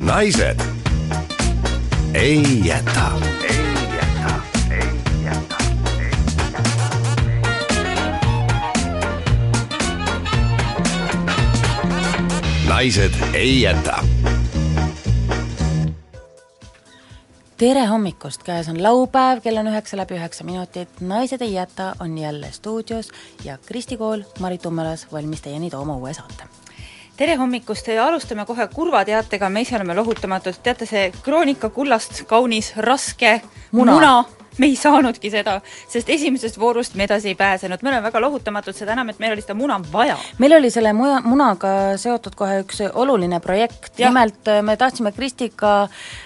Naised. 0.00 0.60
Ei 2.14 2.42
jäta. 2.64 3.12
naised 12.68 13.12
ei 13.34 13.62
jäta. 13.62 14.04
Tere 17.56 17.86
hommikust, 17.86 18.42
käes 18.42 18.68
on 18.68 18.82
laupäev, 18.82 19.40
kell 19.40 19.56
on 19.56 19.66
üheksa 19.66 19.96
läbi 19.96 20.14
üheksa 20.14 20.44
minutit, 20.44 21.00
Naised 21.00 21.40
ei 21.40 21.52
jäta 21.52 21.94
on 22.00 22.18
jälle 22.18 22.52
stuudios 22.52 23.10
ja 23.44 23.58
Kristi 23.58 23.96
Kool, 23.96 24.22
Mari 24.40 24.58
Tummelas 24.58 25.06
valmis 25.12 25.40
teieni 25.40 25.70
tooma 25.70 25.96
uue 25.96 26.14
saate 26.14 26.65
tere 27.16 27.36
hommikust! 27.40 27.88
Ja 27.88 28.06
alustame 28.10 28.44
kohe 28.46 28.68
kurva 28.72 29.04
teatega, 29.08 29.48
me 29.48 29.64
ise 29.64 29.76
oleme 29.78 29.96
lohutamatud, 29.96 30.60
teate 30.62 30.88
see 30.88 31.10
Kroonika 31.24 31.70
kullast 31.72 32.24
kaunis 32.28 32.74
raske 32.76 33.38
muna, 33.72 33.94
muna. 33.94 34.16
Me 34.56 34.70
ei 34.70 34.76
saanudki 34.80 35.28
seda, 35.28 35.58
sest 35.92 36.08
esimesest 36.08 36.56
voorust 36.56 36.94
me 36.96 37.04
edasi 37.04 37.28
ei 37.28 37.36
pääsenud, 37.36 37.82
me 37.84 37.90
oleme 37.90 38.06
väga 38.06 38.22
lohutamatud, 38.24 38.72
seda 38.72 38.94
enam, 38.94 39.10
et 39.12 39.18
meil 39.20 39.34
oli 39.34 39.44
seda 39.44 39.52
muna 39.56 39.76
vaja. 39.92 40.16
meil 40.40 40.56
oli 40.56 40.70
selle 40.72 40.94
muja, 40.96 41.18
munaga 41.24 41.72
seotud 42.00 42.36
kohe 42.40 42.62
üks 42.62 42.80
oluline 42.88 43.40
projekt, 43.44 43.92
nimelt 44.00 44.48
äh, 44.48 44.62
me 44.64 44.78
tahtsime 44.80 45.12
Kristiga, 45.12 45.74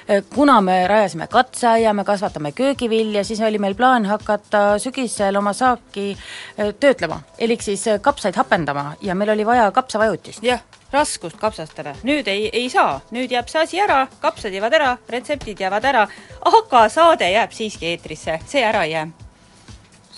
äh, 0.07 0.23
kuna 0.35 0.61
me 0.63 0.79
rajasime 0.87 1.27
katseaia, 1.31 1.95
me 1.95 2.07
kasvatame 2.07 2.55
köögivilja, 2.55 3.27
siis 3.27 3.43
oli 3.43 3.59
meil 3.59 3.75
plaan 3.75 4.07
hakata 4.07 4.79
sügisel 4.79 5.43
oma 5.43 5.53
saaki 5.53 6.13
äh, 6.15 6.71
töötlema, 6.71 7.23
elik 7.39 7.67
siis 7.67 7.89
kapsaid 8.01 8.39
hapendama 8.39 8.93
ja 9.03 9.19
meil 9.19 9.35
oli 9.35 9.47
vaja 9.47 9.71
kapsavajutist. 9.75 10.47
jah 10.47 10.63
raskust 10.93 11.39
kapsastele. 11.41 11.95
nüüd 12.03 12.29
ei, 12.29 12.51
ei 12.53 12.71
saa, 12.71 13.01
nüüd 13.11 13.31
jääb 13.31 13.49
see 13.49 13.63
asi 13.63 13.81
ära, 13.81 14.07
kapsad 14.21 14.53
jäävad 14.53 14.79
ära, 14.81 14.93
retseptid 15.09 15.61
jäävad 15.61 15.85
ära, 15.85 16.07
aga 16.53 16.89
saade 16.89 17.31
jääb 17.31 17.53
siiski 17.53 17.93
eetrisse, 17.95 18.41
see 18.47 18.65
ära 18.65 18.85
ei 18.85 18.97
jää 18.99 19.30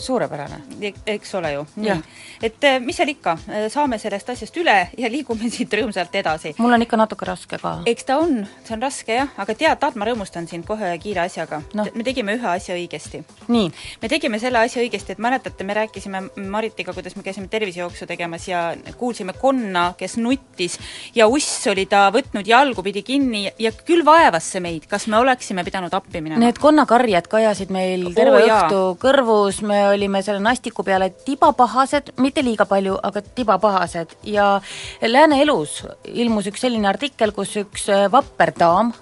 suurepärane. 0.02 0.60
eks 1.06 1.34
ole 1.34 1.52
ju, 1.52 1.66
nii. 1.76 1.96
et 2.42 2.64
eh, 2.68 2.78
mis 2.82 2.96
seal 2.96 3.12
ikka, 3.12 3.36
eh, 3.48 3.66
saame 3.72 3.98
sellest 4.02 4.32
asjast 4.34 4.56
üle 4.60 4.76
ja 4.98 5.10
liigume 5.14 5.50
siit 5.50 5.72
rõõmsalt 5.72 6.14
edasi. 6.20 6.54
mul 6.58 6.76
on 6.76 6.86
ikka 6.86 6.98
natuke 7.00 7.28
raske 7.28 7.58
ka. 7.62 7.74
eks 7.86 8.08
ta 8.08 8.18
on, 8.22 8.42
see 8.64 8.76
on 8.76 8.82
raske 8.82 9.18
jah, 9.20 9.32
aga 9.36 9.54
tead, 9.54 9.78
Taat, 9.82 9.96
ma 9.98 10.06
rõõmustan 10.06 10.46
sind 10.50 10.66
kohe 10.68 10.92
kiire 11.02 11.24
asjaga 11.24 11.62
no.. 11.74 11.86
me 11.94 12.04
tegime 12.06 12.36
ühe 12.38 12.48
asja 12.54 12.76
õigesti. 12.78 13.22
nii? 13.48 13.70
me 14.02 14.12
tegime 14.12 14.40
selle 14.42 14.62
asja 14.62 14.82
õigesti, 14.84 15.16
et 15.16 15.22
mäletate, 15.22 15.66
me 15.66 15.76
rääkisime 15.80 16.22
Maritiga, 16.52 16.94
kuidas 16.94 17.16
me 17.16 17.24
käisime 17.26 17.48
tervisejooksu 17.52 18.06
tegemas 18.10 18.48
ja 18.48 18.64
kuulsime 18.98 19.34
konna, 19.38 19.92
kes 19.98 20.18
nuttis 20.20 20.78
ja 21.14 21.28
uss 21.30 21.66
oli 21.70 21.86
ta 21.90 22.06
võtnud 22.14 22.46
jalgupidi 22.48 23.02
kinni 23.06 23.46
ja 23.58 23.72
küll 23.72 24.04
vaevas 24.06 24.50
see 24.52 24.62
meid, 24.64 24.86
kas 24.90 25.06
me 25.10 25.18
oleksime 25.20 25.64
pidanud 25.66 25.94
appi 25.94 26.20
minema? 26.20 26.40
Need 26.42 26.60
konnakarjed 26.62 27.28
kajasid 27.32 27.72
meil 27.74 28.08
terve 28.16 28.42
oh, 28.42 28.48
õhtu 28.48 28.82
kõrvus, 29.02 29.62
me 29.66 29.82
olime 29.92 30.22
selle 30.22 30.42
nastiku 30.42 30.84
peale 30.86 31.10
tibapahased, 31.26 32.14
mitte 32.22 32.44
liiga 32.44 32.66
palju, 32.68 32.98
aga 33.02 33.22
tibapahased. 33.22 34.16
Ja 34.24 34.60
Lääne 35.06 35.42
Elus 35.42 35.82
ilmus 36.08 36.50
üks 36.50 36.64
selline 36.66 36.88
artikkel, 36.90 37.34
kus 37.36 37.56
üks 37.62 37.88
vapper 38.12 38.54
daam 38.58 38.92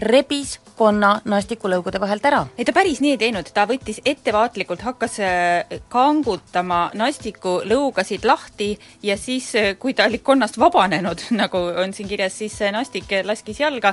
rebis 0.00 0.58
konna 0.80 1.10
nastikulõugude 1.28 2.00
vahelt 2.00 2.24
ära. 2.24 2.40
ei 2.56 2.64
ta 2.64 2.72
päris 2.72 3.02
nii 3.04 3.14
ei 3.14 3.20
teinud, 3.20 3.48
ta 3.54 3.66
võttis 3.68 4.00
ettevaatlikult, 4.08 4.80
hakkas 4.86 5.18
äh, 5.24 5.80
kangutama 5.92 6.80
nastikulõugasid 6.96 8.24
lahti 8.24 8.70
ja 9.04 9.16
siis, 9.20 9.50
äh, 9.60 9.74
kui 9.78 9.92
ta 9.94 10.06
oli 10.08 10.22
konnast 10.24 10.56
vabanenud, 10.60 11.26
nagu 11.42 11.60
on 11.82 11.92
siin 11.96 12.08
kirjas, 12.08 12.38
siis 12.40 12.56
see 12.62 12.70
nastik 12.72 13.12
laskis 13.28 13.60
jalga 13.60 13.92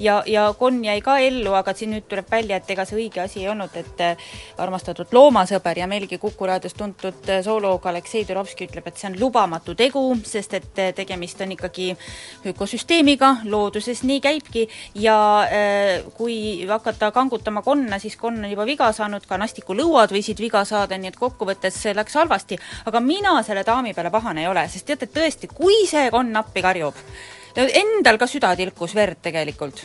ja, 0.00 0.22
ja 0.26 0.46
konn 0.58 0.80
jäi 0.86 1.00
ka 1.04 1.18
ellu, 1.20 1.52
aga 1.58 1.74
siin 1.76 1.92
nüüd 1.96 2.08
tuleb 2.08 2.30
välja, 2.32 2.60
et 2.62 2.72
ega 2.72 2.86
see 2.88 3.00
õige 3.02 3.24
asi 3.24 3.42
ei 3.42 3.50
olnud, 3.52 3.76
et 3.76 4.00
äh, 4.00 4.32
armastatud 4.62 5.12
loomasõber 5.12 5.82
ja 5.82 5.90
meilgi 5.90 6.20
Kuku 6.22 6.48
raadios 6.48 6.76
tuntud 6.78 7.28
zooloog 7.44 7.86
Aleksei 7.90 8.24
Turovski 8.28 8.70
ütleb, 8.70 8.88
et 8.88 9.00
see 9.00 9.10
on 9.10 9.18
lubamatu 9.20 9.74
tegu, 9.76 10.04
sest 10.24 10.56
et 10.56 10.82
tegemist 10.96 11.40
on 11.44 11.52
ikkagi 11.58 11.90
ökosüsteemiga, 12.52 13.34
looduses 13.44 14.04
nii 14.06 14.20
käibki 14.24 14.66
ja 15.02 15.18
äh, 15.44 16.08
kui 16.22 16.66
hakata 16.68 17.10
kangutama 17.10 17.62
konna, 17.66 17.98
siis 17.98 18.16
konn 18.20 18.44
on 18.44 18.50
juba 18.50 18.66
viga 18.68 18.90
saanud, 18.94 19.26
ka 19.26 19.38
nastikulõuad 19.42 20.14
võisid 20.14 20.40
viga 20.42 20.62
saada, 20.68 20.98
nii 20.98 21.10
et 21.10 21.18
kokkuvõttes 21.18 21.80
see 21.82 21.94
läks 21.98 22.14
halvasti. 22.20 22.58
aga 22.86 23.00
mina 23.02 23.34
selle 23.42 23.64
daami 23.66 23.94
peale 23.94 24.10
pahane 24.14 24.44
ei 24.44 24.50
ole, 24.50 24.66
sest 24.68 24.86
teate 24.86 25.10
tõesti, 25.10 25.50
kui 25.50 25.82
see 25.90 26.10
konn 26.14 26.36
appi 26.38 26.62
karjub, 26.62 26.98
endal 27.56 28.20
ka 28.22 28.30
süda 28.30 28.54
tilkus 28.56 28.94
verd 28.94 29.18
tegelikult. 29.22 29.82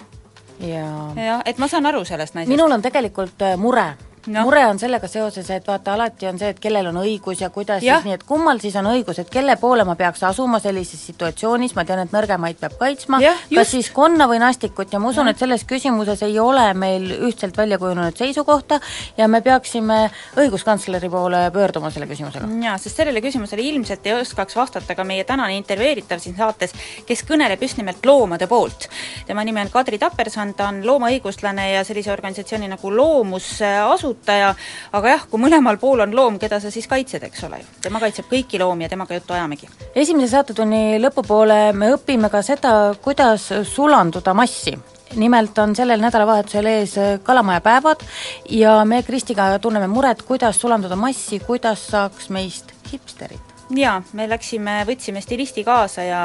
jaa. 0.59 1.13
jah, 1.15 1.41
et 1.45 1.57
ma 1.57 1.67
saan 1.67 1.85
aru 1.85 2.05
sellest 2.05 2.37
naisest. 2.37 2.53
minul 2.53 2.71
on 2.71 2.85
tegelikult 2.85 3.41
äh, 3.41 3.57
mure 3.57 3.89
no. 4.27 4.43
mure 4.47 4.63
on 4.67 4.79
sellega 4.79 5.07
seoses, 5.09 5.49
et 5.53 5.67
vaata, 5.67 5.93
alati 5.95 6.27
on 6.29 6.39
see, 6.39 6.51
et 6.53 6.59
kellel 6.61 6.89
on 6.91 6.99
õigus 7.01 7.41
ja 7.41 7.49
kuidas 7.53 7.83
ja. 7.85 7.97
siis 7.97 8.07
nii, 8.07 8.17
et 8.17 8.25
kummal 8.27 8.59
siis 8.63 8.75
on 8.79 8.89
õigus, 8.91 9.19
et 9.21 9.29
kelle 9.31 9.55
poole 9.61 9.85
ma 9.87 9.95
peaks 9.99 10.23
asuma 10.27 10.59
sellises 10.63 11.01
situatsioonis, 11.09 11.75
ma 11.77 11.85
tean, 11.87 12.03
et 12.03 12.13
nõrgemaid 12.15 12.59
peab 12.61 12.77
kaitsma, 12.79 13.21
kas 13.53 13.73
siis 13.73 13.89
konna 13.95 14.27
või 14.29 14.41
nastikut 14.43 14.93
ja 14.93 15.01
ma 15.01 15.11
usun, 15.13 15.31
et 15.31 15.39
selles 15.39 15.63
küsimuses 15.67 16.23
ei 16.27 16.39
ole 16.41 16.65
meil 16.77 17.09
ühtselt 17.29 17.57
välja 17.57 17.79
kujunenud 17.81 18.17
seisukohta 18.17 18.79
ja 19.17 19.27
me 19.31 19.41
peaksime 19.45 19.99
õiguskantsleri 20.43 21.11
poole 21.11 21.47
pöörduma 21.53 21.91
selle 21.93 22.09
küsimusega. 22.09 22.49
jaa, 22.63 22.77
sest 22.81 23.01
sellele 23.01 23.21
küsimusele 23.23 23.65
ilmselt 23.71 24.05
ei 24.07 24.17
oskaks 24.19 24.57
vastata 24.57 24.95
ka 24.95 25.05
meie 25.07 25.23
tänane 25.27 25.57
intervjueeritav 25.57 26.21
siin 26.23 26.35
saates, 26.37 26.75
kes 27.07 27.23
kõneleb 27.27 27.61
just 27.61 27.79
nimelt 27.79 28.05
loomade 28.05 28.47
poolt. 28.47 28.89
tema 29.27 29.43
nimi 29.47 29.61
on 29.61 29.71
Kadri 29.73 29.99
Taperson, 30.01 30.53
ta 30.57 30.69
on 30.71 30.83
loomaõiguslane 30.85 31.71
ja 31.71 31.83
sellise 31.87 32.11
organisatsiooni 32.11 32.67
nagu 32.71 32.91
Loomus 32.97 33.57
asutaja, 33.61 34.16
kasutaja, 34.17 34.53
aga 34.93 35.13
jah, 35.13 35.25
kui 35.29 35.39
mõlemal 35.39 35.77
pool 35.79 36.01
on 36.01 36.15
loom, 36.15 36.39
keda 36.39 36.59
sa 36.59 36.71
siis 36.71 36.87
kaitsed, 36.87 37.23
eks 37.23 37.43
ole 37.43 37.61
ju. 37.61 37.65
tema 37.81 37.99
kaitseb 37.99 38.27
kõiki 38.29 38.59
loomi 38.59 38.85
ja 38.85 38.89
temaga 38.89 39.15
juttu 39.15 39.33
ajamegi. 39.33 39.69
esimese 39.95 40.31
saatetunni 40.31 40.99
lõpupoole 40.99 41.73
me 41.73 41.93
õpime 41.95 42.29
ka 42.29 42.41
seda, 42.41 42.95
kuidas 43.01 43.51
sulanduda 43.63 44.33
massi 44.33 44.77
nimelt 45.15 45.57
on 45.57 45.75
sellel 45.75 46.01
nädalavahetusel 46.01 46.65
ees 46.65 46.95
kalamaja 47.23 47.61
päevad 47.61 48.03
ja 48.49 48.83
me 48.85 49.03
Kristiga 49.03 49.57
tunneme 49.59 49.87
muret, 49.87 50.21
kuidas 50.21 50.59
sulanduda 50.59 50.95
massi, 50.95 51.39
kuidas 51.39 51.87
saaks 51.87 52.29
meist 52.29 52.73
hipsterid 52.91 53.46
jaa, 53.75 54.01
me 54.13 54.27
läksime, 54.29 54.79
võtsime 54.87 55.21
stilisti 55.21 55.63
kaasa 55.67 56.03
ja 56.05 56.21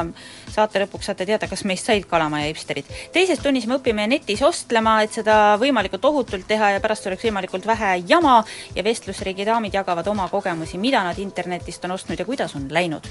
saate 0.52 0.82
lõpuks 0.84 1.08
saate 1.10 1.26
teada, 1.26 1.48
kas 1.50 1.64
meist 1.68 1.86
said 1.88 2.06
kalamaja 2.08 2.50
hipsterid. 2.50 2.88
teises 3.12 3.40
tunnis 3.42 3.66
me 3.66 3.78
õpime 3.80 4.06
netis 4.08 4.42
ostlema, 4.42 5.00
et 5.02 5.12
seda 5.12 5.56
võimalikult 5.60 6.04
ohutult 6.04 6.46
teha 6.48 6.70
ja 6.76 6.80
pärast 6.80 7.06
oleks 7.06 7.24
võimalikult 7.24 7.66
vähe 7.66 7.94
jama 8.08 8.42
ja 8.74 8.84
vestlusriigi 8.84 9.46
daamid 9.46 9.74
jagavad 9.74 10.06
oma 10.06 10.28
kogemusi, 10.28 10.78
mida 10.78 11.02
nad 11.04 11.18
internetist 11.18 11.84
on 11.84 11.96
ostnud 11.98 12.18
ja 12.18 12.24
kuidas 12.24 12.54
on 12.56 12.68
läinud. 12.70 13.06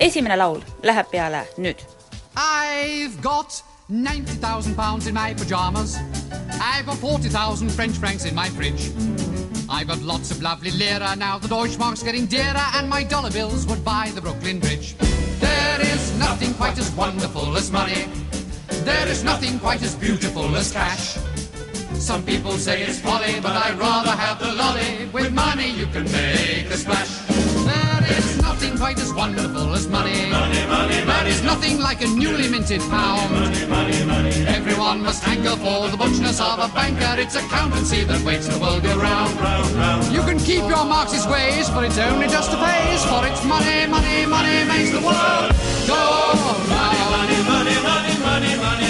esimene 0.00 0.36
laul 0.36 0.60
läheb 0.82 1.10
peale 1.10 1.46
nüüd. 1.58 1.84
I've 2.36 3.20
got 3.20 3.62
ninety 3.88 4.36
thousand 4.40 4.76
pounds 4.76 5.06
in 5.06 5.14
my 5.14 5.34
pajamas. 5.34 5.98
I've 6.60 6.86
got 6.86 6.96
forty 6.96 7.28
thousand 7.28 7.70
French 7.70 7.98
francs 7.98 8.24
in 8.24 8.34
my 8.34 8.48
fridge. 8.48 9.39
I've 9.70 9.86
got 9.86 10.02
lots 10.02 10.32
of 10.32 10.42
lovely 10.42 10.72
lira 10.72 11.14
now. 11.14 11.38
The 11.38 11.46
Deutschmark's 11.46 12.02
getting 12.02 12.26
dearer, 12.26 12.66
and 12.74 12.88
my 12.88 13.04
dollar 13.04 13.30
bills 13.30 13.66
would 13.68 13.84
buy 13.84 14.10
the 14.14 14.20
Brooklyn 14.20 14.58
Bridge. 14.58 14.96
There 15.38 15.80
is 15.80 16.18
nothing 16.18 16.52
quite 16.54 16.76
as 16.76 16.90
wonderful 16.96 17.56
as 17.56 17.70
money. 17.70 18.08
There 18.84 19.06
is 19.06 19.22
nothing 19.22 19.60
quite 19.60 19.82
as 19.82 19.94
beautiful 19.94 20.56
as 20.56 20.72
cash. 20.72 21.16
Some 21.94 22.22
people 22.24 22.52
say 22.52 22.82
it's 22.82 22.98
folly, 22.98 23.40
but 23.40 23.52
I'd 23.52 23.78
rather 23.78 24.10
have 24.10 24.38
the 24.38 24.52
lolly. 24.52 25.08
With 25.12 25.32
money 25.32 25.70
you 25.70 25.86
can 25.86 26.04
make 26.04 26.66
a 26.70 26.76
splash. 26.76 27.10
There 27.28 28.18
is 28.18 28.40
nothing 28.42 28.76
quite 28.76 28.98
as 28.98 29.12
wonderful 29.12 29.74
as 29.74 29.86
money. 29.86 30.30
Money, 30.30 30.66
money, 30.66 31.04
money. 31.04 31.04
There 31.04 31.26
is 31.28 31.42
nothing 31.42 31.78
like 31.78 32.00
a 32.02 32.08
newly 32.08 32.48
minted 32.48 32.80
pound. 32.90 33.30
Money, 33.32 33.66
money, 33.66 34.04
money. 34.04 34.30
Everyone 34.46 35.02
must 35.02 35.22
hanker 35.22 35.56
for 35.56 35.88
the 35.88 35.96
butchness 35.96 36.40
of 36.40 36.58
a 36.58 36.72
banker. 36.74 37.20
It's 37.20 37.36
accountancy 37.36 38.04
that 38.04 38.24
makes 38.24 38.46
the 38.46 38.58
world 38.58 38.82
go 38.82 38.96
round. 38.98 39.38
round, 39.40 39.70
round. 39.76 40.12
You 40.12 40.22
can 40.22 40.38
keep 40.38 40.64
your 40.64 40.84
Marxist 40.84 41.28
ways, 41.28 41.68
but 41.70 41.84
it's 41.84 41.98
only 41.98 42.28
just 42.28 42.52
a 42.52 42.56
phase. 42.56 43.04
For 43.04 43.26
it's 43.26 43.44
money, 43.44 43.86
money, 43.86 44.26
money 44.26 44.64
makes 44.64 44.90
the 44.90 45.00
world 45.04 45.52
go 45.86 45.94
round. 45.94 46.70
Money, 46.70 46.98
Money, 47.10 47.42
money, 47.50 47.76
money, 47.82 48.14
money, 48.20 48.56
money. 48.56 48.89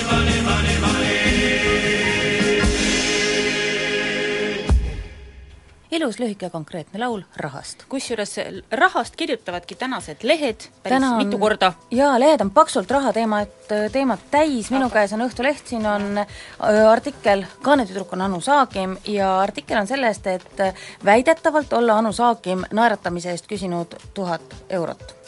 Ilus, 5.91 6.19
lühike 6.19 6.51
konkreetne 6.51 7.01
laul 7.01 7.23
rahast. 7.37 7.85
kusjuures 7.89 8.37
rahast 8.73 9.17
kirjutavadki 9.17 9.75
tänased 9.75 10.23
lehed 10.23 10.69
päris 10.83 10.97
Täna 10.97 11.11
on, 11.11 11.27
mitu 11.27 11.39
korda. 11.39 11.73
jaa, 11.91 12.21
lehed 12.21 12.41
on 12.41 12.51
paksult 12.51 12.91
rahateemat, 12.91 13.55
teemat 13.93 14.21
täis, 14.31 14.71
minu 14.71 14.91
käes 14.91 15.13
on 15.13 15.27
Õhtuleht, 15.27 15.67
siin 15.67 15.87
on 15.87 16.19
äh, 16.19 16.91
artikkel, 16.91 17.45
kaanetüdruk 17.63 18.13
on 18.13 18.27
Anu 18.27 18.41
Saagim 18.41 18.97
ja 19.05 19.41
artikkel 19.41 19.81
on 19.81 19.87
sellest, 19.87 20.27
et 20.27 20.67
väidetavalt 21.05 21.73
olla 21.73 21.99
Anu 21.99 22.13
Saagim 22.13 22.65
naeratamise 22.71 23.31
eest 23.31 23.51
küsinud 23.51 23.99
tuhat 24.15 24.55
eurot 24.71 25.20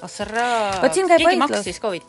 vot 0.83 0.97
siin 0.97 1.09
käib 1.11 1.23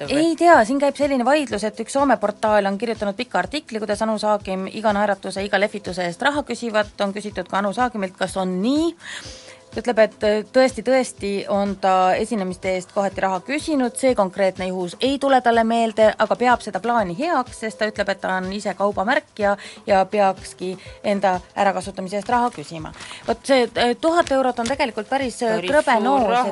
või? 0.10 0.18
ei 0.18 0.36
tea, 0.40 0.58
siin 0.66 0.80
käib 0.82 0.98
selline 0.98 1.26
vaidlus, 1.28 1.66
et 1.68 1.80
üks 1.84 1.94
Soome 1.94 2.18
portaal 2.22 2.66
on 2.70 2.78
kirjutanud 2.82 3.18
pika 3.18 3.40
artikli, 3.44 3.82
kuidas 3.84 4.02
Anu 4.06 4.18
Saagim 4.22 4.66
iga 4.72 4.94
naeratuse, 4.96 5.44
iga 5.46 5.60
lehvituse 5.62 6.08
eest 6.10 6.22
raha 6.26 6.44
küsivat, 6.48 6.96
on 7.06 7.14
küsitud 7.14 7.50
ka 7.50 7.62
Anu 7.62 7.74
Saagimilt, 7.76 8.18
kas 8.18 8.38
on 8.42 8.58
nii, 8.64 8.90
ütleb, 9.80 10.00
et 10.04 10.26
äh, 10.28 10.40
tõesti, 10.54 10.84
tõesti 10.86 11.32
on 11.52 11.76
ta 11.82 12.14
esinemiste 12.20 12.74
eest 12.78 12.94
kohati 12.94 13.24
raha 13.24 13.40
küsinud, 13.46 13.96
see 14.00 14.16
konkreetne 14.16 14.68
juhus 14.70 14.96
ei 15.02 15.18
tule 15.22 15.40
talle 15.42 15.64
meelde, 15.68 16.12
aga 16.26 16.38
peab 16.40 16.64
seda 16.66 16.82
plaani 16.84 17.16
heaks, 17.18 17.64
sest 17.64 17.82
ta 17.82 17.90
ütleb, 17.90 18.10
et 18.14 18.22
ta 18.22 18.38
on 18.40 18.52
ise 18.54 18.74
kaubamärk 18.78 19.40
ja, 19.40 19.56
ja 19.88 20.04
peakski 20.10 20.74
enda 21.04 21.40
ärakasutamise 21.58 22.20
eest 22.22 22.30
raha 22.30 22.52
küsima. 22.54 22.94
vot 23.28 23.46
see 23.48 23.68
äh, 23.68 23.96
tuhat 24.02 24.32
eurot 24.32 24.60
on 24.60 24.70
tegelikult 24.70 25.10
päris, 25.10 25.42
äh, 25.44 25.62
krõbe 25.68 26.00
noos, 26.04 26.52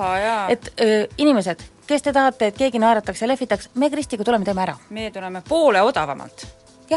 et, 0.49 0.71
et 0.77 1.19
inimesed, 1.21 1.65
kes 1.87 2.07
te 2.07 2.13
tahate, 2.13 2.51
et 2.51 2.57
keegi 2.57 2.79
naerataks 2.81 3.21
ja 3.21 3.31
lehvitaks, 3.31 3.71
me 3.75 3.89
Kristiga 3.89 4.23
tuleme, 4.23 4.45
teeme 4.45 4.65
ära. 4.67 4.77
meie 4.89 5.11
tuleme 5.11 5.43
poole 5.47 5.81
odavamalt. 5.81 6.47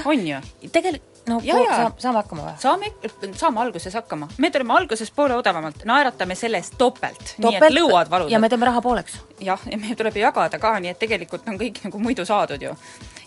on 0.05 0.27
ju? 0.29 0.41
tegelikult 0.73 1.14
no 1.29 1.41
ja, 1.43 1.57
ja. 1.59 1.77
Saame, 1.77 2.03
saame 2.03 2.21
hakkama 2.21 2.45
või? 2.47 2.55
saame, 2.61 2.91
saame 3.39 3.63
alguses 3.65 3.97
hakkama. 3.97 4.29
me 4.39 4.51
tuleme 4.53 4.77
alguses 4.77 5.11
poole 5.15 5.37
odavamalt, 5.39 5.85
naeratame 5.89 6.37
selle 6.39 6.61
eest 6.61 6.77
topelt, 6.81 7.35
nii 7.43 7.57
et 7.59 7.67
lõuad 7.73 8.11
valuvad. 8.13 8.33
ja 8.33 8.41
me 8.43 8.51
teeme 8.53 8.69
raha 8.69 8.83
pooleks. 8.85 9.19
jah, 9.45 9.61
ja 9.71 9.81
meil 9.81 9.97
tuleb 9.99 10.17
jagada 10.21 10.61
ka, 10.61 10.77
nii 10.85 10.93
et 10.93 11.01
tegelikult 11.01 11.49
on 11.49 11.59
kõik 11.61 11.81
nagu 11.87 12.01
muidu 12.03 12.27
saadud 12.29 12.63
ju. 12.63 12.75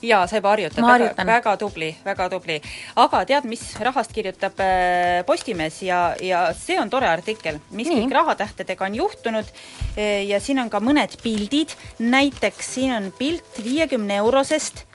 jaa, 0.06 0.22
sa 0.30 0.38
juba 0.38 0.54
harjutad, 0.54 0.86
väga, 0.86 1.28
väga 1.32 1.56
tubli, 1.62 1.92
väga 2.06 2.30
tubli. 2.34 2.60
aga 3.06 3.24
tead, 3.32 3.48
mis 3.50 3.64
rahast 3.82 4.14
kirjutab 4.14 4.62
äh, 4.64 5.24
Postimees 5.26 5.82
ja, 5.86 6.02
ja 6.22 6.48
see 6.58 6.78
on 6.82 6.92
tore 6.94 7.10
artikkel, 7.10 7.62
mis 7.72 7.90
nii. 7.90 8.04
kõik 8.06 8.18
rahatähtedega 8.20 8.86
on 8.86 9.00
juhtunud 9.02 9.50
äh, 9.98 10.22
ja 10.28 10.42
siin 10.44 10.62
on 10.62 10.70
ka 10.74 10.84
mõned 10.84 11.18
pildid, 11.24 11.74
näiteks 12.00 12.76
siin 12.78 12.94
on 13.00 13.10
pilt 13.18 13.64
viiekümne 13.64 14.22
eurosest 14.22 14.86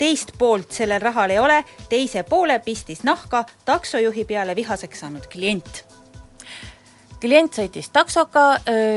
teist 0.00 0.32
poolt 0.38 0.72
sellel 0.72 1.02
rahal 1.04 1.30
ei 1.30 1.38
ole, 1.38 1.60
teise 1.92 2.24
poole 2.24 2.58
pistis 2.64 3.04
nahka 3.04 3.44
taksojuhi 3.68 4.24
peale 4.24 4.56
vihaseks 4.56 5.04
saanud 5.04 5.28
klient. 5.32 5.84
Klient 7.20 7.52
sõitis 7.52 7.90
taksoga, 7.92 8.44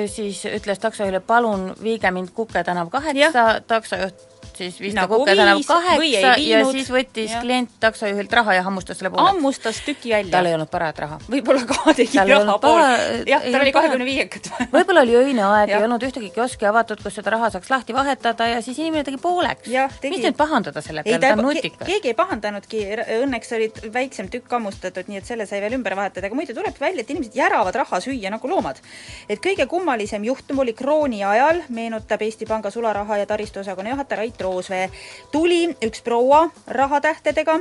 siis 0.08 0.46
ütles 0.48 0.80
taksojuhile, 0.80 1.20
palun 1.20 1.74
viige 1.84 2.12
mind 2.16 2.32
Kuke 2.32 2.64
tänav 2.64 2.88
kaheksa, 2.94 3.60
taksojuht 3.68 4.33
siis 4.58 4.96
nagu 4.98 5.20
Kuke 5.22 5.36
tänav 5.38 5.62
kaheksa 5.68 6.34
ja 6.42 6.62
siis 6.70 6.90
võttis 6.94 7.32
ja. 7.32 7.42
klient 7.44 7.72
taksojuhilt 7.84 8.34
raha 8.34 8.58
ja 8.58 8.64
hammustas 8.68 9.00
selle 9.00 9.12
pooleks. 9.14 9.34
hammustas 9.34 9.82
tüki 9.86 10.14
välja. 10.14 10.32
tal 10.32 10.50
ei 10.50 10.56
olnud 10.58 10.70
parat 10.72 11.00
raha. 11.04 11.20
võib-olla 11.30 11.66
ka 11.70 11.94
tegi 11.98 12.20
raha 12.20 12.58
pool. 12.64 12.82
jah, 13.30 13.46
tal 13.46 13.60
oli 13.62 13.74
kahekümne 13.76 14.08
viiekat. 14.08 14.50
võib-olla 14.74 15.04
oli 15.06 15.18
õine 15.20 15.46
aeg, 15.48 15.74
ei 15.74 15.88
olnud 15.88 16.06
ühtegi 16.08 16.32
kioski 16.36 16.68
avatud, 16.70 17.02
kus 17.04 17.18
seda 17.20 17.34
raha 17.36 17.50
saaks 17.54 17.72
lahti 17.74 17.96
vahetada 17.96 18.50
ja 18.52 18.62
siis 18.66 18.80
inimene 18.84 19.06
tegi 19.08 19.20
pooleks. 19.22 19.70
mis 20.10 20.24
nüüd 20.26 20.38
pahandada 20.40 20.84
selle 20.86 21.04
peale, 21.08 21.22
ta 21.24 21.34
on 21.38 21.46
nutikas. 21.48 21.88
keegi 21.88 22.14
ei 22.14 22.18
pahandanudki, 22.18 22.84
õnneks 23.20 23.56
oli 23.58 23.70
väiksem 23.94 24.30
tükk 24.34 24.52
hammustatud, 24.58 25.10
nii 25.10 25.22
et 25.22 25.30
selle 25.30 25.48
sai 25.50 25.62
veel 25.64 25.78
ümber 25.80 25.98
vahetada, 26.00 26.28
aga 26.30 26.38
muidu 26.38 26.56
tuleb 26.58 26.80
välja, 26.80 27.06
et 27.06 27.14
inimesed 27.14 27.38
järavad 27.38 27.76
raha 27.84 28.02
süüa 28.04 28.32
nagu 28.34 28.50
loomad. 28.50 28.82
et 29.30 29.42
kõige 29.44 29.68
kummalisem 29.70 30.24
juhtum 30.28 30.64
oli 30.66 30.74
krooni 30.78 31.24
ajal, 31.24 31.64
meenutab 31.70 32.22
Eesti 32.22 32.46
Panga 32.50 32.72
sularaha 32.72 33.18
ja 33.22 33.30
taristuosakonna 33.30 33.96
juhataja 33.96 34.22
Rait 34.22 34.43
Roosvee. 34.44 34.90
tuli 35.32 35.66
üks 35.82 36.04
proua 36.04 36.50
rahatähtedega 36.68 37.60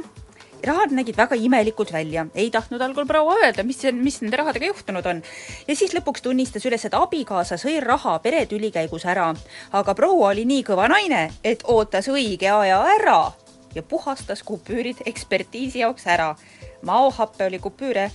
rahad 0.66 0.92
nägid 0.94 1.16
väga 1.16 1.36
imelikult 1.36 1.92
välja, 1.92 2.26
ei 2.34 2.50
tahtnud 2.50 2.80
algul 2.80 3.06
proua 3.06 3.34
öelda, 3.42 3.64
mis, 3.66 3.80
mis 3.92 4.20
nende 4.22 4.38
rahadega 4.38 4.66
juhtunud 4.70 5.06
on. 5.06 5.22
ja 5.68 5.76
siis 5.76 5.94
lõpuks 5.94 6.22
tunnistas 6.22 6.66
üles, 6.68 6.84
et 6.86 6.94
abikaasa 6.94 7.58
sõi 7.58 7.80
raha 7.82 8.18
peretüli 8.22 8.70
käigus 8.70 9.06
ära. 9.06 9.32
aga 9.72 9.94
proua 9.94 10.30
oli 10.30 10.44
nii 10.44 10.64
kõva 10.66 10.88
naine, 10.92 11.30
et 11.44 11.64
ootas 11.66 12.08
õige 12.08 12.50
aja 12.50 12.82
ära 12.96 13.32
ja 13.74 13.82
puhastas 13.82 14.42
kupüürid 14.42 15.02
ekspertiisi 15.06 15.82
jaoks 15.82 16.06
ära 16.06 16.34
maohappe 16.82 17.46
oli 17.46 17.58
kupüüre 17.58 18.04
äh, 18.04 18.12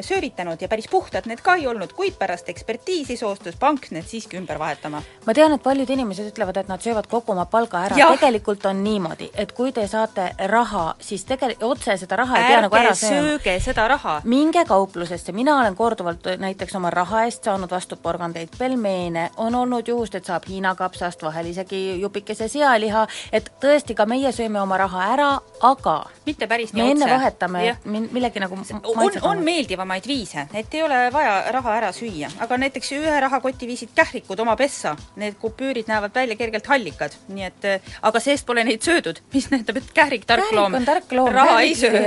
söövitanud 0.00 0.60
ja 0.60 0.68
päris 0.68 0.88
puhtad 0.90 1.26
need 1.26 1.42
ka 1.42 1.54
ei 1.54 1.66
olnud, 1.66 1.92
kuid 1.92 2.16
pärast 2.18 2.48
ekspertiisi 2.48 3.16
soostus 3.16 3.56
pank 3.60 3.90
need 3.90 4.06
siiski 4.08 4.38
ümber 4.38 4.58
vahetama. 4.58 5.02
ma 5.26 5.34
tean, 5.34 5.52
et 5.52 5.62
paljud 5.62 5.90
inimesed 5.90 6.32
ütlevad, 6.32 6.58
et 6.60 6.68
nad 6.68 6.82
söövad 6.82 7.08
kogu 7.10 7.32
oma 7.32 7.46
palga 7.46 7.84
ära, 7.88 8.10
tegelikult 8.14 8.66
on 8.66 8.82
niimoodi, 8.84 9.30
et 9.34 9.52
kui 9.52 9.72
te 9.72 9.86
saate 9.88 10.30
raha, 10.50 10.94
siis 11.00 11.24
tegelikult 11.24 11.78
otse 11.78 11.96
seda 11.96 12.16
raha 12.16 12.38
ei 12.38 12.48
pea 12.48 12.60
nagu 12.64 12.78
ära 12.78 12.94
sööma. 12.98 13.20
sööge 13.20 13.56
seda 13.60 13.88
raha. 13.88 14.20
minge 14.24 14.64
kauplusesse, 14.68 15.32
mina 15.32 15.58
olen 15.60 15.76
korduvalt 15.76 16.26
näiteks 16.38 16.74
oma 16.74 16.90
raha 16.90 17.24
eest 17.28 17.44
saanud 17.44 17.70
vastu 17.70 17.96
porgandeid, 17.96 18.54
pelmeene, 18.58 19.30
on 19.36 19.54
olnud 19.54 19.88
juhust, 19.88 20.14
et 20.14 20.24
saab 20.24 20.48
Hiina 20.48 20.74
kapsast, 20.74 21.22
vahel 21.22 21.46
isegi 21.50 22.00
jupikese 22.00 22.48
sealiha, 22.48 23.06
et 23.32 23.50
tõesti, 23.62 23.94
ka 23.94 24.06
meie 24.06 24.32
sööme 24.32 24.60
oma 24.60 24.78
raha 24.78 25.08
ära, 25.14 25.30
aga 25.62 25.96
mitte 26.26 26.48
päris 26.50 26.72
nii 26.72 26.82
me 26.82 26.90
otse. 26.90 27.04
enne 27.04 27.12
vahetame 27.14 27.64
ja 27.64 27.76
millegi 27.84 28.42
nagu 28.42 28.56
on, 28.56 29.18
on 29.22 29.42
meeldivamaid 29.44 30.06
viise, 30.08 30.46
et 30.54 30.74
ei 30.74 30.82
ole 30.84 30.98
vaja 31.12 31.34
raha 31.54 31.76
ära 31.78 31.90
süüa, 31.94 32.30
aga 32.44 32.58
näiteks 32.60 32.92
ühe 32.96 33.14
rahakoti 33.26 33.68
viisid 33.68 33.94
kährikud 33.96 34.40
oma 34.40 34.56
pessa, 34.56 34.94
need 35.20 35.38
kupüürid 35.40 35.88
näevad 35.90 36.14
välja 36.14 36.36
kergelt 36.40 36.68
hallikad, 36.70 37.16
nii 37.28 37.48
et 37.48 37.68
aga 38.02 38.22
seest 38.22 38.46
pole 38.46 38.64
neid 38.66 38.84
söödud, 38.84 39.20
mis 39.34 39.50
näitab, 39.52 39.80
et 39.80 39.90
kährik, 39.96 40.26
tark 40.28 40.46
kährik 40.46 40.60
loom, 40.60 40.78
tark 40.84 41.12
loom, 41.12 41.32
raha 41.34 41.60
ei 41.64 41.74
söö. 41.78 42.04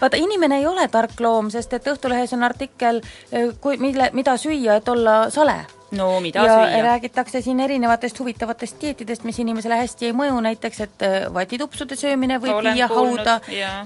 vaata, 0.00 0.20
inimene 0.20 0.60
ei 0.62 0.66
ole 0.66 0.88
tark 0.92 1.20
loom, 1.20 1.50
sest 1.54 1.72
et 1.76 1.86
Õhtulehes 1.86 2.32
on 2.34 2.42
artikkel, 2.42 3.00
kui, 3.60 3.78
mille, 3.82 4.10
mida 4.16 4.36
süüa, 4.40 4.80
et 4.80 4.88
olla 4.88 5.26
sale 5.30 5.62
no 5.90 6.20
mida 6.20 6.42
ja 6.44 6.54
süüa? 6.54 6.82
räägitakse 6.82 7.42
siin 7.42 7.60
erinevatest 7.60 8.18
huvitavatest 8.20 8.80
dieetidest, 8.80 9.24
mis 9.24 9.38
inimesele 9.38 9.78
hästi 9.78 10.08
ei 10.08 10.14
mõju, 10.16 10.40
näiteks 10.46 10.80
et 10.82 11.04
äh, 11.06 11.16
vatitupsude 11.34 11.96
söömine 11.98 12.40
võib 12.42 12.58
Olen 12.58 12.74
viia 12.74 12.88
hauda, 12.90 13.38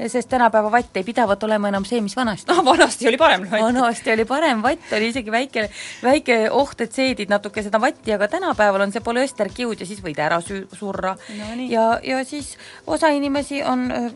sest 0.08 0.30
tänapäeva 0.32 0.72
vatt 0.72 0.96
ei 0.96 1.04
pidavat 1.04 1.42
olema 1.44 1.68
enam 1.68 1.84
see, 1.88 2.00
mis 2.04 2.16
vanasti 2.16 2.48
no,. 2.52 2.64
vanasti 2.64 3.08
oli 3.08 3.20
parem 3.20 3.44
vatt. 3.50 3.62
vanasti 3.62 4.14
oli 4.14 4.24
parem 4.24 4.62
vatt, 4.64 4.88
oli 4.96 5.10
isegi 5.12 5.34
väike, 5.34 5.68
väike 6.02 6.40
oht, 6.50 6.80
et 6.80 6.96
seedid 6.96 7.32
natuke 7.32 7.64
seda 7.66 7.80
vatti, 7.82 8.14
aga 8.16 8.28
tänapäeval 8.32 8.86
on 8.86 8.96
see 8.96 9.04
polüesterkiud 9.04 9.84
ja 9.84 9.88
siis 9.88 10.00
võid 10.04 10.20
ära 10.22 10.40
sü-, 10.44 10.66
surra 10.76 11.14
no,. 11.16 11.52
ja, 11.68 11.86
ja 12.04 12.24
siis 12.24 12.56
osa 12.86 13.12
inimesi 13.16 13.62
on 13.66 13.90
äh, 13.92 14.10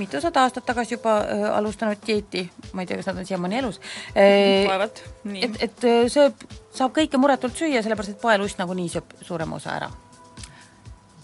mitusada 0.00 0.44
aastat 0.46 0.66
tagasi 0.66 0.96
juba 0.96 1.16
äh, 1.22 1.46
alustanud 1.58 2.02
dieeti, 2.06 2.44
ma 2.72 2.84
ei 2.84 2.90
tea, 2.90 3.00
kas 3.00 3.10
nad 3.10 3.22
on 3.22 3.28
siiamaani 3.28 3.62
elus 3.62 3.80
äh,. 4.14 4.68
vaevalt, 4.68 5.02
nii. 5.24 5.46
et, 5.46 5.58
et 5.68 5.88
äh, 5.88 6.04
sööb, 6.12 6.46
saab 6.76 6.94
kõike 6.96 7.20
muretult 7.20 7.58
süüa, 7.58 7.82
sellepärast 7.84 8.16
et 8.16 8.22
poelust 8.22 8.60
nagunii 8.62 8.88
sööb 8.92 9.18
suurema 9.26 9.60
osa 9.60 9.76
ära 9.78 9.90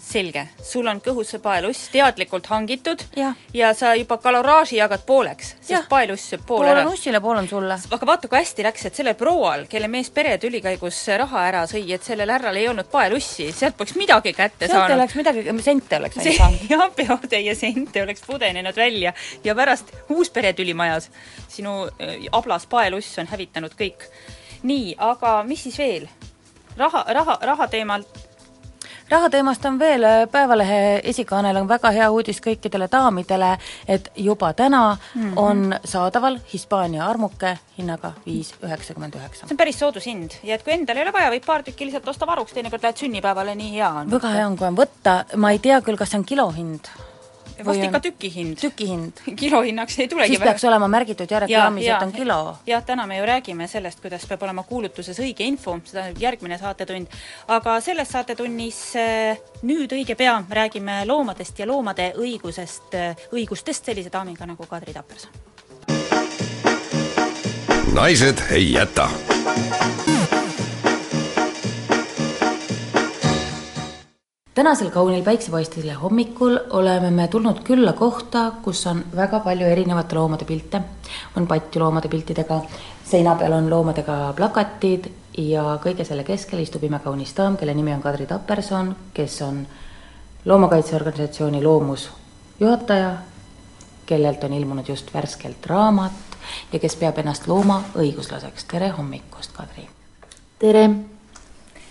selge, 0.06 0.46
sul 0.62 0.86
on 0.86 1.00
kõhus 1.02 1.32
see 1.34 1.42
paeluss 1.42 1.88
teadlikult 1.90 2.46
hangitud 2.52 3.02
ja, 3.18 3.32
ja 3.54 3.72
sa 3.74 3.92
juba 3.98 4.18
kaloraaži 4.22 4.78
jagad 4.78 5.02
pooleks, 5.06 5.54
sest 5.60 5.88
paeluss 5.90 6.30
sööb 6.30 6.44
pool, 6.46 6.62
pool 6.62 6.70
ära. 6.70 6.82
pool 6.84 6.92
on 6.92 6.98
ussile, 6.98 7.20
pool 7.24 7.40
on 7.40 7.48
sulle. 7.50 7.78
aga 7.96 8.08
vaata, 8.10 8.30
kui 8.30 8.38
hästi 8.38 8.66
läks, 8.66 8.86
et 8.88 9.00
sellel 9.00 9.16
proual, 9.18 9.66
kelle 9.70 9.90
mees 9.90 10.10
peretüli 10.14 10.60
käigus 10.64 11.00
raha 11.22 11.42
ära 11.48 11.64
sõi, 11.70 11.82
et 11.96 12.06
sellel 12.06 12.30
härral 12.30 12.60
ei 12.60 12.68
olnud 12.70 12.90
paelussi, 12.92 13.48
sealt 13.56 13.78
poleks 13.78 13.96
midagi 13.98 14.34
kätte 14.36 14.68
sealt 14.68 14.76
saanud. 14.76 14.92
sealt 14.92 15.00
oleks 15.00 15.18
midagi, 15.18 15.56
sente 15.66 16.00
oleks 16.00 16.22
ainult 16.22 16.38
saanud. 16.38 16.68
jah, 16.74 16.86
peotäie 17.00 17.56
sente 17.58 18.04
oleks 18.06 18.22
pudenenud 18.26 18.78
välja 18.78 19.14
ja 19.44 19.56
pärast 19.58 19.90
uus 20.14 20.30
peretüli 20.30 20.74
majas 20.74 21.10
sinu 21.48 21.82
äh, 21.88 22.16
ablas 22.32 22.66
paeluss 22.70 23.18
on 23.18 23.26
hävitanud 23.32 23.74
kõik. 23.74 24.06
nii, 24.62 24.94
aga 24.98 25.40
mis 25.46 25.66
siis 25.66 25.82
veel? 25.82 26.08
raha, 26.76 27.04
raha, 27.12 27.38
raha 27.42 27.68
teemalt 27.72 28.25
rahateemast 29.10 29.64
on 29.64 29.78
veel, 29.78 30.04
äh, 30.04 30.28
Päevalehe 30.30 31.00
esikaanel 31.04 31.56
on 31.56 31.68
väga 31.68 31.90
hea 31.94 32.10
uudis 32.10 32.40
kõikidele 32.42 32.88
daamidele, 32.92 33.56
et 33.88 34.10
juba 34.16 34.52
täna 34.52 34.96
mm 34.96 35.22
-hmm. 35.22 35.32
on 35.36 35.78
saadaval 35.84 36.38
Hispaania 36.52 37.06
armuke 37.06 37.58
hinnaga 37.78 38.12
viis 38.26 38.54
üheksakümmend 38.62 39.14
üheksa. 39.14 39.46
see 39.46 39.54
on 39.54 39.56
päris 39.56 39.78
soodus 39.78 40.06
hind 40.06 40.30
ja 40.42 40.54
et 40.54 40.62
kui 40.62 40.72
endal 40.72 40.96
ei 40.96 41.02
ole 41.02 41.12
vaja, 41.12 41.30
võib 41.30 41.46
paar 41.46 41.62
tükki 41.62 41.84
lihtsalt 41.84 42.08
osta 42.08 42.26
varuks, 42.26 42.52
teinekord 42.52 42.82
lähed 42.82 42.96
sünnipäevale, 42.96 43.54
nii 43.54 43.72
hea 43.72 43.88
on. 43.88 44.10
väga 44.10 44.28
hea 44.28 44.46
on, 44.46 44.56
kui 44.56 44.66
on 44.66 44.76
võtta, 44.76 45.24
ma 45.36 45.50
ei 45.50 45.58
tea 45.58 45.80
küll, 45.80 45.96
kas 45.96 46.10
see 46.10 46.18
on 46.18 46.24
kilohind 46.24 46.88
vast 47.64 47.84
ikka 47.84 48.00
tükihind. 48.00 48.56
tükihind. 48.60 49.22
kilohinnaks 49.42 49.98
ei 49.98 50.08
tulegi 50.08 50.34
siis 50.34 50.42
peaks 50.42 50.62
vähe. 50.62 50.70
olema 50.70 50.88
märgitud 50.88 51.30
järjekraamis, 51.30 51.86
et 51.86 52.02
on 52.02 52.12
kilo. 52.12 52.56
jah, 52.66 52.84
täna 52.84 53.06
me 53.06 53.18
ju 53.18 53.26
räägime 53.26 53.68
sellest, 53.68 54.00
kuidas 54.00 54.26
peab 54.26 54.42
olema 54.42 54.62
kuulutuses 54.62 55.18
õige 55.22 55.46
info, 55.46 55.78
seda 55.84 56.08
järgmine 56.18 56.58
saatetund. 56.58 57.06
aga 57.48 57.80
selles 57.80 58.12
saatetunnis 58.12 58.80
eh, 58.96 59.42
nüüd 59.62 59.92
õige 59.92 60.14
pea 60.16 60.38
räägime 60.50 61.04
loomadest 61.06 61.58
ja 61.58 61.66
loomade 61.66 62.12
õigusest, 62.16 62.94
eh, 62.94 63.28
õigustest 63.32 63.92
sellise 63.92 64.12
daamiga 64.12 64.46
nagu 64.46 64.66
Kadri 64.66 64.92
Taperson 64.92 65.30
naised 67.96 68.38
ei 68.50 68.72
jäta 68.72 69.08
tänasel 74.56 74.90
kaunil 74.90 75.22
päiksepaistel 75.22 75.90
hommikul 76.02 76.58
oleme 76.70 77.10
me 77.10 77.28
tulnud 77.28 77.58
külla 77.64 77.92
kohta, 77.92 78.52
kus 78.62 78.86
on 78.86 79.04
väga 79.16 79.40
palju 79.40 79.66
erinevate 79.66 80.14
loomade 80.14 80.44
pilte. 80.44 80.80
on 81.36 81.46
patju 81.46 81.80
loomade 81.80 82.08
piltidega, 82.08 82.60
seina 83.04 83.34
peal 83.34 83.52
on 83.52 83.70
loomadega 83.70 84.32
plakatid 84.36 85.10
ja 85.38 85.78
kõige 85.84 86.04
selle 86.04 86.24
keskel 86.24 86.58
istub 86.58 86.84
imekaunis 86.84 87.34
daam, 87.36 87.56
kelle 87.56 87.74
nimi 87.74 87.92
on 87.92 88.02
Kadri 88.02 88.26
Taperson, 88.26 88.96
kes 89.14 89.42
on 89.42 89.66
loomakaitseorganisatsiooni 90.44 91.62
Loomus 91.62 92.08
juhataja, 92.60 93.10
kellelt 94.06 94.44
on 94.44 94.52
ilmunud 94.52 94.88
just 94.88 95.12
värskelt 95.14 95.66
raamat 95.66 96.38
ja 96.72 96.78
kes 96.78 96.96
peab 96.96 97.18
ennast 97.18 97.46
loomaõiguslaseks. 97.46 98.64
tere 98.64 98.88
hommikust, 98.88 99.52
Kadri! 99.52 99.88
tere! 100.58 101.15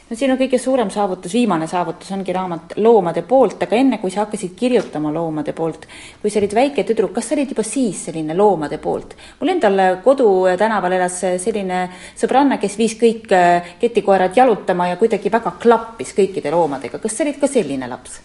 No 0.09 0.15
sinu 0.17 0.35
kõige 0.37 0.59
suurem 0.61 0.91
saavutus, 0.93 1.33
viimane 1.33 1.67
saavutus 1.69 2.11
ongi 2.13 2.33
raamat 2.35 2.75
Loomade 2.83 3.23
poolt, 3.25 3.63
aga 3.65 3.77
enne, 3.77 3.97
kui 4.01 4.13
sa 4.13 4.23
hakkasid 4.23 4.53
kirjutama 4.57 5.11
Loomade 5.13 5.55
poolt, 5.57 5.87
kui 6.21 6.33
sa 6.33 6.39
olid 6.41 6.53
väike 6.53 6.85
tüdruk, 6.85 7.15
kas 7.15 7.31
sa 7.31 7.37
olid 7.37 7.55
juba 7.55 7.65
siis 7.65 8.05
selline 8.09 8.37
Loomade 8.37 8.77
poolt? 8.83 9.15
mul 9.39 9.55
endal 9.55 9.81
kodutänaval 10.05 10.97
elas 10.99 11.17
selline 11.41 11.81
sõbranna, 12.13 12.59
kes 12.61 12.77
viis 12.77 12.95
kõik 13.01 13.33
äh, 13.33 13.73
ketikoerad 13.81 14.37
jalutama 14.37 14.91
ja 14.91 15.01
kuidagi 15.01 15.33
väga 15.33 15.55
klappis 15.61 16.13
kõikide 16.17 16.53
loomadega, 16.53 17.01
kas 17.01 17.17
sa 17.17 17.25
olid 17.25 17.41
ka 17.41 17.49
selline 17.49 17.89
laps? 17.89 18.21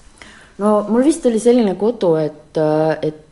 no 0.60 0.82
mul 0.88 1.04
vist 1.06 1.24
oli 1.26 1.40
selline 1.40 1.74
kodu, 1.80 2.14
et, 2.20 2.60
äh, 2.60 3.08
et 3.08 3.26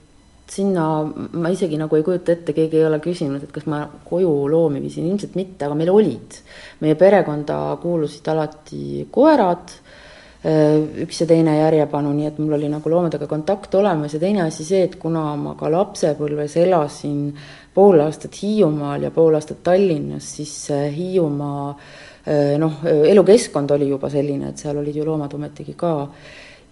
sinna 0.51 0.85
ma 1.33 1.51
isegi 1.53 1.77
nagu 1.81 1.97
ei 1.97 2.05
kujuta 2.07 2.33
ette, 2.33 2.55
keegi 2.57 2.81
ei 2.81 2.87
ole 2.89 3.01
küsinud, 3.05 3.43
et 3.43 3.53
kas 3.53 3.67
ma 3.71 3.83
koju 4.09 4.31
loomi 4.51 4.81
viisin, 4.83 5.09
ilmselt 5.11 5.37
mitte, 5.39 5.67
aga 5.67 5.77
meil 5.79 5.93
olid. 5.93 6.41
meie 6.81 6.95
perekonda 6.95 7.77
kuulusid 7.83 8.29
alati 8.33 9.07
koerad, 9.11 9.73
äh, 10.47 10.79
üks 11.05 11.23
ja 11.23 11.29
teine 11.31 11.59
järjepanu, 11.59 12.13
nii 12.15 12.31
et 12.31 12.39
mul 12.39 12.57
oli 12.59 12.69
nagu 12.73 12.91
loomadega 12.91 13.27
kontakt 13.27 13.75
olemas. 13.75 14.15
Ja 14.15 14.21
teine 14.21 14.43
asi 14.47 14.65
see, 14.65 14.85
et 14.89 14.97
kuna 14.97 15.35
ma 15.37 15.55
ka 15.59 15.71
lapsepõlves 15.73 16.57
elasin 16.65 17.33
pool 17.75 18.01
aastat 18.01 18.43
Hiiumaal 18.43 19.09
ja 19.09 19.11
pool 19.15 19.35
aastat 19.39 19.63
Tallinnas, 19.67 20.35
siis 20.39 20.55
Hiiumaa 20.97 21.71
äh, 21.71 22.55
noh, 22.59 22.85
elukeskkond 22.85 23.71
oli 23.77 23.89
juba 23.89 24.11
selline, 24.13 24.53
et 24.53 24.63
seal 24.65 24.79
olid 24.81 24.97
ju 24.97 25.05
loomad 25.07 25.35
ometigi 25.35 25.75
ka. 25.77 25.97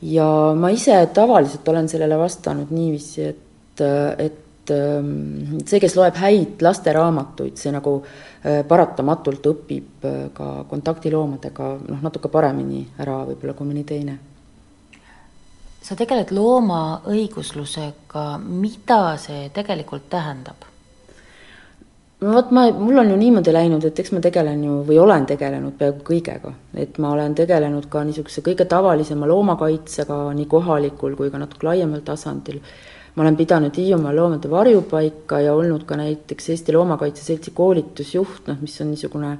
Ja 0.04 0.28
ma 0.52 0.68
ise 0.70 0.98
tavaliselt 1.14 1.68
olen 1.68 1.88
sellele 1.88 2.18
vastanud 2.20 2.68
niiviisi, 2.70 3.22
et 3.24 3.45
et, 3.80 4.70
ähm, 4.70 5.58
see, 5.66 5.80
kes 5.82 5.96
loeb 5.96 6.16
häid 6.20 6.62
lasteraamatuid, 6.64 7.56
see 7.60 7.72
nagu 7.74 7.98
äh, 8.02 8.62
paratamatult 8.68 9.50
õpib 9.52 10.06
äh, 10.06 10.22
ka 10.36 10.64
kontaktiloomadega 10.70 11.72
noh, 11.88 12.00
natuke 12.04 12.30
paremini 12.32 12.84
ära 13.02 13.22
võib-olla 13.28 13.56
kui 13.58 13.68
mõni 13.72 13.84
teine. 13.88 14.18
sa 15.86 15.94
tegeled 15.94 16.32
loomaõiguslusega, 16.34 18.24
mida 18.42 19.16
see 19.22 19.50
tegelikult 19.54 20.08
tähendab? 20.10 20.66
no 22.20 22.32
vot, 22.32 22.50
ma, 22.50 22.66
mul 22.72 22.98
on 22.98 23.10
ju 23.10 23.16
niimoodi 23.20 23.52
läinud, 23.52 23.84
et 23.84 23.98
eks 24.00 24.12
ma 24.14 24.20
tegelen 24.24 24.62
ju 24.64 24.80
või 24.88 24.98
olen 25.02 25.26
tegelenud 25.28 25.76
peaaegu 25.78 26.04
kõigega, 26.06 26.52
et 26.74 26.98
ma 27.02 27.12
olen 27.12 27.34
tegelenud 27.36 27.88
ka 27.92 28.04
niisuguse 28.08 28.44
kõige 28.46 28.64
tavalisema 28.68 29.28
loomakaitsega 29.28 30.20
nii 30.38 30.48
kohalikul 30.50 31.16
kui 31.18 31.32
ka 31.32 31.40
natuke 31.42 31.68
laiemal 31.68 32.04
tasandil 32.06 32.62
ma 33.16 33.24
olen 33.24 33.36
pidanud 33.36 33.76
Hiiumaa 33.76 34.12
loomade 34.16 34.50
varjupaika 34.50 35.40
ja 35.40 35.54
olnud 35.56 35.86
ka 35.88 35.96
näiteks 35.96 36.50
Eesti 36.52 36.74
Loomakaitse 36.76 37.24
Seltsi 37.24 37.52
koolitusjuht, 37.56 38.44
noh, 38.50 38.58
mis 38.60 38.76
on 38.84 38.90
niisugune 38.92 39.36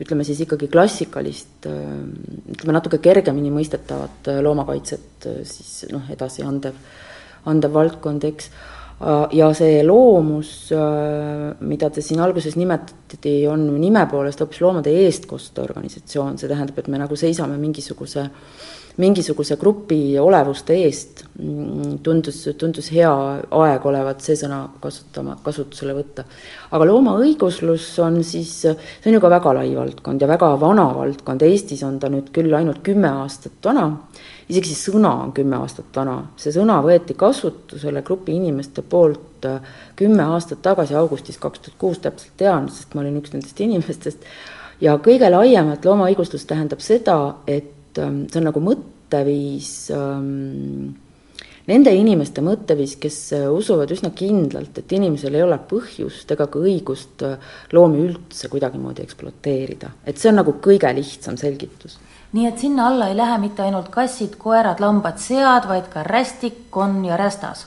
ütleme 0.00 0.24
siis 0.24 0.40
ikkagi 0.42 0.66
klassikalist, 0.72 1.68
ütleme 1.68 2.74
natuke 2.74 2.98
kergemini 3.04 3.52
mõistetavat 3.54 4.32
loomakaitset 4.42 5.28
siis 5.46 5.90
noh, 5.92 6.08
edasi 6.10 6.42
andev, 6.46 6.78
andev 7.52 7.74
valdkond, 7.76 8.24
eks. 8.32 8.48
ja 9.36 9.50
see 9.54 9.82
loomus, 9.84 10.72
mida 11.60 11.90
te 11.92 12.02
siin 12.02 12.24
alguses 12.24 12.56
nimetati, 12.56 13.36
on 13.52 13.68
nime 13.76 14.06
poolest 14.10 14.40
hoopis 14.40 14.64
loomade 14.64 14.96
eestkosteorganisatsioon, 15.04 16.40
see 16.40 16.50
tähendab, 16.50 16.80
et 16.80 16.88
me 16.88 17.02
nagu 17.04 17.18
seisame 17.18 17.60
mingisuguse 17.60 18.24
äh, 18.24 18.81
mingisuguse 19.00 19.56
grupi 19.56 20.18
olevuste 20.20 20.74
eest 20.84 21.22
tundus, 22.04 22.42
tundus 22.60 22.90
hea 22.92 23.12
aeg 23.62 23.86
olevat 23.88 24.20
see 24.24 24.36
sõna 24.36 24.66
kasutama, 24.82 25.38
kasutusele 25.44 25.94
võtta. 25.96 26.24
aga 26.70 26.88
loomaõiguslus 26.90 27.86
on 28.04 28.20
siis, 28.24 28.52
see 28.66 29.08
on 29.08 29.16
ju 29.16 29.22
ka 29.22 29.32
väga 29.32 29.54
lai 29.56 29.70
valdkond 29.76 30.20
ja 30.20 30.28
väga 30.28 30.52
vana 30.60 30.90
valdkond, 30.96 31.42
Eestis 31.42 31.82
on 31.88 31.98
ta 31.98 32.12
nüüd 32.12 32.28
küll 32.36 32.52
ainult 32.54 32.82
kümme 32.84 33.08
aastat 33.22 33.64
vana, 33.64 33.88
isegi 34.48 34.74
see 34.74 34.92
sõna 34.92 35.14
on 35.24 35.32
kümme 35.32 35.56
aastat 35.62 35.88
vana, 35.96 36.18
see 36.36 36.52
sõna 36.52 36.80
võeti 36.84 37.16
kasutusele 37.18 38.04
grupi 38.04 38.36
inimeste 38.36 38.84
poolt 38.84 39.48
äh, 39.48 39.60
kümme 39.96 40.26
aastat 40.36 40.60
tagasi, 40.62 40.98
augustis 40.98 41.40
kaks 41.40 41.64
tuhat 41.64 41.78
kuus 41.80 42.02
täpselt 42.04 42.36
tean, 42.36 42.68
sest 42.68 42.92
ma 42.94 43.00
olin 43.00 43.22
üks 43.22 43.32
nendest 43.32 43.60
inimestest, 43.64 44.26
ja 44.84 44.98
kõige 45.00 45.30
laiemalt 45.32 45.86
loomaõiguslus 45.88 46.44
tähendab 46.48 46.84
seda, 46.84 47.18
et 47.46 47.78
see 47.98 48.40
on 48.40 48.46
nagu 48.48 48.62
mõtteviis 48.64 49.72
ähm, 49.94 50.92
nende 51.70 51.92
inimeste 51.94 52.42
mõtteviis, 52.44 52.96
kes 53.00 53.18
äh, 53.36 53.48
usuvad 53.52 53.90
üsna 53.94 54.12
kindlalt, 54.16 54.78
et 54.80 54.94
inimesel 54.96 55.36
ei 55.38 55.44
ole 55.44 55.58
põhjust 55.70 56.32
ega 56.34 56.48
ka 56.50 56.62
õigust 56.62 57.24
äh, 57.26 57.52
loomi 57.74 58.02
üldse 58.08 58.50
kuidagimoodi 58.52 59.04
ekspluateerida. 59.04 59.92
et 60.06 60.18
see 60.18 60.32
on 60.32 60.40
nagu 60.42 60.56
kõige 60.62 60.90
lihtsam 60.96 61.38
selgitus. 61.40 61.98
nii 62.32 62.48
et 62.48 62.58
sinna 62.58 62.88
alla 62.88 63.10
ei 63.10 63.18
lähe 63.18 63.38
mitte 63.38 63.62
ainult 63.62 63.90
kassid, 63.94 64.38
koerad, 64.40 64.80
lambad, 64.80 65.20
sead, 65.22 65.68
vaid 65.68 65.90
ka 65.92 66.02
rästik, 66.06 66.66
konn 66.70 67.04
ja 67.04 67.16
rästas? 67.20 67.66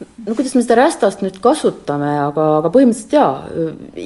no 0.00 0.34
kuidas 0.34 0.54
me 0.56 0.64
seda 0.64 0.80
rästast 0.80 1.22
nüüd 1.22 1.38
kasutame, 1.44 2.10
aga, 2.24 2.46
aga 2.62 2.72
põhimõtteliselt 2.72 3.14
jaa, 3.14 3.32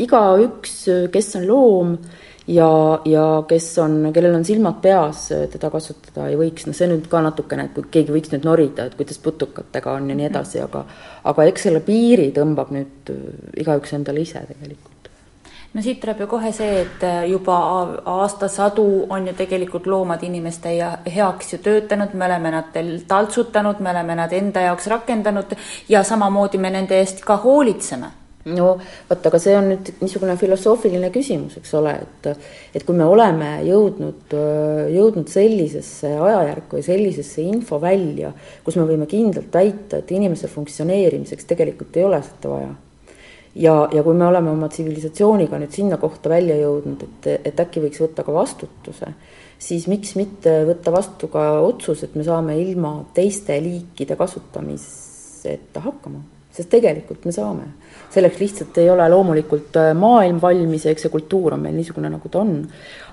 igaüks, 0.05 0.77
kes 1.15 1.37
on 1.39 1.49
loom, 1.49 1.97
ja, 2.47 3.01
ja 3.05 3.25
kes 3.49 3.69
on, 3.79 4.11
kellel 4.15 4.35
on 4.35 4.45
silmad 4.45 4.81
peas, 4.83 5.27
teda 5.53 5.71
kasutada 5.73 6.29
ei 6.29 6.39
võiks, 6.39 6.67
noh, 6.69 6.77
see 6.77 6.89
nüüd 6.91 7.07
ka 7.11 7.23
natukene, 7.25 7.69
et 7.69 7.77
kui 7.77 7.87
keegi 7.99 8.15
võiks 8.15 8.33
nüüd 8.35 8.49
norida, 8.49 8.89
et 8.89 8.97
kuidas 8.99 9.21
putukatega 9.25 9.95
on 9.97 10.11
ja 10.13 10.19
nii 10.19 10.29
edasi, 10.31 10.61
aga 10.65 10.85
aga 11.31 11.47
eks 11.51 11.69
selle 11.69 11.81
piiri 11.85 12.31
tõmbab 12.37 12.75
nüüd 12.75 13.15
igaüks 13.61 13.97
endale 13.97 14.25
ise 14.25 14.45
tegelikult. 14.49 14.91
No 15.75 15.83
siit 15.83 15.99
tuleb 15.99 16.21
ju 16.23 16.27
kohe 16.31 16.53
see, 16.55 16.85
et 16.85 17.01
juba 17.27 17.57
aastasadu 18.07 18.85
on 19.11 19.25
ju 19.27 19.33
tegelikult 19.35 19.89
loomad 19.91 20.23
inimeste 20.23 20.77
ja 20.77 20.93
heaks 21.03 21.57
ju 21.57 21.59
töötanud, 21.65 22.15
me 22.15 22.29
oleme 22.29 22.53
nad 22.55 22.77
taltsutanud, 23.09 23.81
me 23.83 23.91
oleme 23.91 24.15
nad 24.21 24.33
enda 24.33 24.69
jaoks 24.69 24.87
rakendanud 24.93 25.57
ja 25.89 26.05
samamoodi 26.07 26.63
me 26.63 26.71
nende 26.71 27.01
eest 27.01 27.25
ka 27.27 27.41
hoolitseme 27.43 28.13
no 28.45 28.75
vot, 29.09 29.27
aga 29.27 29.41
see 29.41 29.55
on 29.57 29.69
nüüd 29.73 29.91
niisugune 30.03 30.37
filosoofiline 30.41 31.09
küsimus, 31.15 31.57
eks 31.61 31.75
ole, 31.79 31.95
et 32.05 32.29
et 32.77 32.85
kui 32.85 32.97
me 32.97 33.07
oleme 33.09 33.51
jõudnud, 33.65 34.35
jõudnud 34.93 35.31
sellisesse 35.33 36.11
ajajärku 36.13 36.81
ja 36.81 36.87
sellisesse 36.91 37.45
infovälja, 37.45 38.35
kus 38.65 38.77
me 38.77 38.89
võime 38.89 39.09
kindlalt 39.11 39.53
väita, 39.55 40.01
et 40.03 40.13
inimese 40.13 40.51
funktsioneerimiseks 40.53 41.49
tegelikult 41.49 41.97
ei 41.97 42.05
ole 42.05 42.21
seda 42.27 42.51
vaja. 42.53 42.75
ja, 43.55 43.77
ja 43.95 44.03
kui 44.03 44.19
me 44.19 44.27
oleme 44.27 44.53
oma 44.53 44.69
tsivilisatsiooniga 44.69 45.63
nüüd 45.63 45.73
sinna 45.73 45.97
kohta 46.03 46.33
välja 46.33 46.59
jõudnud, 46.61 47.07
et, 47.09 47.31
et 47.49 47.65
äkki 47.65 47.81
võiks 47.87 48.03
võtta 48.03 48.27
ka 48.27 48.35
vastutuse, 48.35 49.15
siis 49.59 49.89
miks 49.89 50.19
mitte 50.21 50.61
võtta 50.69 50.93
vastu 50.93 51.33
ka 51.33 51.63
otsus, 51.65 52.05
et 52.05 52.15
me 52.19 52.27
saame 52.27 52.59
ilma 52.61 52.99
teiste 53.17 53.57
liikide 53.63 54.19
kasutamiseta 54.21 55.81
hakkama, 55.81 56.21
sest 56.53 56.69
tegelikult 56.77 57.25
me 57.25 57.33
saame 57.33 57.73
selleks 58.14 58.40
lihtsalt 58.40 58.78
ei 58.83 58.90
ole 58.90 59.09
loomulikult 59.11 59.76
äh, 59.80 59.90
maailm 59.99 60.40
valmis 60.42 60.87
ja 60.87 60.94
eks 60.94 61.06
see 61.06 61.12
kultuur 61.12 61.56
on 61.56 61.64
meil 61.66 61.76
niisugune, 61.76 62.11
nagu 62.12 62.30
ta 62.30 62.42
on. 62.44 62.56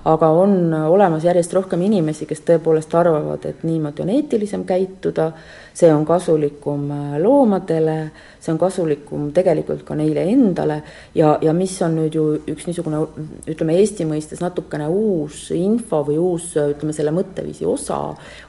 aga 0.04 0.28
on 0.34 0.74
olemas 0.74 1.24
järjest 1.24 1.52
rohkem 1.54 1.82
inimesi, 1.86 2.26
kes 2.26 2.42
tõepoolest 2.48 2.94
arvavad, 2.98 3.44
et 3.46 3.62
niimoodi 3.66 4.02
on 4.02 4.10
eetilisem 4.16 4.64
käituda, 4.66 5.30
see 5.74 5.92
on 5.92 6.04
kasulikum 6.06 6.90
äh, 6.90 7.16
loomadele, 7.22 7.96
see 8.40 8.52
on 8.52 8.60
kasulikum 8.60 9.30
tegelikult 9.34 9.84
ka 9.88 9.96
neile 9.98 10.24
endale 10.32 10.80
ja, 11.14 11.36
ja 11.42 11.54
mis 11.56 11.74
on 11.82 11.96
nüüd 12.00 12.18
ju 12.18 12.26
üks 12.52 12.68
niisugune 12.68 13.02
ütleme 13.48 13.78
Eesti 13.80 14.06
mõistes 14.08 14.42
natukene 14.42 14.88
uus 14.90 15.48
info 15.56 16.02
või 16.06 16.18
uus 16.20 16.52
ütleme 16.60 16.94
selle 16.96 17.14
mõtteviisi 17.14 17.66
osa, 17.68 18.00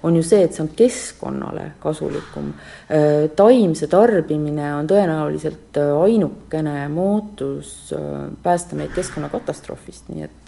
on 0.04 0.20
ju 0.20 0.26
see, 0.26 0.44
et 0.44 0.56
see 0.56 0.66
on 0.66 0.72
keskkonnale 0.78 1.70
kasulikum. 1.84 2.52
Äh, 2.90 3.30
taimse 3.38 3.88
tarbimine 3.92 4.74
on 4.76 4.90
tõenäoliselt 4.90 5.82
ainuke 5.84 6.44
ainukene 6.54 6.88
muutus 6.88 7.94
äh, 7.94 8.32
päästa 8.44 8.76
meid 8.76 8.94
keskkonnakatastroofist, 8.96 10.10
nii 10.10 10.24
et 10.24 10.43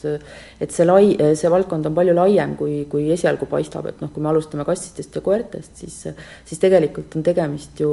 et 0.62 0.72
see 0.72 0.86
lai, 0.86 1.16
see 1.36 1.52
valdkond 1.52 1.90
on 1.90 1.96
palju 1.98 2.18
laiem, 2.18 2.58
kui, 2.60 2.84
kui 2.92 3.10
esialgu 3.16 3.50
paistab, 3.52 3.90
et 3.92 4.04
noh, 4.04 4.12
kui 4.14 4.24
me 4.24 4.32
alustame 4.34 4.66
kassidest 4.68 5.16
ja 5.16 5.24
koertest, 5.26 5.82
siis 5.84 6.04
siis 6.46 6.62
tegelikult 6.62 7.16
on 7.18 7.26
tegemist 7.26 7.80
ju 7.82 7.90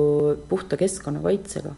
puhta 0.48 0.76
keskkonnakaitsega 0.80 1.74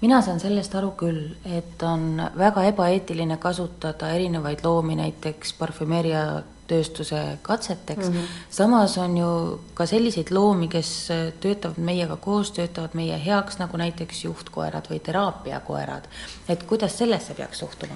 mina 0.00 0.20
saan 0.24 0.40
sellest 0.40 0.74
aru 0.78 0.92
küll, 0.98 1.20
et 1.44 1.82
on 1.84 2.22
väga 2.38 2.64
ebaeetiline 2.70 3.36
kasutada 3.40 4.10
erinevaid 4.16 4.64
loomi 4.64 4.96
näiteks 4.96 5.52
parfümeeriatööstuse 5.58 7.22
katseteks 7.42 8.08
mm, 8.08 8.14
-hmm. 8.14 8.38
samas 8.50 8.98
on 8.98 9.16
ju 9.16 9.60
ka 9.74 9.86
selliseid 9.86 10.30
loomi, 10.30 10.68
kes 10.68 11.08
töötavad 11.40 11.78
meiega 11.78 12.16
koos, 12.16 12.52
töötavad 12.56 12.94
meie 12.94 13.24
heaks, 13.24 13.58
nagu 13.58 13.76
näiteks 13.76 14.24
juhtkoerad 14.24 14.88
või 14.90 15.00
teraapiakoerad. 15.00 16.08
et 16.48 16.62
kuidas 16.62 16.98
sellesse 16.98 17.34
peaks 17.34 17.58
suhtuma? 17.58 17.94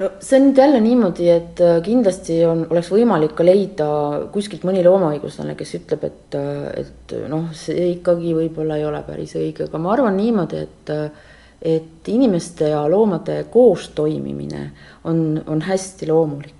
No 0.00 0.10
see 0.20 0.38
on 0.38 0.48
nüüd 0.48 0.60
jälle 0.62 0.80
niimoodi, 0.82 1.28
et 1.32 1.60
äh, 1.60 1.80
kindlasti 1.84 2.38
on, 2.48 2.64
oleks 2.70 2.92
võimalik 2.92 3.34
ka 3.38 3.44
leida 3.46 3.88
kuskilt 4.32 4.64
mõni 4.68 4.84
loomaõiguslane, 4.86 5.56
kes 5.58 5.76
ütleb, 5.80 6.06
et, 6.08 6.38
äh, 6.38 6.64
et 6.84 7.14
noh, 7.30 7.50
see 7.56 7.92
ikkagi 7.96 8.32
võib-olla 8.38 8.80
ei 8.80 8.88
ole 8.88 9.02
päris 9.06 9.36
õige, 9.38 9.68
aga 9.68 9.82
ma 9.82 9.92
arvan 9.96 10.18
niimoodi, 10.20 10.64
et 10.66 10.94
äh, 10.94 11.28
et 11.62 12.08
inimeste 12.10 12.72
ja 12.72 12.80
loomade 12.90 13.44
koostoimimine 13.50 14.62
on, 15.06 15.42
on 15.46 15.60
hästi 15.62 16.08
loomulik. 16.10 16.58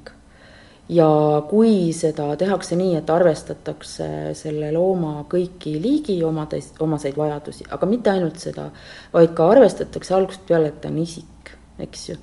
ja 0.92 1.08
kui 1.48 1.92
seda 1.96 2.36
tehakse 2.36 2.76
nii, 2.76 2.96
et 3.00 3.10
arvestatakse 3.10 4.06
selle 4.36 4.68
looma 4.74 5.24
kõiki 5.30 5.72
liigi 5.80 6.18
omades, 6.26 6.72
omaseid 6.84 7.16
vajadusi, 7.16 7.64
aga 7.72 7.88
mitte 7.88 8.12
ainult 8.12 8.38
seda, 8.38 8.68
vaid 9.14 9.32
ka 9.34 9.48
arvestatakse 9.54 10.14
algusest 10.14 10.46
peale, 10.46 10.68
et 10.68 10.80
ta 10.82 10.90
on 10.92 10.98
isik, 11.02 11.54
eks 11.82 12.08
ju 12.10 12.18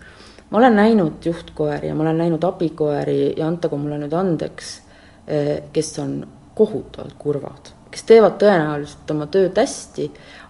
ma 0.49 0.57
olen 0.57 0.75
näinud 0.75 1.25
juhtkoeri 1.25 1.87
ja 1.87 1.95
ma 1.95 2.03
olen 2.03 2.17
näinud 2.17 2.43
abikoeri 2.43 3.33
ja 3.37 3.47
antagu 3.47 3.77
mulle 3.77 3.99
nüüd 4.01 4.13
andeks, 4.13 4.81
eh, 5.27 5.61
kes 5.73 5.99
on 5.99 6.15
kohutavalt 6.55 7.13
kurvad, 7.17 7.69
kes 7.91 8.03
teevad 8.03 8.35
tõenäoliselt 8.41 9.11
oma 9.13 9.27
tööd 9.31 9.57
hästi, 9.57 10.09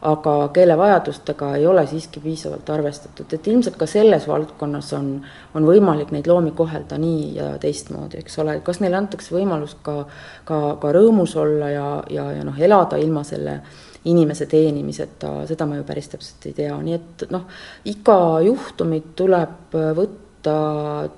aga 0.09 0.33
kelle 0.55 0.77
vajadustega 0.77 1.51
ei 1.55 1.67
ole 1.67 1.83
siiski 1.87 2.23
piisavalt 2.23 2.69
arvestatud, 2.69 3.33
et 3.33 3.47
ilmselt 3.47 3.75
ka 3.77 3.85
selles 3.87 4.27
valdkonnas 4.27 4.93
on, 4.97 5.11
on 5.55 5.67
võimalik 5.67 6.11
neid 6.15 6.27
loomi 6.27 6.55
kohelda 6.55 6.97
nii 6.97 7.35
ja 7.35 7.51
teistmoodi, 7.59 8.23
eks 8.23 8.39
ole, 8.39 8.59
kas 8.63 8.79
neile 8.79 8.97
antakse 8.97 9.35
võimalus 9.35 9.75
ka, 9.83 10.05
ka, 10.47 10.59
ka 10.81 10.95
rõõmus 10.95 11.35
olla 11.37 11.69
ja, 11.75 11.87
ja, 12.09 12.31
ja 12.39 12.47
noh, 12.47 12.59
elada 12.59 12.97
ilma 12.97 13.23
selle 13.27 13.59
äh, 13.59 13.88
inimese 14.07 14.47
teenimiseta, 14.49 15.33
seda 15.49 15.67
ma 15.67 15.79
ju 15.79 15.85
päris 15.87 16.09
täpselt 16.13 16.47
ei 16.47 16.55
tea, 16.55 16.75
nii 16.83 16.95
et 16.95 17.27
noh, 17.33 17.45
iga 17.91 18.17
juhtumit 18.45 19.11
tuleb 19.19 19.75
võtta, 19.97 20.55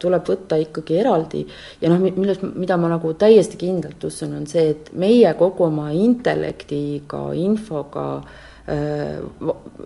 tuleb 0.01 0.29
võtta 0.31 0.57
ikkagi 0.63 0.97
eraldi. 0.97 1.43
Ja 1.81 1.91
noh, 1.93 2.01
milles, 2.01 2.41
mida 2.41 2.79
ma 2.81 2.89
nagu 2.95 3.13
täiesti 3.21 3.59
kindlalt 3.61 4.01
usun, 4.09 4.33
on 4.39 4.47
see, 4.49 4.71
et 4.73 4.89
meie 4.97 5.33
kogu 5.37 5.67
oma 5.67 5.91
intellektiga, 5.93 7.27
infoga 7.37 8.07
äh, 8.17 9.21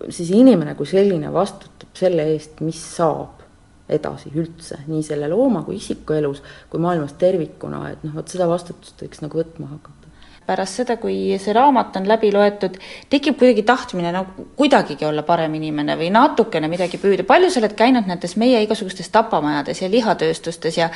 siis 0.08 0.32
inimene 0.32 0.76
kui 0.78 0.88
selline 0.88 1.32
vastutab 1.34 1.92
selle 1.96 2.30
eest, 2.32 2.62
mis 2.64 2.80
saab 2.96 3.44
edasi 3.92 4.32
üldse, 4.34 4.80
nii 4.88 5.04
selle 5.06 5.28
looma 5.30 5.62
kui 5.66 5.76
isiku 5.78 6.16
elus, 6.16 6.40
kui 6.72 6.80
maailmas 6.82 7.14
tervikuna, 7.20 7.84
et 7.92 8.02
noh, 8.08 8.16
vot 8.16 8.32
seda 8.32 8.48
vastutust 8.50 9.04
võiks 9.04 9.22
nagu 9.22 9.38
võtma 9.38 9.68
hakata 9.76 10.05
pärast 10.46 10.80
seda, 10.80 10.96
kui 11.00 11.36
see 11.42 11.54
raamat 11.56 11.96
on 12.00 12.08
läbi 12.08 12.30
loetud, 12.34 12.76
tekib 13.12 13.38
kuidagi 13.40 13.64
tahtmine 13.66 14.12
no 14.14 14.24
kuidagigi 14.58 15.06
olla 15.08 15.24
parem 15.26 15.54
inimene 15.58 15.96
või 15.98 16.10
natukene 16.14 16.70
midagi 16.70 17.00
püüda. 17.02 17.26
palju 17.28 17.50
sa 17.50 17.60
oled 17.60 17.76
käinud 17.78 18.08
nendes 18.08 18.36
meie 18.40 18.62
igasugustes 18.64 19.10
tapamajades 19.14 19.82
ja 19.82 19.90
lihatööstustes 19.92 20.78
ja 20.78 20.90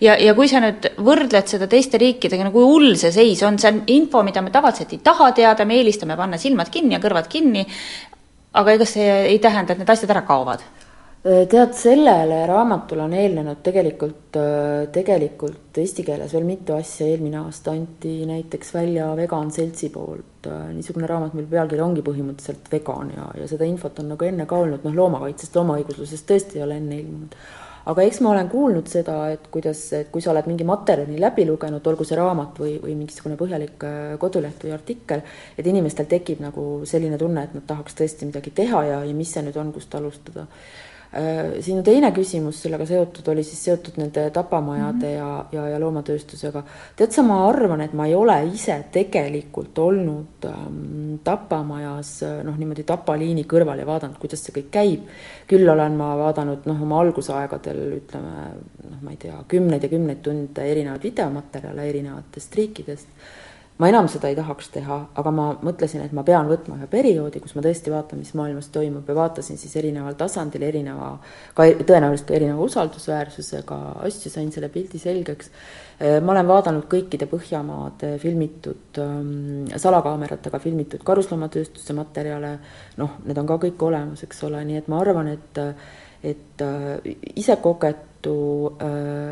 ja, 0.00 0.16
ja 0.16 0.34
kui 0.34 0.48
sa 0.48 0.62
nüüd 0.64 0.90
võrdled 0.96 1.50
seda 1.50 1.68
teiste 1.70 2.00
riikidega, 2.00 2.44
no 2.44 2.54
kui 2.54 2.64
hull 2.64 2.94
see 3.00 3.12
seis 3.12 3.42
on, 3.42 3.58
see 3.58 3.72
on 3.72 3.82
info, 3.86 4.22
mida 4.26 4.42
me 4.42 4.54
tavaliselt 4.54 4.92
ei 4.92 5.02
taha 5.04 5.32
teada, 5.36 5.64
me 5.64 5.78
eelistame 5.80 6.16
panna 6.16 6.40
silmad 6.40 6.72
kinni 6.72 6.96
ja 6.96 7.02
kõrvad 7.02 7.28
kinni, 7.30 7.66
aga 8.54 8.78
ega 8.78 8.88
see 8.88 9.10
ei 9.34 9.38
tähenda, 9.42 9.74
et 9.74 9.82
need 9.82 9.94
asjad 9.96 10.14
ära 10.14 10.24
kaovad 10.26 10.64
tead, 11.24 11.72
sellele 11.72 12.42
raamatule 12.46 13.06
on 13.06 13.14
eelnenud 13.16 13.62
tegelikult, 13.64 14.36
äh, 14.36 14.84
tegelikult 14.92 15.78
eesti 15.80 16.04
keeles 16.04 16.34
veel 16.36 16.44
mitu 16.44 16.76
asja, 16.76 17.08
eelmine 17.08 17.38
aasta 17.40 17.72
anti 17.72 18.12
näiteks 18.28 18.74
välja 18.74 19.08
Vegan 19.16 19.48
Seltsi 19.54 19.88
poolt 19.94 20.50
äh, 20.50 20.68
niisugune 20.76 21.08
raamat, 21.08 21.32
mille 21.32 21.48
pealkiri 21.48 21.80
ongi 21.80 22.04
põhimõtteliselt 22.04 22.68
vegan 22.72 23.14
ja, 23.16 23.30
ja 23.40 23.48
seda 23.48 23.64
infot 23.64 24.04
on 24.04 24.12
nagu 24.12 24.28
enne 24.28 24.44
ka 24.50 24.60
olnud, 24.66 24.84
noh, 24.84 24.98
loomakaitsest, 25.00 25.56
loomaõiguslusest 25.56 26.28
tõesti 26.28 26.60
ei 26.60 26.68
ole 26.68 26.76
enne 26.82 27.00
ilmunud. 27.00 27.40
aga 27.88 28.04
eks 28.04 28.20
ma 28.20 28.34
olen 28.36 28.52
kuulnud 28.52 28.92
seda, 28.92 29.18
et 29.32 29.48
kuidas, 29.52 29.80
et 29.96 30.12
kui 30.12 30.20
sa 30.20 30.36
oled 30.36 30.44
mingi 30.52 30.68
materjali 30.68 31.16
läbi 31.24 31.48
lugenud, 31.48 31.86
olgu 31.88 32.04
see 32.04 32.20
raamat 32.20 32.60
või, 32.60 32.78
või 32.84 33.00
mingisugune 33.00 33.40
põhjalik 33.40 33.92
koduleht 34.20 34.60
või 34.64 34.76
artikkel, 34.76 35.24
et 35.56 35.66
inimestel 35.72 36.04
tekib 36.04 36.44
nagu 36.44 36.82
selline 36.84 37.16
tunne, 37.16 37.48
et 37.48 37.56
nad 37.56 37.64
tahaks 37.64 37.96
tõesti 37.96 38.28
midagi 38.28 38.52
teha 38.52 38.88
ja, 38.92 39.04
ja 39.08 39.14
mis 39.16 39.32
see 39.32 39.48
nüüd 39.48 39.56
on, 39.56 39.72
kust 39.72 39.96
alustada 39.96 40.44
Äh, 40.44 40.92
sinu 41.62 41.82
teine 41.86 42.08
küsimus 42.14 42.58
sellega 42.64 42.86
seotud 42.88 43.28
oli 43.30 43.44
siis 43.46 43.60
seotud 43.68 44.00
nende 44.00 44.24
tapamajade 44.34 45.10
mm 45.10 45.20
-hmm. 45.20 45.52
ja, 45.52 45.60
ja, 45.60 45.68
ja 45.68 45.80
loomatööstusega. 45.80 46.62
tead 46.96 47.12
sa, 47.12 47.22
ma 47.22 47.48
arvan, 47.48 47.80
et 47.80 47.92
ma 47.92 48.06
ei 48.06 48.14
ole 48.14 48.36
ise 48.52 48.84
tegelikult 48.92 49.78
olnud 49.78 50.44
ähm, 50.44 51.14
tapamajas 51.24 52.24
noh, 52.42 52.58
niimoodi 52.58 52.82
tapaliini 52.82 53.44
kõrval 53.44 53.78
ja 53.78 53.86
vaadanud, 53.86 54.18
kuidas 54.18 54.44
see 54.44 54.52
kõik 54.58 54.70
käib. 54.70 55.00
küll 55.46 55.68
olen 55.68 55.96
ma 55.96 56.16
vaadanud 56.18 56.66
noh, 56.66 56.82
oma 56.82 57.00
algusaegadel 57.00 57.80
ütleme 58.00 58.34
noh, 58.90 58.98
ma 59.02 59.10
ei 59.10 59.16
tea, 59.16 59.44
kümneid 59.48 59.82
ja 59.82 59.88
kümneid 59.88 60.22
tunde 60.22 60.70
erinevaid 60.70 61.02
videomaterjale 61.02 61.88
erinevatest 61.88 62.54
riikidest 62.54 63.08
ma 63.78 63.88
enam 63.90 64.06
seda 64.10 64.28
ei 64.30 64.36
tahaks 64.38 64.68
teha, 64.70 64.96
aga 65.18 65.30
ma 65.34 65.46
mõtlesin, 65.66 66.04
et 66.04 66.12
ma 66.14 66.22
pean 66.26 66.46
võtma 66.46 66.76
ühe 66.78 66.86
perioodi, 66.90 67.40
kus 67.42 67.56
ma 67.56 67.62
tõesti 67.64 67.90
vaatan, 67.90 68.20
mis 68.22 68.30
maailmas 68.38 68.68
toimub 68.74 69.08
ja 69.10 69.16
vaatasin 69.18 69.58
siis 69.58 69.74
erineval 69.80 70.14
tasandil 70.18 70.62
erineva, 70.62 71.10
ka 71.58 71.66
tõenäoliselt 71.80 72.28
ka 72.28 72.36
erineva 72.38 72.62
usaldusväärsusega 72.68 73.80
asju, 74.06 74.30
sain 74.30 74.52
selle 74.54 74.70
pildi 74.70 75.02
selgeks. 75.02 75.50
ma 75.98 76.32
olen 76.32 76.46
vaadanud 76.46 76.86
kõikide 76.90 77.26
Põhjamaade 77.30 78.14
filmitud 78.22 78.98
ähm, 79.02 79.66
salakaameratega 79.76 80.58
filmitud 80.62 81.02
karusloomatööstuse 81.06 81.94
materjale, 81.94 82.58
noh, 82.98 83.18
need 83.26 83.38
on 83.38 83.46
ka 83.46 83.58
kõik 83.66 83.82
olemas, 83.82 84.22
eks 84.22 84.42
ole, 84.46 84.64
nii 84.64 84.82
et 84.82 84.88
ma 84.88 85.02
arvan, 85.02 85.34
et 85.34 85.62
et 86.24 86.62
äh, 86.64 87.14
ise 87.36 87.56
kogetu 87.60 88.13
äh, 88.30 88.86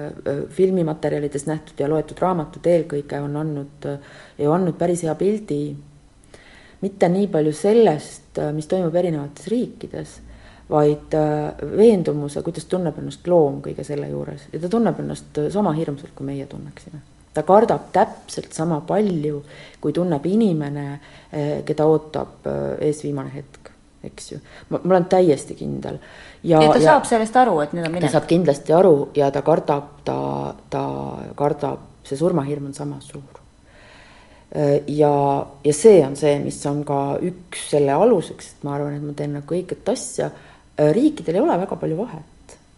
äh, 0.06 0.42
filmimaterjalides 0.48 1.46
nähtud 1.46 1.80
ja 1.80 1.88
loetud 1.90 2.20
raamatud 2.20 2.66
eelkõige 2.66 3.20
on 3.22 3.36
andnud 3.40 3.88
ja 4.38 4.52
andnud 4.52 4.76
päris 4.78 5.04
hea 5.06 5.14
pildi. 5.18 5.62
Mitte 6.82 7.08
nii 7.08 7.28
palju 7.30 7.52
sellest, 7.54 8.40
mis 8.52 8.66
toimub 8.66 8.94
erinevates 8.98 9.46
riikides, 9.46 10.16
vaid 10.70 11.14
veendumuse, 11.76 12.42
kuidas 12.42 12.66
tunneb 12.66 12.96
ennast 12.98 13.28
loom 13.30 13.60
kõige 13.62 13.84
selle 13.86 14.08
juures. 14.10 14.48
Ja 14.50 14.58
ta 14.64 14.70
tunneb 14.72 14.98
ennast 14.98 15.38
sama 15.54 15.76
hirmsalt, 15.78 16.10
kui 16.16 16.26
meie 16.26 16.46
tunneksime. 16.50 16.98
ta 17.32 17.44
kardab 17.46 17.86
täpselt 17.94 18.52
sama 18.52 18.80
palju, 18.80 19.44
kui 19.80 19.94
tunneb 19.94 20.26
inimene, 20.26 20.98
keda 21.64 21.86
ootab 21.86 22.50
ees 22.80 23.04
viimane 23.06 23.30
hetk, 23.36 23.71
eks 24.04 24.32
ju. 24.32 24.40
ma, 24.70 24.80
olen 24.84 25.06
täiesti 25.10 25.56
kindel 25.58 25.98
ja, 26.42 26.62
ja 26.62 26.72
ta 26.72 26.78
ja, 26.78 26.84
saab 26.90 27.06
sellest 27.10 27.36
aru, 27.42 27.58
et 27.64 27.76
nüüd 27.76 27.86
on 27.86 27.94
minek? 27.94 28.08
ta 28.08 28.18
saab 28.18 28.28
kindlasti 28.30 28.74
aru 28.76 28.96
ja 29.18 29.30
ta 29.34 29.44
kardab, 29.46 29.92
ta, 30.06 30.16
ta 30.72 30.82
kardab, 31.38 31.86
see 32.08 32.18
surmahirm 32.18 32.70
on 32.70 32.74
sama 32.76 32.98
suur. 33.04 33.40
ja, 34.86 35.14
ja 35.64 35.76
see 35.76 36.02
on 36.06 36.16
see, 36.18 36.34
mis 36.42 36.58
on 36.70 36.82
ka 36.88 37.02
üks 37.22 37.70
selle 37.72 37.94
aluseks, 37.94 38.52
et 38.56 38.66
ma 38.66 38.76
arvan, 38.76 38.98
et 38.98 39.06
ma 39.06 39.16
teen 39.16 39.38
nagu 39.38 39.58
õiget 39.58 39.88
asja. 39.92 40.30
riikidel 40.92 41.38
ei 41.38 41.44
ole 41.44 41.58
väga 41.62 41.78
palju 41.78 41.96
vahet 42.02 42.31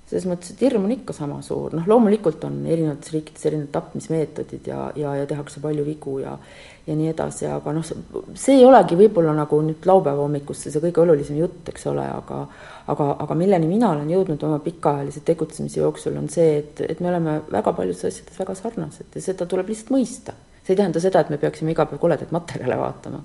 selles 0.09 0.27
mõttes, 0.29 0.53
et 0.53 0.61
hirm 0.61 0.85
on 0.85 0.93
ikka 0.93 1.17
sama 1.17 1.41
suur, 1.43 1.73
noh, 1.77 1.87
loomulikult 1.89 2.45
on 2.45 2.61
erinevates 2.69 3.13
riikides 3.15 3.49
erinevad 3.49 3.73
tapmismeetodid 3.73 4.69
ja, 4.69 4.87
ja, 5.01 5.15
ja 5.21 5.27
tehakse 5.27 5.63
palju 5.65 5.87
vigu 5.87 6.19
ja 6.23 6.39
ja 6.85 6.93
nii 6.97 7.09
edasi, 7.15 7.47
aga 7.49 7.73
noh, 7.73 7.85
see 8.37 8.59
ei 8.59 8.65
olegi 8.69 8.97
võib-olla 8.99 9.33
nagu 9.33 9.57
nüüd 9.65 9.87
laupäeva 9.89 10.21
hommikusse 10.21 10.69
see 10.69 10.83
kõige 10.83 11.01
olulisem 11.01 11.39
jutt, 11.39 11.63
eks 11.73 11.87
ole, 11.89 12.05
aga 12.05 12.43
aga, 12.93 13.07
aga 13.25 13.37
milleni 13.39 13.69
mina 13.71 13.91
olen 13.95 14.11
jõudnud 14.13 14.43
oma 14.45 14.59
pikaajalise 14.65 15.23
tegutsemise 15.25 15.81
jooksul, 15.81 16.19
on 16.21 16.29
see, 16.33 16.59
et, 16.61 16.83
et 16.85 17.01
me 17.01 17.09
oleme 17.13 17.39
väga 17.53 17.73
paljudes 17.77 18.05
asjades 18.11 18.37
väga 18.41 18.57
sarnased 18.59 19.17
ja 19.17 19.25
seda 19.25 19.49
tuleb 19.49 19.73
lihtsalt 19.73 19.95
mõista. 19.97 20.37
see 20.65 20.73
ei 20.75 20.81
tähenda 20.81 21.01
seda, 21.01 21.21
et 21.21 21.33
me 21.33 21.41
peaksime 21.41 21.73
iga 21.73 21.85
päev 21.89 22.01
koledaid 22.01 22.31
materjale 22.33 22.77
vaatama. 22.81 23.25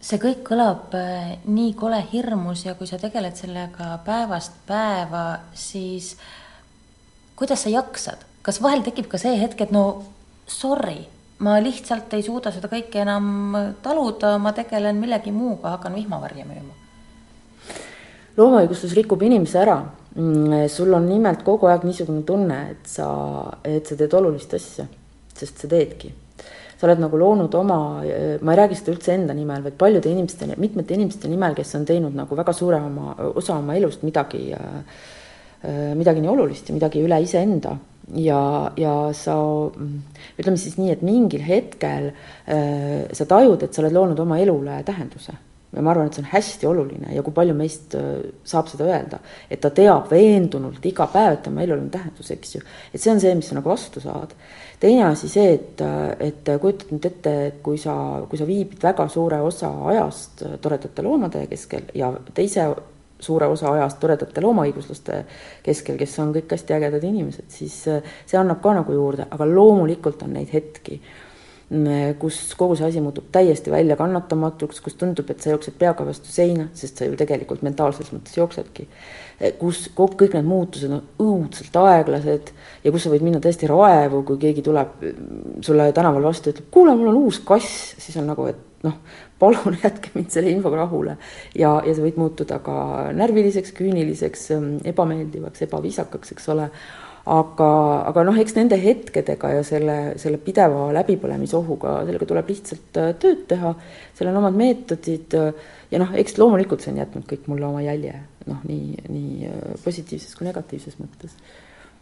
See 0.00 0.20
kõik 0.22 0.44
kõlab 0.46 0.94
äh, 0.96 1.36
nii 1.50 1.74
kole 1.78 2.00
hirmus 2.12 2.64
ja 2.66 2.74
kui 2.78 2.86
sa 2.90 3.00
tegeled 3.02 3.36
sellega 3.38 3.98
päevast 4.06 4.60
päeva, 4.66 5.40
siis 5.54 6.14
kuidas 7.38 7.66
sa 7.66 7.72
jaksad, 7.72 8.24
kas 8.42 8.62
vahel 8.62 8.84
tekib 8.86 9.10
ka 9.10 9.20
see 9.20 9.36
hetk, 9.40 9.66
et 9.66 9.74
no 9.74 9.84
sorry, 10.46 11.00
ma 11.44 11.58
lihtsalt 11.62 12.14
ei 12.14 12.26
suuda 12.26 12.54
seda 12.54 12.70
kõike 12.70 13.02
enam 13.02 13.56
taluda, 13.82 14.36
ma 14.42 14.54
tegelen 14.56 14.98
millegi 15.02 15.34
muuga, 15.34 15.76
hakkan 15.76 15.98
vihmavarje 15.98 16.46
müüma 16.48 16.78
loomaõigustus 18.38 18.94
rikub 18.96 19.22
inimese 19.26 19.62
ära. 19.62 19.78
Mm, 20.18 20.66
sul 20.72 20.94
on 20.96 21.06
nimelt 21.08 21.44
kogu 21.46 21.68
aeg 21.70 21.84
niisugune 21.86 22.24
tunne, 22.26 22.58
et 22.72 22.90
sa, 22.90 23.08
et 23.66 23.86
sa 23.86 23.98
teed 23.98 24.14
olulist 24.18 24.54
asja, 24.56 24.88
sest 25.36 25.62
sa 25.62 25.70
teedki. 25.70 26.12
Sa 26.78 26.86
oled 26.86 27.02
nagu 27.02 27.18
loonud 27.18 27.54
oma, 27.58 27.78
ma 28.40 28.54
ei 28.54 28.58
räägi 28.60 28.78
seda 28.78 28.92
üldse 28.94 29.14
enda 29.16 29.34
nimel, 29.34 29.64
vaid 29.64 29.74
paljude 29.80 30.10
inimeste, 30.12 30.46
mitmete 30.62 30.94
inimeste 30.94 31.30
nimel, 31.30 31.56
kes 31.58 31.74
on 31.74 31.86
teinud 31.88 32.14
nagu 32.14 32.38
väga 32.38 32.54
suure 32.54 32.78
oma, 32.78 33.16
osa 33.34 33.56
oma 33.58 33.74
elust 33.74 34.04
midagi, 34.06 34.44
midagi 35.98 36.22
nii 36.22 36.30
olulist 36.30 36.70
ja 36.70 36.76
midagi 36.76 37.02
üle 37.02 37.18
iseenda. 37.24 37.74
Ja, 38.16 38.70
ja 38.80 38.92
sa 39.12 39.34
ütleme 40.38 40.56
siis 40.56 40.78
nii, 40.78 40.94
et 40.94 41.02
mingil 41.04 41.42
hetkel 41.44 42.06
äh, 42.08 43.10
sa 43.12 43.26
tajud, 43.28 43.66
et 43.66 43.74
sa 43.74 43.82
oled 43.82 43.92
loonud 43.92 44.22
oma 44.24 44.38
elule 44.40 44.78
tähenduse 44.86 45.34
ja 45.78 45.82
ma 45.84 45.92
arvan, 45.94 46.08
et 46.10 46.16
see 46.16 46.24
on 46.24 46.30
hästi 46.32 46.66
oluline 46.66 47.12
ja 47.14 47.22
kui 47.22 47.34
palju 47.34 47.54
meist 47.56 47.94
äh, 47.94 48.18
saab 48.46 48.70
seda 48.70 48.88
öelda, 48.88 49.20
et 49.50 49.62
ta 49.62 49.70
teab 49.74 50.10
veendunult 50.10 50.84
iga 50.90 51.06
päev, 51.12 51.36
et 51.36 51.44
tema 51.46 51.62
elul 51.62 51.84
on 51.84 51.90
tähendus, 51.94 52.32
eks 52.34 52.56
ju. 52.56 52.62
et 52.90 53.00
see 53.00 53.12
on 53.12 53.22
see, 53.22 53.34
mis 53.38 53.50
sa 53.50 53.58
nagu 53.58 53.70
vastu 53.70 54.02
saad. 54.02 54.34
teine 54.82 55.06
asi 55.06 55.30
see, 55.30 55.54
et, 55.54 55.82
äh, 55.84 56.10
et 56.28 56.50
kujutad 56.60 56.90
nüüd 56.94 57.06
ette, 57.06 57.34
et 57.52 57.62
kui 57.62 57.78
sa, 57.78 57.94
kui 58.28 58.40
sa 58.40 58.46
viibid 58.48 58.82
väga 58.82 59.06
suure 59.12 59.38
osa 59.46 59.70
ajast 59.94 60.42
äh, 60.42 60.58
toredate 60.62 61.06
loomade 61.06 61.46
keskel 61.52 61.92
ja 61.94 62.10
teise 62.34 62.66
suure 63.22 63.46
osa 63.50 63.70
ajast 63.74 63.98
toredate 64.02 64.42
loomaõiguslaste 64.42 65.22
keskel, 65.66 65.96
kes 65.98 66.18
on 66.22 66.34
kõik 66.34 66.52
hästi 66.54 66.74
ägedad 66.74 67.06
inimesed, 67.06 67.48
siis 67.50 67.74
see 67.82 68.38
annab 68.38 68.60
ka 68.62 68.74
nagu 68.78 68.94
juurde, 68.94 69.26
aga 69.30 69.46
loomulikult 69.46 70.22
on 70.26 70.36
neid 70.38 70.52
hetki 70.54 71.00
kus 72.18 72.36
kogu 72.56 72.76
see 72.78 72.86
asi 72.88 73.00
muutub 73.04 73.26
täiesti 73.32 73.68
väljakannatamatuks, 73.68 74.80
kus 74.80 74.94
tundub, 74.96 75.28
et 75.28 75.44
sa 75.44 75.50
jooksed 75.52 75.74
peaga 75.80 76.06
vastu 76.06 76.30
seina, 76.32 76.70
sest 76.76 76.96
sa 76.96 77.04
ju 77.04 77.16
tegelikult 77.20 77.60
mentaalses 77.66 78.08
mõttes 78.14 78.38
jooksedki. 78.38 78.86
kus 79.58 79.90
kõik 79.94 80.32
need 80.34 80.48
muutused 80.48 80.90
on 80.90 81.02
õudselt 81.20 81.76
aeglased 81.76 82.52
ja 82.84 82.92
kus 82.92 83.04
sa 83.04 83.12
võid 83.12 83.26
minna 83.26 83.40
täiesti 83.44 83.68
raevu, 83.68 84.22
kui 84.24 84.40
keegi 84.40 84.64
tuleb 84.64 85.04
sulle 85.60 85.92
tänaval 85.92 86.24
vastu 86.30 86.54
ütleb, 86.54 86.70
kuule, 86.72 86.96
mul 86.96 87.12
on 87.12 87.20
uus 87.26 87.42
kass, 87.44 87.92
siis 88.00 88.16
on 88.16 88.26
nagu, 88.32 88.48
et 88.48 88.64
noh, 88.88 88.96
palun 89.38 89.76
jätke 89.84 90.14
mind 90.14 90.32
selle 90.32 90.50
infoga 90.54 90.80
rahule. 90.86 91.18
ja, 91.52 91.74
ja 91.84 91.94
sa 91.94 92.00
võid 92.00 92.16
muutuda 92.16 92.62
ka 92.64 92.78
närviliseks, 93.12 93.76
küüniliseks, 93.76 94.48
ebameeldivaks, 94.88 95.66
ebaviisakaks, 95.68 96.32
eks 96.32 96.48
ole 96.56 96.70
aga, 97.28 97.68
aga 98.08 98.24
noh, 98.26 98.38
eks 98.40 98.56
nende 98.56 98.78
hetkedega 98.80 99.50
ja 99.58 99.64
selle, 99.66 99.96
selle 100.20 100.40
pideva 100.42 100.88
läbipõlemisohuga, 100.96 101.98
sellega 102.08 102.28
tuleb 102.30 102.52
lihtsalt 102.52 103.00
äh, 103.00 103.12
tööd 103.20 103.44
teha, 103.50 103.74
seal 104.16 104.32
on 104.32 104.40
omad 104.40 104.58
meetodid 104.58 105.36
äh, 105.38 105.70
ja 105.92 106.02
noh, 106.02 106.12
eks 106.18 106.38
loomulikult 106.40 106.84
see 106.84 106.94
on 106.94 107.02
jätnud 107.02 107.28
kõik 107.28 107.48
mulle 107.50 107.68
oma 107.68 107.84
jälje, 107.84 108.16
noh, 108.48 108.60
nii, 108.68 109.08
nii 109.12 109.50
äh, 109.50 109.64
positiivses 109.84 110.36
kui 110.38 110.48
negatiivses 110.48 111.00
mõttes 111.02 111.36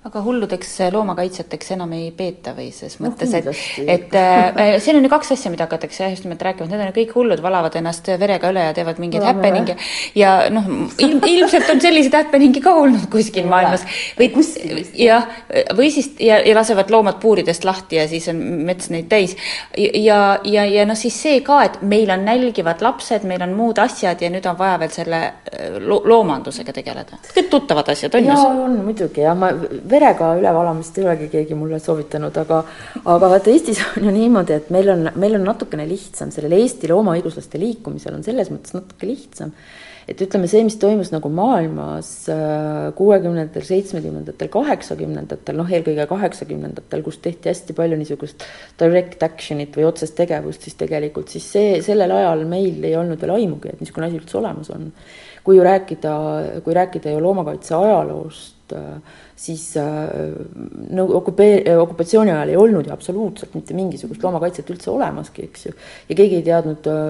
aga 0.07 0.23
hulludeks 0.23 0.77
loomakaitsjateks 0.95 1.73
enam 1.75 1.92
ei 1.97 2.11
peeta 2.14 2.53
või 2.55 2.69
ses 2.75 2.99
mõttes 3.03 3.33
no,, 3.33 3.40
et, 3.40 3.88
et 3.90 4.14
äh, 4.19 4.77
siin 4.83 5.01
on 5.01 5.07
ju 5.07 5.11
kaks 5.11 5.33
asja, 5.35 5.51
mida 5.51 5.66
hakatakse 5.66 6.05
jah, 6.05 6.12
just 6.14 6.27
nimelt 6.27 6.45
rääkima, 6.47 6.69
need 6.71 6.85
on 6.85 6.90
ju 6.92 6.97
kõik 7.01 7.14
hullud, 7.16 7.42
valavad 7.42 7.75
ennast 7.81 8.07
verega 8.21 8.53
üle 8.53 8.69
ja 8.69 8.75
teevad 8.77 9.01
mingeid 9.03 9.27
happening'e. 9.27 9.77
ja 10.19 10.35
noh, 10.53 10.69
ilm, 11.03 11.23
ilmselt 11.27 11.73
on 11.75 11.83
selliseid 11.83 12.14
happening'e 12.21 12.62
ka 12.62 12.75
olnud 12.79 13.09
kuskil 13.11 13.49
maailmas. 13.51 13.87
Või 14.19 14.31
jah, 15.01 15.27
või 15.77 15.90
siis 15.95 16.12
ja, 16.23 16.38
ja 16.45 16.55
lasevad 16.57 16.90
loomad 16.95 17.19
puuridest 17.23 17.66
lahti 17.66 17.99
ja 17.99 18.07
siis 18.11 18.29
on 18.31 18.40
mets 18.69 18.90
neid 18.95 19.11
täis. 19.11 19.35
Ja, 19.77 20.38
ja, 20.47 20.64
ja 20.71 20.87
noh, 20.88 20.99
siis 20.99 21.19
see 21.23 21.42
ka, 21.47 21.62
et 21.66 21.81
meil 21.83 22.11
on 22.14 22.25
nälgivad 22.27 22.85
lapsed, 22.85 23.27
meil 23.29 23.42
on 23.47 23.57
muud 23.59 23.83
asjad 23.83 24.23
ja 24.23 24.31
nüüd 24.33 24.47
on 24.47 24.59
vaja 24.59 24.79
veel 24.85 24.95
selle 24.95 25.23
äh, 25.27 25.81
lo 25.83 26.01
loomandusega 26.07 26.75
tegeleda. 26.77 27.19
kõik 27.33 27.51
tuttavad 27.51 27.90
asjad 27.90 28.14
on 28.14 28.31
ju. 28.31 28.35
jaa, 28.35 28.55
on 28.69 28.79
muidugi. 28.87 29.25
Jah, 29.27 29.37
ma 29.38 29.51
verega 29.97 30.35
ülevalamist 30.39 30.99
ei 31.01 31.09
olegi 31.09 31.31
keegi 31.33 31.57
mulle 31.59 31.81
soovitanud, 31.83 32.37
aga, 32.45 32.63
aga 33.05 33.33
vaata 33.33 33.53
Eestis 33.53 33.83
on 33.95 34.07
ju 34.09 34.15
niimoodi, 34.15 34.61
et 34.61 34.71
meil 34.75 34.93
on, 34.93 35.11
meil 35.17 35.41
on 35.41 35.49
natukene 35.49 35.89
lihtsam, 35.89 36.33
sellel 36.35 36.57
Eesti 36.61 36.93
loomaõiguslaste 36.93 37.61
liikumisel 37.63 38.17
on 38.19 38.25
selles 38.27 38.53
mõttes 38.53 38.77
natuke 38.77 39.09
lihtsam, 39.09 39.53
et 40.07 40.21
ütleme, 40.23 40.47
see, 40.51 40.63
mis 40.67 40.77
toimus 40.79 41.11
nagu 41.11 41.31
maailmas 41.35 42.11
äh, 42.31 42.89
kuuekümnendatel, 42.99 43.65
seitsmekümnendatel, 43.67 44.51
kaheksakümnendatel, 44.55 45.59
noh, 45.59 45.71
eelkõige 45.73 46.07
kaheksakümnendatel, 46.11 47.05
kus 47.07 47.19
tehti 47.25 47.51
hästi 47.51 47.77
palju 47.77 47.99
niisugust 47.99 48.47
direct 48.81 49.25
action'it 49.27 49.75
või 49.79 49.89
otsest 49.89 50.17
tegevust, 50.19 50.67
siis 50.67 50.79
tegelikult 50.79 51.33
siis 51.35 51.49
see, 51.57 51.79
sellel 51.87 52.15
ajal 52.21 52.45
meil 52.49 52.85
ei 52.87 52.95
olnud 52.99 53.23
veel 53.23 53.35
aimugi, 53.41 53.75
et 53.75 53.83
niisugune 53.83 54.11
asi 54.11 54.21
üldse 54.21 54.39
olemas 54.43 54.71
on. 54.75 54.93
kui 55.47 55.55
ju 55.57 55.63
rääkida, 55.63 56.13
kui 56.67 56.75
rääkida 56.75 57.13
ju 57.13 57.21
loomakaitse 57.23 57.75
ajaloost 57.79 58.56
siis 59.37 59.76
äh, 59.76 59.85
no 60.90 61.05
okupee-, 61.18 61.76
okupatsiooni 61.79 62.33
ajal 62.33 62.52
ei 62.52 62.57
olnud 62.57 62.87
ju 62.88 62.92
absoluutselt 62.92 63.55
mitte 63.55 63.74
mingisugust 63.76 64.22
loomakaitset 64.24 64.70
üldse 64.72 64.90
olemaski, 64.90 65.46
eks 65.46 65.66
ju. 65.66 65.74
ja 66.09 66.18
keegi 66.18 66.40
ei 66.40 66.46
teadnud 66.46 66.88
äh, 66.90 67.02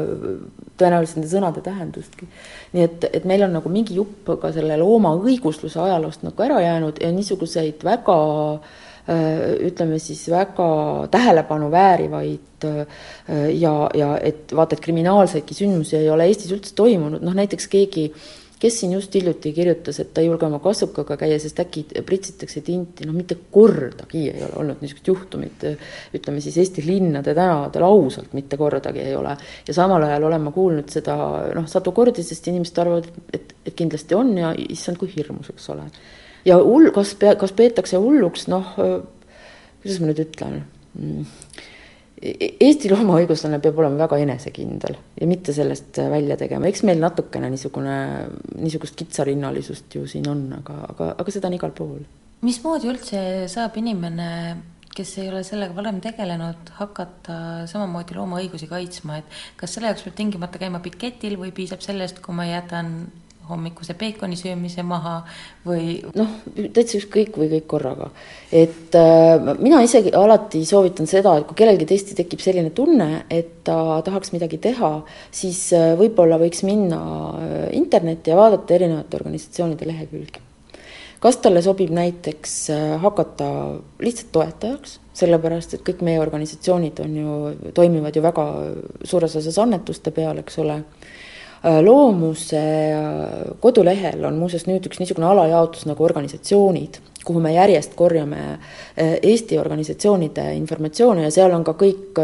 tõenäoliselt 0.76 1.20
nende 1.20 1.32
sõnade 1.32 1.62
tähendustki. 1.64 2.28
nii 2.74 2.86
et, 2.86 3.06
et 3.20 3.28
meil 3.28 3.46
on 3.46 3.54
nagu 3.58 3.72
mingi 3.72 3.96
jupp 3.98 4.34
ka 4.42 4.52
selle 4.54 4.78
looma 4.80 5.14
õigusluse 5.16 5.80
ajaloost 5.86 6.26
nagu 6.26 6.46
ära 6.48 6.60
jäänud 6.64 7.00
ja 7.02 7.12
niisuguseid 7.14 7.84
väga 7.86 8.16
äh, 8.54 9.52
ütleme 9.70 10.00
siis 10.02 10.26
väga 10.32 10.70
tähelepanu 11.14 11.70
väärivaid 11.70 12.42
ja, 13.52 13.72
ja 13.94 14.06
et 14.24 14.52
vaata, 14.56 14.74
et 14.74 14.82
kriminaalseidki 14.82 15.54
sündmusi 15.54 15.98
ei 15.98 16.08
ole 16.10 16.24
Eestis 16.26 16.50
üldse 16.56 16.72
toimunud, 16.74 17.20
noh 17.22 17.36
näiteks 17.36 17.68
keegi 17.70 18.06
äh, 18.08 18.45
kes 18.60 18.78
siin 18.80 18.92
just 18.96 19.14
hiljuti 19.14 19.52
kirjutas, 19.52 19.98
et 20.00 20.12
ta 20.14 20.22
ei 20.22 20.30
julge 20.30 20.46
oma 20.46 20.58
kassukaga 20.64 21.18
käia, 21.20 21.38
sest 21.40 21.60
äkki 21.60 21.84
pritsitakse 22.06 22.62
tinti, 22.64 23.06
noh 23.08 23.16
mitte 23.16 23.36
kordagi 23.52 24.22
ei 24.30 24.44
ole 24.46 24.60
olnud 24.62 24.80
niisugust 24.84 25.10
juhtumit, 25.12 25.66
ütleme 26.16 26.40
siis 26.44 26.56
Eesti 26.62 26.86
linnade 26.86 27.34
tänavatel 27.36 27.84
ausalt 27.84 28.32
mitte 28.36 28.56
kordagi 28.56 29.04
ei 29.04 29.16
ole. 29.16 29.36
ja 29.68 29.74
samal 29.76 30.08
ajal 30.08 30.28
olen 30.30 30.48
ma 30.48 30.54
kuulnud 30.56 30.88
seda 30.92 31.16
noh, 31.54 31.68
sadu 31.68 31.92
kordi, 31.96 32.24
sest 32.24 32.48
inimesed 32.48 32.80
arvavad, 32.80 33.10
et, 33.32 33.54
et 33.66 33.76
kindlasti 33.76 34.16
on 34.16 34.32
ja 34.38 34.54
issand, 34.68 34.96
kui 35.00 35.12
hirmus, 35.12 35.52
eks 35.52 35.70
ole. 35.76 35.88
ja 36.48 36.56
hull, 36.62 36.90
kas 36.96 37.16
kas 37.20 37.52
peetakse 37.52 38.00
hulluks, 38.00 38.48
noh, 38.48 38.72
kuidas 38.76 40.00
ma 40.00 40.12
nüüd 40.12 40.26
ütlen? 40.28 40.62
Mm 40.96 41.26
Eesti 42.16 42.88
loomaõiguslane 42.88 43.59
peab 43.61 43.76
olema 43.83 44.07
väga 44.07 44.16
enesekindel 44.24 44.94
ja 45.20 45.26
mitte 45.29 45.52
sellest 45.52 45.98
välja 46.09 46.38
tegema, 46.40 46.64
eks 46.70 46.81
meil 46.88 47.02
natukene 47.02 47.50
niisugune, 47.52 47.96
niisugust 48.57 48.96
kitsarinnalisust 48.96 49.98
ju 49.98 50.07
siin 50.09 50.29
on, 50.33 50.46
aga, 50.62 50.79
aga, 50.94 51.11
aga 51.20 51.35
seda 51.35 51.50
on 51.50 51.59
igal 51.59 51.74
pool. 51.76 52.00
mismoodi 52.46 52.88
üldse 52.88 53.20
saab 53.52 53.76
inimene, 53.76 54.31
kes 54.96 55.12
ei 55.20 55.29
ole 55.29 55.42
sellega 55.44 55.76
varem 55.76 56.00
tegelenud, 56.00 56.72
hakata 56.79 57.38
samamoodi 57.68 58.16
loomaõigusi 58.16 58.70
kaitsma, 58.70 59.20
et 59.20 59.38
kas 59.61 59.76
selle 59.76 59.92
jaoks 59.92 60.07
peab 60.07 60.16
tingimata 60.16 60.62
käima 60.62 60.81
piketil 60.85 61.37
või 61.37 61.52
piisab 61.52 61.85
sellest, 61.85 62.24
kui 62.24 62.37
ma 62.37 62.48
jätan 62.48 62.94
hommikuse 63.48 63.94
peekoni 63.98 64.37
söömise 64.38 64.82
maha 64.87 65.18
või? 65.66 66.00
noh, 66.16 66.38
täitsa 66.54 66.98
ükskõik 67.00 67.37
või 67.38 67.50
kõik 67.56 67.68
korraga. 67.70 68.11
et 68.52 68.94
äh, 68.98 69.52
mina 69.59 69.82
isegi 69.85 70.12
alati 70.16 70.64
soovitan 70.66 71.09
seda, 71.11 71.37
et 71.38 71.46
kui 71.48 71.59
kellelgi 71.59 71.88
tõesti 71.88 72.16
tekib 72.18 72.42
selline 72.42 72.72
tunne, 72.76 73.24
et 73.30 73.56
ta 73.66 74.00
tahaks 74.06 74.32
midagi 74.35 74.59
teha, 74.62 74.90
siis 75.35 75.61
äh, 75.76 75.94
võib-olla 75.98 76.38
võiks 76.42 76.62
minna 76.66 77.00
äh, 77.38 77.56
internetti 77.78 78.32
ja 78.32 78.38
vaadata 78.38 78.76
erinevate 78.76 79.18
organisatsioonide 79.20 79.88
lehekülgi. 79.88 80.44
kas 81.20 81.40
talle 81.42 81.62
sobib 81.64 81.90
näiteks 81.90 82.54
äh, 82.70 82.87
hakata 83.02 83.48
lihtsalt 84.04 84.32
toetajaks, 84.32 85.00
sellepärast 85.16 85.74
et 85.74 85.85
kõik 85.87 86.02
meie 86.04 86.20
organisatsioonid 86.20 87.00
on 87.04 87.16
ju, 87.22 87.37
toimivad 87.74 88.16
ju 88.16 88.22
väga 88.22 88.46
suures 89.04 89.37
osas 89.40 89.59
annetuste 89.59 90.12
peal, 90.14 90.42
eks 90.42 90.59
ole 90.62 90.82
loomuse 91.83 92.62
äh, 92.92 93.55
kodulehel 93.61 94.24
on 94.29 94.38
muuseas 94.38 94.66
nüüd 94.68 94.87
üks 94.87 95.00
niisugune 95.00 95.26
alajaotus 95.31 95.87
nagu 95.88 96.05
organisatsioonid, 96.07 97.00
kuhu 97.26 97.42
me 97.42 97.55
järjest 97.57 97.96
korjame 97.98 98.42
äh, 98.52 99.16
Eesti 99.22 99.59
organisatsioonide 99.59 100.52
informatsiooni 100.61 101.26
ja 101.26 101.33
seal 101.35 101.57
on 101.57 101.66
ka 101.66 101.76
kõik 101.79 102.22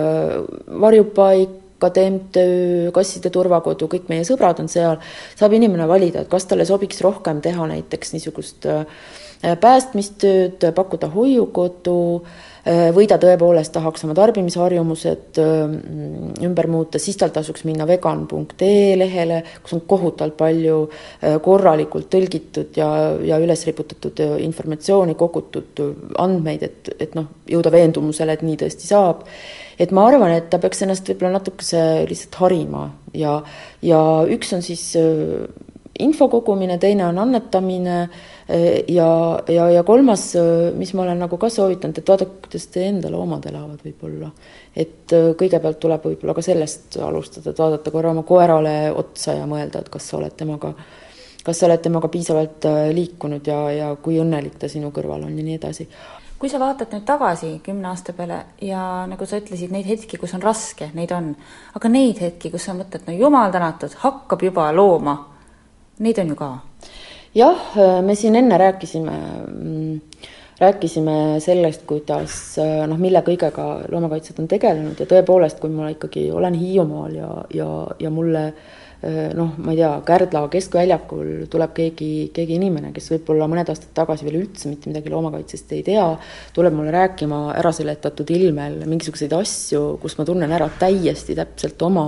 varjupaik, 0.87 1.59
MTÜ, 1.83 2.93
Kasside 2.95 3.33
Turvakodu, 3.35 3.89
kõik 3.91 4.05
meie 4.07 4.23
sõbrad 4.23 4.61
on 4.63 4.69
seal, 4.71 5.01
saab 5.35 5.57
inimene 5.57 5.89
valida, 5.91 6.23
et 6.23 6.31
kas 6.31 6.47
talle 6.47 6.63
sobiks 6.63 7.03
rohkem 7.03 7.41
teha 7.43 7.67
näiteks 7.73 8.15
niisugust 8.15 8.69
päästmistööd, 9.43 10.63
pakkuda 10.77 11.11
hoiukodu 11.11 11.97
äh,, 12.21 12.37
Äh, 12.52 12.52
või 12.65 13.09
ta 13.11 13.17
tõepoolest 13.19 13.73
tahaks 13.75 14.05
oma 14.07 14.15
tarbimisharjumused 14.15 15.39
äh, 15.43 15.73
ümber 16.47 16.69
muuta, 16.71 17.01
siis 17.03 17.19
tal 17.19 17.33
tasuks 17.35 17.65
minna 17.67 17.87
vegan.ee 17.89 18.93
lehele, 18.99 19.41
kus 19.65 19.75
on 19.75 19.83
kohutavalt 19.91 20.37
palju 20.39 20.77
äh, 20.87 21.41
korralikult 21.43 22.07
tõlgitud 22.13 22.79
ja, 22.79 22.89
ja 23.27 23.41
üles 23.43 23.67
riputatud 23.67 24.23
informatsiooni, 24.47 25.19
kogutud 25.19 25.83
andmeid, 26.23 26.63
et, 26.69 26.93
et 27.03 27.19
noh, 27.19 27.33
jõuda 27.51 27.75
veendumusele, 27.75 28.39
et 28.39 28.47
nii 28.47 28.61
tõesti 28.63 28.87
saab. 28.87 29.27
et 29.79 29.91
ma 29.91 30.07
arvan, 30.07 30.31
et 30.37 30.47
ta 30.51 30.63
peaks 30.63 30.85
ennast 30.87 31.09
võib-olla 31.11 31.41
natukese 31.41 31.83
lihtsalt 32.07 32.39
harima 32.45 32.87
ja, 33.19 33.41
ja 33.83 33.99
üks 34.31 34.53
on 34.55 34.63
siis 34.63 34.93
info 35.99 36.29
kogumine, 36.29 36.79
teine 36.79 37.07
on 37.07 37.19
annetamine 37.19 38.07
ja, 38.49 39.09
ja, 39.49 39.69
ja 39.71 39.83
kolmas, 39.87 40.33
mis 40.77 40.95
ma 40.95 41.05
olen 41.05 41.23
nagu 41.23 41.39
ka 41.41 41.51
soovitanud, 41.53 41.99
et 41.99 42.09
vaadake, 42.09 42.41
kuidas 42.47 42.67
teie 42.75 42.89
enda 42.91 43.11
loomad 43.13 43.47
elavad 43.51 43.85
võib-olla. 43.87 44.33
et 44.77 45.15
kõigepealt 45.39 45.79
tuleb 45.83 46.09
võib-olla 46.11 46.35
ka 46.35 46.43
sellest 46.43 46.97
alustada, 47.03 47.51
et 47.51 47.63
vaadata 47.63 47.93
korra 47.95 48.11
oma 48.11 48.25
koerale 48.27 48.77
otsa 48.91 49.37
ja 49.39 49.47
mõelda, 49.47 49.85
et 49.85 49.93
kas 49.93 50.09
sa 50.09 50.19
oled 50.19 50.35
temaga, 50.37 50.73
kas 51.45 51.61
sa 51.61 51.69
oled 51.69 51.85
temaga 51.85 52.09
piisavalt 52.09 52.67
liikunud 52.97 53.47
ja, 53.47 53.61
ja 53.71 53.95
kui 54.03 54.19
õnnelik 54.23 54.59
ta 54.59 54.69
sinu 54.69 54.91
kõrval 54.91 55.29
on 55.29 55.39
ja 55.39 55.47
nii 55.47 55.61
edasi 55.61 55.89
kui 56.43 56.51
sa 56.51 56.59
vaatad 56.59 56.91
nüüd 56.91 57.05
tagasi 57.07 57.49
kümne 57.63 57.87
aasta 57.93 58.11
peale 58.19 58.41
ja 58.67 58.81
nagu 59.07 59.27
sa 59.31 59.39
ütlesid, 59.39 59.71
neid 59.71 59.87
hetki, 59.87 60.19
kus 60.19 60.33
on 60.35 60.43
raske, 60.43 60.89
neid 60.91 61.13
on, 61.15 61.29
aga 61.79 61.91
neid 61.93 62.19
hetki, 62.19 62.51
kus 62.51 62.67
sa 62.67 62.75
mõtled, 62.75 63.05
no 63.07 63.15
jumal 63.15 63.55
tänatud, 63.55 63.95
hakkab 64.03 64.43
juba 64.43 64.65
looma, 64.75 65.15
neid 66.03 66.19
on 66.19 66.33
ju 66.35 66.39
ka? 66.41 66.49
Jah, 67.35 67.73
me 68.05 68.15
siin 68.19 68.37
enne 68.37 68.59
rääkisime, 68.59 69.17
mm, 69.47 70.27
rääkisime 70.61 71.17
sellest, 71.41 71.87
kuidas 71.89 72.37
noh, 72.87 73.01
mille 73.01 73.25
kõigega 73.27 73.67
loomakaitsjad 73.91 74.45
on 74.45 74.51
tegelenud 74.53 75.01
ja 75.01 75.09
tõepoolest, 75.11 75.61
kui 75.61 75.73
ma 75.73 75.91
ikkagi 75.95 76.29
olen 76.31 76.55
Hiiumaal 76.59 77.17
ja, 77.17 77.33
ja, 77.57 77.73
ja 78.01 78.11
mulle 78.13 78.47
äh, 78.51 78.55
Äh, 78.55 78.82
noh, 79.03 79.57
ma 79.59 79.73
ei 79.73 79.81
tea, 79.81 79.91
Kärdla 80.07 80.45
keskväljakul 80.51 81.31
tuleb 81.51 81.73
keegi, 81.75 82.11
keegi 82.35 82.55
inimene, 82.55 82.93
kes 82.95 83.09
võib-olla 83.11 83.49
mõned 83.51 83.73
aastad 83.73 83.91
tagasi 83.97 84.27
veel 84.29 84.37
üldse 84.45 84.71
mitte 84.71 84.91
midagi 84.91 85.11
loomakaitsest 85.11 85.73
ei 85.75 85.83
tea, 85.89 86.05
tuleb 86.55 86.77
mulle 86.77 86.93
rääkima 86.95 87.41
äraseletatud 87.59 88.31
ilmel 88.31 88.77
mingisuguseid 88.87 89.35
asju, 89.35 89.81
kus 90.03 90.15
ma 90.21 90.27
tunnen 90.29 90.55
ära 90.55 90.69
täiesti 90.79 91.35
täpselt 91.35 91.83
oma 91.83 92.05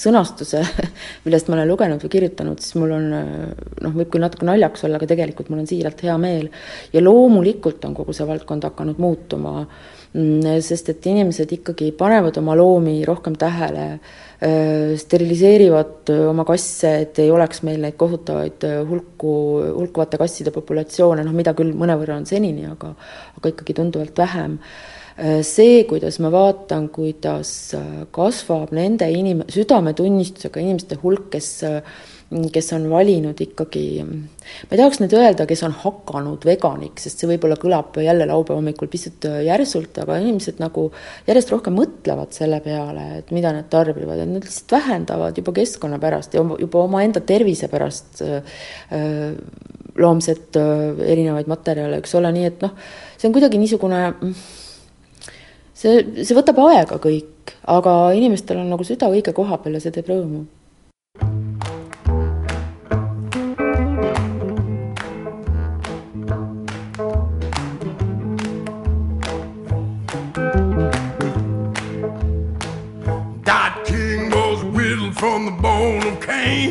sõnastuse, 0.00 0.64
millest 1.26 1.50
ma 1.50 1.58
olen 1.58 1.68
lugenud 1.68 2.06
või 2.06 2.14
kirjutanud, 2.16 2.64
siis 2.64 2.78
mul 2.80 2.96
on 2.96 3.06
noh, 3.12 3.92
võib 4.00 4.08
küll 4.08 4.24
natuke 4.24 4.48
naljakas 4.48 4.88
olla, 4.88 4.96
aga 4.96 5.10
tegelikult 5.12 5.52
mul 5.52 5.60
on 5.66 5.68
siiralt 5.68 6.00
hea 6.06 6.16
meel. 6.20 6.48
ja 6.94 7.04
loomulikult 7.04 7.84
on 7.84 7.98
kogu 8.00 8.16
see 8.16 8.24
valdkond 8.28 8.64
hakanud 8.64 8.96
muutuma, 9.02 9.66
mm, 10.16 10.56
sest 10.64 10.88
et 10.94 11.12
inimesed 11.12 11.52
ikkagi 11.60 11.92
panevad 11.92 12.40
oma 12.40 12.56
loomi 12.56 13.02
rohkem 13.04 13.36
tähele 13.36 13.90
Äh, 13.90 14.29
steriliseerivad 14.96 16.08
äh, 16.08 16.22
oma 16.30 16.46
kasse, 16.48 16.94
et 17.04 17.18
ei 17.20 17.28
oleks 17.32 17.60
meil 17.66 17.82
neid 17.84 17.98
kohutavaid 18.00 18.64
äh, 18.64 18.78
hulku, 18.88 19.32
hulkuvate 19.76 20.20
kasside 20.20 20.52
populatsioone, 20.54 21.24
noh, 21.26 21.34
mida 21.36 21.52
küll 21.58 21.74
mõnevõrra 21.76 22.16
on 22.16 22.24
senini, 22.28 22.64
aga 22.70 22.94
aga 23.36 23.52
ikkagi 23.52 23.76
tunduvalt 23.76 24.16
vähem. 24.20 24.58
See, 25.44 25.82
kuidas 25.84 26.16
ma 26.24 26.30
vaatan, 26.32 26.86
kuidas 26.94 27.50
kasvab 28.14 28.70
nende 28.72 29.04
inim-, 29.12 29.42
südametunnistusega 29.52 30.62
inimeste 30.62 30.96
hulk, 31.02 31.26
kes 31.34 31.50
kes 32.30 32.68
on 32.76 32.84
valinud 32.90 33.40
ikkagi, 33.42 33.84
ma 34.06 34.70
ei 34.70 34.78
tahaks 34.78 35.00
nüüd 35.02 35.14
öelda, 35.18 35.46
kes 35.50 35.64
on 35.66 35.72
hakanud 35.74 36.44
veganiks, 36.46 37.08
sest 37.08 37.22
see 37.22 37.30
võib-olla 37.32 37.56
kõlab 37.58 37.98
jälle 37.98 38.28
laupäeva 38.30 38.60
hommikul 38.60 38.90
pisut 38.92 39.26
järsult, 39.46 39.98
aga 39.98 40.20
inimesed 40.22 40.60
nagu 40.62 40.86
järjest 41.26 41.50
rohkem 41.50 41.74
mõtlevad 41.74 42.30
selle 42.36 42.60
peale, 42.62 43.06
et 43.18 43.32
mida 43.34 43.50
nad 43.56 43.66
tarbivad, 43.72 44.22
et 44.22 44.30
nad 44.30 44.46
lihtsalt 44.46 44.76
vähendavad 44.76 45.40
juba 45.42 45.56
keskkonna 45.58 45.98
pärast 46.02 46.38
ja 46.38 46.44
juba 46.62 46.84
omaenda 46.84 47.24
tervise 47.26 47.66
pärast 47.72 48.22
äh, 48.22 48.62
loomset 49.98 50.60
äh, 50.60 51.02
erinevaid 51.10 51.50
materjale, 51.50 51.98
eks 51.98 52.14
ole, 52.20 52.30
nii 52.36 52.46
et 52.52 52.62
noh, 52.62 52.78
see 53.18 53.26
on 53.26 53.34
kuidagi 53.34 53.58
niisugune 53.58 54.04
see, 55.74 55.98
see 56.22 56.38
võtab 56.38 56.62
aega 56.68 57.02
kõik, 57.02 57.58
aga 57.74 57.98
inimestel 58.14 58.62
on 58.62 58.70
nagu 58.70 58.86
süda 58.86 59.10
õige 59.10 59.34
koha 59.34 59.58
peal 59.58 59.80
ja 59.80 59.82
see 59.82 59.98
teeb 59.98 60.14
rõõmu 60.14 60.46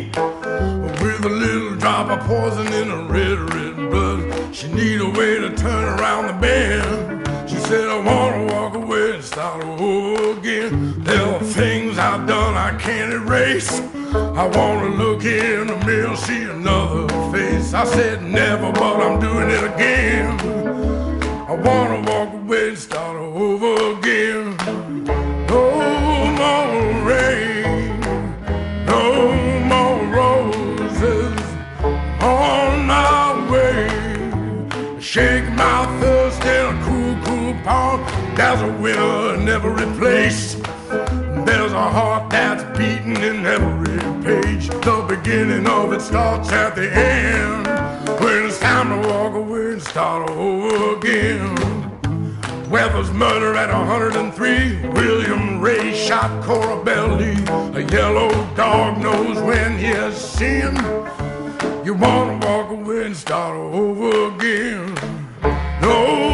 with 0.08 1.26
a 1.26 1.30
little 1.30 1.76
drop 1.76 2.10
of 2.10 2.20
poison 2.26 2.68
in 2.68 2.90
her 2.90 3.04
red, 3.04 3.38
red 3.54 3.76
blood. 3.76 4.56
She 4.56 4.72
need 4.72 5.02
a 5.02 5.10
way 5.10 5.40
to 5.40 5.56
turn 5.56 6.00
around 6.00 6.28
the 6.28 6.34
bend. 6.34 7.50
She 7.50 7.58
said, 7.58 7.88
I 7.88 8.00
wanna 8.00 8.54
walk 8.54 8.76
away 8.76 9.16
and 9.16 9.24
start 9.24 9.64
over 9.64 10.40
again. 10.40 11.04
There 11.04 11.22
are 11.22 11.40
things 11.40 11.98
I've 11.98 12.28
done 12.28 12.56
I 12.56 12.78
can't 12.78 13.14
erase. 13.14 13.82
I 14.14 14.48
wanna 14.48 14.90
look 14.96 15.24
in 15.24 15.68
the 15.68 15.78
mirror, 15.86 16.16
see 16.16 16.44
another 16.44 17.08
face. 17.32 17.74
I 17.74 17.86
said 17.86 18.24
never, 18.24 18.72
but 18.72 19.02
I'm 19.02 19.20
doing 19.20 19.50
it 19.50 19.64
again. 19.74 20.40
I 21.48 21.54
wanna 21.54 22.02
walk 22.10 22.34
away 22.34 22.70
and 22.70 22.78
start 22.78 23.18
over 23.18 23.98
again. 23.98 24.59
Winner 38.96 39.36
in. 39.36 40.56
There's 41.46 41.72
a 41.72 41.90
heart 41.90 42.30
that's 42.30 42.64
beating 42.78 43.18
in 43.18 43.46
every 43.46 44.00
page. 44.24 44.68
The 44.68 45.06
beginning 45.08 45.68
of 45.68 45.94
it 45.94 46.02
starts 46.02 46.52
at 46.52 46.76
the 46.76 46.92
end. 46.92 47.68
When 48.20 48.46
it's 48.46 48.60
time 48.60 48.90
to 48.90 49.08
walk 49.08 49.34
away 49.34 49.74
and 49.74 49.82
start 49.82 50.30
over 50.32 50.96
again. 50.98 51.56
Weather's 52.70 53.12
murder 53.12 53.56
at 53.56 53.72
103. 53.72 54.90
William 54.90 55.60
Ray 55.62 55.94
shot 55.94 56.44
Cora 56.44 56.84
Belly. 56.84 57.36
A 57.74 57.82
yellow 57.92 58.30
dog 58.56 59.02
knows 59.02 59.40
when 59.42 59.78
he 59.78 59.86
has 59.86 60.16
sinned. 60.18 60.78
You 61.86 61.94
wanna 61.94 62.38
walk 62.46 62.70
away 62.72 63.06
and 63.06 63.16
start 63.16 63.56
over 63.56 64.36
again. 64.36 64.94
No 65.82 66.29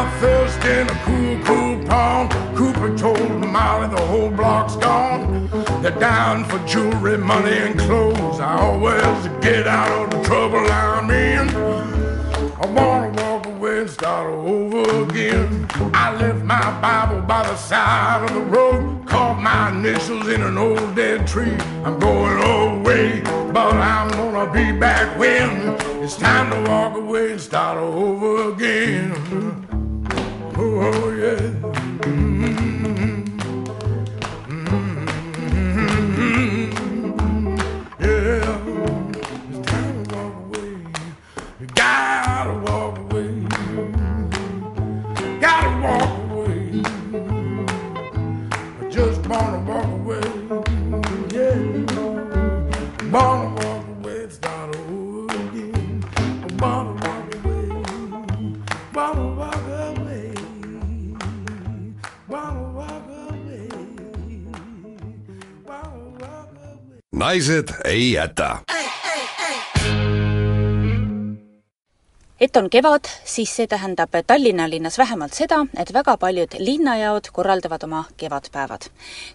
My 0.00 0.10
thirst 0.18 0.64
in 0.64 0.88
a 0.88 0.94
cool, 1.04 1.38
cool 1.44 1.86
pond. 1.86 2.30
Cooper 2.56 2.96
told 2.96 3.46
Molly 3.46 3.86
the 3.86 4.00
whole 4.06 4.30
block's 4.30 4.74
gone. 4.76 5.50
They're 5.82 5.90
down 5.90 6.46
for 6.46 6.58
jewelry, 6.66 7.18
money, 7.18 7.58
and 7.58 7.78
clothes. 7.78 8.40
I 8.40 8.58
always 8.60 9.28
get 9.42 9.66
out 9.66 9.90
of 10.04 10.10
the 10.10 10.26
trouble 10.26 10.64
I'm 10.72 11.10
in. 11.10 11.50
I 12.62 12.66
wanna 12.76 13.10
walk 13.20 13.44
away 13.44 13.80
and 13.80 13.90
start 13.90 14.32
over 14.32 15.02
again. 15.02 15.66
I 15.92 16.16
left 16.16 16.44
my 16.46 16.80
Bible 16.80 17.20
by 17.20 17.42
the 17.42 17.56
side 17.56 18.22
of 18.24 18.32
the 18.32 18.40
road, 18.40 19.06
caught 19.06 19.38
my 19.38 19.68
initials 19.68 20.28
in 20.28 20.40
an 20.40 20.56
old 20.56 20.96
dead 20.96 21.26
tree. 21.26 21.58
I'm 21.84 21.98
going 21.98 22.40
away, 22.42 23.20
but 23.52 23.74
I'm 23.74 24.08
gonna 24.12 24.50
be 24.50 24.72
back 24.72 25.18
when 25.18 25.76
it's 26.02 26.16
time 26.16 26.48
to 26.52 26.70
walk 26.70 26.96
away 26.96 27.32
and 27.32 27.40
start 27.40 27.76
over 27.76 28.50
again 28.54 29.79
oh 30.56 31.10
yeah. 31.10 31.50
Yeah, 38.00 38.40
time 39.62 40.04
to 40.04 40.14
walk 40.14 40.34
away. 40.46 40.72
Gotta 41.74 42.54
walk 42.66 42.98
away. 42.98 43.32
Gotta 45.40 45.70
walk 45.84 46.12
away. 46.30 46.82
Just 48.90 49.26
wanna 49.26 49.60
walk 49.70 49.90
away. 50.00 50.28
Yeah, 51.32 51.58
born 53.10 53.49
naised 67.20 67.68
ei 67.84 68.12
jäta. 68.12 68.58
et 72.40 72.56
on 72.56 72.70
kevad, 72.70 73.04
siis 73.24 73.50
see 73.56 73.66
tähendab 73.68 74.14
Tallinna 74.26 74.64
linnas 74.70 74.96
vähemalt 74.98 75.36
seda, 75.36 75.58
et 75.76 75.92
väga 75.92 76.14
paljud 76.16 76.56
linnajaod 76.58 77.28
korraldavad 77.32 77.84
oma 77.84 78.04
kevadpäevad. 78.16 78.88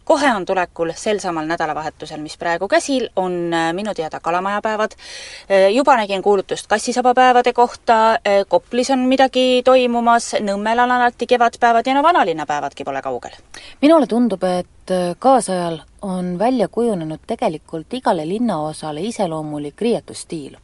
kohe 0.04 0.34
on 0.34 0.45
tulekul 0.45 0.91
sel 0.95 1.19
samal 1.19 1.45
nädalavahetusel, 1.45 2.21
mis 2.21 2.38
praegu 2.38 2.67
käsil, 2.67 3.10
on 3.15 3.54
äh, 3.54 3.74
minu 3.74 3.93
teada 3.93 4.19
kalamajapäevad, 4.19 4.98
äh, 4.98 5.69
juba 5.71 5.98
nägin 5.98 6.21
kuulutust 6.21 6.67
kassisabapäevade 6.67 7.54
kohta, 7.54 8.12
äh, 8.12 8.41
Koplis 8.48 8.89
on 8.89 9.00
midagi 9.00 9.62
toimumas, 9.65 10.34
Nõmmel 10.41 10.82
on 10.82 10.91
alati 10.91 11.28
kevadpäevad 11.28 11.86
ja 11.86 11.93
no 11.93 12.04
vanalinnapäevadki 12.04 12.84
pole 12.84 13.02
kaugel. 13.02 13.38
minule 13.82 14.08
tundub, 14.08 14.43
et 14.43 14.74
kaasajal 15.19 15.80
on 16.02 16.39
välja 16.39 16.67
kujunenud 16.67 17.19
tegelikult 17.28 17.93
igale 17.93 18.28
linnaosale 18.28 19.02
iseloomulik 19.02 19.82
riietusstiil. 19.82 20.58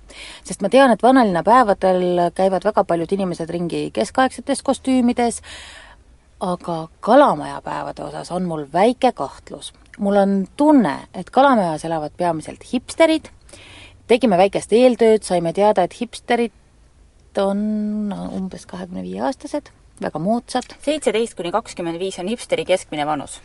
sest 0.44 0.62
ma 0.62 0.70
tean, 0.70 0.92
et 0.92 1.04
vanalinna 1.04 1.44
päevadel 1.44 2.32
käivad 2.36 2.64
väga 2.64 2.84
paljud 2.84 3.12
inimesed 3.12 3.50
ringi 3.50 3.92
keskaegsetes 3.94 4.62
kostüümides, 4.62 5.42
aga 6.40 6.88
Kalamaja 7.00 7.62
päevade 7.62 8.04
osas 8.04 8.32
on 8.32 8.44
mul 8.44 8.66
väike 8.74 9.12
kahtlus. 9.12 9.74
mul 9.98 10.16
on 10.16 10.48
tunne, 10.58 10.98
et 11.14 11.30
Kalamajas 11.30 11.86
elavad 11.86 12.12
peamiselt 12.18 12.74
hipsterid, 12.74 13.30
tegime 14.08 14.38
väikest 14.38 14.74
eeltööd, 14.74 15.24
saime 15.24 15.54
teada, 15.54 15.84
et 15.84 16.02
hipsterid 16.02 16.54
on 17.38 18.14
umbes 18.36 18.66
kahekümne 18.66 19.02
viie 19.02 19.22
aastased, 19.22 19.72
väga 20.02 20.20
moodsad. 20.20 20.78
seitseteist 20.82 21.34
kuni 21.34 21.52
kakskümmend 21.52 22.00
viis 22.00 22.20
on 22.20 22.28
hipsteri 22.28 22.66
keskmine 22.66 23.06
vanus 23.06 23.42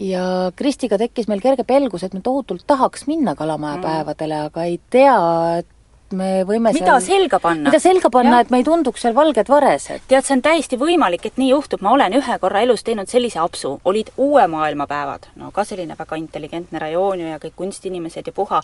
ja 0.00 0.24
Kristiga 0.56 0.98
tekkis 1.00 1.28
meil 1.28 1.42
kerge 1.44 1.66
pelgus, 1.68 2.04
et 2.06 2.14
me 2.16 2.22
tohutult 2.24 2.64
tahaks 2.66 3.06
minna 3.10 3.34
Kalamaja 3.36 3.76
mm. 3.76 3.84
päevadele, 3.84 4.40
aga 4.48 4.64
ei 4.68 4.80
tea, 4.90 5.18
et 5.60 5.68
me 6.16 6.28
võime 6.48 6.72
mida 6.74 6.96
seal, 6.98 7.20
selga 7.20 7.38
panna? 7.42 7.68
mida 7.70 7.80
selga 7.82 8.10
panna, 8.12 8.40
et 8.42 8.50
me 8.52 8.60
ei 8.60 8.66
tunduks 8.66 9.04
seal 9.04 9.14
valged 9.16 9.48
varesed? 9.50 10.04
tead, 10.10 10.26
see 10.26 10.36
on 10.36 10.42
täiesti 10.44 10.78
võimalik, 10.80 11.26
et 11.28 11.38
nii 11.40 11.50
juhtub, 11.52 11.82
ma 11.84 11.92
olen 11.94 12.16
ühe 12.18 12.38
korra 12.42 12.62
elus 12.64 12.84
teinud 12.86 13.10
sellise 13.10 13.40
apsu, 13.42 13.76
olid 13.88 14.12
uue 14.20 14.46
maailma 14.50 14.86
päevad, 14.90 15.28
no 15.40 15.50
ka 15.54 15.64
selline 15.68 15.96
väga 15.98 16.18
intelligentne 16.20 16.82
rajoon 16.82 17.22
ju 17.22 17.30
ja 17.30 17.38
kõik 17.42 17.56
kunstinimesed 17.62 18.30
ja 18.30 18.34
puha. 18.36 18.62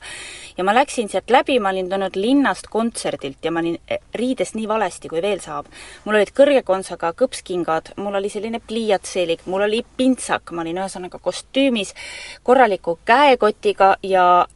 ja 0.57 0.65
ma 0.67 0.75
läksin 0.77 1.11
sealt 1.13 1.31
läbi, 1.31 1.59
ma 1.61 1.75
olin 1.75 1.91
tulnud 1.91 2.19
linnast 2.19 2.71
kontserdilt 2.73 3.45
ja 3.45 3.53
ma 3.55 3.63
olin 3.65 3.79
eh, 3.89 4.03
riides 4.15 4.55
nii 4.55 4.69
valesti, 4.69 5.09
kui 5.13 5.23
veel 5.23 5.41
saab. 5.45 5.71
mul 6.05 6.21
olid 6.21 6.35
kõrge 6.37 6.63
kontsaga 6.67 7.13
kõpskingad, 7.13 7.95
mul 8.03 8.19
oli 8.21 8.33
selline 8.33 8.61
pliiatseelik, 8.61 9.47
mul 9.47 9.69
oli 9.69 9.85
pintsak, 9.97 10.53
ma 10.53 10.67
olin 10.67 10.83
ühesõnaga 10.83 11.23
kostüümis, 11.23 11.95
korraliku 12.43 12.99
käekotiga 13.05 13.97
ja 14.03 14.47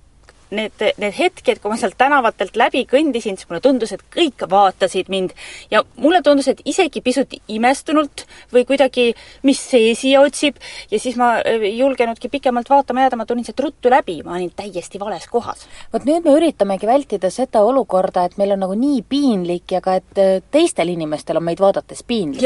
need, 0.54 0.84
need 0.98 1.14
hetked, 1.16 1.60
kui 1.60 1.72
ma 1.72 1.78
sealt 1.80 1.96
tänavatelt 2.00 2.56
läbi 2.58 2.84
kõndisin, 2.88 3.38
siis 3.38 3.48
mulle 3.50 3.62
tundus, 3.64 3.92
et 3.94 4.02
kõik 4.12 4.44
vaatasid 4.50 5.10
mind. 5.12 5.34
Ja 5.72 5.82
mulle 6.00 6.22
tundus, 6.26 6.48
et 6.50 6.62
isegi 6.68 7.02
pisut 7.04 7.34
imestunult 7.48 8.24
või 8.54 8.64
kuidagi, 8.68 9.10
mis 9.46 9.60
see 9.72 9.94
siia 9.98 10.22
otsib, 10.24 10.58
ja 10.90 11.00
siis 11.02 11.18
ma 11.20 11.32
ei 11.40 11.72
äh, 11.72 11.78
julgenudki 11.80 12.30
pikemalt 12.32 12.70
vaatama 12.70 13.06
jääda, 13.06 13.20
ma 13.20 13.26
tulin 13.28 13.46
sealt 13.46 13.62
ruttu 13.64 13.92
läbi, 13.92 14.20
ma 14.26 14.36
olin 14.38 14.52
täiesti 14.56 15.00
vales 15.00 15.26
kohas. 15.30 15.66
vot 15.92 16.06
nüüd 16.08 16.26
me 16.26 16.36
üritamegi 16.38 16.88
vältida 16.88 17.30
seda 17.30 17.64
olukorda, 17.66 18.26
et 18.26 18.38
meil 18.40 18.54
on 18.56 18.64
nagu 18.66 18.76
nii 18.78 19.02
piinlik 19.08 19.76
ja 19.76 19.82
ka 19.84 19.98
et 20.00 20.22
äh, 20.22 20.38
teistel 20.50 20.92
inimestel 20.94 21.40
on 21.40 21.46
meid 21.46 21.60
vaadates 21.62 22.02
piinlik. 22.06 22.42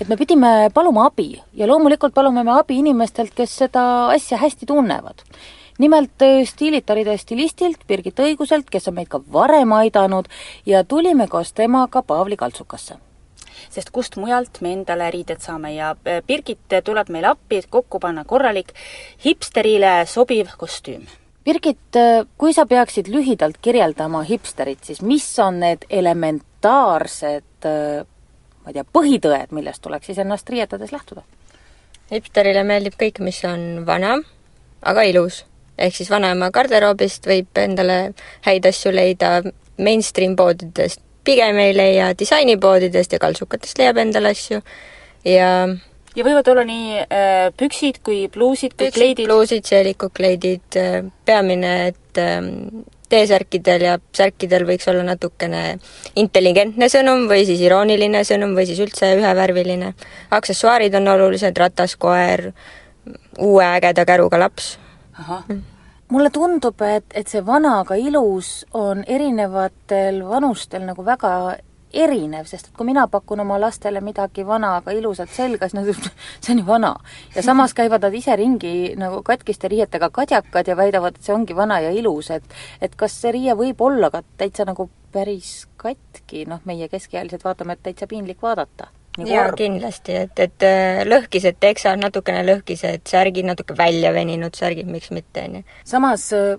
et 0.00 0.08
me 0.08 0.16
pidime 0.16 0.70
paluma 0.74 1.08
abi. 1.10 1.34
Ja 1.54 1.68
loomulikult 1.70 2.14
palume 2.14 2.44
me 2.44 2.58
abi 2.58 2.78
inimestelt, 2.82 3.34
kes 3.34 3.58
seda 3.64 3.84
asja 4.14 4.38
hästi 4.38 4.66
tunnevad 4.66 5.22
nimelt 5.78 6.22
äh, 6.22 6.44
stiilitaride 6.46 7.16
stilistilt 7.18 7.86
Birgit 7.88 8.20
Õiguselt, 8.20 8.68
kes 8.70 8.88
on 8.88 8.98
meid 8.98 9.10
ka 9.10 9.20
varem 9.32 9.72
aidanud 9.74 10.28
ja 10.66 10.84
tulime 10.84 11.26
koos 11.28 11.52
temaga 11.52 12.02
Paavli 12.02 12.36
kaltsukasse 12.36 13.00
sest 13.74 13.90
kust 13.90 14.16
mujalt 14.20 14.60
me 14.62 14.74
endale 14.74 15.08
riided 15.10 15.42
saame 15.42 15.74
ja 15.74 15.94
äh, 16.06 16.20
Birgit 16.26 16.78
tuleb 16.84 17.10
meile 17.10 17.32
appi, 17.32 17.58
et 17.58 17.70
kokku 17.70 17.98
panna 18.00 18.24
korralik 18.24 18.74
hipsterile 19.24 20.04
sobiv 20.06 20.52
kostüüm. 20.58 21.06
Birgit, 21.44 21.96
äh, 21.98 22.22
kui 22.38 22.54
sa 22.54 22.66
peaksid 22.66 23.10
lühidalt 23.10 23.58
kirjeldama 23.62 24.22
hipsterit, 24.28 24.84
siis 24.84 25.02
mis 25.02 25.26
on 25.42 25.58
need 25.64 25.88
elementaarsed 25.90 27.64
ma 27.64 28.70
ei 28.70 28.76
tea, 28.76 28.84
põhitõed, 28.96 29.50
millest 29.56 29.82
tuleks 29.84 30.06
siis 30.08 30.20
ennast 30.22 30.48
riietades 30.48 30.92
lähtuda? 30.92 31.24
hipsterile 32.12 32.62
meeldib 32.68 32.94
kõik, 33.00 33.18
mis 33.24 33.40
on 33.48 33.82
vana, 33.88 34.18
aga 34.84 35.02
ilus 35.08 35.42
ehk 35.78 35.96
siis 35.96 36.10
vanaema 36.10 36.50
garderoobist 36.54 37.26
võib 37.26 37.62
endale 37.62 37.98
häid 38.46 38.66
asju 38.66 38.92
leida 38.94 39.40
mainstream 39.78 40.36
poodidest, 40.36 41.00
pigem 41.24 41.58
ei 41.58 41.74
leia 41.74 42.12
disainipoodidest 42.18 43.16
ja 43.16 43.22
kaltsukatest 43.22 43.80
leiab 43.80 43.98
endale 44.02 44.34
asju 44.34 44.60
ja 45.26 45.50
ja 46.14 46.24
võivad 46.26 46.48
olla 46.52 46.64
nii 46.68 46.98
äh, 47.02 47.46
püksid 47.58 48.00
kui 48.06 48.26
pluusid 48.32 48.76
kui 48.78 48.90
kleidid? 48.94 49.26
pluusid, 49.28 49.64
seelikud, 49.66 50.12
kleidid, 50.14 50.78
äh, 50.78 51.00
peamine, 51.26 51.76
et 51.92 52.20
äh, 52.22 52.38
T-särkidel 53.14 53.82
ja 53.84 53.96
särkidel 54.16 54.64
võiks 54.66 54.86
olla 54.90 55.02
natukene 55.06 55.76
intelligentne 56.18 56.88
sõnum 56.90 57.26
või 57.30 57.44
siis 57.46 57.60
irooniline 57.62 58.22
sõnum 58.26 58.54
või 58.56 58.64
siis 58.66 58.80
üldse 58.80 59.12
ühevärviline. 59.18 59.92
aksessuaarid 60.30 60.94
on 60.98 61.12
olulised, 61.12 61.58
ratas, 61.58 61.98
koer, 62.00 62.48
uue 63.38 63.66
ägeda 63.66 64.06
käruga 64.08 64.40
laps 64.40 64.72
mulle 66.12 66.30
tundub, 66.30 66.82
et, 66.82 67.06
et 67.14 67.28
see 67.28 67.44
vana 67.46 67.78
aga 67.80 67.96
ilus 67.96 68.64
on 68.76 69.04
erinevatel 69.06 70.22
vanustel 70.28 70.84
nagu 70.86 71.04
väga 71.04 71.30
erinev, 71.94 72.48
sest 72.50 72.68
et 72.68 72.74
kui 72.76 72.86
mina 72.88 73.06
pakun 73.10 73.40
oma 73.44 73.56
lastele 73.60 74.00
midagi 74.04 74.44
vana, 74.46 74.74
aga 74.80 74.94
ilusat 74.96 75.30
selga, 75.30 75.68
siis 75.68 75.78
nad 75.78 75.90
ütlevad, 75.92 76.24
see 76.40 76.54
on 76.54 76.62
ju 76.62 76.66
vana. 76.66 76.90
ja 77.34 77.42
samas 77.46 77.74
käivad 77.74 78.02
nad 78.02 78.14
ise 78.14 78.36
ringi 78.36 78.74
nagu 78.98 79.22
katkiste 79.22 79.70
riietega 79.70 80.10
kadjakad 80.10 80.68
ja 80.68 80.76
väidavad, 80.76 81.14
et 81.14 81.28
see 81.28 81.34
ongi 81.34 81.56
vana 81.56 81.80
ja 81.80 81.94
ilus, 81.94 82.30
et 82.34 82.58
et 82.82 82.96
kas 82.96 83.14
see 83.20 83.32
riie 83.38 83.54
võib 83.54 83.80
olla 83.80 84.10
ka 84.10 84.24
täitsa 84.36 84.66
nagu 84.66 84.90
päris 85.14 85.68
katki, 85.76 86.44
noh, 86.50 86.60
meie 86.64 86.88
keskealised 86.90 87.46
vaatame, 87.46 87.78
et 87.78 87.86
täitsa 87.86 88.10
piinlik 88.10 88.42
vaadata 88.42 88.90
jaa, 89.18 89.48
kindlasti, 89.56 90.18
et, 90.26 90.38
et 90.42 90.66
äh, 90.66 91.02
lõhkised 91.06 91.58
teksad, 91.62 92.00
natukene 92.02 92.44
lõhkised 92.48 93.06
särgid, 93.08 93.46
natuke 93.46 93.76
välja 93.78 94.12
veninud 94.14 94.56
särgid, 94.58 94.90
miks 94.90 95.12
mitte, 95.14 95.46
on 95.48 95.60
ju. 95.60 95.66
samas 95.86 96.30
äh, 96.34 96.56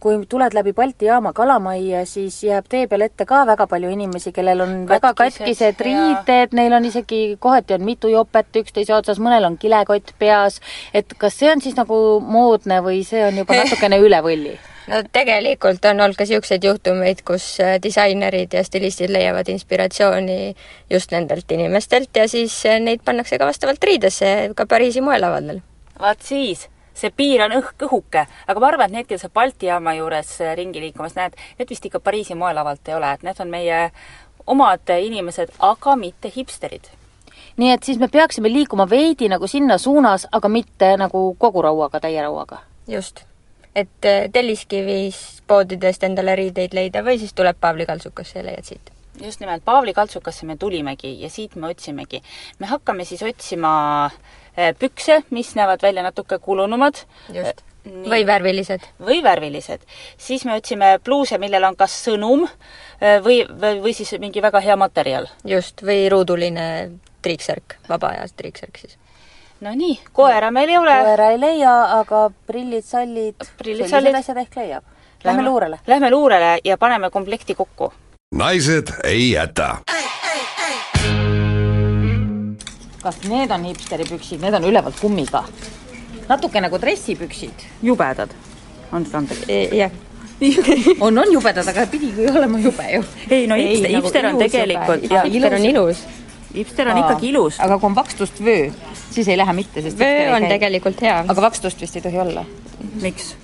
kui 0.00 0.16
tuled 0.28 0.54
läbi 0.56 0.72
Balti 0.72 1.10
jaama 1.10 1.32
Kalamajja, 1.36 2.04
siis 2.08 2.38
jääb 2.44 2.68
tee 2.72 2.86
peal 2.88 3.04
ette 3.04 3.26
ka 3.28 3.42
väga 3.48 3.66
palju 3.70 3.90
inimesi, 3.92 4.32
kellel 4.32 4.64
on 4.64 4.74
katkised, 4.88 4.94
väga 4.94 5.12
katkised 5.18 5.84
riided, 5.86 6.56
neil 6.56 6.76
on 6.78 6.88
isegi, 6.88 7.20
kohati 7.40 7.76
on 7.76 7.84
mitu 7.84 8.08
jopet 8.12 8.62
üksteise 8.62 8.96
otsas, 8.96 9.20
mõnel 9.20 9.50
on 9.50 9.60
kilekott 9.60 10.14
peas, 10.18 10.60
et 10.96 11.12
kas 11.20 11.36
see 11.36 11.52
on 11.52 11.60
siis 11.60 11.76
nagu 11.76 12.00
moodne 12.24 12.80
või 12.86 13.04
see 13.06 13.26
on 13.28 13.44
juba 13.44 13.58
natukene 13.60 14.00
üle 14.00 14.24
võlli? 14.24 14.56
No 14.90 15.00
tegelikult 15.12 15.84
on 15.84 16.02
olnud 16.02 16.18
ka 16.18 16.26
niisuguseid 16.26 16.64
juhtumeid, 16.66 17.22
kus 17.26 17.46
äh, 17.62 17.76
disainerid 17.82 18.54
ja 18.56 18.64
stilistid 18.66 19.12
leiavad 19.12 19.48
inspiratsiooni 19.52 20.54
just 20.90 21.14
nendelt 21.14 21.50
inimestelt 21.52 22.16
ja 22.16 22.28
siis 22.28 22.56
äh, 22.66 22.80
neid 22.82 23.04
pannakse 23.04 23.38
ka 23.38 23.48
vastavalt 23.48 23.84
riidesse 23.84 24.50
ka 24.56 24.66
Pariisi 24.66 25.00
moelavadel. 25.00 25.62
vaat 26.00 26.22
siis, 26.26 26.66
see 26.94 27.12
piir 27.16 27.44
on 27.46 27.54
õhk 27.60 27.86
õhuke, 27.86 28.24
aga 28.46 28.60
ma 28.60 28.70
arvan, 28.72 28.90
et 28.90 28.98
need, 28.98 29.10
kes 29.10 29.26
sa 29.26 29.32
Balti 29.34 29.70
jaama 29.70 29.94
juures 29.98 30.36
äh, 30.40 30.54
ringi 30.58 30.82
liikumas 30.82 31.16
näed, 31.18 31.38
need 31.58 31.70
vist 31.70 31.86
ikka 31.86 32.00
Pariisi 32.00 32.34
moelavalt 32.34 32.88
ei 32.88 32.98
ole, 32.98 33.12
et 33.12 33.26
need 33.26 33.44
on 33.44 33.52
meie 33.52 33.82
omad 34.46 34.96
inimesed, 34.98 35.54
aga 35.58 35.96
mitte 35.96 36.32
hipsterid 36.34 36.90
nii 37.60 37.72
et 37.74 37.84
siis 37.84 37.98
me 38.00 38.08
peaksime 38.08 38.48
liikuma 38.48 38.86
veidi 38.90 39.28
nagu 39.28 39.46
sinna 39.46 39.78
suunas, 39.78 40.26
aga 40.32 40.48
mitte 40.48 40.94
nagu 40.96 41.34
kogu 41.38 41.62
rauaga, 41.62 42.00
täie 42.00 42.22
rauaga? 42.22 42.64
just 42.88 43.29
et 43.74 44.04
äh, 44.04 44.28
Telliskivis 44.32 45.42
poodidest 45.46 46.04
endale 46.06 46.34
riideid 46.38 46.74
leida 46.74 47.04
või 47.06 47.18
siis 47.20 47.34
tuleb 47.36 47.58
Paavli 47.60 47.86
kaltsukasse 47.86 48.40
ja 48.40 48.44
leiad 48.46 48.66
siit. 48.66 48.92
just 49.22 49.40
nimelt, 49.40 49.64
Paavli 49.64 49.94
kaltsukasse 49.94 50.46
me 50.46 50.56
tulimegi 50.56 51.20
ja 51.20 51.30
siit 51.30 51.54
me 51.56 51.70
otsimegi. 51.70 52.22
me 52.58 52.66
hakkame 52.66 53.04
siis 53.04 53.22
otsima 53.22 53.72
äh, 54.06 54.74
pükse, 54.78 55.22
mis 55.30 55.54
näevad 55.54 55.82
välja 55.82 56.02
natuke 56.02 56.38
kulunumad. 56.38 56.94
just. 57.32 57.66
Nii. 57.84 58.10
või 58.10 58.26
värvilised. 58.26 58.82
või 59.00 59.22
värvilised. 59.22 59.80
siis 60.18 60.44
me 60.44 60.54
otsime 60.54 60.98
pluuse, 61.04 61.38
millel 61.38 61.64
on 61.64 61.76
kas 61.76 61.94
sõnum 62.04 62.44
äh, 62.44 63.22
või, 63.24 63.44
või, 63.48 63.80
või 63.86 63.94
siis 63.94 64.12
mingi 64.18 64.42
väga 64.42 64.60
hea 64.60 64.76
materjal. 64.76 65.30
just, 65.44 65.82
või 65.82 66.08
ruuduline 66.10 66.90
triiksärk, 67.22 67.78
vaba 67.88 68.16
aja 68.16 68.26
triiksärk 68.36 68.82
siis 68.82 68.99
no 69.60 69.74
nii, 69.76 69.98
koera 70.12 70.50
meil 70.50 70.68
ei 70.68 70.78
ole. 70.78 70.94
koera 71.04 71.30
ei 71.34 71.40
leia, 71.40 71.74
aga 72.00 72.22
prillid, 72.46 72.84
sallid, 72.84 73.48
sellised 73.60 74.20
asjad 74.22 74.40
ehk 74.44 74.56
leiab. 74.56 74.84
Lähme 75.24 75.44
luurele. 75.44 75.78
Lähme 75.86 76.10
luurele 76.10 76.58
ja 76.64 76.78
paneme 76.78 77.10
komplekti 77.10 77.54
kokku. 77.54 77.92
naised 78.34 78.92
ei 79.04 79.30
jäta. 79.30 79.76
kas 83.02 83.16
need 83.28 83.50
on 83.50 83.64
hipsteripüksid, 83.64 84.40
need 84.40 84.54
on 84.54 84.64
ülevalt 84.64 85.00
kummiga? 85.00 85.44
natuke 86.28 86.60
nagu 86.60 86.78
dressipüksid. 86.80 87.66
jubedad, 87.82 88.30
andke 88.92 89.16
andeks. 89.16 89.44
E, 89.48 89.76
jah. 89.76 89.90
on, 91.04 91.18
on 91.18 91.32
jubedad, 91.32 91.68
aga 91.68 91.86
pidigi 91.86 92.28
olema 92.30 92.58
jube 92.58 92.92
ju. 92.92 93.04
ei 93.30 93.46
no 93.46 93.56
hipster, 93.60 93.90
ei, 93.90 93.96
hipster 93.96 94.24
nagu 94.24 94.38
on 94.38 94.44
tegelikult 94.44 95.10
ja 95.10 95.22
hipster 95.28 95.54
on 95.54 95.64
ilus. 95.64 96.04
Hipster 96.54 96.88
on 96.88 96.98
Aa, 96.98 97.04
ikkagi 97.04 97.30
ilus. 97.30 97.60
aga 97.60 97.78
kui 97.78 97.90
on 97.90 97.98
vakstust 97.98 98.40
vöö, 98.44 98.70
siis 99.10 99.28
ei 99.28 99.38
lähe 99.38 99.52
mitte, 99.56 99.82
sest 99.84 99.98
vöö 99.98 100.34
on 100.36 100.48
tegelikult 100.50 101.00
hea. 101.02 101.20
aga 101.28 101.46
vakstust 101.48 101.80
vist 101.80 101.96
ei 101.96 102.02
tohi 102.02 102.18
olla. 102.18 102.44
miks? 103.02 103.34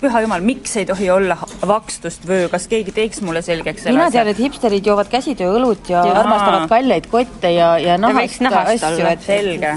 püha 0.00 0.20
jumal, 0.20 0.44
miks 0.44 0.76
ei 0.76 0.86
tohi 0.86 1.10
olla 1.10 1.36
vakstust 1.66 2.26
vöö, 2.28 2.48
kas 2.52 2.68
keegi 2.68 2.92
teeks 2.92 3.22
mulle 3.24 3.42
selgeks 3.42 3.86
selle 3.86 3.98
mina 3.98 4.10
tean, 4.12 4.28
et 4.28 4.38
hipsterid 4.38 4.86
joovad 4.86 5.08
käsitööõlut 5.12 5.88
ja, 5.92 6.04
ja 6.04 6.18
armastavad 6.20 6.68
kalleid 6.70 7.08
kotte 7.10 7.52
ja, 7.54 7.76
ja 7.80 7.98
nahast 7.98 8.42
asju, 8.44 9.06
et 9.08 9.24
selge. 9.24 9.76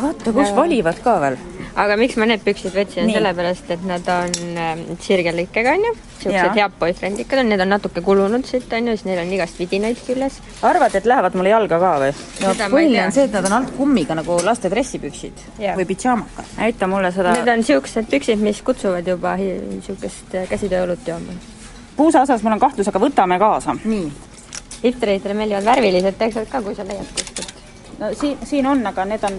Vaata, 0.00 0.32
kus 0.32 0.54
valivad 0.56 1.02
ka 1.04 1.18
veel 1.24 1.40
aga 1.78 1.96
miks 2.00 2.16
ma 2.20 2.26
need 2.28 2.42
püksid 2.44 2.74
võtsin, 2.74 3.08
sellepärast 3.12 3.70
et 3.72 3.84
nad 3.88 4.08
on 4.12 4.32
äh, 4.60 4.72
sirgelikkega, 5.02 5.74
onju, 5.78 5.92
siuksed 6.20 6.58
head 6.58 6.74
boyfriendikad 6.80 7.42
on, 7.42 7.48
need 7.52 7.62
on 7.64 7.72
natuke 7.72 8.02
kulunud 8.04 8.44
siit, 8.48 8.68
onju, 8.76 8.96
siis 8.98 9.06
neil 9.08 9.22
on 9.22 9.32
igast 9.32 9.60
vidinaid 9.60 10.00
küljes. 10.06 10.38
arvad, 10.68 10.96
et 10.98 11.08
lähevad 11.08 11.36
mulle 11.38 11.52
jalga 11.52 11.78
ka 11.82 11.92
või? 12.02 12.10
no 12.42 12.54
põhiline 12.74 13.06
on 13.06 13.16
see, 13.16 13.28
et 13.28 13.36
nad 13.36 13.48
on 13.48 13.56
alt 13.60 13.72
kummiga 13.76 14.16
nagu 14.18 14.36
laste 14.44 14.70
dressipüksid 14.72 15.46
ja. 15.62 15.76
või 15.78 15.88
pidžaamakad. 15.88 16.52
näita 16.58 16.90
mulle 16.92 17.12
seda. 17.14 17.36
Need 17.38 17.54
on 17.54 17.64
siuksed 17.70 18.10
püksid, 18.12 18.44
mis 18.44 18.60
kutsuvad 18.66 19.08
juba 19.08 19.38
siukest 19.40 20.36
äh, 20.36 20.46
käsitööõlut 20.52 21.08
jooma. 21.08 21.38
puusa 21.96 22.26
osas 22.26 22.44
mul 22.44 22.58
on 22.58 22.66
kahtlus, 22.68 22.92
aga 22.92 23.00
võtame 23.00 23.40
kaasa. 23.40 23.78
nii. 23.84 24.12
hipsteritele 24.82 25.40
meeldivad 25.40 25.72
värvilised 25.72 26.20
teksad 26.20 26.52
ka, 26.52 26.62
kui 26.62 26.76
sa 26.76 26.84
leiad 26.84 27.08
kuskilt 27.16 27.51
no 28.02 28.10
siin, 28.18 28.38
siin 28.46 28.66
on, 28.66 28.82
aga 28.86 29.04
need 29.08 29.24
on 29.28 29.38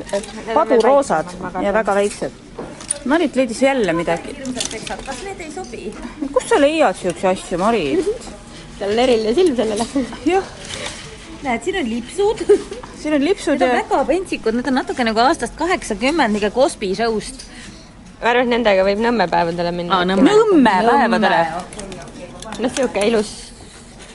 paduroosad 0.53 1.36
ja 1.64 1.74
väga 1.76 1.95
väiksed. 1.99 2.41
Marit 3.11 3.36
leidis 3.36 3.61
jälle 3.61 3.93
midagi. 3.93 4.36
kas 5.05 5.24
need 5.24 5.41
ei 5.43 5.51
sobi? 5.51 5.91
kust 6.32 6.49
sa 6.49 6.59
leiad 6.61 6.95
siukseid 6.95 7.34
asju, 7.34 7.59
Marit? 7.59 8.07
seal 8.78 8.91
on 8.91 8.99
eriline 9.05 9.36
silm 9.36 9.55
sellele. 9.55 9.88
jah. 10.26 10.51
näed, 11.43 11.64
siin 11.64 11.80
on 11.82 11.89
lipsud. 11.89 12.45
siin 13.01 13.18
on 13.20 13.26
lipsud 13.26 13.59
need 13.59 13.70
ja. 13.70 13.82
väga 13.82 14.03
pentsikud, 14.11 14.55
need 14.59 14.72
on 14.72 14.80
natuke 14.80 15.07
nagu 15.07 15.26
aastast 15.28 15.59
kaheksakümmend, 15.59 16.38
niisugune 16.38 16.55
Cosby 16.55 16.93
show'st. 16.95 17.47
ma 18.22 18.32
arvan, 18.32 18.47
et 18.47 18.55
nendega 18.55 18.88
võib 18.88 19.03
Nõmme 19.03 19.28
päevadele 19.28 19.76
minna. 19.76 20.03
Nõmme, 20.07 20.38
Nõmme 20.39 20.78
päevadele? 20.88 21.41
noh, 21.57 22.61
niisugune 22.64 23.09
ilus 23.11 23.34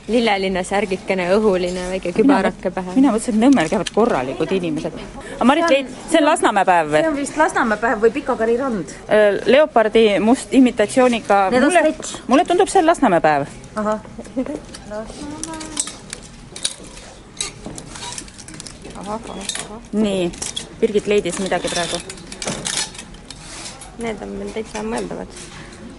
lilleline 0.09 0.63
särgikene, 0.65 1.29
õhuline, 1.37 1.89
väike 1.93 2.13
kübarake 2.17 2.73
pähe. 2.75 2.95
mina 2.97 3.13
mõtlesin, 3.13 3.37
et 3.37 3.43
Nõmmel 3.43 3.69
käivad 3.71 3.91
korralikud 3.95 4.53
inimesed. 4.57 4.95
aga 5.35 5.49
Marit 5.49 5.69
Leit, 5.73 5.91
see 6.11 6.21
on 6.21 6.27
Lasnamäe 6.29 6.69
päev 6.69 6.93
või? 6.93 7.03
see 7.03 7.11
on 7.11 7.19
vist 7.19 7.37
Lasnamäe 7.41 7.81
päev 7.83 8.05
või 8.05 8.13
Pikakari 8.17 8.57
rand. 8.61 8.95
Äh, 9.09 9.41
leopardi 9.47 10.05
must 10.25 10.55
imitatsiooniga. 10.55 11.41
mulle, 11.53 11.83
mulle 12.27 12.45
tundub, 12.49 12.73
see 12.73 12.81
on 12.81 12.89
Lasnamäe 12.89 13.21
päev. 13.21 13.47
ahah. 13.77 14.01
nii, 19.93 20.33
Birgit 20.81 21.07
leidis 21.07 21.39
midagi 21.45 21.69
praegu. 21.69 22.01
Need 23.99 24.21
on 24.23 24.35
meil 24.41 24.51
täitsa 24.57 24.83
mõeldavad. 24.87 25.39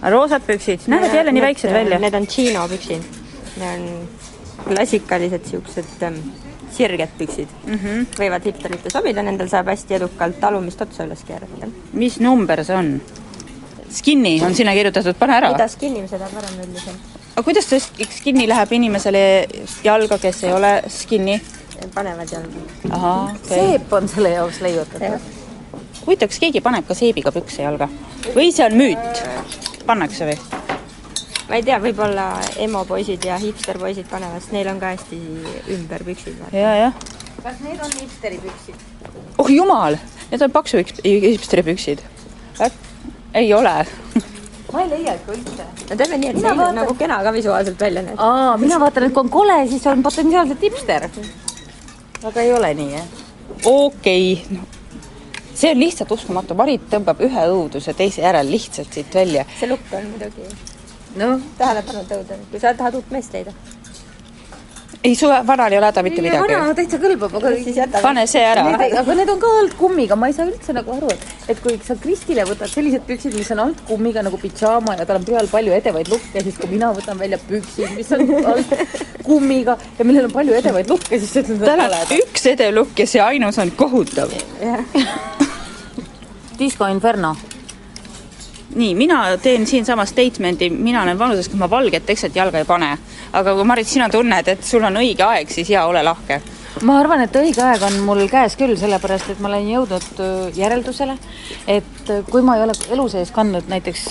roosad 0.02 0.42
püksid, 0.46 0.86
näevad 0.88 1.14
jälle 1.14 1.32
nii 1.32 1.42
väiksed 1.42 1.72
välja. 1.72 1.98
Need 1.98 2.14
on 2.14 2.26
Chino 2.26 2.68
püksid 2.68 3.19
Need 3.60 3.68
on 3.68 4.08
klassikalised 4.64 5.44
siuksed 5.50 6.02
ähm, 6.02 6.18
sirged 6.72 7.08
püksid 7.18 7.48
mm. 7.66 7.74
-hmm. 7.74 8.06
võivad 8.18 8.44
hipsteritele 8.44 8.92
sobida, 8.92 9.22
nendel 9.22 9.48
saab 9.48 9.70
hästi 9.72 9.96
edukalt 9.98 10.44
alumist 10.44 10.80
otsa 10.80 11.04
üles 11.04 11.24
keerata. 11.26 11.68
mis 11.92 12.20
number 12.20 12.64
see 12.64 12.76
on? 12.76 13.00
Skinny 13.90 14.40
on 14.46 14.54
sinna 14.54 14.72
kirjutatud, 14.72 15.14
pane 15.18 15.36
ära. 15.36 15.50
mida 15.52 15.68
skinny, 15.68 16.06
seda 16.08 16.28
parem 16.34 16.60
üldiselt. 16.64 17.18
aga 17.34 17.42
kuidas 17.42 17.68
see 17.70 18.06
skinny 18.18 18.48
läheb 18.48 18.72
inimesele 18.72 19.24
jalga, 19.84 20.18
kes 20.18 20.44
ei 20.44 20.52
ole 20.52 20.82
skinny? 20.88 21.40
panevad 21.94 22.32
jalga. 22.32 22.64
okay., 22.84 23.48
seep 23.48 23.92
on 23.92 24.08
selle 24.08 24.30
jaoks 24.36 24.60
leiutatud. 24.60 25.20
huvitav, 26.06 26.28
kas 26.28 26.38
keegi 26.38 26.60
paneb 26.60 26.86
ka 26.86 26.94
seebiga 26.94 27.32
pükse 27.32 27.62
jalga 27.62 27.88
või 28.34 28.52
see 28.52 28.66
on 28.66 28.78
müüt? 28.78 29.24
pannakse 29.86 30.30
või? 30.30 30.38
Ma 31.50 31.58
ei 31.58 31.66
tea, 31.66 31.80
võib-olla 31.82 32.28
emopoisid 32.62 33.24
ja 33.26 33.36
hipsterpoisid 33.42 34.06
panevad, 34.10 34.38
sest 34.38 34.54
neil 34.54 34.70
on 34.70 34.78
ka 34.78 34.92
hästi 34.94 35.18
ümber 35.74 36.04
püksid. 36.06 36.38
ja, 36.54 36.74
jah. 36.78 37.00
kas 37.42 37.58
need 37.64 37.82
on 37.82 37.96
hipsteri 37.98 38.38
püksid? 38.44 38.84
oh 39.42 39.50
jumal, 39.50 39.98
need 40.30 40.46
on 40.46 40.54
paksu 40.54 40.84
hipsteri 41.02 41.66
püksid. 41.66 42.04
ei 43.34 43.52
ole 43.54 43.74
ma 44.70 44.84
ei 44.84 44.90
leia 44.92 45.16
ikka 45.18 45.34
üldse. 45.34 45.68
no 45.90 45.98
teeme 45.98 46.22
nii, 46.22 46.30
et 46.30 46.40
see 46.40 46.56
vaatan... 46.62 46.82
nagu 46.84 46.96
kena 47.02 47.20
ka 47.26 47.34
visuaalselt 47.34 47.86
välja 47.86 48.06
näeb. 48.06 48.22
aa, 48.22 48.56
mina 48.62 48.78
vaatan, 48.80 49.08
et 49.08 49.16
kui 49.16 49.26
on 49.26 49.34
kole, 49.40 49.60
siis 49.74 49.86
on 49.90 50.06
potentsiaalselt 50.06 50.66
hipster. 50.68 51.10
aga 52.22 52.44
ei 52.46 52.52
ole 52.54 52.74
nii, 52.78 52.92
jah? 52.94 53.14
okei 53.64 54.32
okay. 54.38 54.58
no 54.60 54.68
see 55.60 55.74
on 55.74 55.82
lihtsalt 55.82 56.12
uskumatu, 56.14 56.54
Marit 56.54 56.86
tõmbab 56.92 57.18
ühe 57.26 57.46
õuduse 57.50 57.92
teise 57.98 58.22
järel 58.22 58.54
lihtsalt 58.54 58.94
siit 58.94 59.18
välja. 59.18 59.48
see 59.58 59.74
lukk 59.74 59.98
on 59.98 60.12
muidugi 60.14 60.69
noh, 61.18 61.42
tähelepanu 61.58 62.06
tõuda, 62.08 62.38
kui 62.50 62.62
sa 62.62 62.74
tahad 62.76 62.98
uut 62.98 63.12
meest 63.14 63.34
leida. 63.34 63.52
ei, 65.02 65.14
su 65.16 65.28
vanal 65.48 65.72
ei 65.72 65.78
ole 65.78 65.88
häda 65.88 66.02
mitte 66.04 66.22
midagi. 66.22 66.54
vana 66.54 66.74
täitsa 66.76 66.98
kõlbab, 67.02 67.34
aga 67.38 67.52
siis 67.56 67.76
jätame. 67.80 68.02
pane 68.04 68.26
see 68.30 68.44
ära. 68.44 68.64
aga 69.00 69.16
need 69.18 69.32
on 69.32 69.40
ka 69.42 69.52
alt 69.60 69.76
kummiga, 69.78 70.16
ma 70.16 70.30
ei 70.30 70.36
saa 70.36 70.46
üldse 70.46 70.74
nagu 70.76 70.94
aru, 70.94 71.10
et, 71.14 71.22
et 71.54 71.62
kui 71.64 71.78
sa 71.86 71.96
Kristile 72.02 72.44
võtad 72.48 72.72
sellised 72.72 73.06
püksid, 73.08 73.36
mis 73.38 73.50
on 73.56 73.64
alt 73.66 73.78
kummiga 73.88 74.24
nagu 74.26 74.40
pidžaama 74.40 74.96
ja 75.00 75.08
tal 75.08 75.20
on 75.20 75.28
peal 75.28 75.46
palju 75.50 75.76
edevaid 75.78 76.12
lukke, 76.12 76.44
siis 76.46 76.56
kui 76.60 76.68
mina 76.74 76.92
võtan 76.96 77.16
välja 77.18 77.38
püksid, 77.48 77.94
mis 77.96 78.12
on 78.16 78.20
alt 78.54 78.70
kummiga 79.26 79.72
ja 79.98 80.02
millel 80.04 80.30
on 80.30 80.36
palju 80.36 80.58
edevaid 80.62 80.92
lukke, 80.92 81.14
siis 81.18 81.30
sa 81.32 81.44
ütled, 81.44 81.64
tal 81.64 81.86
on 81.88 82.18
üks 82.20 82.42
edev 82.52 82.70
lukk 82.76 82.94
ja 83.02 83.08
see 83.08 83.22
ainus 83.24 83.56
on 83.62 83.72
kohutav. 83.78 84.28
Disco 86.60 86.84
Inferno 86.92 87.32
nii, 88.74 88.94
mina 88.94 89.36
teen 89.42 89.66
siinsamas 89.66 90.12
statement'i, 90.14 90.70
mina 90.70 91.02
olen 91.02 91.18
vanuses, 91.18 91.48
kus 91.48 91.58
ma 91.58 91.70
valget 91.70 92.06
tekstit 92.06 92.36
jalga 92.36 92.58
ei 92.58 92.64
pane. 92.64 92.96
aga 93.32 93.54
kui 93.54 93.64
Marit, 93.64 93.86
sina 93.86 94.08
tunned, 94.08 94.48
et 94.48 94.64
sul 94.64 94.84
on 94.84 94.96
õige 95.02 95.26
aeg, 95.26 95.50
siis 95.50 95.70
jaa, 95.70 95.86
ole 95.86 96.02
lahke 96.02 96.40
ma 96.86 96.98
arvan, 97.00 97.24
et 97.24 97.36
õige 97.36 97.62
aeg 97.64 97.82
on 97.86 97.98
mul 98.06 98.22
käes 98.30 98.56
küll, 98.58 98.76
sellepärast 98.78 99.32
et 99.32 99.42
ma 99.42 99.50
olen 99.50 99.66
jõudnud 99.68 100.22
järeldusele, 100.56 101.16
et 101.70 102.12
kui 102.30 102.44
ma 102.46 102.56
ei 102.56 102.64
ole 102.66 102.76
elu 102.94 103.06
sees 103.12 103.32
kandnud 103.34 103.68
näiteks 103.70 104.06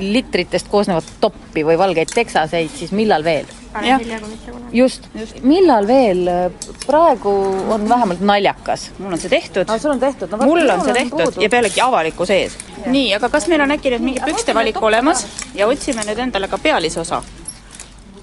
litritest 0.00 0.68
koosnevat 0.72 1.06
toppi 1.22 1.64
või 1.66 1.78
valgeid 1.80 2.12
teksaseid, 2.14 2.70
siis 2.76 2.92
millal 2.96 3.24
veel? 3.24 3.48
just, 4.74 5.06
just., 5.14 5.36
millal 5.46 5.86
veel, 5.86 6.26
praegu 6.86 7.34
on 7.70 7.88
vähemalt 7.88 8.20
naljakas. 8.20 8.90
mul 8.98 9.12
on 9.14 9.20
see 9.20 9.30
tehtud. 9.30 9.70
sul 9.78 9.94
on 9.94 10.00
tehtud 10.00 10.32
no,? 10.32 10.40
mul 10.44 10.68
on 10.68 10.82
see 10.84 10.96
tehtud 10.96 11.22
puudu. 11.22 11.44
ja 11.44 11.50
pealegi 11.50 11.80
avalikkuse 11.80 12.38
ees. 12.42 12.56
nii, 12.86 13.12
aga 13.14 13.30
kas 13.30 13.46
meil 13.48 13.62
on 13.62 13.76
äkki 13.76 13.94
nüüd 13.94 14.08
mingi 14.08 14.24
pükste 14.26 14.54
valik 14.54 14.82
olemas 14.82 15.26
ja 15.54 15.70
otsime 15.70 16.02
nüüd 16.08 16.18
endale 16.26 16.50
ka 16.50 16.58
pealisosa? 16.58 17.22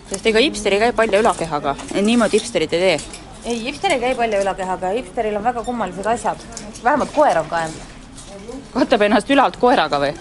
sest 0.10 0.28
ega 0.28 0.44
hipster 0.44 0.76
ei 0.76 0.84
käi 0.84 0.92
palja 1.00 1.24
ülakehaga, 1.24 1.78
niimoodi 2.02 2.42
hipsterid 2.42 2.76
ei 2.76 2.84
tee 2.84 3.17
ei, 3.48 3.60
hipster 3.64 3.94
ei 3.96 4.00
käi 4.00 4.16
palja 4.16 4.42
ülakehaga, 4.44 4.92
hipsteril 4.98 5.38
on 5.40 5.46
väga 5.46 5.64
kummalised 5.64 6.06
asjad. 6.06 6.42
vähemalt 6.84 7.14
koer 7.16 7.40
on 7.40 7.50
kaenud. 7.50 7.86
katab 8.74 9.06
ennast 9.08 9.32
ülalt 9.32 9.58
koeraga 9.62 10.00
või? 10.04 10.12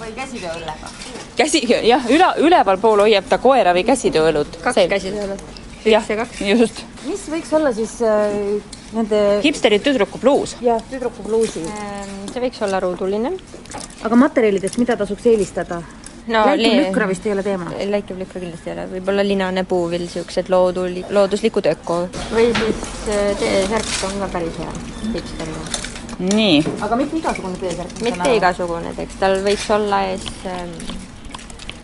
või 0.00 0.14
käsitööõllega. 0.16 0.90
käsi, 1.36 1.62
jah, 1.88 2.08
üle, 2.12 2.30
ülevalpool 2.48 3.04
hoiab 3.06 3.28
ta 3.28 3.38
koera 3.38 3.74
või 3.76 3.84
käsitööõlut. 3.84 4.58
kaks 4.62 4.88
käsitööõlut. 4.88 5.44
jah, 5.84 6.10
just. 6.40 6.82
mis 7.04 7.28
võiks 7.32 7.52
olla 7.56 7.72
siis 7.76 7.98
äh, 8.02 8.40
nende 8.96 9.22
hipsteri 9.44 9.80
tüdruku 9.82 10.18
bluus? 10.22 10.56
jah, 10.64 10.82
tüdruku 10.90 11.26
bluusi 11.26 11.64
ähm,. 11.66 12.16
see 12.32 12.42
võiks 12.48 12.62
olla 12.64 12.80
ruuduline. 12.80 13.36
aga 14.02 14.22
materjalidest, 14.24 14.78
mida 14.78 14.96
tasuks 14.96 15.26
eelistada? 15.26 15.82
No 16.26 16.44
läikivlükra 16.46 17.08
vist 17.08 17.26
ei 17.26 17.32
ole 17.32 17.42
teema? 17.46 17.70
läikivlükra 17.94 18.40
kindlasti 18.42 18.70
ei 18.70 18.76
ole, 18.76 18.86
võib-olla 18.96 19.24
linane 19.26 19.64
puuvill, 19.68 20.06
niisugused 20.06 20.50
loodu, 20.52 20.86
looduslikud 21.10 21.70
öko. 21.72 22.00
või 22.32 22.50
siis 22.58 22.84
äh, 23.12 23.32
T-särk 23.40 23.96
on 24.10 24.20
ka 24.24 24.30
päris 24.36 24.60
hea 24.62 24.74
hipsterina. 25.14 25.64
nii. 26.32 26.60
aga 26.88 27.00
mitte 27.02 27.20
igasugune 27.22 27.62
T-särk? 27.62 27.98
mitte 28.08 28.36
igasugune, 28.40 28.94
eks 29.06 29.18
tal 29.22 29.40
võiks 29.46 29.68
olla 29.78 30.04
ees 30.12 30.30
ähm, 30.50 30.95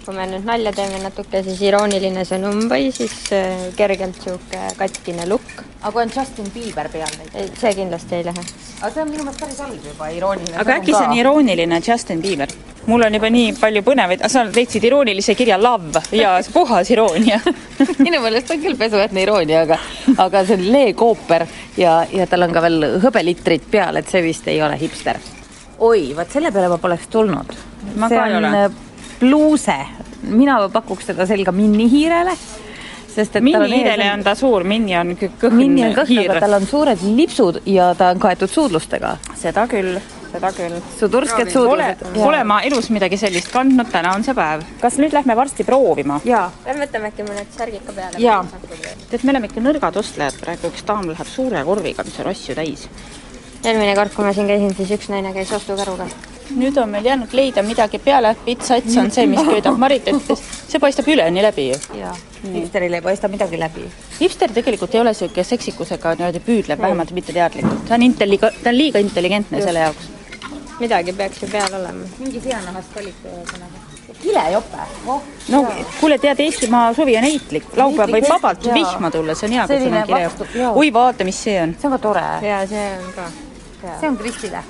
kui 0.07 0.16
me 0.16 0.26
nüüd 0.26 0.46
nalja 0.46 0.72
teeme 0.74 0.98
natuke, 1.03 1.42
siis 1.46 1.61
irooniline 1.62 2.24
sõnum 2.26 2.66
või 2.70 2.90
siis 2.94 3.14
äh, 3.34 3.68
kergelt 3.78 4.18
niisugune 4.18 4.72
katkine 4.78 5.26
lukk. 5.30 5.62
aga 5.82 5.92
kui 5.94 6.03
on 6.03 6.12
Justin 6.16 6.50
Bieber 6.55 6.90
peal 6.90 7.11
näiteks? 7.20 7.61
see 7.61 7.74
kindlasti 7.78 8.18
ei 8.18 8.26
lähe. 8.26 8.44
aga 8.80 8.90
see 8.94 9.05
on 9.05 9.11
minu 9.12 9.24
meelest 9.26 9.44
päris 9.44 9.62
halb 9.62 9.88
juba, 9.92 10.11
irooniline 10.16 10.59
aga 10.59 10.76
äkki 10.80 10.94
see 10.94 11.07
on 11.07 11.16
irooniline 11.20 11.80
Justin 11.86 12.22
Bieber? 12.22 12.55
mul 12.90 13.07
on 13.07 13.14
juba 13.14 13.30
nii 13.30 13.55
palju 13.61 13.84
põnevaid, 13.86 14.26
sa 14.32 14.44
leidsid 14.48 14.84
iroonilise 14.90 15.36
kirja 15.38 15.59
love 15.62 16.03
ja 16.18 16.34
puhas 16.53 16.90
iroonia 16.90 17.38
minu 18.07 18.22
meelest 18.24 18.50
on 18.50 18.62
küll 18.62 18.78
pesuähtne 18.78 19.22
iroonia, 19.22 19.64
aga, 19.68 19.78
aga 20.18 20.46
see 20.48 20.59
on 20.59 20.70
Lee 20.72 20.94
Cooper 20.98 21.46
ja, 21.78 22.00
ja 22.11 22.26
tal 22.30 22.48
on 22.48 22.55
ka 22.55 22.64
veel 22.66 22.88
hõbelitrid 23.05 23.70
peal, 23.70 24.03
et 24.03 24.11
see 24.11 24.24
vist 24.26 24.50
ei 24.50 24.59
ole 24.62 24.78
hipster. 24.80 25.20
oi, 25.78 26.09
vaat 26.16 26.34
selle 26.34 26.50
peale 26.50 26.72
ma 26.72 26.80
poleks 26.82 27.07
tulnud. 27.12 27.61
ma 27.94 28.11
see 28.11 28.18
ka 28.18 28.32
ei 28.32 28.40
ole 28.42 28.64
bluuse 29.22 29.78
mina 30.22 30.68
pakuks 30.72 31.10
teda 31.10 31.26
selga 31.26 31.52
minnihiirele, 31.54 32.34
sest 33.12 33.36
et 33.36 33.44
minnihiirele 33.44 34.08
on 34.14 34.24
ta 34.24 34.34
suur, 34.38 34.64
minni 34.64 34.96
on 34.98 35.14
kõhn 35.18 35.58
minni 35.58 35.84
on 35.86 35.94
kõhn, 35.96 36.24
aga 36.24 36.40
tal 36.44 36.58
on 36.60 36.66
suured 36.68 37.04
lipsud 37.04 37.62
ja 37.68 37.92
ta 37.98 38.12
on 38.14 38.22
kaetud 38.22 38.50
suudlustega. 38.50 39.16
seda 39.38 39.66
küll, 39.70 39.98
seda 40.32 40.52
küll. 40.56 40.78
su 40.98 41.08
tursked 41.12 41.50
suudlused. 41.52 42.04
Pole 42.14 42.42
ma 42.48 42.60
elus 42.66 42.90
midagi 42.94 43.18
sellist 43.20 43.50
kandnud, 43.52 43.90
täna 43.92 44.14
on 44.16 44.24
see 44.26 44.36
päev. 44.36 44.64
kas 44.80 44.98
nüüd 45.02 45.16
lähme 45.16 45.36
varsti 45.36 45.66
proovima? 45.68 46.20
jaa. 46.28 46.46
Lähme 46.66 46.86
võtame 46.86 47.10
äkki 47.12 47.26
mõned 47.26 47.56
särgid 47.56 47.84
ka 47.88 47.96
peale. 47.98 48.22
jaa. 48.22 48.44
tead, 49.10 49.24
me 49.24 49.34
oleme 49.34 49.50
ikka 49.50 49.64
nõrgad 49.64 49.98
ostlejad 50.04 50.38
praegu, 50.40 50.72
üks 50.72 50.86
daam 50.86 51.10
läheb 51.10 51.28
suure 51.28 51.66
korviga, 51.66 52.06
mis 52.06 52.22
on 52.22 52.32
asju 52.32 52.56
täis. 52.58 52.88
Eelmine 53.64 53.94
kord, 53.98 54.14
kui 54.14 54.26
ma 54.26 54.34
siin 54.36 54.50
käisin, 54.50 54.74
siis 54.76 54.94
üks 54.98 55.10
naine 55.12 55.32
käis 55.34 55.52
ostukäruga 55.52 56.08
nüüd 56.56 56.76
on 56.76 56.90
meil 56.90 57.06
jäänud 57.06 57.32
leida 57.36 57.62
midagi 57.64 57.98
peale, 58.02 58.34
pitsats 58.44 58.96
on 59.00 59.10
see, 59.14 59.26
mis 59.30 59.42
köidab, 59.46 59.78
Marit 59.80 60.08
ütles, 60.10 60.42
see 60.68 60.80
paistab 60.82 61.08
üleni 61.12 61.44
läbi 61.44 61.68
ju. 61.70 61.78
jaa, 62.00 62.14
hipsteril 62.42 62.98
ei 62.98 63.04
paista 63.04 63.30
midagi 63.32 63.60
läbi. 63.60 63.86
hipster 64.20 64.52
tegelikult 64.52 64.94
ei 64.94 65.00
ole 65.00 65.14
niisugune 65.14 65.44
seksikusega 65.48 66.16
niimoodi 66.18 66.42
püüdlev, 66.46 66.82
vähemalt 66.82 67.14
mitte 67.16 67.32
teadlikult. 67.32 67.86
ta 67.88 67.94
on 67.98 68.08
intelliga-, 68.08 68.52
ta 68.62 68.72
on 68.72 68.78
liiga 68.78 69.02
intelligentne 69.02 69.58
Just. 69.58 69.68
selle 69.68 69.86
jaoks. 69.86 70.10
midagi 70.80 71.12
peaks 71.12 71.42
ju 71.42 71.48
peal 71.52 71.78
olema. 71.80 72.10
mingi 72.18 72.40
seanahast 72.40 72.96
valik 72.96 73.24
ühesõnaga 73.30 73.88
kilejope 74.22 74.82
oh,. 75.06 75.22
no 75.48 75.62
kuule, 76.00 76.18
tead, 76.18 76.40
Eestimaa 76.40 76.92
suvi 76.94 77.16
on 77.18 77.24
heitlik, 77.26 77.70
laupäev 77.76 78.18
võib 78.18 78.28
vabalt 78.30 78.66
jaa. 78.66 78.76
vihma 78.76 79.10
tulla, 79.10 79.34
see 79.38 79.48
on 79.48 79.56
hea, 79.58 79.70
kui 79.70 79.80
sul 79.86 79.96
on 79.96 80.10
kilejope. 80.10 80.50
oi, 80.74 80.92
vaata, 80.94 81.26
mis 81.28 81.40
see 81.48 81.56
on. 81.62 81.74
see 81.80 81.90
on 81.90 81.96
ka 81.96 82.02
tore. 82.10 82.28
jaa, 82.46 82.66
see 82.70 82.86
on 82.98 83.16
ka. 83.16 83.30
See 83.83 84.09
on 84.09 84.16
Kristile 84.18 84.64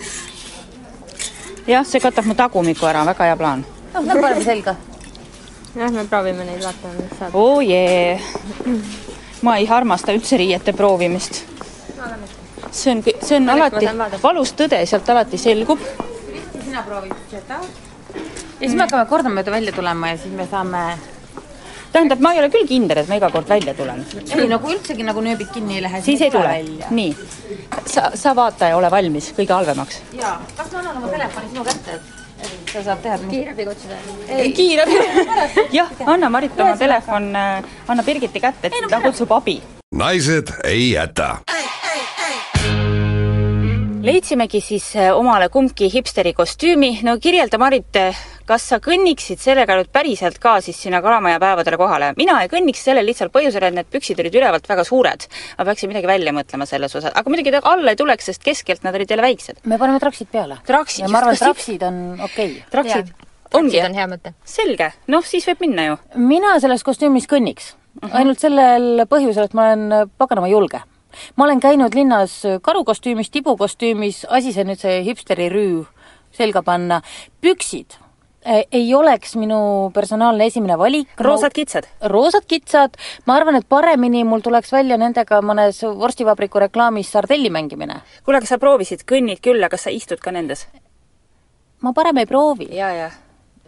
jah, 1.67 1.85
see 1.87 2.01
katab 2.01 2.27
mu 2.27 2.35
tagumiku 2.35 2.87
ära, 2.89 3.05
väga 3.07 3.29
hea 3.31 3.37
plaan. 3.37 3.65
noh, 3.95 4.03
me 4.03 4.17
paneme 4.21 4.45
selga. 4.45 4.75
jah, 5.77 5.91
me 5.91 6.05
proovime 6.11 6.47
neid, 6.49 6.63
vaatame, 6.65 6.95
mis 6.99 7.19
saab. 7.19 7.35
oo 7.35 7.57
oh 7.57 7.61
jee. 7.61 8.21
ma 9.43 9.57
ei 9.59 9.69
armasta 9.69 10.15
üldse 10.17 10.39
riiete 10.41 10.73
proovimist. 10.73 11.45
see 12.71 12.93
on, 12.95 13.03
see 13.03 13.37
on 13.37 13.49
alati, 13.55 13.87
valus 14.23 14.55
tõde 14.59 14.83
sealt 14.87 15.09
alati 15.15 15.39
selgub. 15.39 15.81
sina 16.65 16.83
proovid 16.83 17.17
seda. 17.31 17.61
ja 18.13 18.67
siis 18.67 18.75
me 18.75 18.87
hakkame 18.87 19.07
kordamööda 19.11 19.55
välja 19.55 19.73
tulema 19.73 20.15
ja 20.15 20.23
siis 20.25 20.35
me 20.35 20.49
saame 20.51 20.87
tähendab, 21.93 22.22
ma 22.24 22.32
ei 22.34 22.40
ole 22.43 22.49
küll 22.53 22.66
kindel, 22.68 23.03
et 23.03 23.11
ma 23.11 23.18
iga 23.20 23.30
kord 23.32 23.49
välja 23.49 23.74
tulen. 23.76 24.03
ei, 24.22 24.49
no 24.51 24.59
kui 24.62 24.76
üldsegi 24.76 25.05
nagu 25.07 25.22
nööbid 25.24 25.53
kinni 25.55 25.78
ei 25.78 25.84
lähe, 25.84 26.01
siis 26.05 26.24
ei 26.24 26.32
tule. 26.32 26.57
nii, 26.90 27.12
sa, 27.86 28.11
sa 28.18 28.34
vaata 28.38 28.72
ja 28.72 28.80
ole 28.80 28.90
valmis 28.93 29.32
kõige 29.36 29.55
halvemaks. 29.57 30.03
jaa, 30.18 30.38
kas 30.57 30.72
ma 30.72 30.82
annan 30.82 31.01
oma 31.03 31.12
telefoni 31.12 31.53
sinu 31.53 31.64
kätte, 31.68 31.99
et 32.43 32.72
sa 32.72 32.84
saad 32.88 33.03
teha 33.05 33.18
kiirabi 33.28 33.68
kutsuda? 33.68 34.01
ei, 34.28 34.53
kiirabi 34.57 34.99
jah, 35.78 35.93
anna 36.07 36.32
Marit 36.32 36.61
oma 36.61 36.76
telefon, 36.80 37.32
äh, 37.36 37.72
anna 37.88 38.07
Birgiti 38.07 38.40
kätte, 38.43 38.72
et 38.72 38.90
ta 38.90 39.03
kutsub 39.05 39.32
abi. 39.38 39.61
naised 39.95 40.55
ei 40.64 40.93
jäta. 40.93 41.36
Leidsimegi 44.03 44.59
siis 44.59 44.88
äh, 44.99 45.12
omale 45.14 45.47
kumbki 45.49 45.86
hipsteri 45.93 46.32
kostüümi, 46.34 46.97
no 47.07 47.20
kirjelda, 47.22 47.59
Marit, 47.62 48.01
kas 48.47 48.66
sa 48.72 48.78
kõnniksid 48.82 49.40
sellega 49.43 49.76
nüüd 49.78 49.90
päriselt 49.93 50.38
ka 50.43 50.59
siis 50.64 50.78
sinna 50.82 51.03
Kalamaja 51.03 51.40
päevadele 51.43 51.78
kohale? 51.80 52.12
mina 52.16 52.38
ei 52.43 52.51
kõnniks 52.53 52.84
sellel 52.84 53.07
lihtsal 53.09 53.32
põhjusel, 53.34 53.66
et 53.68 53.76
need 53.76 53.90
püksid 53.93 54.20
olid 54.22 54.38
ülevalt 54.40 54.68
väga 54.68 54.84
suured. 54.88 55.26
ma 55.59 55.66
peaksin 55.68 55.93
midagi 55.93 56.11
välja 56.11 56.34
mõtlema 56.36 56.66
selles 56.68 56.95
osas, 56.99 57.12
aga 57.14 57.30
muidugi 57.30 57.53
ta 57.55 57.62
alla 57.72 57.95
ei 57.95 58.01
tuleks, 58.01 58.30
sest 58.30 58.45
keskelt 58.45 58.84
nad 58.86 58.95
olid 58.95 59.11
jälle 59.11 59.26
väiksed. 59.26 59.62
me 59.64 59.78
paneme 59.78 60.01
traksid 60.01 60.30
peale. 60.32 60.59
traksid? 60.66 61.05
ja 61.05 61.11
ma 61.12 61.22
arvan, 61.22 61.34
et 61.34 61.45
traksid 61.47 61.82
on 61.88 62.01
okei 62.20 62.51
okay.. 62.51 62.70
traksid? 62.70 63.12
ongi, 63.55 63.82
on 63.82 63.95
hea 63.95 64.09
mõte. 64.11 64.34
selge, 64.45 64.93
noh, 65.12 65.26
siis 65.26 65.47
võib 65.51 65.66
minna 65.66 65.86
ju. 65.90 65.99
mina 66.16 66.59
selles 66.61 66.84
kostüümis 66.86 67.28
kõnniks 67.30 67.74
uh. 67.74 68.09
-huh. 68.09 68.16
ainult 68.20 68.40
sellel 68.40 69.07
põhjusel, 69.11 69.51
et 69.51 69.55
ma 69.55 69.72
olen 69.72 70.11
paganama 70.18 70.51
julge 70.53 70.82
ma 71.36 71.45
olen 71.45 71.61
käinud 71.61 71.95
linnas 71.95 72.43
karukostüümis, 72.62 73.30
tibukostüümis, 73.30 74.24
asi 74.28 74.53
see 74.53 74.64
nüüd 74.64 74.80
see 74.80 75.03
hipsteri 75.05 75.51
rüü 75.53 75.84
selga 76.32 76.62
panna, 76.64 77.03
püksid 77.40 77.99
ei 78.45 78.95
oleks 78.95 79.36
minu 79.36 79.90
personaalne 79.95 80.47
esimene 80.47 80.78
valik. 80.78 81.09
roosad 81.18 81.53
kitsad? 81.55 81.86
roosad 82.03 82.47
kitsad, 82.49 82.97
ma 83.26 83.36
arvan, 83.36 83.57
et 83.57 83.68
paremini 83.68 84.24
mul 84.24 84.40
tuleks 84.40 84.72
välja 84.72 84.99
nendega 84.99 85.40
mõnes 85.43 85.82
vorstivabriku 85.82 86.59
reklaamis 86.59 87.12
sardelli 87.12 87.51
mängimine. 87.51 88.03
kuule, 88.24 88.38
aga 88.43 88.47
sa 88.47 88.59
proovisid, 88.59 89.07
kõnnid 89.07 89.43
küll, 89.43 89.62
aga 89.64 89.76
sa 89.76 89.90
istud 89.90 90.20
ka 90.20 90.30
nendes? 90.30 90.66
ma 91.80 91.93
parem 91.93 92.18
ei 92.18 92.26
proovi. 92.26 92.68
ja, 92.74 92.90
ja 92.93 93.11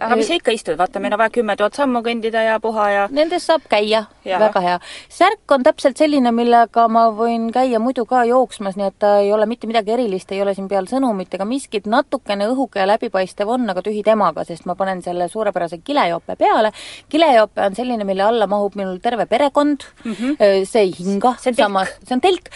aga 0.00 0.16
mis 0.18 0.26
sa 0.28 0.36
ikka 0.38 0.52
istud, 0.54 0.76
vaata, 0.78 1.00
meil 1.02 1.14
on 1.14 1.20
vaja 1.20 1.32
kümme 1.34 1.54
tuhat 1.58 1.76
sammu 1.78 2.02
kõndida 2.04 2.42
ja 2.42 2.56
puha 2.62 2.86
ja 2.90 3.04
Nendes 3.14 3.46
saab 3.46 3.66
käia, 3.70 4.04
väga 4.24 4.62
hea. 4.64 4.78
särk 5.12 5.54
on 5.54 5.62
täpselt 5.66 6.00
selline, 6.00 6.32
millega 6.34 6.86
ma 6.90 7.06
võin 7.14 7.50
käia 7.54 7.78
muidu 7.82 8.06
ka 8.10 8.24
jooksmas, 8.28 8.78
nii 8.80 8.88
et 8.90 8.98
ta 8.98 9.12
ei 9.22 9.30
ole 9.32 9.46
mitte 9.50 9.70
midagi 9.70 9.94
erilist, 9.94 10.32
ei 10.32 10.42
ole 10.42 10.54
siin 10.56 10.68
peal 10.70 10.88
sõnumit 10.90 11.34
ega 11.34 11.46
miskit, 11.48 11.86
natukene 11.90 12.48
õhuke 12.50 12.82
ja 12.82 12.88
läbipaistev 12.90 13.54
on, 13.54 13.68
aga 13.70 13.84
tühi 13.86 14.02
temaga, 14.06 14.46
sest 14.48 14.66
ma 14.66 14.74
panen 14.78 15.02
selle 15.04 15.28
suurepärase 15.30 15.80
kilejope 15.84 16.36
peale. 16.40 16.72
kilejope 17.08 17.62
on 17.68 17.78
selline, 17.78 18.04
mille 18.04 18.26
alla 18.26 18.50
mahub 18.50 18.74
minul 18.74 18.98
terve 18.98 19.26
perekond. 19.26 19.86
Mm, 20.04 20.12
-hmm. 20.12 20.66
see 20.66 20.82
ei 20.82 20.92
hinga, 20.98 21.36
samas, 21.38 21.88
see 22.02 22.14
on 22.14 22.20
telk, 22.20 22.50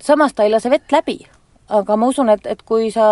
samas 0.00 0.32
ta 0.34 0.44
ei 0.44 0.50
lase 0.50 0.70
vett 0.70 0.92
läbi 0.92 1.18
aga 1.68 1.96
ma 2.00 2.08
usun, 2.08 2.30
et, 2.32 2.46
et 2.48 2.62
kui 2.66 2.90
sa 2.94 3.06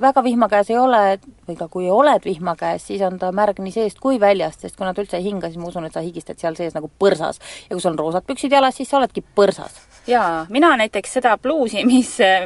väga 0.00 0.22
vihma 0.24 0.48
käes 0.50 0.70
ei 0.70 0.78
ole, 0.78 1.18
või 1.48 1.56
ka 1.58 1.68
kui 1.72 1.88
oled 1.90 2.24
vihma 2.24 2.54
käes, 2.58 2.84
siis 2.90 3.02
on 3.06 3.18
ta 3.20 3.30
märg 3.34 3.60
nii 3.62 3.72
seest 3.74 4.00
kui 4.02 4.20
väljast, 4.20 4.62
sest 4.64 4.76
kui 4.76 4.86
nad 4.86 4.98
üldse 5.00 5.18
ei 5.18 5.24
hinga, 5.24 5.48
siis 5.48 5.60
ma 5.60 5.70
usun, 5.70 5.86
et 5.88 5.96
sa 5.96 6.04
higistad 6.04 6.38
seal 6.40 6.56
sees 6.58 6.76
nagu 6.76 6.90
põrsas. 7.00 7.40
ja 7.68 7.74
kui 7.74 7.80
sul 7.80 7.94
on 7.94 8.00
roosad 8.00 8.26
püksid 8.28 8.52
jalas, 8.52 8.76
siis 8.76 8.90
sa 8.90 8.98
oledki 9.00 9.22
põrsas. 9.22 9.80
jaa, 10.08 10.46
mina 10.52 10.74
näiteks 10.80 11.16
seda 11.18 11.36
pluusi, 11.40 11.84
mis 11.92 12.14
äh, 12.24 12.44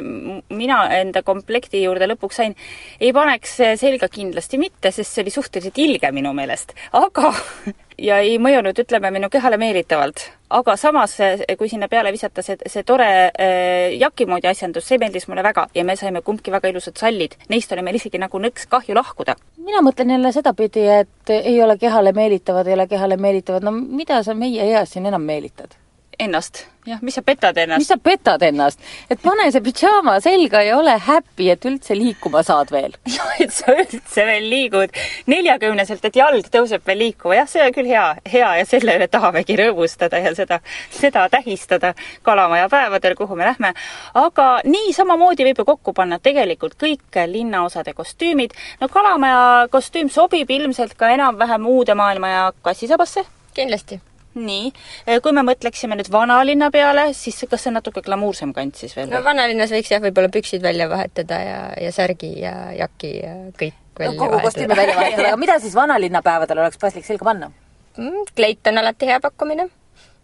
mina 0.49 0.83
enda 0.99 1.23
komplekti 1.23 1.83
juurde 1.83 2.07
lõpuks 2.13 2.41
sain, 2.41 2.55
ei 2.99 3.13
paneks 3.13 3.59
selga 3.81 4.07
kindlasti 4.07 4.57
mitte, 4.61 4.91
sest 4.91 5.11
see 5.11 5.25
oli 5.25 5.35
suhteliselt 5.35 5.83
ilge 5.83 6.11
minu 6.15 6.33
meelest, 6.33 6.73
aga 6.93 7.33
ja 7.97 8.19
ei 8.23 8.37
mõjunud, 8.41 8.77
ütleme, 8.79 9.11
minu 9.11 9.29
kehale 9.29 9.57
meelitavalt. 9.57 10.29
aga 10.53 10.75
samas, 10.77 11.15
kui 11.57 11.69
sinna 11.69 11.87
peale 11.89 12.11
visata 12.13 12.43
see, 12.45 12.57
see 12.69 12.83
tore 12.85 13.07
äh, 13.07 13.95
jaki 13.97 14.27
moodi 14.29 14.47
asjandus, 14.47 14.85
see 14.85 14.99
meeldis 15.01 15.25
mulle 15.27 15.43
väga 15.43 15.65
ja 15.73 15.83
me 15.83 15.95
saime 15.97 16.21
kumbki 16.21 16.51
väga 16.53 16.69
ilusad 16.69 16.97
sallid. 16.97 17.35
Neist 17.49 17.71
oli 17.73 17.81
meil 17.81 17.97
isegi 17.97 18.21
nagu 18.21 18.39
nõks 18.39 18.67
kahju 18.69 18.95
lahkuda. 18.95 19.35
mina 19.57 19.81
mõtlen 19.81 20.13
jälle 20.13 20.31
sedapidi, 20.31 20.87
et 20.99 21.29
ei 21.29 21.61
ole 21.63 21.77
kehale 21.77 22.13
meelitavad, 22.13 22.67
ei 22.67 22.73
ole 22.73 22.87
kehale 22.87 23.17
meelitavad, 23.17 23.63
no 23.63 23.71
mida 23.71 24.23
sa 24.23 24.33
meie 24.33 24.69
eas 24.73 24.93
siin 24.93 25.05
enam 25.05 25.21
meelitad? 25.21 25.73
Ennast, 26.19 26.65
jah, 26.85 26.99
mis 27.01 27.15
sa 27.15 27.21
petad 27.21 27.57
ennast? 27.57 27.79
mis 27.79 27.87
sa 27.87 27.97
petad 27.97 28.41
ennast? 28.43 28.79
et 29.09 29.21
pane 29.21 29.45
see 29.51 29.63
pidžaama 29.63 30.17
selga 30.23 30.61
ja 30.65 30.77
ole 30.77 30.93
happy, 30.99 31.49
et 31.53 31.65
üldse 31.67 31.95
liikuma 31.97 32.43
saad 32.45 32.71
veel. 32.73 32.95
jah, 33.15 33.31
et 33.43 33.53
sa 33.53 33.73
üldse 33.73 34.25
veel 34.27 34.47
liigud 34.51 34.93
neljakümneselt, 35.31 36.05
et 36.05 36.19
jalg 36.19 36.49
tõuseb 36.53 36.85
veel 36.87 37.01
liikuma, 37.05 37.37
jah, 37.41 37.49
see 37.49 37.65
on 37.65 37.75
küll 37.75 37.89
hea, 37.89 38.05
hea 38.35 38.51
ja 38.59 38.67
selle 38.69 38.97
üle 38.99 39.09
tahamegi 39.11 39.57
rõõmustada 39.59 40.21
ja 40.23 40.35
seda, 40.37 40.59
seda 40.93 41.27
tähistada 41.33 41.93
Kalamaja 42.23 42.69
päevadel, 42.71 43.17
kuhu 43.19 43.35
me 43.39 43.47
lähme. 43.49 43.73
aga 44.19 44.47
nii 44.67 44.93
samamoodi 44.93 45.47
võib 45.49 45.63
ju 45.63 45.67
kokku 45.73 45.93
panna 45.97 46.19
tegelikult 46.19 46.77
kõik 46.79 47.21
linnaosade 47.27 47.93
kostüümid. 47.97 48.55
no 48.81 48.89
Kalamaja 48.89 49.67
kostüüm 49.71 50.09
sobib 50.13 50.49
ilmselt 50.49 50.97
ka 50.97 51.13
enam-vähem 51.15 51.65
uude 51.67 51.93
maailma 51.95 52.33
ja 52.35 52.49
kassisabasse. 52.61 53.25
kindlasti 53.53 54.01
nii, 54.35 54.71
eh, 55.05 55.19
kui 55.23 55.35
me 55.35 55.43
mõtleksime 55.45 55.97
nüüd 55.99 56.09
vanalinna 56.13 56.69
peale, 56.73 57.09
siis 57.17 57.43
kas 57.49 57.65
see 57.65 57.71
on 57.71 57.79
natuke 57.79 58.03
glamuursem 58.05 58.53
kant 58.55 58.79
siis 58.79 58.95
veel? 58.97 59.11
no 59.11 59.23
vanalinnas 59.25 59.73
võiks 59.75 59.91
jah, 59.93 60.01
võib-olla 60.03 60.31
püksid 60.33 60.63
välja 60.63 60.89
vahetada 60.91 61.39
ja, 61.43 61.61
ja 61.81 61.93
särgi 61.95 62.33
ja 62.41 62.55
jaki 62.77 63.13
ja 63.19 63.35
kõik 63.59 63.77
välja 63.99 64.17
no, 64.17 64.25
kogu 64.25 64.41
kostüümi 64.47 64.75
välja 64.77 64.97
vahetada, 64.97 65.29
aga 65.33 65.39
mida 65.41 65.59
siis 65.61 65.77
vanalinna 65.77 66.23
päevadel 66.25 66.65
oleks 66.65 66.81
paslik 66.81 67.05
selga 67.05 67.29
panna 67.29 67.51
mm,? 67.97 68.33
kleit 68.35 68.73
on 68.73 68.81
alati 68.81 69.11
hea 69.11 69.21
pakkumine 69.23 69.69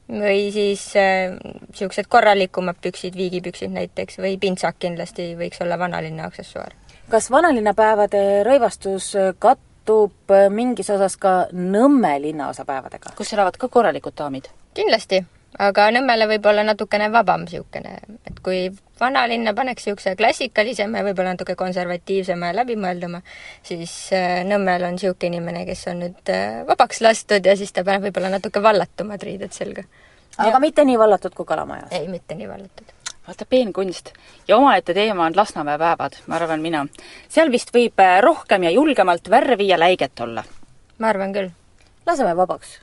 või 0.10 0.50
siis 0.54 0.88
niisugused 0.98 2.08
äh, 2.08 2.10
korralikumad 2.10 2.80
püksid, 2.82 3.14
viigipüksid 3.14 3.70
näiteks, 3.70 4.18
või 4.18 4.40
pintsak 4.42 4.80
kindlasti 4.82 5.36
võiks 5.38 5.62
olla 5.62 5.78
vanalinna 5.80 6.26
aksessuaar. 6.32 6.74
kas 7.10 7.30
vanalinnapäevade 7.32 8.44
rõivastus 8.48 9.14
kat-, 9.38 9.69
kattub 9.90 10.32
äh, 10.32 10.50
mingis 10.50 10.90
osas 10.90 11.18
ka 11.18 11.48
Nõmme 11.54 12.22
linnaosapäevadega. 12.22 13.16
kus 13.18 13.34
elavad 13.34 13.58
ka 13.58 13.68
korralikud 13.68 14.14
daamid? 14.18 14.50
kindlasti, 14.74 15.24
aga 15.58 15.90
Nõmmele 15.92 16.28
võib 16.30 16.46
olla 16.46 16.64
natukene 16.64 17.10
vabam 17.12 17.46
niisugune, 17.46 17.98
et 18.28 18.40
kui 18.46 18.70
vanalinna 19.00 19.54
paneks 19.54 19.88
niisuguse 19.88 20.16
klassikalisema 20.16 21.00
ja 21.00 21.08
võib-olla 21.08 21.34
natuke 21.34 21.56
konservatiivsema 21.56 22.52
ja 22.52 22.60
läbimõelduma, 22.62 23.22
siis 23.64 24.14
äh, 24.14 24.44
Nõmmel 24.46 24.86
on 24.86 25.00
niisugune 25.00 25.34
inimene, 25.34 25.66
kes 25.66 25.88
on 25.90 26.06
nüüd 26.06 26.34
äh, 26.34 26.62
vabaks 26.70 27.02
lastud 27.02 27.46
ja 27.46 27.58
siis 27.58 27.74
ta 27.74 27.84
paneb 27.84 28.10
võib-olla 28.10 28.30
natuke 28.38 28.62
vallatumad 28.64 29.26
riided 29.26 29.58
selga. 29.58 29.84
aga 30.38 30.56
ja. 30.56 30.60
mitte 30.60 30.86
nii 30.86 31.00
vallatud 31.00 31.34
kui 31.34 31.50
Kalamajas? 31.50 31.92
ei, 31.98 32.08
mitte 32.08 32.38
nii 32.38 32.50
vallatud 32.50 32.99
vaata, 33.30 33.46
peenkunst 33.46 34.14
ja 34.48 34.58
omaette 34.58 34.94
teema 34.94 35.26
on 35.26 35.36
Lasnamäe 35.36 35.78
päevad, 35.78 36.18
ma 36.28 36.36
arvan 36.36 36.62
mina. 36.62 36.86
seal 37.30 37.52
vist 37.52 37.74
võib 37.76 38.02
äh, 38.02 38.20
rohkem 38.26 38.64
ja 38.66 38.72
julgemalt 38.74 39.30
värvi 39.30 39.68
ja 39.70 39.80
läiget 39.80 40.20
olla. 40.20 40.44
ma 40.98 41.08
arvan 41.14 41.34
küll. 41.34 41.52
laseme 42.06 42.36
vabaks 42.36 42.80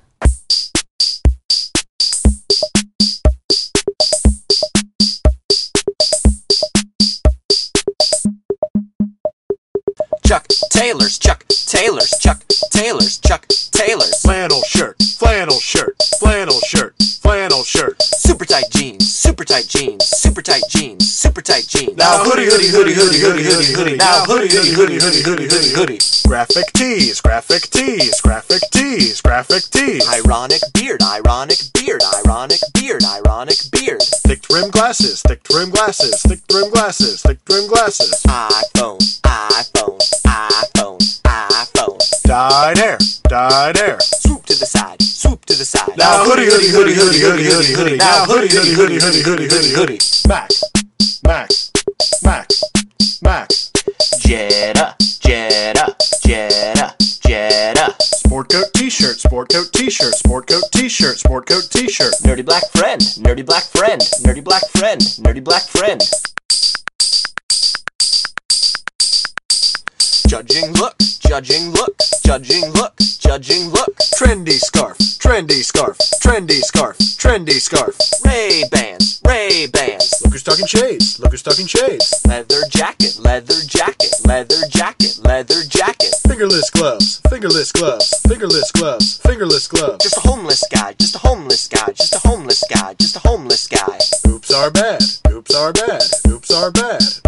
Chuck 10.26 10.47
Taylors, 10.72 11.18
Chuck 11.18 11.42
Taylors, 11.70 12.11
Chuck 12.18 12.40
Taylors, 12.72 13.18
Chuck 13.18 13.47
Taylors. 13.72 14.22
Flannel 14.22 14.62
shirt, 14.66 14.97
flannel 15.18 15.61
shirt, 15.61 15.94
flannel 16.18 16.61
shirt, 16.66 16.95
flannel 17.26 17.64
shirt. 17.64 18.00
Super 18.02 18.44
tight 18.44 18.70
jeans, 18.70 19.12
super 19.12 19.44
tight 19.44 19.66
jeans, 19.66 20.04
super 20.04 20.42
tight 20.42 20.62
jeans, 20.70 21.12
super 21.12 21.42
tight 21.42 21.66
jeans. 21.66 21.96
Now 21.96 22.22
hoodie, 22.22 22.46
hoodie, 22.46 22.70
hoodie, 22.70 22.94
hoodie, 22.94 23.18
hoodie, 23.18 23.42
hoodie, 23.42 23.74
hoodie. 23.74 23.96
Now 23.96 24.22
hoodie, 24.26 24.48
hoodie, 24.48 24.74
hoodie, 24.74 25.00
hoodie, 25.00 25.22
hoodie, 25.26 25.48
hoodie, 25.50 25.74
hoodie. 25.74 25.98
Graphic 26.28 26.72
tees, 26.72 27.20
graphic 27.20 27.62
tees, 27.70 28.20
graphic 28.20 28.62
tees, 28.70 29.20
graphic 29.20 29.64
tees. 29.72 30.06
Ironic 30.06 30.62
beard, 30.72 31.02
ironic 31.02 31.58
beard, 31.74 32.02
ironic 32.14 32.60
beard, 32.74 33.02
ironic 33.02 33.58
beard. 33.72 34.02
Thick 34.22 34.42
trim 34.42 34.70
glasses, 34.70 35.20
thick 35.22 35.42
trim 35.42 35.70
glasses, 35.70 36.22
thick 36.22 36.46
trim 36.46 36.70
glasses, 36.70 37.22
thick 37.22 37.44
trim 37.44 37.66
glasses. 37.66 38.22
iPhone, 38.22 39.02
iPhone, 39.24 39.98
Dyed 42.26 42.78
hair, 42.78 42.98
dyed 43.28 43.76
hair. 43.76 43.98
Swoop 44.00 44.44
to 44.46 44.58
the 44.58 44.66
side, 44.66 45.00
swoop 45.00 45.44
to 45.44 45.54
the 45.54 45.64
side. 45.64 45.96
Now 45.96 46.24
hoodie, 46.24 46.46
hoodie, 46.46 46.70
hoodie, 46.70 46.92
hoodie, 46.92 47.20
hoodie, 47.20 47.44
hoodie, 47.44 47.72
hoodie. 47.72 47.96
Now 47.98 48.24
hoodie, 48.24 48.48
hoodie, 48.48 48.74
hoodie, 48.74 48.98
hoodie, 48.98 49.22
hoodie, 49.22 49.48
hoodie, 49.48 49.70
hoodie. 49.70 50.00
Mac, 50.26 50.50
Mac, 51.22 51.50
Mac, 52.24 52.48
Mac. 53.22 53.48
Jetta, 54.18 54.96
Jetta, 55.20 55.96
Jetta, 56.24 56.94
Jetta. 57.24 57.94
Sport 58.02 58.50
coat 58.50 58.72
t-shirt, 58.74 59.20
sport 59.20 59.48
coat 59.48 59.72
t-shirt, 59.72 60.14
sport 60.14 60.48
coat 60.48 60.64
t-shirt, 60.72 61.18
sport 61.18 61.46
coat 61.46 61.68
t-shirt. 61.70 62.12
Nerdy 62.24 62.44
black 62.44 62.64
friend, 62.72 63.00
nerdy 63.22 63.46
black 63.46 63.62
friend, 63.62 64.00
nerdy 64.26 64.42
black 64.42 64.66
friend, 64.70 65.00
nerdy 65.22 65.44
black 65.44 65.62
friend. 65.62 66.02
Judging 70.26 70.72
look, 70.72 70.96
judging 71.20 71.70
look, 71.70 71.96
judging 72.24 72.72
look, 72.72 72.98
judging 73.20 73.70
look. 73.70 73.96
Trendy 74.18 74.58
scarf, 74.58 74.98
trendy 75.22 75.62
scarf, 75.62 75.96
trendy 76.20 76.60
scarf, 76.62 76.96
trendy 76.98 77.60
scarf. 77.60 77.94
Ray 78.24 78.64
Bans, 78.72 79.20
Ray 79.24 79.68
Bans. 79.68 80.20
Look 80.24 80.32
who's 80.32 80.42
talking 80.42 80.66
shades, 80.66 81.20
look 81.20 81.30
who's 81.30 81.44
talking 81.44 81.66
shades. 81.66 82.20
Leather 82.26 82.60
jacket, 82.70 83.20
leather 83.22 83.54
jacket, 83.68 84.14
leather 84.24 84.66
jacket, 84.68 85.20
leather 85.22 85.62
jacket. 85.68 86.12
Fingerless 86.26 86.70
gloves, 86.70 87.20
fingerless 87.28 87.70
gloves, 87.70 88.20
fingerless 88.26 88.72
gloves, 88.72 89.18
fingerless 89.18 89.68
gloves. 89.68 90.02
Just 90.02 90.16
a 90.16 90.28
homeless 90.28 90.64
guy, 90.72 90.92
just 90.98 91.14
a 91.14 91.18
homeless 91.18 91.68
guy, 91.68 91.92
just 91.92 92.14
a 92.16 92.18
homeless 92.26 92.64
guy, 92.66 92.94
just 92.98 93.16
a 93.16 93.20
homeless 93.20 93.66
guy. 93.68 93.98
Oops 94.26 94.52
are 94.52 94.70
bad, 94.72 95.00
oops 95.30 95.54
are 95.54 95.72
bad, 95.72 96.02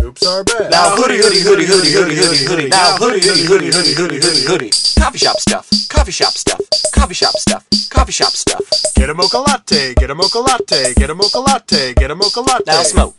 oops 0.08 0.26
are 0.26 0.44
bad, 0.44 0.52
oops 0.52 0.54
are 0.54 0.62
bad. 0.62 0.70
Now 0.70 0.96
hoodie, 0.96 1.18
hoodie, 1.18 1.40
hoodie, 1.40 1.66
hoodie, 1.66 1.92
hoodie, 1.92 2.16
hoodie, 2.16 2.44
hoodie. 2.46 2.68
Now 2.68 2.96
hoodie, 2.96 3.20
hoodie, 3.20 3.46
hoodie, 3.46 3.70
hoodie, 3.70 3.94
hoodie, 3.94 4.20
hoodie, 4.20 4.46
hoodie. 4.46 4.70
Coffee 4.98 5.18
shop 5.18 5.36
stuff, 5.36 5.68
coffee 5.88 6.12
shop 6.12 6.32
stuff, 6.32 6.60
coffee 6.92 7.14
shop 7.14 7.34
stuff, 7.36 7.64
coffee 7.90 8.12
shop 8.12 8.32
stuff. 8.32 8.62
Get 8.94 9.10
a 9.10 9.14
mocha 9.14 9.38
latte, 9.38 9.94
get 9.94 10.10
a 10.10 10.14
mocha 10.14 10.38
latte, 10.38 10.94
get 10.94 11.10
a 11.10 11.14
mocha 11.14 11.38
latte, 11.38 11.94
get 11.94 12.10
a 12.10 12.14
mocha 12.14 12.40
latte. 12.40 12.64
Now 12.66 12.82
smoke, 12.82 13.16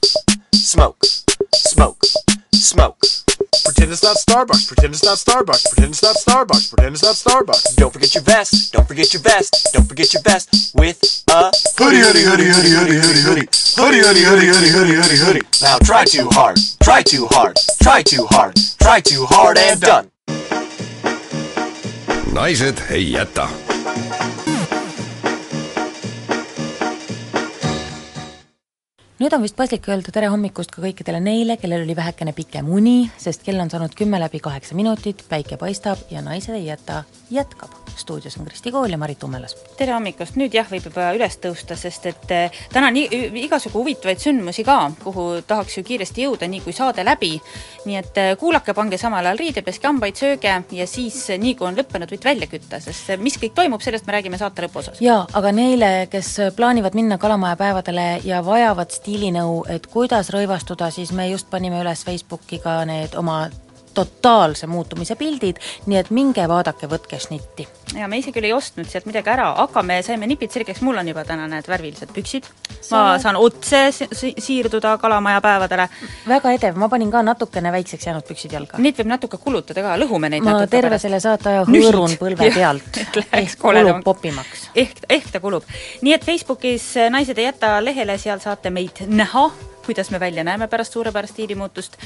smoke, 0.53 1.05
smoke, 1.53 2.05
smoke. 2.53 3.18
Pretend 3.65 3.91
it's 3.91 4.03
not 4.03 4.17
Starbucks, 4.17 4.67
pretend 4.67 4.93
it's 4.93 5.03
not 5.03 5.17
Starbucks, 5.17 5.69
pretend 5.69 5.91
it's 5.91 6.03
not 6.03 6.15
Starbucks, 6.15 6.69
pretend 6.69 6.95
it's 6.95 7.03
not 7.03 7.15
Starbucks. 7.15 7.75
Don't 7.75 7.91
forget 7.93 8.13
your 8.15 8.23
vest, 8.23 8.73
don't 8.73 8.87
forget 8.87 9.13
your 9.13 9.21
vest, 9.21 9.69
don't 9.73 9.87
forget 9.87 10.13
your 10.13 10.23
vest 10.23 10.73
with 10.75 11.23
a 11.29 11.51
Hoodie, 11.77 11.99
hoodie, 11.99 12.23
hoodie, 12.23 12.49
hoodie, 12.49 12.69
hoodie, 12.69 12.99
hoodie, 12.99 13.21
hoodie. 13.21 13.47
Hoodie, 13.75 13.99
hoodie, 13.99 14.23
hoodie, 14.23 14.47
hoodie, 14.47 14.71
hoodie, 14.71 14.95
hoodie, 14.95 15.17
hoodie. 15.17 15.41
Now 15.61 15.77
try 15.79 16.03
too 16.05 16.27
hard, 16.31 16.57
try 16.81 17.01
too 17.01 17.27
hard, 17.31 17.55
try 17.81 18.01
too 18.03 18.25
hard, 18.29 18.55
try 18.79 18.99
too 18.99 19.25
hard 19.25 19.57
and 19.57 19.79
done. 19.79 20.11
naised 22.33 22.81
ei 22.89 23.11
jäta 23.11 23.49
nüüd 29.19 29.33
on 29.35 29.41
vist 29.43 29.57
paslik 29.59 29.83
öelda 29.91 30.13
tere 30.15 30.29
hommikust 30.31 30.71
ka 30.71 30.79
kõikidele 30.79 31.19
neile, 31.19 31.57
kellel 31.59 31.83
oli 31.83 31.95
vähekene 31.95 32.31
pikem 32.35 32.69
uni, 32.71 33.09
sest 33.19 33.41
kell 33.43 33.59
on 33.59 33.67
saanud 33.71 33.91
kümme 33.97 34.15
läbi 34.21 34.39
kaheksa 34.39 34.77
minutit, 34.79 35.25
päike 35.27 35.57
paistab 35.59 36.05
ja 36.11 36.21
naised 36.23 36.55
ei 36.55 36.69
jäta, 36.69 37.03
jätkab. 37.31 37.75
stuudios 37.99 38.37
on 38.39 38.45
Kristi 38.45 38.71
Kool 38.71 38.89
ja 38.89 38.97
Marit 38.97 39.23
Ummelas. 39.23 39.57
tere 39.77 39.91
hommikust, 39.91 40.37
nüüd 40.39 40.53
jah, 40.55 40.67
võib 40.71 40.85
juba 40.87 41.09
üles 41.17 41.35
tõusta, 41.43 41.75
sest 41.75 42.05
et 42.07 42.31
eh, 42.31 42.61
täna 42.71 42.87
on 42.87 42.95
nii, 42.95 43.19
igasugu 43.43 43.81
huvitavaid 43.81 44.21
sündmusi 44.23 44.63
ka, 44.63 44.77
kuhu 45.03 45.41
tahaks 45.47 45.77
ju 45.77 45.83
kiiresti 45.83 46.23
jõuda, 46.23 46.47
nii 46.47 46.63
kui 46.63 46.71
saade 46.71 47.03
läbi. 47.03 47.33
nii 47.85 47.99
et 47.99 48.17
eh, 48.23 48.31
kuulake, 48.39 48.73
pange 48.73 48.97
samal 48.97 49.25
ajal 49.25 49.43
riide, 49.43 49.65
peske 49.67 49.87
hambaid, 49.87 50.15
sööge 50.15 50.55
ja 50.71 50.87
siis 50.87 51.19
eh, 51.29 51.41
nii 51.41 51.57
kui 51.59 51.67
on 51.67 51.75
lõppenud, 51.75 52.07
võite 52.07 52.31
välja 52.31 52.47
kütta, 52.47 52.79
sest 52.79 53.11
mis 53.19 53.35
kõik 53.35 53.51
toimub, 53.59 53.83
sellest 53.83 54.07
me 54.07 54.15
räägime 54.15 54.39
saate 54.39 54.63
lõpuosas. 54.63 55.03
jaa, 55.03 55.27
aga 55.33 55.51
neile, 55.51 56.07
kes 56.07 56.37
plaanivad 56.55 56.95
minna 56.95 57.19
kalamaja 57.19 57.59
päevadele 57.59 58.07
ja 58.23 58.39
vajavad 58.45 58.95
stiilinõu, 59.09 59.63
et 59.69 59.87
kuidas 59.89 60.29
rõivastuda, 60.29 60.91
siis 60.93 61.11
me 61.17 61.25
just 61.31 61.49
panime 61.49 61.81
üles 61.81 62.03
Facebooki 62.05 62.59
ka 62.61 62.83
need 62.85 63.15
oma 63.17 63.47
totaalse 63.99 64.67
muutumise 64.67 65.17
pildid, 65.19 65.59
nii 65.89 65.99
et 65.99 66.11
minge 66.15 66.45
vaadake, 66.49 66.87
võtke 66.89 67.19
šnitti. 67.21 67.67
ja 67.97 68.07
me 68.07 68.19
isegi 68.19 68.35
küll 68.37 68.47
ei 68.49 68.53
ostnud 68.53 68.87
sealt 68.89 69.07
midagi 69.09 69.31
ära, 69.33 69.49
aga 69.63 69.83
me 69.83 69.99
saime 70.05 70.27
nipid 70.29 70.53
selgeks, 70.53 70.81
mul 70.85 70.99
on 71.01 71.07
juba 71.11 71.25
täna 71.27 71.47
need 71.51 71.67
värvilised 71.67 72.13
püksid. 72.15 72.47
ma 72.91 73.03
saan 73.19 73.39
otse 73.39 73.81
si 73.91 74.33
siirduda 74.37 74.97
kalamaja 75.01 75.41
päevadele. 75.43 75.87
väga 76.27 76.53
edev, 76.57 76.79
ma 76.79 76.89
panin 76.89 77.11
ka 77.11 77.23
natukene 77.25 77.71
väikseks 77.75 78.09
jäänud 78.09 78.27
püksid 78.27 78.55
jalga. 78.55 78.77
Neid 78.77 78.99
võib 78.99 79.11
natuke 79.11 79.37
kulutada 79.41 79.83
ka, 79.85 79.97
lõhume 79.99 80.29
neid 80.29 80.45
ma 80.45 80.59
terve 80.65 80.89
pärast. 80.89 81.07
selle 81.07 81.19
saate 81.23 81.49
aja 81.53 81.65
hõõrun 81.69 82.17
põlve 82.21 82.51
pealt. 82.55 83.01
ehk 83.41 83.57
kulub 83.59 84.03
popimaks. 84.05 84.69
ehk, 84.75 85.03
ehk 85.09 85.31
ta 85.33 85.43
kulub. 85.43 85.65
nii 86.01 86.15
et 86.15 86.25
Facebookis 86.25 86.93
Naised 87.09 87.37
ei 87.37 87.49
jäta 87.49 87.77
lehele, 87.83 88.17
seal 88.17 88.39
saate 88.43 88.69
meid 88.73 89.03
näha 89.07 89.49
kuidas 89.89 90.11
me 90.11 90.19
välja 90.19 90.43
näeme 90.43 90.67
pärast 90.67 90.93
suurepärast 90.93 91.33
stiilimuutust. 91.33 91.97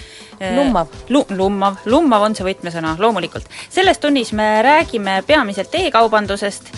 Lummav. 0.56 0.88
Lu-, 1.10 1.26
lummav, 1.30 1.76
lummav 1.86 2.24
on 2.24 2.36
see 2.36 2.46
võtmesõna, 2.48 2.96
loomulikult. 3.00 3.50
selles 3.70 4.00
tunnis 4.00 4.32
me 4.34 4.62
räägime 4.64 5.18
peamiselt 5.28 5.76
e-kaubandusest, 5.76 6.72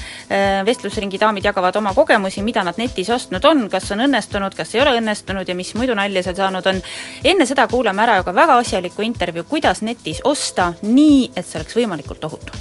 vestlusringi 0.66 1.20
daamid 1.22 1.46
jagavad 1.46 1.76
oma 1.76 1.94
kogemusi, 1.94 2.42
mida 2.42 2.64
nad 2.64 2.82
netis 2.82 3.10
ostnud 3.14 3.46
on, 3.46 3.68
kas 3.70 3.92
on 3.94 4.02
õnnestunud, 4.08 4.58
kas 4.58 4.74
ei 4.76 4.82
ole 4.82 4.98
õnnestunud 4.98 5.48
ja 5.48 5.56
mis 5.56 5.76
muidu 5.78 5.94
nalja 5.94 6.24
seal 6.26 6.40
saanud 6.42 6.66
on. 6.74 6.82
enne 7.24 7.46
seda 7.46 7.68
kuulame 7.68 8.02
ära 8.02 8.18
aga 8.24 8.34
väga 8.34 8.58
asjaliku 8.64 9.06
intervjuu, 9.06 9.46
kuidas 9.50 9.82
netis 9.86 10.24
osta 10.24 10.74
nii, 10.82 11.32
et 11.36 11.46
see 11.46 11.62
oleks 11.62 11.78
võimalikult 11.78 12.26
ohutu. 12.26 12.58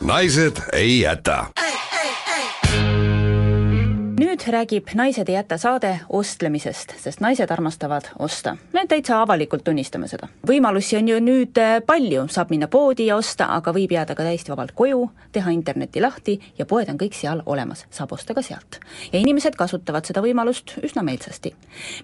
naised 0.00 0.58
ei 0.72 1.00
jäta 1.00 1.44
nüüd 4.20 4.42
räägib 4.52 4.90
Naised 4.94 5.28
ei 5.28 5.34
jäta 5.34 5.56
saade 5.58 5.90
ostlemisest, 6.12 6.92
sest 7.00 7.22
naised 7.24 7.50
armastavad 7.50 8.10
osta. 8.18 8.56
me 8.72 8.82
täitsa 8.88 9.22
avalikult 9.22 9.64
tunnistame 9.64 10.08
seda. 10.08 10.28
võimalusi 10.46 10.98
on 10.98 11.08
ju 11.08 11.20
nüüd 11.24 11.56
äh, 11.58 11.78
palju, 11.86 12.26
saab 12.28 12.50
minna 12.52 12.68
poodi 12.68 13.06
ja 13.06 13.16
osta, 13.16 13.46
aga 13.56 13.72
võib 13.72 13.94
jääda 13.96 14.14
ka 14.14 14.26
täiesti 14.26 14.52
vabalt 14.52 14.74
koju, 14.76 15.06
teha 15.32 15.50
interneti 15.50 16.02
lahti 16.04 16.34
ja 16.58 16.66
poed 16.66 16.90
on 16.92 16.98
kõik 17.00 17.16
seal 17.16 17.40
olemas, 17.46 17.86
saab 17.90 18.12
osta 18.12 18.36
ka 18.36 18.42
sealt. 18.42 18.80
ja 19.12 19.22
inimesed 19.22 19.56
kasutavad 19.56 20.04
seda 20.04 20.20
võimalust 20.20 20.76
üsna 20.84 21.02
meelsasti. 21.02 21.54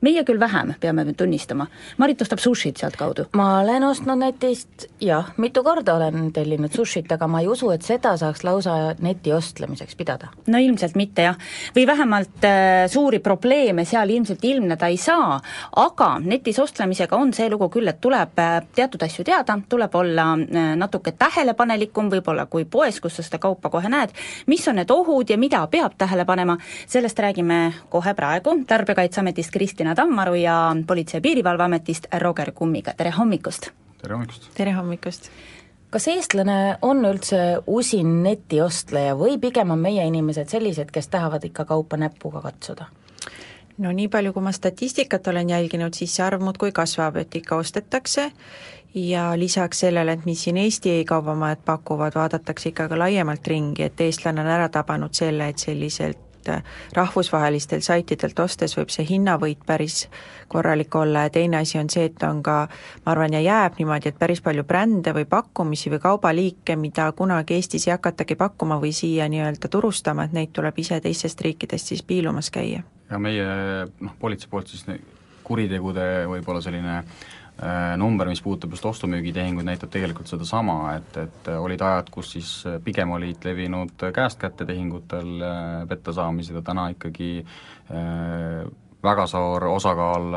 meie 0.00 0.24
küll 0.24 0.40
vähem, 0.40 0.72
peame 0.80 1.04
nüüd 1.04 1.20
tunnistama. 1.20 1.66
Marit 1.98 2.22
ostab 2.22 2.40
sushit 2.40 2.80
sealtkaudu. 2.80 3.28
ma 3.32 3.60
olen 3.60 3.84
ostnud 3.90 4.18
netist, 4.22 4.88
jah, 5.00 5.34
mitu 5.36 5.62
korda 5.62 5.98
olen 6.00 6.32
tellinud 6.32 6.72
sushit, 6.72 7.12
aga 7.12 7.28
ma 7.28 7.44
ei 7.44 7.52
usu, 7.52 7.70
et 7.76 7.82
seda 7.82 8.16
saaks 8.16 8.44
lausa 8.44 8.94
neti 9.00 9.32
ostlemiseks 9.32 9.96
pidada. 9.96 10.32
no 10.46 10.58
ilmselt 10.58 10.96
mitte 10.96 11.28
jah, 11.28 11.36
või 11.76 11.86
vähemalt 12.06 12.44
äh, 12.44 12.88
suuri 12.90 13.18
probleeme 13.18 13.84
seal 13.84 14.10
ilmselt 14.10 14.44
ilmneda 14.44 14.86
ei 14.86 14.96
saa, 14.96 15.40
aga 15.76 16.18
netis 16.22 16.58
ostlemisega 16.58 17.16
on 17.16 17.32
see 17.34 17.48
lugu 17.50 17.68
küll, 17.72 17.88
et 17.90 17.98
tuleb 18.00 18.38
äh, 18.38 18.60
teatud 18.74 19.02
asju 19.02 19.24
teada, 19.26 19.58
tuleb 19.68 19.94
olla 19.94 20.26
äh, 20.36 20.68
natuke 20.78 21.12
tähelepanelikum 21.18 22.10
võib-olla 22.12 22.46
kui 22.46 22.64
poes, 22.64 23.00
kus 23.00 23.18
sa 23.18 23.26
seda 23.26 23.40
kaupa 23.42 23.70
kohe 23.70 23.90
näed, 23.90 24.14
mis 24.46 24.68
on 24.68 24.78
need 24.78 24.90
ohud 24.94 25.30
ja 25.30 25.38
mida 25.38 25.64
peab 25.72 25.98
tähele 25.98 26.24
panema, 26.24 26.58
sellest 26.86 27.18
räägime 27.18 27.60
kohe 27.90 28.14
praegu 28.14 28.54
Tarbijakaitseametist 28.66 29.50
Kristina 29.50 29.94
Tammaru 29.94 30.38
ja 30.38 30.76
Politsei- 30.86 31.18
ja 31.18 31.26
Piirivalveametist 31.26 32.06
Roger 32.22 32.52
Kummiga, 32.52 32.94
tere 32.94 33.10
hommikust! 33.18 33.70
tere 34.02 34.14
hommikust! 34.14 34.50
tere 34.54 34.78
hommikust! 34.78 35.30
Kas 35.90 36.08
eestlane 36.12 36.76
on 36.82 37.04
üldse 37.06 37.40
usin 37.66 38.22
netiostleja 38.22 39.16
või 39.18 39.38
pigem 39.40 39.70
on 39.70 39.82
meie 39.82 40.06
inimesed 40.06 40.50
sellised, 40.52 40.90
kes 40.92 41.08
tahavad 41.08 41.44
ikka 41.44 41.64
kaupa 41.64 41.96
näpuga 42.00 42.42
katsuda? 42.44 42.90
no 43.78 43.92
nii 43.92 44.08
palju, 44.08 44.32
kui 44.32 44.42
ma 44.42 44.52
statistikat 44.56 45.28
olen 45.28 45.50
jälginud, 45.52 45.94
siis 45.94 46.14
see 46.16 46.24
arv 46.24 46.40
muudkui 46.42 46.72
kasvab, 46.72 47.18
et 47.20 47.34
ikka 47.36 47.58
ostetakse 47.60 48.30
ja 48.96 49.30
lisaks 49.38 49.84
sellele, 49.84 50.16
et 50.16 50.24
mis 50.24 50.44
siin 50.44 50.56
Eesti 50.56 51.04
kaubamajad 51.08 51.64
pakuvad, 51.64 52.14
vaadatakse 52.16 52.70
ikka 52.72 52.88
ka 52.88 52.98
laiemalt 52.98 53.46
ringi, 53.46 53.84
et 53.84 54.00
eestlane 54.00 54.40
on 54.40 54.48
ära 54.48 54.68
tabanud 54.72 55.12
selle, 55.14 55.50
et 55.52 55.60
selliselt 55.60 56.25
rahvusvahelistelt 56.96 57.84
saitidelt 57.84 58.38
ostes 58.38 58.76
võib 58.78 58.90
see 58.92 59.06
hinnavõit 59.08 59.62
päris 59.66 60.06
korralik 60.48 60.94
olla 60.94 61.26
ja 61.26 61.30
teine 61.30 61.60
asi 61.60 61.78
on 61.78 61.90
see, 61.90 62.06
et 62.10 62.22
on 62.22 62.42
ka, 62.42 62.56
ma 63.04 63.12
arvan, 63.12 63.34
ja 63.36 63.40
jääb 63.40 63.78
niimoodi, 63.78 64.12
et 64.12 64.18
päris 64.18 64.42
palju 64.44 64.64
brände 64.64 65.14
või 65.16 65.26
pakkumisi 65.30 65.90
või 65.90 66.02
kaubaliike, 66.02 66.76
mida 66.76 67.10
kunagi 67.12 67.58
Eestis 67.58 67.88
ei 67.88 67.96
hakatagi 67.96 68.36
pakkuma 68.36 68.80
või 68.82 68.92
siia 68.96 69.28
nii-öelda 69.32 69.70
turustama, 69.72 70.26
et 70.26 70.36
neid 70.36 70.54
tuleb 70.56 70.78
ise 70.78 71.00
teistest 71.00 71.40
riikidest 71.40 71.92
siis 71.92 72.02
piilumas 72.02 72.50
käia. 72.50 72.82
ja 73.10 73.18
meie 73.18 73.46
noh, 74.00 74.14
politsei 74.18 74.50
poolt 74.50 74.68
siis 74.68 74.86
kuritegude 75.46 76.26
võib-olla 76.26 76.60
selline 76.62 76.98
äh, 76.98 77.04
Äh, 77.06 77.45
number, 77.96 78.28
mis 78.28 78.42
puudutab 78.44 78.74
just 78.74 78.84
ostu-müügitehinguid, 78.84 79.64
näitab 79.64 79.88
tegelikult 79.88 80.28
sedasama, 80.28 80.74
et, 80.98 81.16
et 81.22 81.48
olid 81.56 81.80
ajad, 81.80 82.10
kus 82.12 82.34
siis 82.34 82.50
pigem 82.84 83.14
olid 83.16 83.46
levinud 83.48 84.04
käest 84.12 84.40
kätte 84.42 84.66
tehingutel 84.68 85.40
äh, 85.40 85.86
petta 85.88 86.12
saamised 86.12 86.58
ja 86.58 86.62
täna 86.66 86.90
ikkagi 86.92 87.30
äh, 87.40 88.66
väga 89.06 89.26
suur 89.30 89.68
osakaal, 89.70 90.32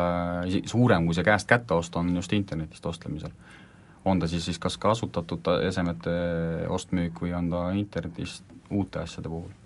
suurem 0.70 1.07
kui 1.07 1.17
see 1.17 1.26
käest 1.28 1.49
kätte 1.49 1.76
ost, 1.76 1.95
on 1.99 2.11
just 2.15 2.34
internetist 2.34 2.86
ostlemisel. 2.86 3.32
on 4.05 4.20
ta 4.20 4.28
siis, 4.28 4.45
siis 4.45 4.59
kas 4.59 4.78
kasutatud 4.78 5.47
esemete 5.67 6.11
ostmüük 6.70 7.22
või 7.22 7.34
on 7.36 7.49
ta 7.49 7.70
internetist 7.76 8.43
uute 8.70 8.99
asjade 9.03 9.30
puhul 9.30 9.59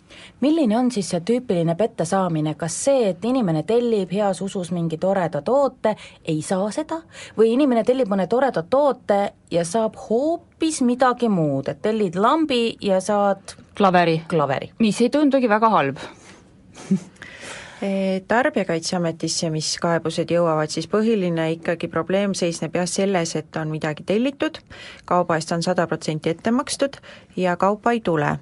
milline 0.44 0.78
on 0.78 0.92
siis 0.92 1.10
see 1.14 1.22
tüüpiline 1.26 1.76
pette 1.80 2.06
saamine, 2.06 2.56
kas 2.60 2.76
see, 2.86 3.10
et 3.14 3.26
inimene 3.26 3.64
tellib 3.68 4.12
heas 4.14 4.42
usus 4.44 4.72
mingi 4.76 4.98
toreda 5.02 5.42
toote, 5.46 5.96
ei 6.26 6.42
saa 6.46 6.70
seda, 6.76 7.02
või 7.38 7.54
inimene 7.56 7.84
tellib 7.88 8.12
mõne 8.12 8.28
toreda 8.32 8.64
toote 8.64 9.22
ja 9.52 9.64
saab 9.68 9.98
hoopis 10.10 10.82
midagi 10.86 11.30
muud, 11.32 11.72
et 11.72 11.82
tellid 11.82 12.20
lambi 12.20 12.76
ja 12.82 13.00
saad 13.04 13.56
klaveri, 13.78 14.22
klaveri., 14.30 14.74
mis 14.84 15.02
ei 15.02 15.10
tundugi 15.14 15.50
väga 15.50 15.74
halb. 15.74 16.04
Tarbijakaitseametisse, 18.28 19.50
mis 19.52 19.74
kaebused 19.84 20.30
jõuavad, 20.32 20.72
siis 20.72 20.88
põhiline 20.88 21.50
ikkagi 21.58 21.90
probleem 21.92 22.32
seisneb 22.38 22.78
jah 22.80 22.88
selles, 22.88 23.36
et 23.36 23.60
on 23.60 23.74
midagi 23.74 24.06
tellitud, 24.08 24.62
kauba 25.10 25.36
eest 25.36 25.52
on 25.52 25.66
sada 25.66 25.88
protsenti 25.92 26.32
ette 26.32 26.54
makstud 26.56 27.02
ja 27.36 27.58
kaupa 27.60 27.92
ei 27.92 28.00
tule 28.00 28.38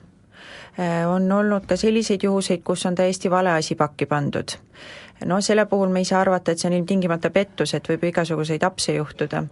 on 1.07 1.31
olnud 1.31 1.65
ka 1.67 1.75
selliseid 1.75 2.23
juhuseid, 2.23 2.61
kus 2.63 2.85
on 2.85 2.95
täiesti 2.95 3.29
vale 3.29 3.51
asi 3.51 3.75
pakki 3.75 4.05
pandud. 4.05 4.55
no 5.25 5.41
selle 5.41 5.65
puhul 5.65 5.89
me 5.89 5.99
ei 5.99 6.05
saa 6.05 6.21
arvata, 6.21 6.51
et 6.51 6.59
see 6.59 6.69
on 6.69 6.77
ilmtingimata 6.77 7.29
pettus, 7.29 7.73
et 7.73 7.89
võib 7.89 8.07
igasuguseid 8.09 8.63
apse 8.63 8.95
juhtuda. 8.95 9.43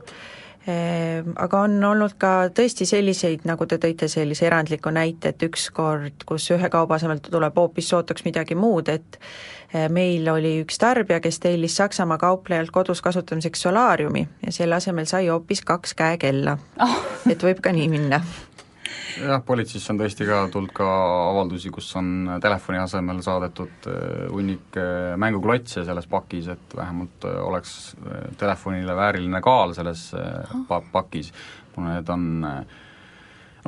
Äh, 0.67 1.23
aga 1.39 1.61
on 1.65 1.77
olnud 1.83 2.17
ka 2.19 2.49
tõesti 2.53 2.83
selliseid, 2.85 3.45
nagu 3.47 3.63
te 3.65 3.77
tõite 3.79 4.09
sellise 4.11 4.43
erandliku 4.49 4.91
näite, 4.91 5.31
et 5.31 5.45
ükskord, 5.47 6.25
kus 6.27 6.49
ühe 6.51 6.69
kauba 6.69 6.97
asemel 6.97 7.21
tuleb 7.23 7.55
hoopis 7.57 7.87
sootuks 7.93 8.25
midagi 8.27 8.57
muud, 8.59 8.91
et 8.91 9.17
äh, 9.21 9.87
meil 9.89 10.27
oli 10.27 10.57
üks 10.65 10.81
tarbija, 10.81 11.21
kes 11.23 11.39
tellis 11.45 11.79
Saksamaa 11.79 12.19
kauplejalt 12.19 12.73
kodus 12.75 13.01
kasutamiseks 13.01 13.65
solaariumi 13.65 14.27
ja 14.45 14.51
selle 14.51 14.75
asemel 14.77 15.07
sai 15.07 15.31
hoopis 15.31 15.63
kaks 15.63 15.95
käekella. 15.95 16.57
Oh.. 16.83 16.99
et 17.31 17.43
võib 17.43 17.63
ka 17.63 17.71
nii 17.73 17.87
minna 17.95 18.19
jah, 19.17 19.41
politseisse 19.45 19.93
on 19.93 19.99
tõesti 20.01 20.27
ka 20.27 20.41
tulnud 20.53 20.73
ka 20.75 20.87
avaldusi, 21.29 21.71
kus 21.73 21.89
on 21.99 22.35
telefoni 22.43 22.79
asemel 22.81 23.21
saadetud 23.25 23.87
äh, 23.89 24.27
hunnik 24.31 24.77
äh, 24.79 25.15
mänguklotse 25.19 25.85
selles 25.87 26.09
pakis, 26.09 26.51
et 26.53 26.75
vähemalt 26.77 27.25
äh, 27.29 27.39
oleks 27.45 27.95
telefonile 28.39 28.95
vääriline 28.97 29.41
kaal 29.45 29.73
selles 29.77 30.09
pa-, 30.69 30.83
pakis, 30.91 31.33
kuna 31.75 31.97
need 31.97 32.13
on 32.13 32.29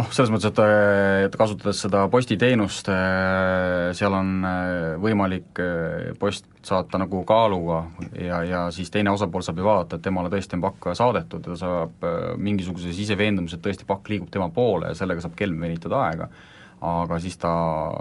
noh, 0.01 0.09
selles 0.13 0.31
mõttes, 0.33 0.49
et, 0.49 0.59
et 1.27 1.35
kasutades 1.37 1.81
seda 1.85 2.03
postiteenust, 2.11 2.89
seal 3.97 4.15
on 4.17 4.45
võimalik 5.01 5.61
post 6.19 6.47
saata 6.65 6.99
nagu 7.01 7.23
kaaluga 7.27 7.83
ja, 8.17 8.41
ja 8.45 8.61
siis 8.73 8.91
teine 8.93 9.13
osapool 9.13 9.45
saab 9.45 9.61
ju 9.61 9.67
vaadata, 9.67 9.97
et 9.97 10.05
temale 10.05 10.31
tõesti 10.33 10.57
on 10.57 10.63
pakk 10.65 10.91
saadetud 10.97 11.45
ja 11.45 11.53
ta 11.53 11.59
saab 11.59 12.07
mingisuguse 12.41 12.93
siseveendumuse, 12.95 13.57
et 13.57 13.65
tõesti 13.65 13.87
pakk 13.89 14.11
liigub 14.13 14.31
tema 14.33 14.49
poole 14.53 14.91
ja 14.91 14.97
sellega 14.97 15.23
saab 15.25 15.35
kelm 15.39 15.61
venitada 15.61 16.01
aega, 16.07 16.29
aga 16.91 17.19
siis 17.21 17.37
ta, 17.41 17.51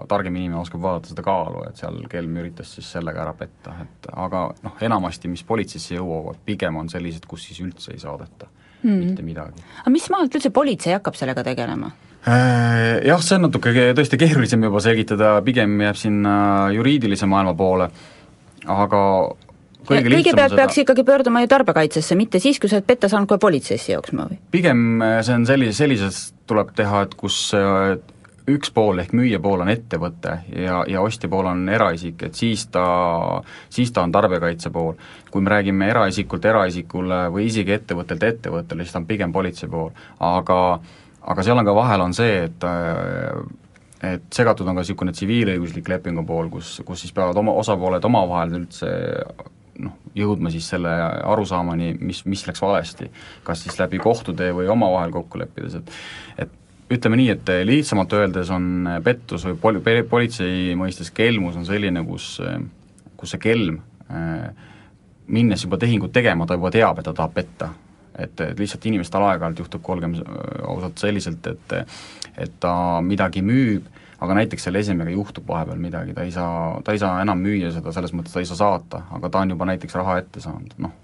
targem 0.09 0.37
inimene 0.41 0.61
oskab 0.61 0.85
vaadata 0.85 1.13
seda 1.13 1.25
kaalu, 1.25 1.67
et 1.69 1.81
seal 1.81 2.01
kelm 2.13 2.39
üritas 2.43 2.77
siis 2.77 2.89
sellega 2.97 3.27
ära 3.27 3.35
petta, 3.37 3.77
et 3.85 4.09
aga 4.13 4.47
noh, 4.65 4.79
enamasti, 4.89 5.33
mis 5.33 5.45
politseisse 5.49 5.99
jõuavad, 5.99 6.41
pigem 6.45 6.81
on 6.81 6.89
sellised, 6.93 7.29
kus 7.29 7.49
siis 7.49 7.61
üldse 7.65 7.93
ei 7.97 8.03
saadeta 8.03 8.49
mm. 8.83 9.01
mitte 9.03 9.27
midagi. 9.27 9.67
aga 9.83 9.93
mis 9.93 10.07
maalt 10.13 10.39
üldse 10.39 10.53
politsei 10.55 10.95
hakkab 10.97 11.19
sellega 11.19 11.45
tegelema? 11.47 11.93
Äh, 12.21 13.01
jah, 13.09 13.21
see 13.25 13.39
on 13.39 13.47
natuke 13.49 13.73
tõesti 13.97 14.19
keerulisem 14.21 14.67
juba 14.67 14.83
selgitada, 14.85 15.39
pigem 15.45 15.79
jääb 15.87 15.97
sinna 15.97 16.35
juriidilise 16.75 17.29
maailma 17.31 17.55
poole, 17.57 17.87
aga 18.69 19.01
kõige 19.89 20.13
kõigepealt 20.13 20.53
seda... 20.53 20.61
peaks 20.61 20.83
ikkagi 20.83 21.05
pöörduma 21.09 21.41
ju 21.41 21.49
tarbijakaitsesse, 21.55 22.19
mitte 22.21 22.41
siis, 22.43 22.61
kui 22.61 22.69
sa 22.69 22.77
oled 22.77 22.89
petta 22.91 23.09
saanud, 23.09 23.31
kohe 23.31 23.41
politseisse 23.41 23.95
jooksma 23.95 24.29
või? 24.29 24.41
pigem 24.53 25.03
äh, 25.05 25.21
see 25.25 25.39
on 25.41 25.49
sellise, 25.49 25.77
sellises 25.81 26.23
tuleb 26.51 26.75
teha, 26.77 27.07
et 27.09 27.17
kus 27.21 27.41
äh, 27.57 27.97
üks 28.57 28.73
pool 28.75 29.03
ehk 29.03 29.13
müüja 29.17 29.41
pool 29.43 29.65
on 29.65 29.71
ettevõte 29.73 30.37
ja, 30.55 30.81
ja 30.89 31.03
ostja 31.03 31.31
pool 31.31 31.49
on 31.51 31.69
eraisik, 31.69 32.23
et 32.27 32.39
siis 32.39 32.67
ta, 32.73 32.85
siis 33.73 33.93
ta 33.93 34.05
on 34.07 34.13
tarbijakaitse 34.13 34.71
pool. 34.75 34.95
kui 35.31 35.43
me 35.43 35.51
räägime 35.51 35.89
eraisikult 35.91 36.45
eraisikule 36.45 37.29
või 37.31 37.47
isegi 37.47 37.77
ettevõttelt 37.77 38.23
ettevõttele, 38.23 38.85
siis 38.85 38.93
ta 38.93 39.03
on 39.03 39.07
pigem 39.07 39.33
politsei 39.33 39.71
pool, 39.71 39.91
aga 40.19 40.61
aga 41.21 41.43
seal 41.45 41.59
on 41.61 41.69
ka 41.69 41.75
vahel 41.77 42.01
on 42.01 42.15
see, 42.17 42.45
et 42.49 42.69
et 44.01 44.29
segatud 44.33 44.69
on 44.69 44.79
ka 44.79 44.83
niisugune 44.85 45.13
tsiviilõiguslik 45.13 45.89
lepingu 45.93 46.25
pool, 46.27 46.49
kus, 46.49 46.79
kus 46.87 47.03
siis 47.05 47.13
peavad 47.13 47.37
oma, 47.37 47.53
osapooled 47.61 48.05
omavahel 48.09 48.55
üldse 48.63 48.89
noh, 49.85 49.97
jõudma 50.17 50.53
siis 50.53 50.69
selle 50.73 50.93
arusaamani, 51.29 51.93
mis, 52.01 52.23
mis 52.29 52.47
läks 52.49 52.63
valesti. 52.63 53.11
kas 53.45 53.65
siis 53.65 53.79
läbi 53.81 54.01
kohtutee 54.01 54.55
või 54.57 54.71
omavahel 54.73 55.13
kokku 55.15 55.41
leppides, 55.41 55.77
et 55.81 55.93
et 56.47 56.57
ütleme 56.91 57.21
nii, 57.21 57.29
et 57.37 57.53
lihtsamalt 57.67 58.13
öeldes 58.19 58.51
on 58.55 58.89
pettus 59.05 59.45
või 59.47 59.59
poli-, 59.63 60.03
politsei 60.11 60.75
mõistes 60.79 61.13
kelmus 61.15 61.59
on 61.59 61.69
selline, 61.69 62.03
kus, 62.07 62.35
kus 63.17 63.37
see 63.37 63.43
kelm 63.43 63.79
minnes 65.31 65.63
juba 65.63 65.79
tehingut 65.79 66.13
tegema, 66.13 66.47
ta 66.47 66.59
juba 66.59 66.73
teab, 66.75 66.99
et 66.99 67.07
ta 67.07 67.15
tahab 67.15 67.35
petta. 67.35 67.71
Et, 68.19 68.41
et 68.43 68.59
lihtsalt 68.59 68.85
inimestel 68.91 69.23
aeg-ajalt 69.23 69.63
juhtub, 69.63 69.83
kui 69.85 69.95
olgem 69.95 70.17
ausalt, 70.67 70.99
selliselt, 71.01 71.47
et 71.47 71.77
et 72.41 72.53
ta 72.63 72.73
midagi 73.05 73.43
müüb, 73.45 73.87
aga 74.23 74.37
näiteks 74.39 74.65
selle 74.67 74.81
esemega 74.81 75.13
juhtub 75.13 75.49
vahepeal 75.49 75.81
midagi, 75.81 76.15
ta 76.17 76.25
ei 76.25 76.33
saa, 76.33 76.81
ta 76.85 76.95
ei 76.95 77.01
saa 77.03 77.21
enam 77.23 77.41
müüa 77.43 77.73
seda, 77.75 77.93
selles 77.93 78.15
mõttes 78.17 78.33
ta 78.33 78.41
ei 78.41 78.49
saa 78.49 78.59
saata, 78.61 79.03
aga 79.17 79.29
ta 79.29 79.43
on 79.45 79.55
juba 79.55 79.69
näiteks 79.69 79.97
raha 79.99 80.19
ette 80.23 80.41
saanud, 80.41 80.73
noh, 80.81 80.95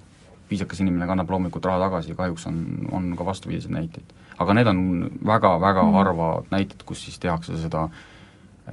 viisakas 0.50 0.80
inimene 0.80 1.08
kannab 1.08 1.30
loomulikult 1.30 1.64
raha 1.64 1.86
tagasi 1.86 2.12
ja 2.12 2.18
kahjuks 2.18 2.46
on, 2.50 2.60
on 2.92 3.08
ka 3.16 3.26
vastupidiseid 3.26 3.74
näiteid. 3.74 4.12
aga 4.38 4.54
need 4.54 4.66
on 4.66 5.10
väga-väga 5.26 5.82
mm. 5.82 5.96
harvad 6.00 6.52
näited, 6.52 6.84
kus 6.86 7.04
siis 7.04 7.18
tehakse 7.18 7.58
seda 7.58 7.88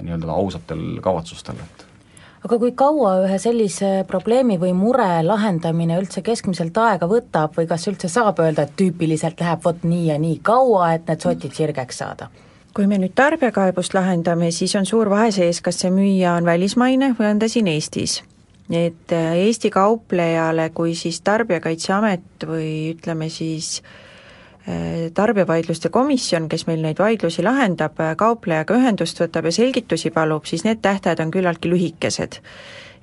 nii-öelda 0.00 0.32
ausatel 0.32 1.00
kavatsustel, 1.02 1.58
et 1.64 1.84
aga 2.44 2.58
kui 2.60 2.72
kaua 2.76 3.14
ühe 3.24 3.38
sellise 3.40 3.90
probleemi 4.08 4.58
või 4.60 4.74
mure 4.76 5.22
lahendamine 5.24 5.96
üldse 6.00 6.22
keskmiselt 6.24 6.76
aega 6.76 7.08
võtab 7.08 7.56
või 7.56 7.68
kas 7.70 7.88
üldse 7.88 8.10
saab 8.12 8.42
öelda, 8.44 8.66
et 8.66 8.74
tüüpiliselt 8.76 9.40
läheb 9.40 9.64
vot 9.64 9.84
nii 9.84 10.08
ja 10.10 10.18
nii 10.20 10.40
kaua, 10.44 10.92
et 10.98 11.08
need 11.08 11.24
sotid 11.24 11.56
sirgeks 11.56 12.02
saada? 12.04 12.28
kui 12.74 12.88
me 12.90 12.96
nüüd 12.98 13.12
tarbijakaebust 13.14 13.94
lahendame, 13.94 14.48
siis 14.50 14.72
on 14.74 14.86
suur 14.86 15.06
vahe 15.06 15.28
sees, 15.30 15.60
kas 15.62 15.76
see 15.78 15.92
müüja 15.94 16.32
on 16.34 16.44
välismaine 16.44 17.12
või 17.14 17.28
on 17.30 17.38
ta 17.38 17.48
siin 17.48 17.70
Eestis. 17.70 18.16
Et 18.70 19.12
äh, 19.12 19.34
Eesti 19.46 19.70
kauplejale, 19.70 20.70
kui 20.74 20.94
siis 20.96 21.20
Tarbijakaitseamet 21.20 22.46
või 22.48 22.94
ütleme 22.94 23.28
siis 23.32 23.82
äh, 24.68 25.10
tarbijavaidluste 25.14 25.90
komisjon, 25.92 26.48
kes 26.48 26.66
meil 26.66 26.80
neid 26.84 27.02
vaidlusi 27.02 27.44
lahendab, 27.44 28.00
äh, 28.00 28.14
kauplejaga 28.16 28.78
ühendust 28.78 29.20
võtab 29.20 29.50
ja 29.50 29.58
selgitusi 29.58 30.14
palub, 30.14 30.48
siis 30.48 30.64
need 30.64 30.80
tähtajad 30.82 31.20
on 31.26 31.34
küllaltki 31.34 31.72
lühikesed 31.72 32.40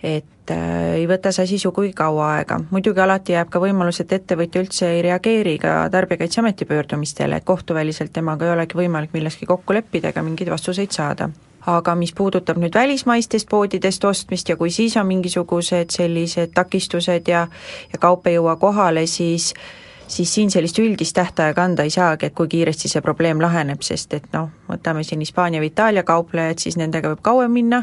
et 0.03 0.51
äh, 0.51 0.95
ei 0.97 1.05
võta 1.09 1.31
see 1.33 1.45
asi 1.45 1.59
sugugi 1.61 1.93
kaua 1.97 2.31
aega. 2.37 2.59
muidugi 2.71 3.01
alati 3.03 3.35
jääb 3.35 3.51
ka 3.53 3.61
võimalus, 3.61 4.01
et 4.01 4.13
ettevõtja 4.17 4.63
üldse 4.63 4.89
ei 4.95 5.03
reageeri 5.05 5.57
ka 5.61 5.75
Tarbijakaitseameti 5.93 6.65
pöördumistele, 6.65 7.37
et 7.37 7.45
kohtuväliselt 7.45 8.13
temaga 8.13 8.47
ei 8.47 8.55
olegi 8.55 8.77
võimalik 8.77 9.13
milleski 9.13 9.45
kokku 9.45 9.77
leppida 9.77 10.09
ega 10.09 10.25
mingeid 10.25 10.49
vastuseid 10.49 10.91
saada. 10.91 11.29
Aga 11.67 11.95
mis 11.95 12.13
puudutab 12.13 12.57
nüüd 12.57 12.75
välismaistest 12.75 13.49
poodidest 13.49 14.05
ostmist 14.05 14.49
ja 14.49 14.55
kui 14.57 14.71
siis 14.71 14.97
on 14.97 15.07
mingisugused 15.07 15.93
sellised 15.93 16.53
takistused 16.55 17.27
ja 17.27 17.47
ja 17.93 17.99
kaup 17.99 18.27
ei 18.27 18.39
jõua 18.39 18.55
kohale, 18.55 19.05
siis 19.05 19.53
siis 20.11 20.33
siin 20.33 20.51
sellist 20.51 20.79
üldist 20.79 21.15
tähtaega 21.15 21.63
anda 21.63 21.83
ei 21.83 21.89
saagi, 21.89 22.25
et 22.25 22.35
kui 22.35 22.47
kiiresti 22.47 22.89
see 22.91 23.01
probleem 23.01 23.41
laheneb, 23.41 23.81
sest 23.85 24.13
et 24.13 24.27
noh, 24.33 24.49
võtame 24.69 25.03
siin 25.07 25.23
Hispaania 25.23 25.61
või 25.61 25.71
Itaalia 25.71 26.03
kauplejad, 26.07 26.59
siis 26.59 26.77
nendega 26.79 27.13
võib 27.13 27.23
kauem 27.25 27.51
minna, 27.55 27.81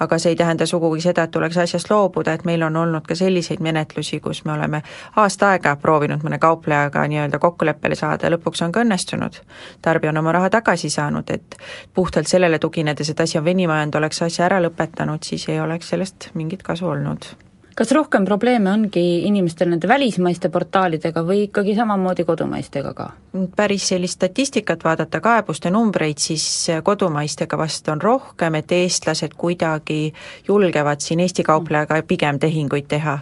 aga 0.00 0.18
see 0.18 0.34
ei 0.34 0.38
tähenda 0.40 0.66
sugugi 0.66 1.04
seda, 1.04 1.26
et 1.28 1.34
tuleks 1.34 1.58
asjast 1.64 1.90
loobuda, 1.90 2.34
et 2.34 2.44
meil 2.48 2.62
on 2.66 2.76
olnud 2.76 3.06
ka 3.06 3.14
selliseid 3.18 3.62
menetlusi, 3.64 4.20
kus 4.24 4.44
me 4.44 4.54
oleme 4.56 4.82
aasta 5.16 5.54
aega 5.54 5.76
proovinud 5.80 6.26
mõne 6.26 6.40
kauplejaga 6.42 7.06
nii-öelda 7.08 7.38
kokkuleppele 7.42 7.98
saada 7.98 8.26
ja 8.26 8.34
lõpuks 8.36 8.64
on 8.66 8.72
ka 8.72 8.84
õnnestunud. 8.84 9.42
tarbija 9.82 10.10
on 10.14 10.22
oma 10.24 10.32
raha 10.32 10.50
tagasi 10.50 10.90
saanud, 10.90 11.30
et 11.30 11.58
puhtalt 11.94 12.26
sellele 12.26 12.58
tuginedes, 12.58 13.10
et 13.10 13.20
asi 13.20 13.38
on 13.38 13.44
venima 13.44 13.78
jäänud, 13.78 14.00
oleks 14.02 14.22
asja 14.22 14.46
ära 14.50 14.62
lõpetanud, 14.62 15.22
siis 15.22 15.48
ei 15.48 15.60
oleks 15.60 15.94
sellest 15.94 16.30
mingit 16.34 16.62
kasu 16.62 16.86
olnud 16.88 17.47
kas 17.78 17.92
rohkem 17.94 18.24
probleeme 18.26 18.72
ongi 18.72 19.02
inimestel 19.28 19.70
nende 19.70 19.88
välismaiste 19.88 20.50
portaalidega 20.50 21.22
või 21.22 21.44
ikkagi 21.46 21.76
samamoodi 21.78 22.24
kodumaistega 22.26 22.92
ka? 22.94 23.10
päris 23.56 23.84
sellist 23.92 24.18
statistikat 24.18 24.82
vaadata, 24.84 25.20
kaebuste 25.22 25.70
numbreid, 25.70 26.18
siis 26.18 26.44
kodumaistega 26.82 27.58
vast 27.58 27.88
on 27.92 28.02
rohkem, 28.02 28.56
et 28.58 28.72
eestlased 28.74 29.36
kuidagi 29.38 30.12
julgevad 30.48 31.04
siin 31.04 31.22
Eesti 31.22 31.44
kauplejaga 31.46 32.00
pigem 32.08 32.40
tehinguid 32.42 32.88
teha. 32.90 33.18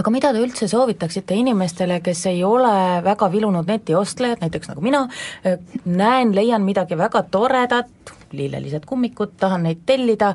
Aga 0.00 0.10
mida 0.14 0.32
te 0.34 0.42
üldse 0.42 0.66
soovitaksite 0.70 1.34
inimestele, 1.34 2.00
kes 2.02 2.24
ei 2.30 2.42
ole 2.46 2.72
väga 3.04 3.28
vilunud 3.30 3.70
netiostlejad, 3.70 4.42
näiteks 4.42 4.70
nagu 4.70 4.82
mina, 4.82 5.04
näen, 5.84 6.34
leian 6.34 6.66
midagi 6.66 6.98
väga 6.98 7.22
toredat, 7.30 8.14
lillelised 8.32 8.86
kummikud, 8.86 9.34
tahan 9.38 9.66
neid 9.66 9.82
tellida, 9.86 10.34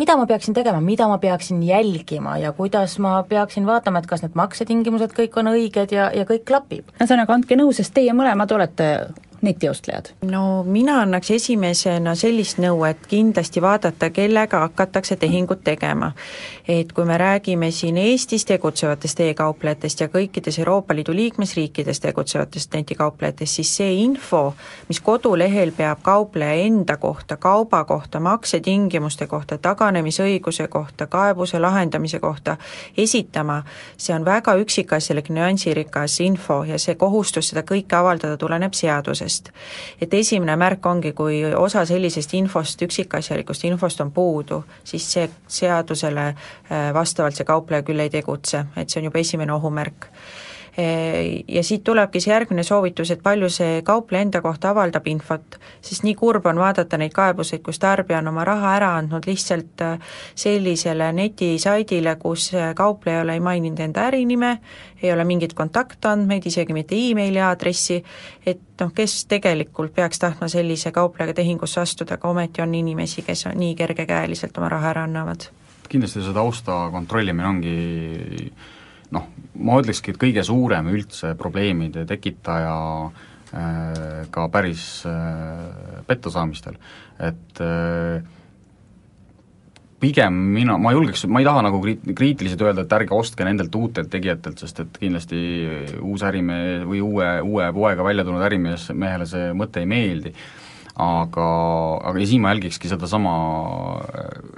mida 0.00 0.16
ma 0.16 0.26
peaksin 0.26 0.56
tegema, 0.56 0.80
mida 0.80 1.08
ma 1.10 1.18
peaksin 1.20 1.62
jälgima 1.66 2.38
ja 2.40 2.52
kuidas 2.56 2.98
ma 2.98 3.18
peaksin 3.28 3.66
vaatama, 3.68 4.00
et 4.00 4.08
kas 4.08 4.24
need 4.24 4.36
maksetingimused 4.38 5.12
kõik 5.16 5.36
on 5.40 5.52
õiged 5.52 5.92
ja, 5.96 6.08
ja 6.16 6.24
kõik 6.28 6.46
klapib? 6.48 6.94
ühesõnaga, 6.96 7.36
andke 7.36 7.58
nõu, 7.60 7.74
sest 7.76 7.92
teie 7.96 8.14
mõlemad 8.16 8.52
olete 8.56 8.90
netiostlejad? 9.42 10.04
no 10.22 10.64
mina 10.64 11.00
annaks 11.00 11.30
esimesena 11.30 12.14
sellist 12.14 12.58
nõu, 12.60 12.84
et 12.88 13.06
kindlasti 13.08 13.62
vaadata, 13.62 14.10
kellega 14.10 14.60
hakatakse 14.60 15.16
tehingut 15.16 15.64
tegema. 15.64 16.12
et 16.68 16.92
kui 16.92 17.04
me 17.04 17.18
räägime 17.18 17.70
siin 17.70 17.96
Eestis 17.96 18.44
tegutsevatest 18.44 19.20
e-kauplejatest 19.20 20.00
ja 20.00 20.08
kõikides 20.08 20.58
Euroopa 20.58 20.94
Liidu 20.94 21.14
liikmesriikides 21.14 22.00
tegutsevatest 22.00 22.74
netikauplejatest, 22.74 23.54
siis 23.54 23.76
see 23.76 23.92
info, 24.02 24.54
mis 24.88 25.00
kodulehel 25.00 25.72
peab 25.72 26.02
kaupleja 26.02 26.66
enda 26.66 26.96
kohta, 26.96 27.36
kauba 27.36 27.84
kohta, 27.84 28.20
maksetingimuste 28.20 29.26
kohta, 29.26 29.58
taganemisõiguse 29.58 30.68
kohta, 30.68 31.06
kaebuse 31.06 31.58
lahendamise 31.58 32.20
kohta 32.20 32.56
esitama, 32.96 33.62
see 33.96 34.14
on 34.14 34.24
väga 34.24 34.54
üksikasjalik, 34.60 35.30
nüansirikas 35.30 36.20
info 36.20 36.62
ja 36.64 36.78
see 36.78 36.94
kohustus 36.94 37.50
seda 37.50 37.64
kõike 37.66 37.96
avaldada 37.96 38.36
tuleneb 38.36 38.74
seadusest 38.74 39.29
seadusest. 39.30 39.50
et 40.00 40.14
esimene 40.14 40.56
märk 40.56 40.86
ongi, 40.86 41.12
kui 41.12 41.42
osa 41.54 41.84
sellisest 41.86 42.34
infost, 42.34 42.82
üksikasjalikust 42.82 43.64
infost 43.64 44.00
on 44.00 44.10
puudu, 44.10 44.64
siis 44.84 45.12
see 45.12 45.28
seadusele 45.48 46.28
äh, 46.28 46.94
vastavalt 46.94 47.36
see 47.36 47.44
kaupleja 47.44 47.82
küll 47.82 48.00
ei 48.00 48.10
tegutse, 48.10 48.64
et 48.76 48.88
see 48.88 49.00
on 49.00 49.10
juba 49.10 49.18
esimene 49.18 49.52
ohumärk 49.52 50.08
ja 51.48 51.62
siit 51.66 51.82
tulebki 51.84 52.20
see 52.22 52.32
järgmine 52.32 52.62
soovitus, 52.64 53.10
et 53.10 53.22
palju 53.22 53.48
see 53.52 53.80
kaupleja 53.86 54.22
enda 54.26 54.40
kohta 54.44 54.70
avaldab 54.70 55.06
infot, 55.10 55.58
sest 55.82 56.04
nii 56.06 56.14
kurb 56.18 56.46
on 56.46 56.60
vaadata 56.62 56.98
neid 57.00 57.12
kaebuseid, 57.16 57.62
kus 57.66 57.80
tarbija 57.82 58.20
on 58.20 58.30
oma 58.30 58.44
raha 58.46 58.74
ära 58.76 58.90
andnud 59.00 59.26
lihtsalt 59.26 59.82
äh, 59.84 60.14
sellisele 60.38 61.10
netisaidile, 61.16 62.14
kus 62.22 62.50
äh, 62.54 62.70
kaupleja 62.78 63.24
ei 63.32 63.42
maininud 63.42 63.82
enda 63.82 64.06
ärinime, 64.10 64.52
ei 65.02 65.12
ole 65.12 65.24
mingeid 65.24 65.54
kontaktandmeid, 65.58 66.46
isegi 66.46 66.76
mitte 66.76 66.98
emaili 66.98 67.40
aadressi, 67.42 68.00
et 68.46 68.62
noh, 68.80 68.92
kes 68.94 69.24
tegelikult 69.30 69.94
peaks 69.94 70.22
tahtma 70.22 70.48
sellise 70.48 70.92
kauplejaga 70.94 71.40
tehingusse 71.42 71.80
astuda, 71.82 72.20
aga 72.20 72.30
ometi 72.30 72.62
on 72.62 72.74
inimesi, 72.74 73.26
kes 73.26 73.46
on 73.50 73.58
nii 73.60 73.74
kergekäeliselt 73.78 74.58
oma 74.58 74.68
raha 74.68 74.94
ära 74.94 75.06
annavad. 75.08 75.50
kindlasti 75.90 76.22
see 76.22 76.34
tausta 76.34 76.84
kontrollimine 76.92 77.48
ongi 77.48 78.52
noh, 79.14 79.28
ma 79.60 79.78
ütlekski, 79.80 80.14
et 80.14 80.20
kõige 80.20 80.44
suurem 80.46 80.90
üldse 80.92 81.34
probleemide 81.38 82.06
tekitaja 82.08 82.74
äh, 83.06 84.26
ka 84.32 84.48
päris 84.52 84.84
äh, 85.08 86.02
pettasaamistel, 86.08 86.78
et 87.30 87.64
äh, 87.64 88.20
pigem 90.00 90.36
mina, 90.54 90.78
ma 90.80 90.94
julgeks, 90.96 91.26
ma 91.28 91.42
ei 91.42 91.48
taha 91.48 91.66
nagu 91.66 91.82
kriit-, 91.84 92.06
kriitiliselt 92.16 92.64
öelda, 92.64 92.86
et 92.86 92.96
ärge 93.00 93.16
ostke 93.16 93.44
nendelt 93.44 93.74
uutelt 93.76 94.08
tegijatelt, 94.12 94.62
sest 94.62 94.80
et 94.84 95.00
kindlasti 95.02 95.40
uus 96.00 96.24
ärimees 96.26 96.86
või 96.88 97.02
uue, 97.04 97.28
uue 97.44 97.68
poega 97.76 98.06
välja 98.06 98.24
tulnud 98.24 98.46
ärimees, 98.46 98.88
mehele 98.96 99.28
see 99.28 99.50
mõte 99.56 99.84
ei 99.84 99.90
meeldi, 99.90 100.32
aga, 101.00 101.46
aga 102.10 102.20
ja 102.20 102.28
siin 102.28 102.42
ma 102.44 102.52
jälgikski 102.54 102.90
sedasama, 102.90 103.32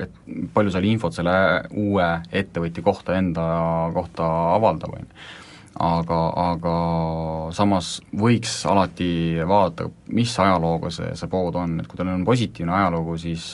et 0.02 0.14
palju 0.54 0.72
seal 0.74 0.88
infot 0.90 1.14
selle 1.14 1.34
uue 1.78 2.08
ettevõtja 2.32 2.84
kohta, 2.84 3.16
enda 3.18 3.44
kohta 3.94 4.28
avaldab, 4.56 4.96
on 4.96 5.06
ju. 5.06 5.22
aga, 5.82 6.18
aga 6.46 6.74
samas 7.56 7.94
võiks 8.18 8.60
alati 8.68 9.12
vaadata, 9.48 9.88
mis 10.12 10.34
ajalooga 10.44 10.90
see, 10.94 11.12
see 11.18 11.30
pood 11.32 11.56
on, 11.60 11.78
et 11.80 11.90
kui 11.90 12.00
tal 12.00 12.10
on 12.12 12.26
positiivne 12.28 12.74
ajalugu, 12.80 13.16
siis, 13.22 13.52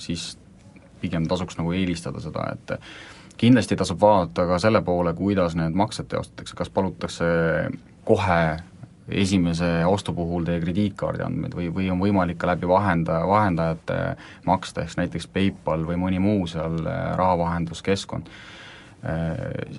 siis 0.00 0.30
pigem 1.02 1.28
tasuks 1.28 1.58
nagu 1.60 1.74
eelistada 1.76 2.22
seda, 2.24 2.48
et 2.56 2.78
kindlasti 3.36 3.76
tasub 3.76 4.00
vaadata 4.00 4.46
ka 4.48 4.60
selle 4.62 4.80
poole, 4.84 5.12
kuidas 5.16 5.56
need 5.58 5.76
maksed 5.76 6.08
teostatakse, 6.10 6.56
kas 6.56 6.72
palutakse 6.72 7.26
kohe 8.06 8.40
esimese 9.08 9.84
ostu 9.86 10.12
puhul 10.14 10.44
teie 10.46 10.60
krediitkaardi 10.60 11.22
andmeid 11.26 11.54
või, 11.54 11.70
või 11.74 11.90
on 11.92 12.00
võimalik 12.02 12.40
ka 12.42 12.50
läbi 12.50 12.68
vahendaja, 12.68 13.26
vahendajate 13.28 14.00
maksta, 14.46 14.82
ehk 14.82 14.98
näiteks 14.98 15.28
PayPal 15.32 15.86
või 15.86 16.00
mõni 16.00 16.22
muu 16.22 16.46
seal 16.50 16.80
äh, 16.82 17.12
rahavahenduskeskkond 17.18 18.30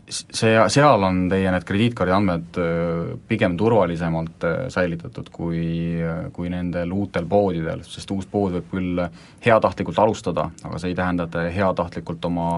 see, 0.09 0.53
seal 0.71 1.03
on 1.03 1.23
teie 1.31 1.51
need 1.51 1.65
krediitkaardi 1.67 2.13
andmed 2.15 2.59
äh, 2.61 3.13
pigem 3.27 3.57
turvalisemalt 3.59 4.45
äh, 4.47 4.57
säilitatud 4.73 5.31
kui, 5.33 5.99
kui 6.35 6.51
nendel 6.53 6.91
uutel 6.95 7.27
poodidel, 7.29 7.83
sest 7.87 8.11
uus 8.15 8.27
pood 8.31 8.55
võib 8.57 8.69
küll 8.71 9.03
heatahtlikult 9.43 9.99
alustada, 10.03 10.47
aga 10.63 10.81
see 10.81 10.93
ei 10.93 10.97
tähenda, 10.97 11.27
et 11.27 11.35
ta 11.35 11.45
heatahtlikult 11.53 12.27
oma 12.29 12.49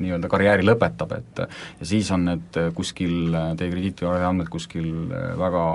nii-öelda 0.00 0.30
karjääri 0.32 0.66
lõpetab, 0.66 1.16
et 1.18 1.42
ja 1.44 1.88
siis 1.94 2.10
on 2.14 2.26
need 2.30 2.60
kuskil, 2.76 3.34
teie 3.58 3.72
krediitkaardi 3.72 4.28
andmed 4.28 4.52
kuskil 4.52 4.92
väga 5.40 5.66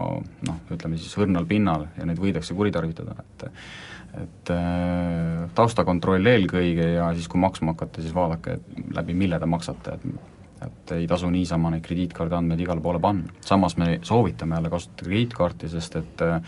noh, 0.50 0.64
ütleme 0.74 1.00
siis 1.02 1.14
õrnal 1.20 1.48
pinnal 1.50 1.90
ja 1.98 2.08
neid 2.10 2.22
võidakse 2.22 2.58
kuritarvitada, 2.58 3.18
et 3.22 3.50
et 4.24 4.52
äh, 4.54 5.46
taustakontroll 5.58 6.26
eelkõige 6.34 6.94
ja 6.96 7.12
siis, 7.18 7.28
kui 7.32 7.42
maksma 7.42 7.76
hakata, 7.76 8.02
siis 8.02 8.16
vaadake, 8.16 8.58
et 8.58 8.96
läbi 8.98 9.16
mille 9.18 9.40
te 9.40 9.50
maksate, 9.50 10.00
et 10.00 10.36
et 10.58 10.92
ei 10.96 11.06
tasu 11.06 11.30
niisama 11.30 11.70
neid 11.70 11.84
krediitkaardi 11.86 12.34
andmeid 12.34 12.64
igale 12.64 12.82
poole 12.82 12.98
panna. 13.00 13.30
samas 13.46 13.78
me 13.78 14.00
soovitame 14.02 14.56
jälle 14.56 14.70
kasutada 14.74 15.06
krediitkaarti, 15.06 15.70
sest 15.70 15.96
et 16.00 16.24
äh, 16.26 16.42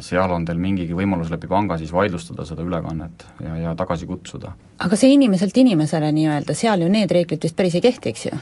seal 0.00 0.30
on 0.30 0.44
teil 0.46 0.58
mingigi 0.58 0.94
võimalus 0.94 1.30
läbi 1.30 1.48
panga 1.50 1.78
siis 1.78 1.92
vaidlustada 1.92 2.44
seda 2.46 2.62
ülekannet 2.66 3.26
ja, 3.44 3.56
ja 3.64 3.74
tagasi 3.78 4.06
kutsuda. 4.10 4.52
aga 4.78 4.98
see 4.98 5.12
inimeselt 5.14 5.56
inimesele 5.56 6.10
nii-öelda, 6.16 6.54
seal 6.54 6.82
ju 6.82 6.90
need 6.90 7.14
reeglid 7.14 7.46
vist 7.46 7.58
päris 7.58 7.78
ei 7.78 7.84
kehti, 7.84 8.10
eks 8.10 8.26
ju? 8.26 8.40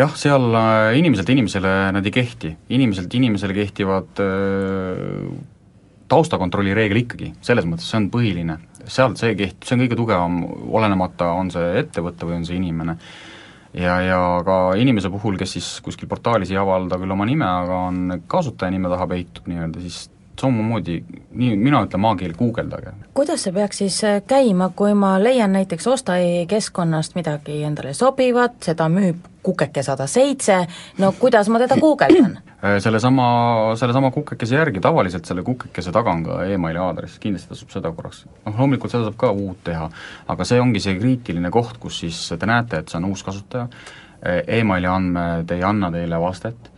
jah, 0.00 0.16
seal 0.16 0.48
äh, 0.56 0.98
inimeselt 1.00 1.32
inimesele 1.36 1.74
nad 1.96 2.08
ei 2.08 2.14
kehti, 2.14 2.56
inimeselt 2.72 3.14
inimesele 3.20 3.56
kehtivad 3.56 4.24
taustakontrolli 6.12 6.74
reegel 6.76 7.02
ikkagi, 7.02 7.32
selles 7.44 7.66
mõttes 7.68 7.88
see 7.88 8.00
on 8.02 8.08
põhiline, 8.12 8.58
sealt 8.84 9.20
see 9.20 9.36
keht-, 9.38 9.62
see 9.64 9.76
on 9.76 9.84
kõige 9.84 9.98
tugevam, 9.98 10.40
olenemata, 10.78 11.32
on 11.38 11.52
see 11.54 11.76
ettevõte 11.80 12.28
või 12.28 12.40
on 12.40 12.48
see 12.48 12.58
inimene. 12.60 12.96
ja, 13.72 13.98
ja 14.04 14.18
ka 14.44 14.56
inimese 14.76 15.10
puhul, 15.12 15.38
kes 15.40 15.56
siis 15.56 15.68
kuskil 15.84 16.10
portaalis 16.10 16.52
ei 16.52 16.60
avalda 16.60 16.98
küll 17.00 17.14
oma 17.14 17.28
nime, 17.28 17.46
aga 17.48 17.84
on 17.88 18.18
kasutaja 18.28 18.74
nime 18.74 18.92
taha 18.92 19.08
peitub 19.08 19.48
nii-öelda, 19.48 19.80
siis 19.80 20.04
samamoodi, 20.42 20.98
nii, 21.30 21.56
mina 21.56 21.82
ütlen 21.86 22.02
maakeeli, 22.02 22.34
guugeldage. 22.38 22.94
kuidas 23.14 23.46
see 23.46 23.54
peaks 23.54 23.82
siis 23.82 23.98
äh, 24.04 24.22
käima, 24.26 24.70
kui 24.76 24.94
ma 24.98 25.14
leian 25.22 25.52
näiteks 25.56 25.86
Osta.ee 25.86 26.46
keskkonnast 26.50 27.14
midagi 27.18 27.62
endale 27.66 27.94
sobivat, 27.94 28.58
seda 28.66 28.88
müüb 28.92 29.28
kukeke 29.42 29.82
sada 29.82 30.06
seitse, 30.06 30.62
no 31.02 31.12
kuidas 31.18 31.50
ma 31.50 31.62
teda 31.62 31.78
guugeldan? 31.80 32.38
Äh, 32.62 32.76
sellesama, 32.78 33.24
sellesama 33.74 34.12
kukekese 34.14 34.54
järgi, 34.54 34.80
tavaliselt 34.80 35.26
selle 35.26 35.42
kukekese 35.42 35.90
taga 35.90 36.12
on 36.14 36.20
ka 36.22 36.36
emaili 36.46 36.78
aadress, 36.78 37.18
kindlasti 37.18 37.50
tasub 37.50 37.72
seda 37.74 37.90
korraks, 37.90 38.20
noh 38.46 38.54
loomulikult 38.54 38.92
seda 38.92 39.08
saab 39.08 39.16
ka 39.18 39.32
uut 39.34 39.64
teha, 39.66 39.88
aga 40.30 40.46
see 40.46 40.60
ongi 40.62 40.78
see 40.84 40.94
kriitiline 40.94 41.50
koht, 41.50 41.80
kus 41.82 41.98
siis 42.04 42.20
te 42.30 42.46
näete, 42.46 42.78
et 42.78 42.92
see 42.92 43.00
on 43.00 43.08
uus 43.10 43.26
kasutaja 43.26 43.66
e, 44.22 44.36
emaili 44.60 44.86
andmed 44.86 45.50
ei 45.50 45.66
anna 45.66 45.90
teile 45.90 46.22
vastet, 46.22 46.70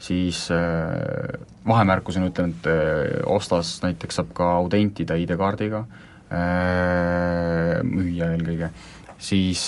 siis 0.00 0.46
äh, 0.54 1.40
vahemärkusena 1.68 2.30
ütlen, 2.30 2.54
et 2.56 2.68
äh, 2.70 3.20
ostas 3.28 3.78
näiteks 3.84 4.20
saab 4.20 4.32
ka 4.36 4.54
autentida 4.60 5.18
ID-kaardiga, 5.20 5.84
müüja 7.82 8.28
eelkõige, 8.30 8.68
siis 9.18 9.64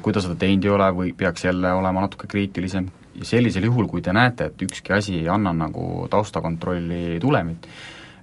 kui 0.00 0.14
ta 0.16 0.22
seda 0.24 0.32
teinud 0.40 0.64
ei 0.64 0.70
ole 0.72 0.86
või 0.96 1.10
peaks 1.12 1.44
jälle 1.44 1.74
olema 1.76 2.06
natuke 2.06 2.24
kriitilisem, 2.32 2.86
sellisel 3.20 3.66
juhul, 3.68 3.84
kui 3.90 4.00
te 4.00 4.14
näete, 4.16 4.50
et 4.50 4.64
ükski 4.64 4.94
asi 4.96 5.18
ei 5.20 5.28
anna 5.28 5.52
nagu 5.56 6.06
taustakontrolli 6.08 7.18
tulemit, 7.20 7.68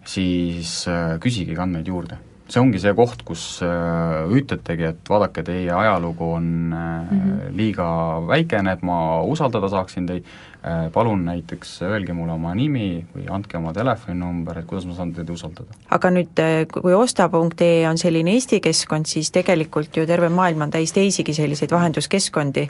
siis 0.06 0.84
äh, 0.92 1.18
küsige 1.24 1.58
andmeid 1.60 1.88
juurde. 1.88 2.20
see 2.54 2.60
ongi 2.60 2.78
see 2.78 2.92
koht, 2.94 3.24
kus 3.26 3.44
äh, 3.66 4.30
ütletegi, 4.30 4.84
et 4.92 5.10
vaadake, 5.10 5.42
teie 5.48 5.72
ajalugu 5.74 6.34
on 6.36 6.44
mm 6.44 7.08
-hmm. 7.10 7.56
liiga 7.58 7.86
väikene, 8.28 8.72
et 8.72 8.84
ma 8.84 9.22
usaldada 9.22 9.70
saaksin 9.70 10.06
teid, 10.08 10.26
palun 10.94 11.26
näiteks 11.26 11.82
öelge 11.82 12.14
mulle 12.16 12.34
oma 12.38 12.54
nimi 12.56 13.04
või 13.16 13.26
andke 13.36 13.58
oma 13.60 13.74
telefoninumber, 13.76 14.62
et 14.62 14.68
kuidas 14.70 14.86
ma 14.88 14.96
saan 14.96 15.12
teid 15.16 15.30
usaldada. 15.30 15.76
aga 15.92 16.12
nüüd, 16.16 16.44
kui 16.72 16.94
osta.ee 16.96 17.84
on 17.90 18.00
selline 18.00 18.32
Eesti 18.38 18.62
keskkond, 18.64 19.10
siis 19.10 19.32
tegelikult 19.36 19.98
ju 19.98 20.06
terve 20.08 20.30
maailm 20.30 20.68
on 20.68 20.72
täis 20.72 20.96
teisigi 20.96 21.36
selliseid 21.36 21.72
vahenduskeskkondi, 21.72 22.70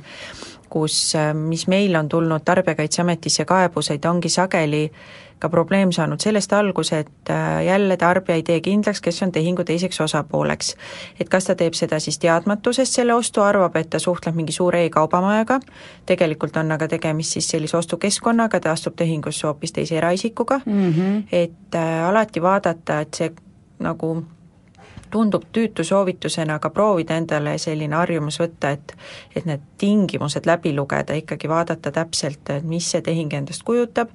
kus, 0.73 1.13
mis 1.37 1.67
meil 1.69 1.95
on 1.95 2.09
tulnud 2.09 2.41
Tarbijakaitseametisse 2.45 3.45
kaebuseid, 3.45 4.05
ongi 4.09 4.29
sageli 4.29 4.87
ka 5.43 5.49
probleem 5.51 5.91
saanud 5.91 6.23
sellest 6.23 6.53
alguse, 6.55 6.99
et 7.03 7.31
äh, 7.31 7.65
jälle 7.65 7.97
tarbija 7.99 8.39
ei 8.39 8.43
tee 8.47 8.61
kindlaks, 8.63 9.01
kes 9.03 9.23
on 9.25 9.31
tehingu 9.31 9.65
teiseks 9.67 9.99
osapooleks. 10.01 10.75
et 11.19 11.29
kas 11.29 11.49
ta 11.49 11.55
teeb 11.59 11.75
seda 11.75 11.99
siis 11.99 12.19
teadmatusest 12.23 12.99
selle 12.99 13.13
ostu, 13.13 13.43
arvab, 13.43 13.75
et 13.75 13.89
ta 13.89 13.99
suhtleb 13.99 14.35
mingi 14.39 14.55
suure 14.55 14.85
e-kaubamajaga, 14.85 15.59
tegelikult 16.05 16.57
on 16.61 16.71
aga 16.71 16.87
tegemist 16.87 17.35
siis 17.35 17.49
sellise 17.55 17.77
ostukeskkonnaga, 17.77 18.59
ta 18.59 18.71
astub 18.71 18.95
tehingusse 18.95 19.47
hoopis 19.47 19.75
teise 19.75 19.97
eraisikuga 19.99 20.61
mm, 20.65 20.93
-hmm. 20.93 21.23
et 21.31 21.75
äh, 21.75 22.07
alati 22.07 22.41
vaadata, 22.41 23.01
et 23.01 23.13
see 23.19 23.33
nagu 23.79 24.15
tundub 25.13 25.43
tüütu 25.53 25.83
soovitusena 25.83 26.57
ka 26.59 26.69
proovida 26.73 27.17
endale 27.19 27.57
selline 27.61 27.95
harjumus 27.95 28.39
võtta, 28.41 28.73
et 28.73 28.95
et 29.35 29.45
need 29.49 29.61
tingimused 29.81 30.47
läbi 30.49 30.73
lugeda, 30.75 31.13
ikkagi 31.17 31.49
vaadata 31.49 31.91
täpselt, 31.93 32.49
mis 32.63 32.89
see 32.91 33.01
tehing 33.05 33.33
endast 33.37 33.65
kujutab, 33.67 34.09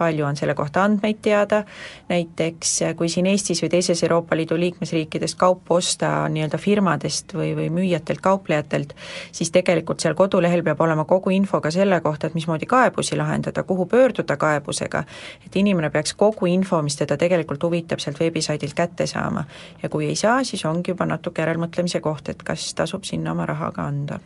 palju 0.00 0.24
on 0.26 0.38
selle 0.38 0.54
kohta 0.56 0.84
andmeid 0.84 1.20
teada, 1.22 1.62
näiteks 2.08 2.72
kui 2.96 3.08
siin 3.12 3.28
Eestis 3.30 3.60
või 3.64 3.70
teises 3.74 4.02
Euroopa 4.06 4.36
Liidu 4.38 4.56
liikmesriikidest 4.60 5.38
kaupa 5.40 5.76
osta 5.76 6.10
nii-öelda 6.32 6.58
firmadest 6.58 7.34
või, 7.36 7.52
või 7.58 7.68
müüjatelt, 7.74 8.22
kauplejatelt, 8.24 8.94
siis 9.32 9.52
tegelikult 9.54 10.00
seal 10.00 10.16
kodulehel 10.18 10.64
peab 10.66 10.80
olema 10.80 11.04
kogu 11.08 11.34
info 11.36 11.60
ka 11.60 11.72
selle 11.74 12.00
kohta, 12.00 12.30
et 12.30 12.38
mismoodi 12.38 12.68
kaebusi 12.70 13.18
lahendada, 13.20 13.62
kuhu 13.68 13.86
pöörduda 13.90 14.36
kaebusega, 14.40 15.04
et 15.46 15.60
inimene 15.60 15.90
peaks 15.90 16.16
kogu 16.18 16.48
info, 16.50 16.82
mis 16.82 16.96
teda 16.96 17.20
tegelikult 17.20 17.68
huvitab, 17.68 18.00
sealt 18.00 18.20
veebisaidilt 18.20 18.74
kätte 18.74 19.06
saama. 19.06 19.44
ja 19.82 19.88
kui 19.88 20.06
ei 20.06 20.16
saa, 20.16 20.44
siis 20.44 20.64
ongi 20.64 20.94
juba 20.94 21.06
natuke 21.06 21.42
järelmõtlemise 21.42 22.00
koht, 22.00 22.28
et 22.28 22.42
kas 22.42 22.72
tasub 22.74 23.04
sinna 23.04 23.32
oma 23.36 23.46
raha 23.46 23.72
ka 23.72 23.86
anda 23.86 24.20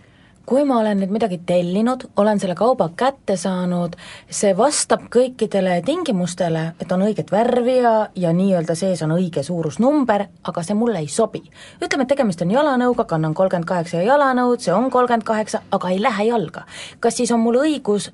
kui 0.47 0.65
ma 0.69 0.79
olen 0.81 1.01
nüüd 1.01 1.13
midagi 1.15 1.39
tellinud, 1.47 2.07
olen 2.21 2.41
selle 2.41 2.55
kauba 2.59 2.91
kätte 2.97 3.37
saanud, 3.41 3.97
see 4.29 4.53
vastab 4.57 5.07
kõikidele 5.13 5.79
tingimustele, 5.87 6.65
et 6.81 6.93
on 6.93 7.05
õiget 7.07 7.33
värvi 7.33 7.79
ja, 7.81 7.95
ja 8.17 8.33
nii-öelda 8.37 8.77
sees 8.79 9.03
on 9.07 9.15
õige 9.17 9.45
suurusnumber, 9.47 10.27
aga 10.45 10.65
see 10.67 10.77
mulle 10.77 11.01
ei 11.01 11.09
sobi. 11.09 11.43
ütleme, 11.81 12.05
et 12.05 12.13
tegemist 12.13 12.43
on 12.45 12.53
jalanõuga, 12.53 13.09
kannan 13.09 13.35
kolmkümmend 13.35 13.69
kaheksa 13.69 14.05
jalanõud, 14.05 14.61
see 14.61 14.75
on 14.75 14.91
kolmkümmend 14.91 15.25
kaheksa, 15.25 15.63
aga 15.73 15.95
ei 15.95 16.03
lähe 16.03 16.29
jalga. 16.29 16.67
kas 17.01 17.17
siis 17.17 17.33
on 17.33 17.41
mul 17.41 17.63
õigus 17.65 18.11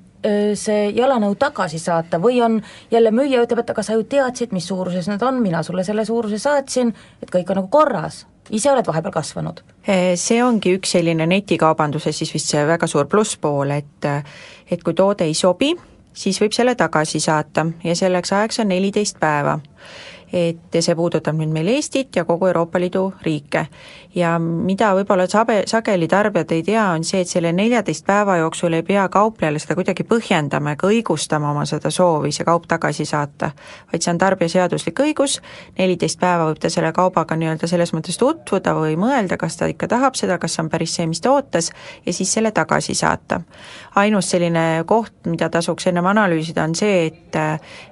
see 0.55 0.91
jalanõu 0.93 1.35
tagasi 1.35 1.79
saata 1.81 2.19
või 2.21 2.41
on 2.45 2.59
jälle 2.91 3.11
müüja 3.11 3.41
ütleb, 3.41 3.63
et 3.63 3.71
aga 3.73 3.83
sa 3.83 3.97
ju 3.97 4.03
teadsid, 4.03 4.53
mis 4.53 4.67
suuruses 4.69 5.07
need 5.09 5.23
on, 5.25 5.41
mina 5.41 5.63
sulle 5.63 5.83
selle 5.83 6.05
suuruse 6.05 6.37
saatsin, 6.37 6.93
et 7.21 7.31
kõik 7.33 7.49
on 7.49 7.63
nagu 7.63 7.71
korras 7.73 8.25
ise 8.51 8.71
oled 8.71 8.87
vahepeal 8.87 9.13
kasvanud? 9.15 9.61
See 10.15 10.41
ongi 10.43 10.75
üks 10.77 10.95
selline 10.97 11.25
netikaubanduses 11.29 12.17
siis 12.17 12.33
vist 12.33 12.51
see 12.51 12.65
väga 12.67 12.87
suur 12.87 13.07
plusspool, 13.11 13.71
et 13.71 14.09
et 14.71 14.83
kui 14.83 14.93
toode 14.93 15.27
ei 15.27 15.33
sobi, 15.33 15.73
siis 16.13 16.39
võib 16.41 16.53
selle 16.55 16.75
tagasi 16.75 17.19
saata 17.19 17.65
ja 17.83 17.95
selleks 17.95 18.33
ajaks 18.33 18.61
on 18.63 18.71
neliteist 18.71 19.19
päeva 19.19 19.59
et 20.33 20.77
see 20.79 20.95
puudutab 20.95 21.35
nüüd 21.35 21.51
meil 21.51 21.67
Eestit 21.73 22.15
ja 22.15 22.23
kogu 22.25 22.47
Euroopa 22.47 22.79
Liidu 22.79 23.13
riike. 23.25 23.67
ja 24.15 24.33
mida 24.39 24.89
võib-olla 24.95 25.23
sabe, 25.31 25.61
sageli 25.67 26.07
tarbijad 26.11 26.51
ei 26.51 26.63
tea, 26.67 26.83
on 26.91 27.03
see, 27.07 27.21
et 27.23 27.29
selle 27.31 27.53
neljateist 27.55 28.05
päeva 28.05 28.35
jooksul 28.41 28.73
ei 28.75 28.83
pea 28.83 29.05
kauplejale 29.09 29.59
seda 29.59 29.75
kuidagi 29.75 30.03
põhjendama 30.03 30.73
ega 30.75 30.87
õigustama 30.87 31.51
oma 31.51 31.63
seda 31.65 31.89
soovi 31.91 32.31
see 32.35 32.45
kaup 32.47 32.67
tagasi 32.67 33.05
saata, 33.07 33.51
vaid 33.91 34.03
see 34.03 34.11
on 34.11 34.19
tarbija 34.19 34.51
seaduslik 34.51 34.99
õigus, 34.99 35.37
neliteist 35.79 36.19
päeva 36.19 36.49
võib 36.49 36.59
ta 36.59 36.69
selle 36.69 36.91
kaubaga 36.95 37.35
nii-öelda 37.39 37.67
selles 37.71 37.93
mõttes 37.95 38.19
tutvuda 38.19 38.75
või 38.75 38.97
mõelda, 38.99 39.39
kas 39.39 39.55
ta 39.59 39.71
ikka 39.71 39.87
tahab 39.91 40.19
seda, 40.19 40.37
kas 40.39 40.55
see 40.55 40.65
on 40.65 40.71
päris 40.71 40.95
see, 40.95 41.07
mis 41.07 41.23
ta 41.23 41.31
ootas, 41.31 41.71
ja 42.05 42.13
siis 42.13 42.33
selle 42.33 42.51
tagasi 42.51 42.95
saata. 42.95 43.41
ainus 43.95 44.29
selline 44.29 44.83
koht, 44.87 45.13
mida 45.25 45.49
tasuks 45.49 45.87
ennem 45.87 46.05
analüüsida, 46.05 46.63
on 46.63 46.75
see, 46.75 47.05
et 47.07 47.39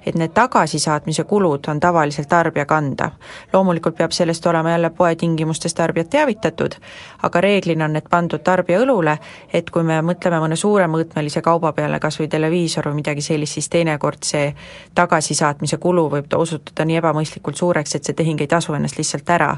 et 0.06 0.16
need 0.18 0.32
tagasisaatmise 0.36 1.24
kulud 1.24 1.68
on 1.68 1.80
tavaliselt 1.80 2.29
tarbija 2.30 2.64
kanda. 2.66 3.10
loomulikult 3.52 3.96
peab 3.96 4.14
sellest 4.14 4.46
olema 4.46 4.70
jälle 4.70 4.90
poe 4.90 5.14
tingimustes 5.16 5.74
tarbijat 5.74 6.10
teavitatud, 6.10 6.74
aga 7.22 7.40
reeglina 7.40 7.84
on 7.84 7.92
need 7.92 8.08
pandud 8.10 8.42
tarbija 8.44 8.80
õlule, 8.80 9.16
et 9.52 9.70
kui 9.70 9.82
me 9.82 10.00
mõtleme 10.02 10.40
mõne 10.40 10.56
suuremõõtmelise 10.56 11.42
kauba 11.42 11.72
peale, 11.72 12.00
kas 12.00 12.20
või 12.20 12.28
televiisor 12.28 12.88
või 12.88 13.00
midagi 13.02 13.24
sellist, 13.24 13.58
siis 13.58 13.68
teinekord 13.68 14.24
see 14.24 14.54
tagasisaatmise 14.94 15.76
kulu 15.76 16.08
võib 16.16 16.34
osutuda 16.36 16.84
nii 16.84 17.00
ebamõistlikult 17.02 17.56
suureks, 17.56 17.94
et 17.94 18.04
see 18.04 18.16
tehing 18.16 18.40
ei 18.40 18.50
tasu 18.50 18.74
ennast 18.74 18.98
lihtsalt 18.98 19.30
ära. 19.30 19.56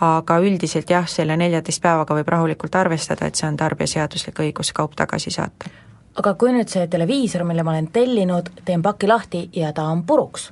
aga 0.00 0.38
üldiselt 0.38 0.90
jah, 0.90 1.08
selle 1.08 1.36
neljateist 1.36 1.82
päevaga 1.82 2.14
võib 2.14 2.28
rahulikult 2.28 2.74
arvestada, 2.74 3.26
et 3.26 3.34
see 3.34 3.48
on 3.48 3.56
tarbija 3.56 3.86
seaduslik 3.86 4.38
õigus 4.38 4.72
kaup 4.72 4.94
tagasi 4.96 5.30
saata 5.30 5.70
aga 6.18 6.34
kui 6.34 6.52
nüüd 6.52 6.70
see 6.70 6.86
televiisor, 6.90 7.44
mille 7.46 7.62
ma 7.62 7.76
olen 7.76 7.90
tellinud, 7.94 8.50
teen 8.64 8.82
paki 8.82 9.06
lahti 9.06 9.48
ja 9.54 9.72
ta 9.72 9.86
on 9.92 10.02
puruks 10.06 10.50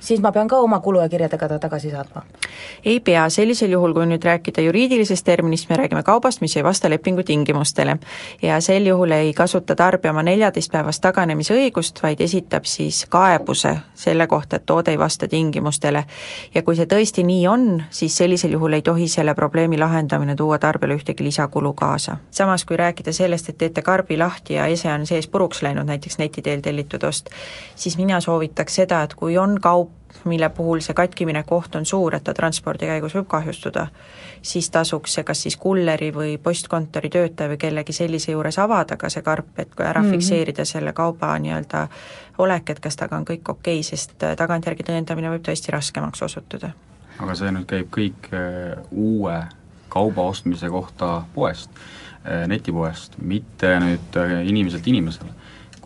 siis 0.00 0.20
ma 0.20 0.32
pean 0.32 0.48
ka 0.48 0.56
oma 0.56 0.80
kulu 0.80 1.00
ja 1.00 1.08
kirjadega 1.08 1.48
ta 1.48 1.58
tagasi 1.58 1.90
saatma? 1.90 2.22
ei 2.84 3.00
pea, 3.00 3.28
sellisel 3.28 3.70
juhul, 3.70 3.92
kui 3.94 4.06
nüüd 4.06 4.24
rääkida 4.24 4.62
juriidilisest 4.64 5.24
terminist, 5.24 5.68
me 5.70 5.76
räägime 5.76 6.02
kaubast, 6.02 6.40
mis 6.40 6.56
ei 6.56 6.64
vasta 6.64 6.90
lepingu 6.90 7.22
tingimustele. 7.22 7.96
ja 8.42 8.60
sel 8.60 8.86
juhul 8.86 9.10
ei 9.10 9.32
kasuta 9.34 9.76
tarbija 9.76 10.12
oma 10.12 10.22
neljateistpäevast 10.22 11.02
taganemise 11.02 11.54
õigust, 11.54 12.02
vaid 12.02 12.20
esitab 12.20 12.64
siis 12.64 13.06
kaebuse 13.08 13.76
selle 13.94 14.26
kohta, 14.26 14.56
et 14.56 14.66
toode 14.66 14.90
ei 14.90 14.98
vasta 14.98 15.28
tingimustele. 15.28 16.04
ja 16.54 16.62
kui 16.62 16.76
see 16.76 16.86
tõesti 16.86 17.24
nii 17.24 17.46
on, 17.46 17.82
siis 17.90 18.16
sellisel 18.16 18.52
juhul 18.56 18.72
ei 18.72 18.82
tohi 18.82 19.08
selle 19.08 19.34
probleemi 19.34 19.78
lahendamine 19.78 20.36
tuua 20.36 20.58
tarbijale 20.58 20.96
ühtegi 21.00 21.24
lisakulu 21.24 21.72
kaasa. 21.72 22.16
samas, 22.30 22.64
kui 22.64 22.76
rääkida 22.76 23.12
sellest, 23.12 23.48
et 23.48 23.58
teete 23.58 23.82
karbi 23.82 24.18
lahti 24.18 24.54
ja 24.54 24.66
ese 24.66 24.92
on 24.92 25.06
sees 25.06 25.28
puruks 25.28 25.62
läinud, 25.62 25.86
näiteks 25.86 26.18
neti 26.18 26.42
teel 26.42 26.60
tellitud 26.60 27.02
ost, 27.04 27.30
siis 27.76 27.96
mina 27.98 28.20
soovitaks 28.20 28.74
seda, 28.74 29.02
et 29.02 29.14
kui 29.14 29.38
on 29.38 29.58
kaup, 29.60 29.89
mille 30.24 30.48
puhul 30.48 30.80
see 30.80 30.94
katkimineku 30.94 31.54
oht 31.54 31.74
on 31.74 31.86
suur, 31.86 32.14
et 32.14 32.24
ta 32.24 32.34
transpordi 32.34 32.86
käigus 32.86 33.14
võib 33.14 33.28
kahjustuda, 33.30 33.86
siis 34.42 34.70
tasuks 34.70 35.14
see 35.14 35.24
kas 35.24 35.42
siis 35.46 35.56
kulleri 35.60 36.10
või 36.14 36.36
postkontori 36.42 37.10
töötaja 37.10 37.52
või 37.52 37.60
kellegi 37.60 37.94
sellise 37.96 38.32
juures 38.32 38.58
avada 38.58 38.96
ka 39.00 39.10
see 39.12 39.22
karp, 39.22 39.58
et 39.58 39.74
kui 39.74 39.86
ära 39.86 40.02
mm 40.02 40.06
-hmm. 40.06 40.10
fikseerida 40.10 40.64
selle 40.64 40.92
kauba 40.92 41.38
nii-öelda 41.38 41.86
olek, 42.38 42.70
et 42.70 42.80
kas 42.80 42.96
temaga 42.96 43.16
on 43.16 43.24
kõik 43.24 43.48
okei 43.48 43.80
okay,, 43.80 43.82
sest 43.82 44.12
tagantjärgi 44.36 44.82
tõendamine 44.82 45.30
võib 45.30 45.46
tõesti 45.48 45.72
raskemaks 45.72 46.22
osutuda. 46.22 46.70
aga 47.18 47.34
see 47.34 47.50
nüüd 47.52 47.66
käib 47.66 47.88
kõik 47.90 48.30
äh, 48.32 48.78
uue 48.90 49.42
kauba 49.88 50.22
ostmise 50.22 50.68
kohta 50.68 51.22
poest, 51.34 51.70
äh, 52.24 52.46
netipoest, 52.46 53.18
mitte 53.18 53.80
nüüd 53.80 54.16
äh, 54.16 54.46
inimeselt 54.46 54.86
inimesele 54.86 55.39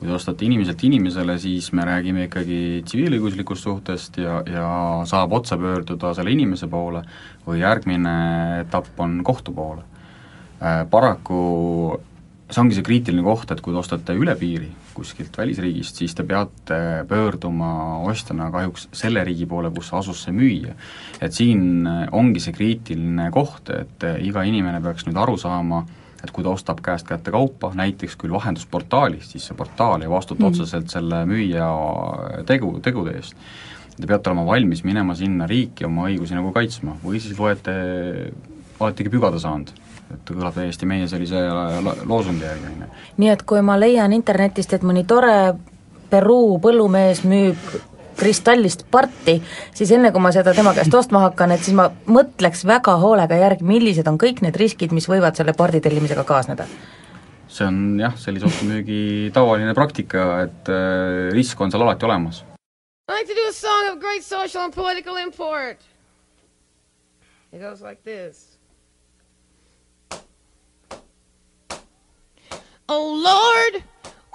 kui 0.04 0.12
te 0.12 0.18
ostate 0.18 0.44
inimeselt 0.44 0.82
inimesele, 0.84 1.38
siis 1.40 1.70
me 1.72 1.84
räägime 1.88 2.26
ikkagi 2.26 2.82
tsiviilõiguslikust 2.84 3.64
suhtest 3.64 4.18
ja, 4.20 4.42
ja 4.44 4.66
saab 5.08 5.32
otse 5.32 5.56
pöörduda 5.56 6.10
selle 6.12 6.34
inimese 6.34 6.68
poole 6.68 7.00
või 7.46 7.62
järgmine 7.62 8.12
etapp 8.66 9.00
on 9.00 9.22
kohtu 9.24 9.54
poole. 9.56 9.80
Äh, 10.60 10.82
paraku 10.92 11.40
see 12.50 12.60
ongi 12.60 12.76
see 12.76 12.84
kriitiline 12.84 13.24
koht, 13.24 13.48
et 13.48 13.64
kui 13.64 13.72
te 13.72 13.80
ostate 13.80 14.12
üle 14.20 14.36
piiri 14.36 14.68
kuskilt 14.94 15.40
välisriigist, 15.40 15.96
siis 15.96 16.12
te 16.14 16.28
peate 16.28 16.76
pöörduma 17.08 17.72
ostjana 18.04 18.50
kahjuks 18.52 18.90
selle 18.92 19.24
riigi 19.24 19.48
poole, 19.48 19.72
kus 19.72 19.88
asus 19.96 20.20
see 20.26 20.36
müüja. 20.36 20.76
et 21.24 21.32
siin 21.32 21.88
ongi 22.12 22.44
see 22.44 22.52
kriitiline 22.52 23.30
koht, 23.32 23.72
et 23.72 24.04
iga 24.20 24.44
inimene 24.44 24.84
peaks 24.84 25.08
nüüd 25.08 25.16
aru 25.16 25.40
saama, 25.40 25.86
et 26.24 26.32
kui 26.32 26.44
ta 26.44 26.54
ostab 26.54 26.80
käest 26.84 27.06
kätte 27.08 27.32
kaupa, 27.34 27.70
näiteks 27.76 28.16
küll 28.20 28.32
vahendusportaalist, 28.32 29.34
siis 29.34 29.50
see 29.50 29.56
portaal 29.58 30.02
ei 30.02 30.10
vastuta 30.10 30.42
mm. 30.42 30.50
otseselt 30.50 30.90
selle 30.92 31.22
müüja 31.28 31.68
tegu, 32.48 32.78
tegude 32.84 33.16
eest. 33.20 33.36
Te 33.94 34.08
peate 34.10 34.32
olema 34.32 34.46
valmis 34.48 34.82
minema 34.82 35.14
sinna 35.14 35.46
riiki 35.46 35.86
oma 35.86 36.08
õigusi 36.08 36.34
nagu 36.34 36.50
kaitsma 36.56 36.96
või 37.04 37.20
siis 37.22 37.38
loete, 37.38 37.74
oletegi 38.80 39.12
pügada 39.12 39.38
saanud 39.38 39.70
et 40.14 40.30
kõlab 40.30 40.54
täiesti 40.56 40.86
meie 40.88 41.06
sellise 41.08 41.40
loosungi 42.04 42.44
järgi, 42.44 42.68
on 42.68 42.82
ju. 42.84 42.90
nii 43.22 43.30
et 43.32 43.44
kui 43.48 43.62
ma 43.64 43.78
leian 43.80 44.12
internetist, 44.12 44.74
et 44.76 44.84
mõni 44.86 45.06
tore 45.08 45.54
Peruu 46.10 46.58
põllumees 46.62 47.24
müüb 47.26 47.62
kristallist 48.18 48.86
parti, 48.90 49.38
siis 49.74 49.92
enne, 49.94 50.12
kui 50.12 50.22
ma 50.22 50.32
seda 50.34 50.54
tema 50.56 50.74
käest 50.76 50.94
ostma 50.94 51.24
hakkan, 51.28 51.54
et 51.54 51.64
siis 51.64 51.76
ma 51.76 51.90
mõtleks 52.06 52.66
väga 52.68 52.96
hoolega 53.02 53.38
järgi, 53.40 53.66
millised 53.68 54.08
on 54.10 54.18
kõik 54.20 54.44
need 54.44 54.56
riskid, 54.60 54.92
mis 54.92 55.08
võivad 55.10 55.36
selle 55.38 55.56
pardi 55.56 55.82
tellimisega 55.84 56.26
kaasneda 56.28 56.68
see 57.54 57.66
on 57.68 58.00
jah, 58.00 58.14
sellise 58.18 58.48
ostu-müügi 58.48 59.30
tavaline 59.34 59.74
praktika, 59.76 60.24
et 60.46 60.70
äh, 60.72 61.30
risk 61.34 61.60
on 61.60 61.70
seal 61.70 61.84
alati 61.84 62.06
olemas. 62.08 62.42
I 63.08 63.12
like 63.18 63.28
to 63.28 63.34
do 63.34 63.46
a 63.48 63.52
song 63.52 63.92
of 63.92 64.00
great 64.00 64.24
social 64.24 64.64
and 64.64 64.74
political 64.74 65.16
import. 65.16 65.78
It 67.52 67.60
goes 67.60 67.82
like 67.82 68.02
this. 68.02 68.58
Oh 72.88 73.14
Lord, 73.14 73.82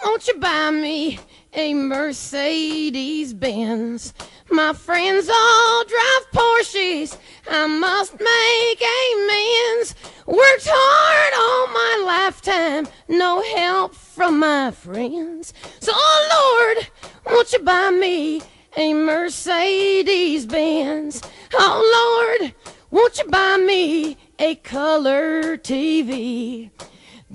won't 0.03 0.27
you 0.27 0.39
buy 0.39 0.71
me 0.71 1.19
a 1.53 1.73
Mercedes 1.73 3.33
Benz? 3.33 4.13
My 4.51 4.73
friends 4.73 5.29
all 5.29 5.83
drive 5.85 6.31
Porsches. 6.33 7.17
I 7.49 7.67
must 7.67 8.13
make 8.19 8.81
amends. 8.81 9.95
Worked 10.25 10.67
hard 10.69 11.33
all 11.37 11.67
my 11.73 12.03
lifetime, 12.05 12.87
no 13.07 13.41
help 13.55 13.93
from 13.95 14.39
my 14.39 14.71
friends. 14.71 15.53
So, 15.79 15.91
oh 15.95 16.75
Lord, 16.75 16.87
won't 17.25 17.53
you 17.53 17.59
buy 17.59 17.91
me 17.91 18.41
a 18.77 18.93
Mercedes 18.93 20.45
Benz? 20.45 21.21
Oh 21.53 22.37
Lord, 22.39 22.53
won't 22.91 23.17
you 23.17 23.25
buy 23.25 23.57
me 23.57 24.17
a 24.37 24.55
color 24.55 25.57
TV? 25.57 26.71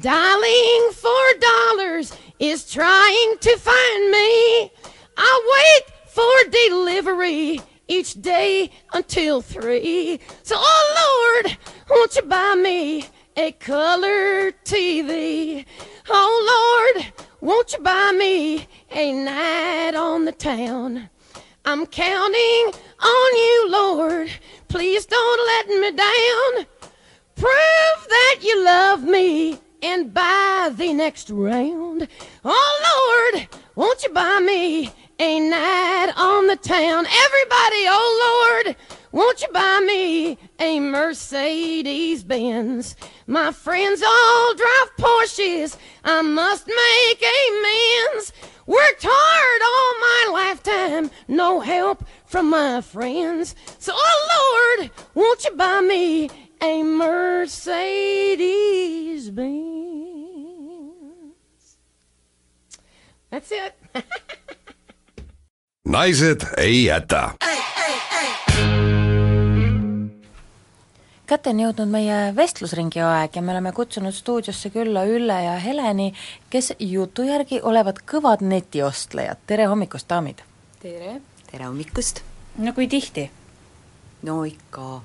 Dialing 0.01 0.91
for 0.93 1.39
dollars 1.39 2.13
is 2.41 2.69
trying 2.69 3.39
to 3.39 3.57
find 3.57 4.11
me. 4.11 4.73
I 5.17 5.83
wait 5.87 5.95
for 6.09 6.51
delivery 6.51 7.61
each 7.87 8.21
day 8.21 8.73
until 8.93 9.41
three. 9.41 10.19
So, 10.43 10.57
oh 10.59 11.43
Lord, 11.45 11.57
won't 11.89 12.17
you 12.17 12.23
buy 12.23 12.57
me 12.57 13.05
a 13.37 13.53
color 13.53 14.51
TV? 14.65 15.65
Oh 16.11 16.93
Lord, 16.93 17.07
won't 17.41 17.73
you 17.73 17.79
buy 17.79 18.11
me 18.19 18.67
a 18.91 19.13
night 19.13 19.95
on 19.95 20.25
the 20.25 20.33
town? 20.33 21.09
I'm 21.65 21.87
counting 21.87 22.73
on 23.01 23.35
you, 23.37 23.69
Lord. 23.71 24.31
Please 24.67 25.07
don't 25.07 25.47
let 25.47 25.69
me 25.69 25.91
down. 25.97 26.67
Prove 27.37 28.09
that 28.09 28.41
you 28.43 28.65
love 28.65 29.05
me 29.05 29.61
and 29.85 30.15
buy 30.15 30.73
the 30.75 30.95
next 30.95 31.29
round. 31.29 32.09
Oh 32.43 33.33
Lord, 33.35 33.47
won't 33.75 34.03
you 34.03 34.09
buy 34.09 34.41
me 34.41 34.91
a 35.19 35.41
night 35.41 36.11
on 36.17 36.47
the 36.47 36.57
town? 36.57 37.05
Everybody, 37.05 37.85
oh 37.87 38.63
Lord, 38.65 38.77
won't 39.13 39.43
you 39.43 39.49
buy 39.53 39.85
me 39.87 40.39
a 40.59 40.81
Mercedes 40.81 42.25
Benz? 42.25 42.97
My 43.27 43.53
friends 43.53 44.03
all 44.03 44.55
drive 44.55 44.97
Porsches. 44.97 45.77
I 46.03 46.23
must 46.23 46.67
make 46.67 47.23
amends. 47.23 48.33
Worked 48.67 49.05
hard 49.07 49.63
all 49.69 50.33
my 50.33 50.45
lifetime, 50.47 51.11
no 51.29 51.61
help 51.61 52.07
from 52.25 52.49
my 52.49 52.81
friends. 52.81 53.55
So, 53.79 53.93
oh 53.95 54.77
Lord, 54.79 54.91
won't 55.15 55.45
you 55.45 55.55
buy 55.55 55.83
me 55.83 56.31
a 56.65 56.83
Mercedes 56.85 58.45
Benz? 59.31 59.55
That's 63.31 63.53
it. 63.53 63.75
naised 65.85 66.41
ei 66.57 66.85
jäta. 66.85 67.31
kätte 71.27 71.51
on 71.51 71.61
jõudnud 71.61 71.89
meie 71.89 72.37
vestlusringi 72.37 73.01
aeg 73.01 73.37
ja 73.37 73.43
me 73.43 73.53
oleme 73.53 73.73
kutsunud 73.73 74.15
stuudiosse 74.15 74.71
külla 74.71 75.05
Ülle 75.09 75.43
ja 75.45 75.57
Heleni, 75.61 76.13
kes 76.53 76.73
jutu 76.79 77.23
järgi 77.25 77.61
olevat 77.63 77.99
kõvad 78.09 78.41
netiostlejad, 78.45 79.37
tere 79.47 79.67
hommikust, 79.73 80.09
daamid! 80.09 80.39
tere! 80.81 81.21
tere 81.51 81.65
hommikust! 81.65 82.23
no 82.59 82.73
kui 82.73 82.89
tihti? 82.89 83.31
no 84.23 84.45
ikka 84.49 85.01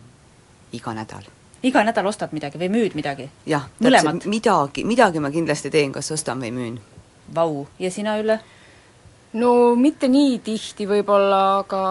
iga 0.76 0.94
nädal. 0.94 1.39
Iga 1.64 1.84
nädal 1.84 2.08
ostad 2.10 2.34
midagi 2.36 2.60
või 2.62 2.70
müüd 2.74 2.96
midagi? 2.96 3.30
jah, 3.50 3.68
täpselt 3.82 4.26
midagi, 4.30 4.86
midagi 4.88 5.20
ma 5.24 5.32
kindlasti 5.34 5.72
teen, 5.74 5.92
kas 5.96 6.12
ostan 6.16 6.42
või 6.44 6.54
müün. 6.56 6.80
Vau, 7.36 7.68
ja 7.80 7.92
sina, 7.92 8.18
Ülle? 8.20 8.40
no 9.34 9.76
mitte 9.76 10.08
nii 10.10 10.40
tihti 10.46 10.88
võib-olla, 10.90 11.42
aga 11.64 11.82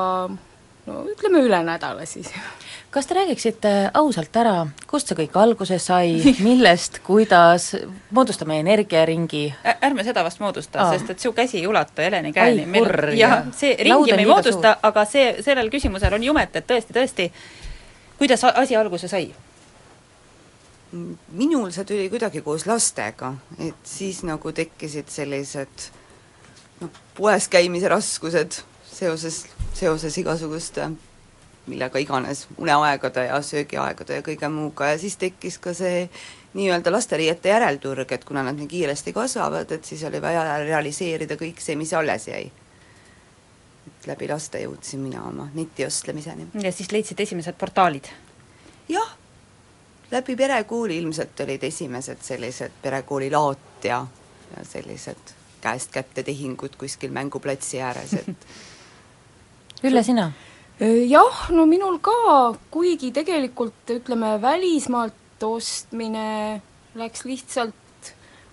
no 0.88 1.04
ütleme 1.10 1.42
üle 1.44 1.60
nädala 1.64 2.06
siis 2.08 2.32
kas 2.94 3.06
te 3.06 3.14
räägiksite 3.14 3.72
ausalt 3.94 4.36
ära, 4.40 4.66
kust 4.90 5.10
see 5.10 5.18
kõik 5.20 5.36
alguse 5.38 5.78
sai, 5.82 6.16
millest, 6.46 7.00
kuidas, 7.06 7.70
moodustame 8.14 8.60
energiaringi? 8.62 9.44
ärme 9.76 10.06
seda 10.06 10.24
vast 10.26 10.40
moodusta, 10.42 10.88
sest 10.94 11.12
et 11.14 11.22
su 11.22 11.32
käsi 11.36 11.60
ei 11.60 11.66
ulatu 11.68 12.02
Heleni 12.02 12.32
käeni. 12.32 12.66
jah, 13.18 13.44
see 13.56 13.76
ringi 13.84 14.16
me 14.16 14.24
ei 14.24 14.30
moodusta, 14.30 14.78
aga 14.82 15.04
see, 15.08 15.36
sellel 15.44 15.70
küsimusel 15.70 16.16
on 16.16 16.24
jumet, 16.30 16.56
et 16.56 16.66
tõesti, 16.66 16.96
tõesti, 16.96 17.30
kuidas 18.18 18.44
asi 18.48 18.76
alguse 18.76 19.08
sai? 19.08 19.28
Minul 20.92 21.70
see 21.74 21.84
tuli 21.84 22.08
kuidagi 22.08 22.40
koos 22.42 22.66
lastega, 22.66 23.34
et 23.58 23.84
siis 23.84 24.22
nagu 24.24 24.52
tekkisid 24.52 25.10
sellised 25.12 25.90
noh, 26.80 26.90
poes 27.16 27.48
käimise 27.52 27.90
raskused 27.92 28.62
seoses, 28.88 29.44
seoses 29.76 30.18
igasuguste 30.18 30.88
millega 31.68 31.98
iganes, 31.98 32.46
uneaegade 32.58 33.26
ja 33.28 33.40
söögiaegade 33.42 34.18
ja 34.18 34.24
kõige 34.24 34.48
muuga 34.52 34.92
ja 34.92 34.98
siis 34.98 35.18
tekkis 35.20 35.58
ka 35.62 35.74
see 35.76 36.06
nii-öelda 36.56 36.92
lasteriiete 36.92 37.52
järelturg, 37.52 38.12
et 38.12 38.24
kuna 38.24 38.42
nad 38.46 38.56
nii 38.56 38.68
kiiresti 38.70 39.12
kasvavad, 39.12 39.70
et 39.72 39.84
siis 39.84 40.02
oli 40.08 40.22
vaja 40.22 40.58
realiseerida 40.64 41.36
kõik 41.40 41.60
see, 41.62 41.76
mis 41.76 41.92
alles 41.94 42.28
jäi. 42.28 42.48
et 43.88 44.06
läbi 44.06 44.28
laste 44.28 44.60
jõudsin 44.62 45.00
mina 45.04 45.22
oma 45.28 45.48
netiostlemiseni. 45.54 46.48
ja 46.62 46.72
siis 46.72 46.92
leidsid 46.92 47.20
esimesed 47.20 47.54
portaalid? 47.58 48.08
jah, 48.88 49.17
läbi 50.10 50.36
perekooli 50.36 50.98
ilmselt 50.98 51.40
olid 51.40 51.64
esimesed 51.64 52.22
sellised 52.22 52.80
perekooli 52.82 53.30
laot 53.30 53.84
ja, 53.84 54.06
ja 54.56 54.64
sellised 54.64 55.34
käest 55.60 55.92
kätte 55.92 56.22
tehingud 56.22 56.76
kuskil 56.78 57.10
mänguplatsi 57.12 57.80
ääres, 57.82 58.14
et 58.14 58.46
Ülle, 59.86 60.02
sina? 60.02 60.32
jah, 61.08 61.48
no 61.50 61.66
minul 61.66 61.98
ka, 62.02 62.54
kuigi 62.70 63.10
tegelikult 63.14 63.90
ütleme, 63.90 64.36
välismaalt 64.42 65.42
ostmine 65.42 66.60
läks 66.98 67.24
lihtsalt 67.26 67.87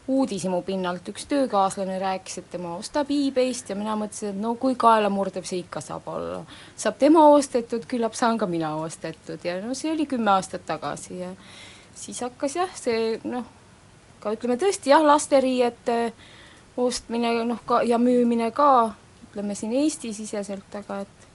uudishimu 0.08 0.62
pinnalt, 0.62 1.08
üks 1.10 1.26
töökaaslane 1.26 1.97
rääkis, 1.99 2.38
et 2.38 2.49
tema 2.51 2.76
ostab 2.78 3.10
e-base'ist 3.10 3.70
ja 3.70 3.76
mina 3.76 3.95
mõtlesin, 3.97 4.36
et 4.36 4.41
no 4.41 4.53
kui 4.62 4.76
kaelamurdev 4.78 5.47
see 5.49 5.64
ikka 5.64 5.82
saab 5.82 6.08
olla. 6.12 6.43
saab 6.78 6.99
tema 7.01 7.26
ostetud, 7.34 7.88
küllap 7.89 8.14
saan 8.14 8.38
ka 8.38 8.45
mina 8.45 8.76
ostetud. 8.76 9.41
Ja 9.43 9.58
no 9.66 9.74
see 9.74 9.91
oli 9.91 10.06
kümme 10.06 10.32
aastat 10.32 10.66
tagasi 10.66 11.20
ja 11.20 11.32
siis 11.95 12.22
hakkas 12.22 12.56
jah, 12.56 12.78
see 12.78 13.18
noh, 13.24 13.47
ka 14.20 14.36
ütleme 14.38 14.60
tõesti 14.62 14.93
jah, 14.93 15.01
lasteriiete 15.06 16.14
ostmine 16.78 17.34
noh, 17.45 17.66
ka 17.66 17.82
ja 17.82 17.97
müümine 17.97 18.51
ka, 18.53 18.93
ütleme 19.30 19.58
siin 19.58 19.74
Eesti-siseselt, 19.74 20.70
aga 20.84 21.01
et 21.08 21.28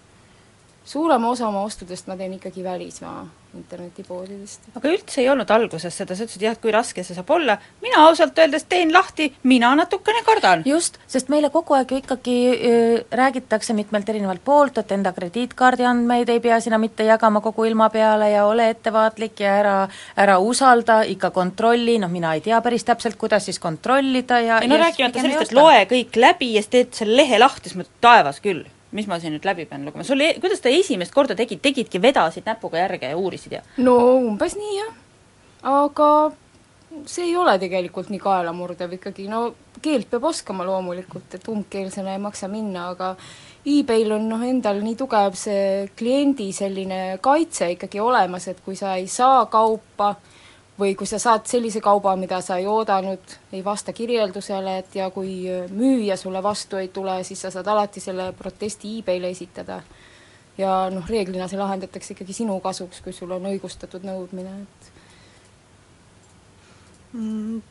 suurema 0.85 1.31
osa 1.31 1.49
oma 1.49 1.67
ostudest 1.67 2.07
ma 2.07 2.17
teen 2.17 2.39
ikkagi 2.39 2.65
välismaa 2.65 3.27
internetipoodidest. 3.57 4.71
aga 4.77 4.91
üldse 4.93 5.21
ei 5.23 5.29
olnud 5.33 5.51
alguses 5.51 5.97
seda, 5.97 6.15
sa 6.15 6.27
ütlesid 6.27 6.45
jah, 6.45 6.55
et 6.57 6.63
kui 6.63 6.73
raske 6.75 7.03
see 7.07 7.17
saab 7.17 7.31
olla, 7.35 7.57
mina 7.83 8.05
ausalt 8.07 8.39
öeldes 8.39 8.67
teen 8.71 8.93
lahti, 8.95 9.31
mina 9.43 9.73
natukene 9.79 10.23
kardan. 10.27 10.63
just, 10.67 10.99
sest 11.11 11.31
meile 11.33 11.51
kogu 11.51 11.75
aeg 11.79 11.91
ju 11.91 12.01
ikkagi 12.01 12.37
äh, 12.55 13.05
räägitakse 13.23 13.75
mitmelt 13.77 14.09
erinevalt 14.09 14.45
poolt, 14.45 14.79
et 14.79 14.93
enda 14.97 15.13
krediitkaardi 15.17 15.87
andmeid 15.91 16.31
ei 16.31 16.41
pea 16.41 16.61
sina 16.61 16.79
mitte 16.79 17.07
jagama 17.09 17.43
kogu 17.45 17.67
ilma 17.69 17.91
peale 17.91 18.31
ja 18.31 18.47
ole 18.47 18.71
ettevaatlik 18.75 19.45
ja 19.45 19.55
ära, 19.61 19.77
ära 20.17 20.39
usalda, 20.39 21.03
ikka 21.03 21.33
kontrolli, 21.35 21.99
noh 22.03 22.11
mina 22.11 22.35
ei 22.35 22.45
tea 22.45 22.61
päris 22.63 22.87
täpselt, 22.87 23.19
kuidas 23.21 23.49
siis 23.51 23.59
kontrollida 23.59 24.41
ja 24.41 24.61
ei 24.63 24.71
no 24.71 24.79
rääkimata 24.81 25.23
sellest, 25.23 25.51
et 25.51 25.57
loe 25.57 25.87
kõik 25.91 26.21
läbi 26.21 26.55
ja 26.55 26.63
siis 26.63 26.75
teed 26.77 27.01
selle 27.03 27.23
lehe 27.23 27.41
lahti, 27.43 27.69
siis 27.69 27.83
mõtled, 27.83 27.99
taevas 28.05 28.39
küll 28.45 28.65
mis 28.97 29.07
ma 29.11 29.21
siin 29.23 29.37
nüüd 29.37 29.47
läbi 29.47 29.67
pean 29.71 29.85
lugema, 29.87 30.05
sul, 30.07 30.21
e-, 30.25 30.37
kuidas 30.43 30.63
te 30.65 30.73
esimest 30.75 31.15
korda 31.15 31.37
tegid, 31.39 31.63
tegidki, 31.63 32.03
vedasid 32.03 32.47
näpuga 32.49 32.83
järge 32.83 33.13
ja 33.13 33.19
uurisid 33.19 33.59
ja? 33.59 33.65
no 33.85 33.97
umbes 34.19 34.57
nii 34.59 34.77
jah, 34.79 34.95
aga 35.71 36.11
see 37.07 37.29
ei 37.29 37.37
ole 37.39 37.55
tegelikult 37.63 38.11
nii 38.11 38.21
kaelamurdev 38.23 38.97
ikkagi, 38.97 39.29
no 39.31 39.45
keelt 39.83 40.11
peab 40.11 40.27
oskama 40.31 40.67
loomulikult, 40.67 41.37
et 41.37 41.47
umbkeelsena 41.49 42.17
ei 42.17 42.23
maksa 42.23 42.49
minna, 42.51 42.89
aga 42.95 43.13
e-mail 43.69 44.17
on 44.17 44.27
noh, 44.33 44.43
endal 44.47 44.81
nii 44.83 44.97
tugev 44.99 45.39
see 45.39 45.87
kliendi 45.97 46.51
selline 46.57 47.21
kaitse 47.23 47.71
ikkagi 47.77 48.03
olemas, 48.03 48.49
et 48.51 48.61
kui 48.65 48.77
sa 48.79 48.97
ei 48.99 49.07
saa 49.11 49.45
kaupa, 49.53 50.15
või 50.81 50.95
kui 50.97 51.07
sa 51.09 51.19
saad 51.21 51.47
sellise 51.49 51.81
kauba, 51.85 52.15
mida 52.17 52.41
sa 52.45 52.57
ei 52.61 52.67
oodanud, 52.69 53.35
ei 53.53 53.63
vasta 53.65 53.93
kirjeldusele, 53.93 54.79
et 54.83 54.95
ja 54.97 55.11
kui 55.13 55.45
müüja 55.71 56.17
sulle 56.17 56.43
vastu 56.43 56.81
ei 56.81 56.89
tule, 56.89 57.19
siis 57.25 57.43
sa 57.45 57.51
saad 57.53 57.69
alati 57.69 58.01
selle 58.01 58.31
protesti 58.39 58.99
e-maili 58.99 59.31
esitada. 59.31 59.83
ja 60.59 60.91
noh, 60.93 61.07
reeglina 61.09 61.47
see 61.49 61.57
lahendatakse 61.57 62.13
ikkagi 62.13 62.35
sinu 62.37 62.59
kasuks, 62.61 63.01
kui 63.01 63.13
sul 63.17 63.31
on 63.33 63.47
õigustatud 63.49 64.03
nõudmine, 64.05 64.51
et 64.63 64.89
mm, 67.13 67.63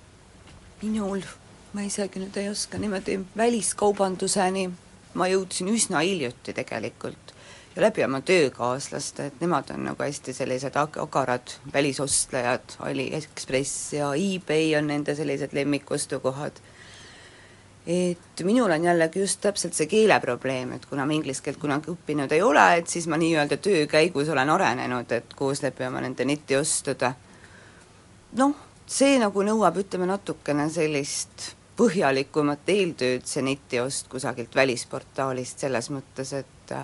minul, 0.82 1.26
ma 1.74 1.86
isegi 1.86 2.24
nüüd 2.24 2.38
ei 2.42 2.50
oska 2.50 2.82
niimoodi 2.82 3.20
väliskaubanduseni, 3.38 4.70
ma 5.14 5.28
jõudsin 5.30 5.70
üsna 5.70 6.02
hiljuti 6.06 6.56
tegelikult 6.58 7.29
läbi 7.82 8.04
oma 8.04 8.22
töökaaslaste, 8.22 9.26
et 9.26 9.42
nemad 9.42 9.70
on 9.74 9.86
nagu 9.90 10.04
hästi 10.04 10.34
sellised 10.34 10.76
ag-, 10.80 11.00
agarad 11.02 11.56
välisostlejad, 11.74 12.76
AliExpress 12.80 13.94
ja 13.94 14.12
eBay 14.16 14.76
on 14.78 14.88
nende 14.88 15.16
sellised 15.16 15.54
lemmikostukohad. 15.54 16.60
et 17.88 18.44
minul 18.44 18.72
on 18.72 18.84
jällegi 18.84 19.20
just 19.20 19.42
täpselt 19.42 19.74
see 19.74 19.88
keeleprobleem, 19.88 20.74
et 20.74 20.86
kuna 20.86 21.06
ma 21.06 21.14
inglise 21.14 21.42
keelt 21.42 21.58
kunagi 21.58 21.90
õppinud 21.90 22.32
ei 22.32 22.42
ole, 22.42 22.66
et 22.78 22.88
siis 22.88 23.08
ma 23.08 23.18
nii-öelda 23.18 23.58
töö 23.58 23.88
käigus 23.88 24.30
olen 24.30 24.50
arenenud, 24.50 25.12
et 25.12 25.34
koos 25.34 25.64
läbi 25.64 25.88
oma 25.88 26.02
nende 26.04 26.26
netiostude 26.26 27.14
noh, 28.38 28.54
see 28.90 29.18
nagu 29.22 29.44
nõuab, 29.46 29.80
ütleme 29.82 30.08
natukene 30.10 30.68
sellist 30.74 31.54
põhjalikumat 31.80 32.68
eeltööd, 32.70 33.26
see 33.30 33.44
netiost 33.46 34.10
kusagilt 34.12 34.56
välisportaalist, 34.56 35.64
selles 35.64 35.90
mõttes, 35.94 36.34
et 36.36 36.76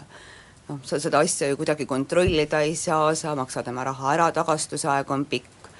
noh, 0.69 0.79
sa 0.83 0.99
seda 0.99 1.21
asja 1.23 1.49
ju 1.49 1.59
kuidagi 1.59 1.85
kontrollida 1.85 2.61
ei 2.65 2.75
saa, 2.75 3.13
sa 3.15 3.35
maksad 3.35 3.67
oma 3.71 3.85
raha 3.87 4.13
ära, 4.13 4.31
tagastusaeg 4.35 5.11
on 5.11 5.25
pikk. 5.29 5.71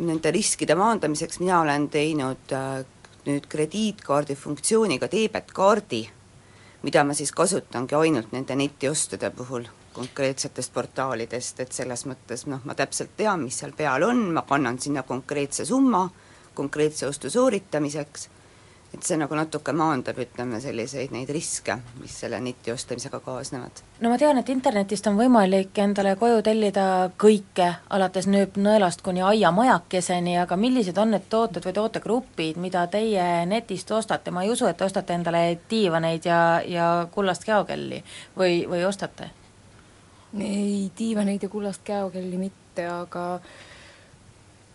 Nende 0.00 0.32
riskide 0.32 0.76
maandamiseks 0.78 1.40
mina 1.42 1.60
olen 1.60 1.88
teinud 1.92 2.54
äh, 2.56 2.84
nüüd 3.26 3.48
krediitkaardi 3.50 4.36
funktsiooniga 4.38 5.08
teebetkaardi, 5.12 6.00
mida 6.86 7.04
ma 7.04 7.14
siis 7.14 7.32
kasutangi 7.36 7.98
ainult 7.98 8.32
nende 8.32 8.56
netiostude 8.56 9.30
puhul 9.36 9.68
konkreetsetest 9.92 10.72
portaalidest, 10.72 11.60
et 11.60 11.72
selles 11.74 12.06
mõttes 12.06 12.46
noh, 12.46 12.62
ma 12.64 12.76
täpselt 12.78 13.16
tean, 13.18 13.42
mis 13.42 13.58
seal 13.58 13.74
peal 13.76 14.06
on, 14.06 14.28
ma 14.36 14.46
kannan 14.48 14.78
sinna 14.78 15.02
konkreetse 15.02 15.66
summa 15.68 16.06
konkreetse 16.54 17.06
ostu 17.06 17.30
sooritamiseks 17.30 18.28
et 18.94 19.06
see 19.06 19.16
nagu 19.20 19.36
natuke 19.38 19.72
maandab, 19.76 20.18
ütleme, 20.18 20.58
selliseid 20.62 21.12
neid 21.14 21.30
riske, 21.30 21.76
mis 22.00 22.14
selle 22.22 22.40
neti 22.42 22.72
ostmisega 22.72 23.20
kaasnevad. 23.22 23.82
no 24.00 24.10
ma 24.10 24.18
tean, 24.18 24.38
et 24.40 24.50
internetist 24.50 25.06
on 25.06 25.18
võimalik 25.18 25.78
endale 25.78 26.16
koju 26.18 26.42
tellida 26.46 26.84
kõike, 27.20 27.68
alates 27.96 28.26
nööpnõelast 28.30 29.04
kuni 29.06 29.22
aiamajakeseni, 29.22 30.36
aga 30.42 30.58
millised 30.58 30.98
on 30.98 31.14
need 31.14 31.28
tooted 31.30 31.66
või 31.66 31.76
tootegrupid, 31.78 32.58
mida 32.58 32.86
teie 32.90 33.46
netist 33.46 33.90
ostate, 33.94 34.34
ma 34.34 34.44
ei 34.44 34.50
usu, 34.50 34.66
et 34.66 34.78
te 34.78 34.88
ostate 34.88 35.14
endale 35.14 35.44
diivaneid 35.70 36.26
ja, 36.26 36.40
ja 36.66 36.90
kullast 37.14 37.46
käokelli 37.46 38.02
või, 38.38 38.64
või 38.70 38.84
ostate? 38.88 39.30
ei, 40.38 40.90
diivaneid 40.98 41.42
ja 41.42 41.48
kullast 41.50 41.82
käokelli 41.86 42.38
mitte, 42.38 42.86
aga 42.86 43.40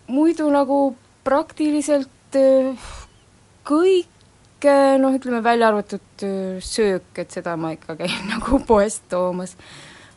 muidu 0.07 0.49
nagu 0.51 0.95
praktiliselt 1.23 2.09
kõike 3.65 4.75
noh, 5.01 5.15
ütleme 5.17 5.41
välja 5.43 5.69
arvatud 5.71 6.25
söök, 6.63 7.11
et 7.21 7.33
seda 7.33 7.55
ma 7.59 7.73
ikka 7.75 7.97
käin 7.99 8.15
nagu 8.33 8.61
poest 8.67 9.05
toomas. 9.11 9.55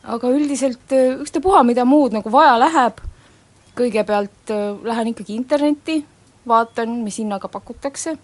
aga 0.03 0.31
üldiselt 0.31 0.93
ükstapuha, 0.95 1.63
mida 1.67 1.85
muud 1.85 2.15
nagu 2.15 2.31
vaja 2.31 2.55
läheb, 2.59 3.01
kõigepealt 3.77 4.53
lähen 4.83 5.11
ikkagi 5.11 5.35
internetti, 5.35 5.99
vaatan, 6.47 7.01
mis 7.03 7.19
hinnaga 7.19 7.47
pakutakse, 7.51 8.15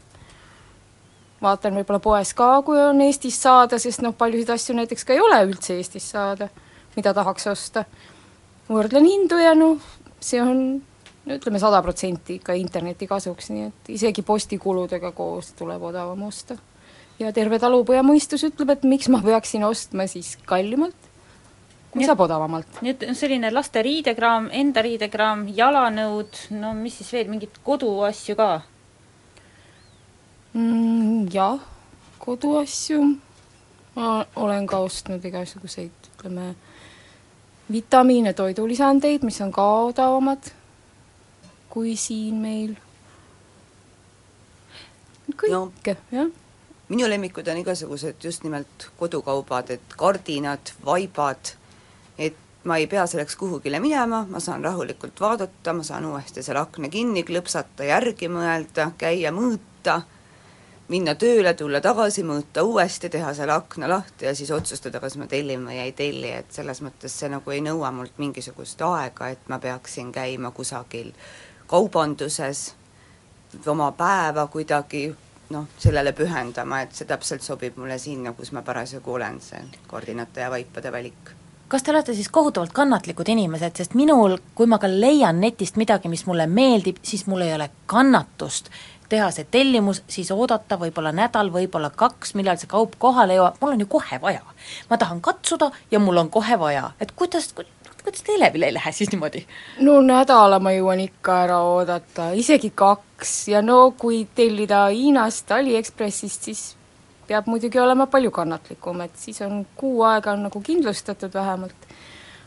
vaatan 1.41 1.77
võib-olla 1.79 2.01
poes 2.01 2.33
ka, 2.37 2.49
kui 2.65 2.79
on 2.81 3.01
Eestis 3.05 3.37
saada, 3.41 3.79
sest 3.81 4.03
noh, 4.05 4.15
paljusid 4.17 4.53
asju 4.55 4.75
näiteks 4.79 5.05
ka 5.05 5.15
ei 5.15 5.21
ole 5.23 5.41
üldse 5.49 5.75
Eestis 5.77 6.07
saada, 6.15 6.49
mida 6.95 7.13
tahaks 7.13 7.47
osta. 7.51 7.85
võrdlen 8.69 9.05
hindu 9.05 9.37
ja 9.37 9.53
noh, 9.57 9.81
see 10.19 10.41
on 10.41 10.81
no 11.25 11.37
ütleme 11.37 11.59
sada 11.61 11.81
protsenti 11.85 12.39
ikka 12.39 12.55
interneti 12.59 13.07
kasuks, 13.09 13.49
nii 13.53 13.67
et 13.69 13.91
isegi 13.97 14.23
postikuludega 14.25 15.11
koos 15.17 15.53
tuleb 15.57 15.83
odavam 15.89 16.23
osta. 16.27 16.57
ja 17.19 17.31
terve 17.33 17.59
talupoja 17.59 18.03
mõistus 18.03 18.43
ütleb, 18.43 18.75
et 18.75 18.83
miks 18.83 19.09
ma 19.09 19.21
peaksin 19.23 19.63
ostma 19.63 20.07
siis 20.11 20.35
kallimalt, 20.45 21.09
kui 21.91 22.01
Nii- 22.01 22.09
saab 22.09 22.25
odavamalt. 22.27 22.81
nii 22.81 22.91
et 22.91 23.05
selline 23.15 23.51
laste 23.51 23.81
riidekraam, 23.81 24.49
enda 24.51 24.81
riidekraam, 24.81 25.47
jalanõud, 25.47 26.41
no 26.59 26.73
mis 26.73 26.97
siis 26.99 27.13
veel, 27.13 27.29
mingeid 27.31 27.61
koduasju 27.63 28.35
ka? 28.35 28.49
mm,? 30.53 31.29
Jah, 31.33 31.59
koduasju 32.19 33.01
ma 33.95 34.25
olen 34.35 34.67
ka 34.67 34.81
ostnud 34.83 35.23
igasuguseid, 35.25 36.11
ütleme, 36.17 36.53
vitamiine, 37.71 38.33
toidulisandeid, 38.33 39.23
mis 39.23 39.39
on 39.41 39.51
ka 39.55 39.63
odavamad 39.87 40.51
kui 41.75 41.97
siin 41.99 42.39
meil. 42.39 42.77
kõike 45.27 45.51
no,, 45.51 45.65
jah. 46.13 46.29
minu 46.87 47.07
lemmikud 47.11 47.47
on 47.51 47.59
igasugused 47.59 48.23
just 48.23 48.45
nimelt 48.47 48.87
kodukaubad, 48.95 49.73
et 49.75 49.95
kardinad, 49.99 50.71
vaibad, 50.85 51.51
et 52.15 52.37
ma 52.63 52.77
ei 52.79 52.87
pea 52.87 53.03
selleks 53.11 53.35
kuhugile 53.35 53.81
minema, 53.83 54.21
ma 54.29 54.39
saan 54.39 54.63
rahulikult 54.63 55.19
vaadata, 55.19 55.73
ma 55.75 55.83
saan 55.83 56.07
uuesti 56.07 56.43
selle 56.45 56.61
akna 56.63 56.87
kinni 56.93 57.25
klõpsata, 57.27 57.83
järgi 57.89 58.29
mõelda, 58.31 58.93
käia 59.01 59.33
mõõta, 59.35 59.97
minna 60.93 61.17
tööle, 61.19 61.51
tulla 61.59 61.81
tagasi, 61.83 62.23
mõõta 62.23 62.63
uuesti, 62.63 63.09
teha 63.11 63.33
selle 63.35 63.57
akna 63.57 63.89
lahti 63.91 64.29
ja 64.29 64.35
siis 64.37 64.53
otsustada, 64.55 65.01
kas 65.03 65.17
ma 65.19 65.27
tellin 65.27 65.67
või 65.67 65.81
ei 65.83 65.91
telli, 65.97 66.31
et 66.39 66.55
selles 66.55 66.79
mõttes 66.85 67.19
see 67.19 67.33
nagu 67.35 67.51
ei 67.51 67.59
nõua 67.65 67.91
mult 67.91 68.15
mingisugust 68.21 68.79
aega, 68.87 69.33
et 69.35 69.51
ma 69.51 69.59
peaksin 69.59 70.15
käima 70.15 70.55
kusagil 70.55 71.11
kaubanduses, 71.67 72.73
oma 73.67 73.91
päeva 73.91 74.47
kuidagi 74.51 75.07
noh, 75.49 75.67
sellele 75.77 76.13
pühendama, 76.13 76.81
et 76.81 76.93
see 76.95 77.07
täpselt 77.07 77.45
sobib 77.45 77.77
mulle 77.79 77.97
sinna, 78.01 78.33
kus 78.33 78.51
ma 78.55 78.63
parasjagu 78.65 79.13
olen, 79.17 79.39
see 79.41 79.61
koordinate 79.87 80.45
ja 80.45 80.51
vaipade 80.53 80.91
valik. 80.91 81.35
Kas 81.67 81.83
te 81.83 81.89
olete 81.91 82.13
siis 82.13 82.29
kohutavalt 82.29 82.73
kannatlikud 82.77 83.29
inimesed, 83.33 83.73
sest 83.77 83.95
minul, 83.97 84.37
kui 84.55 84.67
ma 84.69 84.77
ka 84.81 84.89
leian 84.89 85.39
netist 85.41 85.79
midagi, 85.81 86.11
mis 86.13 86.25
mulle 86.29 86.45
meeldib, 86.47 86.99
siis 87.01 87.25
mul 87.27 87.41
ei 87.41 87.55
ole 87.55 87.69
kannatust 87.89 88.69
teha 89.09 89.29
see 89.33 89.45
tellimus, 89.51 90.01
siis 90.09 90.31
oodata 90.33 90.77
võib-olla 90.81 91.11
nädal, 91.13 91.51
võib-olla 91.53 91.91
kaks, 91.93 92.33
millal 92.37 92.57
see 92.61 92.69
kaup 92.69 92.95
kohale 93.01 93.37
jõuab, 93.37 93.57
mul 93.61 93.75
on 93.75 93.85
ju 93.85 93.89
kohe 93.97 94.21
vaja. 94.21 94.41
ma 94.89 94.97
tahan 94.97 95.21
katsuda 95.21 95.71
ja 95.91 95.99
mul 95.99 96.17
on 96.17 96.29
kohe 96.29 96.59
vaja, 96.59 96.91
et 96.99 97.11
kuidas, 97.11 97.51
kuidas 97.53 97.74
teile 98.25 98.51
veel 98.53 98.67
ei 98.67 98.73
lähe 98.73 98.91
siis 98.91 99.11
niimoodi? 99.11 99.45
no 99.85 99.99
nädala 100.01 100.59
ma 100.59 100.73
jõuan 100.75 101.01
ikka 101.03 101.37
ära 101.45 101.59
oodata, 101.65 102.31
isegi 102.37 102.71
kaks 102.75 103.35
ja 103.53 103.61
no 103.61 103.91
kui 103.97 104.25
tellida 104.35 104.85
Hiinast, 104.93 105.51
Aliekspressist, 105.51 106.49
siis 106.49 106.63
peab 107.27 107.47
muidugi 107.49 107.79
olema 107.81 108.07
palju 108.11 108.31
kannatlikum, 108.31 109.01
et 109.05 109.15
siis 109.17 109.41
on 109.41 109.65
kuu 109.77 110.03
aega 110.05 110.35
on 110.35 110.45
nagu 110.47 110.61
kindlustatud 110.61 111.33
vähemalt. 111.33 111.87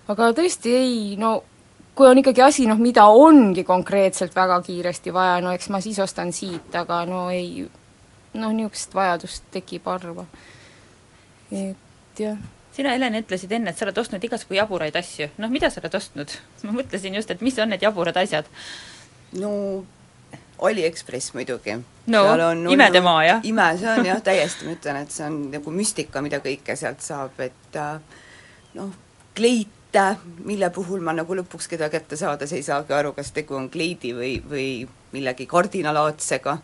aga 0.09 0.32
tõesti 0.36 0.74
ei, 0.74 0.98
no 1.18 1.43
kui 1.94 2.06
on 2.06 2.18
ikkagi 2.22 2.43
asi, 2.43 2.66
noh, 2.70 2.78
mida 2.78 3.09
ongi 3.10 3.64
konkreetselt 3.64 4.36
väga 4.36 4.60
kiiresti 4.62 5.14
vaja, 5.14 5.40
no 5.43 5.51
eks 5.52 5.68
ma 5.74 5.80
siis 5.82 5.98
ostan 5.98 6.32
siit, 6.32 6.70
aga 6.74 7.02
no 7.10 7.26
ei, 7.30 7.66
noh, 8.35 8.55
niisugust 8.55 8.94
vajadust 8.94 9.51
tekib 9.51 9.90
harva. 9.90 10.26
et 11.51 12.22
jah 12.22 12.39
sina, 12.78 12.94
Helen, 12.94 13.18
ütlesid 13.18 13.52
enne, 13.59 13.72
et 13.72 13.78
sa 13.78 13.86
oled 13.88 13.98
ostnud 13.98 14.24
igasugu 14.24 14.59
jaburaid 14.59 14.96
asju. 14.98 15.32
noh, 15.42 15.50
mida 15.52 15.70
sa 15.70 15.82
oled 15.82 15.94
ostnud? 15.98 16.34
ma 16.66 16.74
mõtlesin 16.80 17.18
just, 17.18 17.30
et 17.34 17.44
mis 17.44 17.59
on 17.59 17.72
need 17.74 17.84
jaburad 17.84 18.18
asjad? 18.22 18.48
no 19.38 19.52
Aliekspress 20.59 21.34
muidugi. 21.34 21.78
no 22.10 22.22
imedemaa, 22.72 23.24
jah? 23.26 23.42
ime, 23.46 23.66
see 23.78 23.90
on 23.92 24.06
jah, 24.06 24.22
täiesti, 24.24 24.66
ma 24.66 24.76
ütlen, 24.78 25.02
et 25.02 25.14
see 25.14 25.26
on 25.26 25.42
nagu 25.55 25.74
müstika, 25.74 26.22
mida 26.24 26.42
kõike 26.44 26.76
sealt 26.78 27.05
saab, 27.05 27.38
et 27.42 27.78
äh, 27.78 28.24
noh, 28.78 28.94
kleite, 29.38 30.09
mille 30.46 30.70
puhul 30.74 31.02
ma 31.05 31.14
nagu 31.16 31.38
lõpuks 31.38 31.70
keda 31.70 31.88
kätte 31.92 32.18
saades 32.20 32.52
ei 32.55 32.64
saagi 32.66 32.94
aru, 32.94 33.14
kas 33.16 33.30
tegu 33.36 33.56
on 33.59 33.70
kleidi 33.72 34.12
või, 34.16 34.34
või 34.42 34.68
millegi 35.14 35.46
kardinalaadsega 35.48 36.59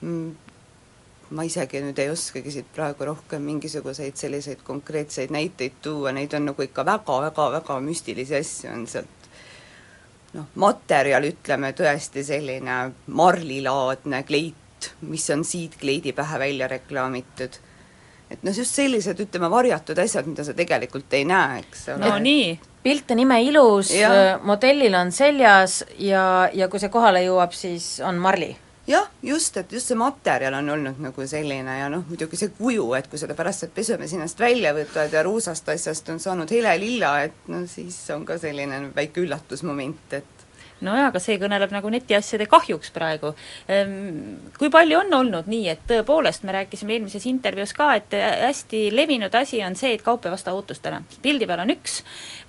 mm, 0.00 0.49
ma 1.30 1.44
isegi 1.46 1.80
nüüd 1.84 1.98
ei 2.02 2.10
oskagi 2.10 2.50
siit 2.50 2.70
praegu 2.74 3.06
rohkem 3.06 3.42
mingisuguseid 3.46 4.18
selliseid 4.18 4.64
konkreetseid 4.66 5.30
näiteid 5.30 5.78
tuua, 5.82 6.12
neid 6.12 6.34
on 6.34 6.50
nagu 6.50 6.62
ikka 6.66 6.84
väga-väga-väga 6.86 7.78
müstilisi 7.84 8.38
asju 8.40 8.72
on 8.72 8.86
sealt 8.90 9.28
noh, 10.36 10.46
materjal, 10.62 11.26
ütleme 11.30 11.72
tõesti 11.76 12.24
selline 12.26 12.78
marlilaadne 13.06 14.22
kleit, 14.26 14.90
mis 15.06 15.26
on 15.34 15.44
siit 15.46 15.76
kleidi 15.80 16.14
pähe 16.16 16.38
välja 16.38 16.68
reklaamitud. 16.70 17.58
et 18.30 18.42
noh, 18.46 18.54
just 18.54 18.74
sellised, 18.78 19.18
ütleme, 19.20 19.50
varjatud 19.50 19.98
asjad, 19.98 20.26
mida 20.30 20.44
sa 20.46 20.54
tegelikult 20.54 21.14
ei 21.18 21.24
näe, 21.26 21.62
eks 21.64 21.88
ole. 21.94 22.06
no 22.06 22.18
nii, 22.22 22.58
pilt 22.82 23.10
on 23.10 23.22
imeilus, 23.26 23.92
modellil 24.46 24.94
on 24.94 25.10
seljas 25.12 25.84
ja, 25.98 26.48
ja 26.54 26.68
kui 26.68 26.82
see 26.82 26.90
kohale 26.90 27.24
jõuab, 27.26 27.54
siis 27.54 27.96
on 28.06 28.18
marli 28.22 28.52
jah, 28.86 29.08
just, 29.22 29.56
et 29.56 29.72
just 29.72 29.90
see 29.90 29.98
materjal 29.98 30.54
on 30.58 30.68
olnud 30.74 31.00
nagu 31.02 31.26
selline 31.28 31.78
ja 31.78 31.88
noh, 31.92 32.04
muidugi 32.08 32.38
see 32.40 32.52
kuju, 32.56 32.86
et 32.98 33.08
kui 33.10 33.20
seda 33.20 33.36
pärast 33.38 33.64
sealt 33.64 33.74
pesumasinast 33.76 34.40
välja 34.40 34.72
võtad 34.76 35.12
ja 35.12 35.24
ruusast 35.26 35.68
asjast 35.68 36.08
on 36.12 36.20
saanud 36.22 36.50
hele 36.54 36.72
lilla, 36.80 37.14
et 37.26 37.48
no 37.52 37.64
siis 37.70 37.98
on 38.14 38.26
ka 38.28 38.38
selline 38.40 38.86
väike 38.96 39.24
üllatusmoment, 39.24 40.18
et 40.18 40.39
nojah, 40.86 41.10
aga 41.10 41.20
see 41.22 41.38
kõneleb 41.40 41.72
nagu 41.74 41.90
netiasjade 41.92 42.46
kahjuks 42.50 42.92
praegu. 42.94 43.32
Ehm, 43.68 44.52
kui 44.58 44.70
palju 44.72 44.98
on 45.00 45.14
olnud 45.20 45.50
nii, 45.50 45.68
et 45.72 45.84
tõepoolest, 45.88 46.44
me 46.48 46.56
rääkisime 46.56 46.96
eelmises 46.96 47.26
intervjuus 47.30 47.74
ka, 47.76 47.92
et 48.00 48.16
hästi 48.16 48.86
levinud 48.94 49.34
asi 49.34 49.62
on 49.66 49.76
see, 49.78 49.94
et 49.94 50.04
kaup 50.06 50.26
ei 50.26 50.34
vasta 50.34 50.54
ootustele. 50.56 51.02
pildi 51.22 51.46
peal 51.46 51.64
on 51.64 51.74
üks 51.74 52.00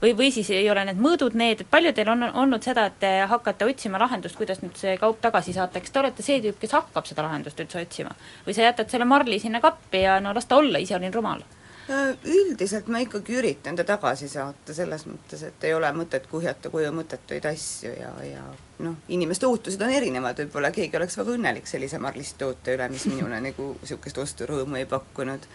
või, 0.01 0.15
või 0.17 0.31
siis 0.31 0.49
ei 0.55 0.69
ole 0.71 0.85
need 0.85 0.99
mõõdud 1.01 1.35
need, 1.37 1.61
et 1.61 1.71
palju 1.71 1.93
teil 1.93 2.09
on 2.09 2.23
olnud 2.23 2.63
seda, 2.63 2.85
et 2.89 2.99
te 2.99 3.11
hakkate 3.29 3.65
otsima 3.65 3.99
lahendust, 4.01 4.35
kuidas 4.39 4.61
nüüd 4.61 4.75
see 4.77 4.97
kaup 4.97 5.21
tagasi 5.21 5.53
saata, 5.53 5.79
eks 5.79 5.91
te 5.91 5.99
olete 5.99 6.25
see 6.25 6.41
tüüp, 6.43 6.59
kes 6.61 6.75
hakkab 6.77 7.07
seda 7.09 7.25
lahendust 7.27 7.59
üldse 7.59 7.81
otsima? 7.81 8.15
või 8.45 8.55
sa 8.57 8.67
jätad 8.67 8.89
selle 8.89 9.05
marli 9.05 9.39
sinna 9.39 9.61
kappi 9.61 10.05
ja 10.05 10.19
no 10.19 10.33
las 10.33 10.45
ta 10.45 10.57
olla, 10.61 10.79
ise 10.79 10.95
olin 10.95 11.13
rumal? 11.13 11.43
Äh, 11.91 12.13
üldiselt 12.25 12.87
ma 12.87 13.01
ikkagi 13.03 13.33
üritan 13.35 13.75
ta 13.75 13.83
tagasi 13.83 14.29
saata, 14.31 14.73
selles 14.75 15.03
mõttes, 15.09 15.41
et 15.43 15.63
ei 15.67 15.73
ole 15.75 15.89
mõtet 15.95 16.27
kuhjata 16.31 16.69
koju 16.71 16.91
mõttetuid 16.95 17.47
asju 17.49 17.91
ja, 17.91 18.11
ja 18.23 18.43
noh, 18.85 18.95
inimeste 19.11 19.49
ootused 19.49 19.81
on 19.83 19.91
erinevad, 19.91 20.39
võib-olla 20.39 20.69
keegi 20.71 20.95
oleks 20.99 21.17
väga 21.19 21.35
õnnelik 21.35 21.67
sellise 21.67 21.99
marlist 21.99 22.37
toote 22.39 22.77
üle, 22.77 22.87
mis 22.93 23.07
minule 23.11 23.41
nagu 23.47 23.67
niisugust 23.81 24.21
osturõõmu 24.23 24.79
ei 24.79 24.87
pakkunud. 24.87 25.49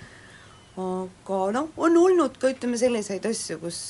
aga 0.85 1.41
noh, 1.57 1.73
on 1.77 1.97
olnud 2.03 2.37
ka 2.43 2.53
ütleme 2.53 2.77
selliseid 2.85 3.33
asju, 3.33 3.61
kus 3.63 3.81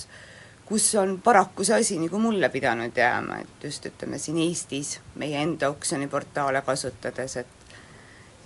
kus 0.66 0.86
on 1.00 1.18
paraku 1.22 1.64
see 1.66 1.80
asi 1.80 1.98
nagu 2.02 2.18
mulle 2.22 2.50
pidanud 2.52 2.94
jääma, 2.94 3.40
et 3.42 3.70
just 3.70 3.86
ütleme 3.90 4.18
siin 4.22 4.38
Eestis 4.44 5.00
meie 5.18 5.42
enda 5.42 5.72
oksjoniportaale 5.74 6.62
kasutades, 6.66 7.40
et 7.42 7.56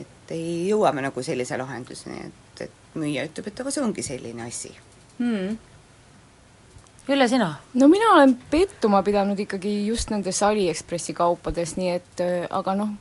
et 0.01 0.33
ei 0.33 0.69
jõua 0.71 0.93
me 0.97 1.05
nagu 1.05 1.23
sellise 1.23 1.59
lahenduseni, 1.61 2.31
et 2.31 2.40
müüja 2.95 3.27
ütleb, 3.29 3.51
et 3.51 3.61
aga 3.63 3.75
see 3.75 3.85
ongi 3.85 4.05
selline 4.07 4.47
asi 4.47 4.73
hmm.. 5.19 5.59
Ülle, 7.11 7.29
sina? 7.29 7.53
no 7.75 7.89
mina 7.91 8.13
olen 8.15 8.37
pettuma 8.51 9.03
pidanud 9.03 9.39
ikkagi 9.39 9.73
just 9.87 10.11
nendes 10.11 10.43
Aliekspressi 10.47 11.15
kaupades, 11.17 11.77
nii 11.79 11.95
et 11.97 12.23
äh, 12.25 12.45
aga 12.51 12.75
noh, 12.79 12.93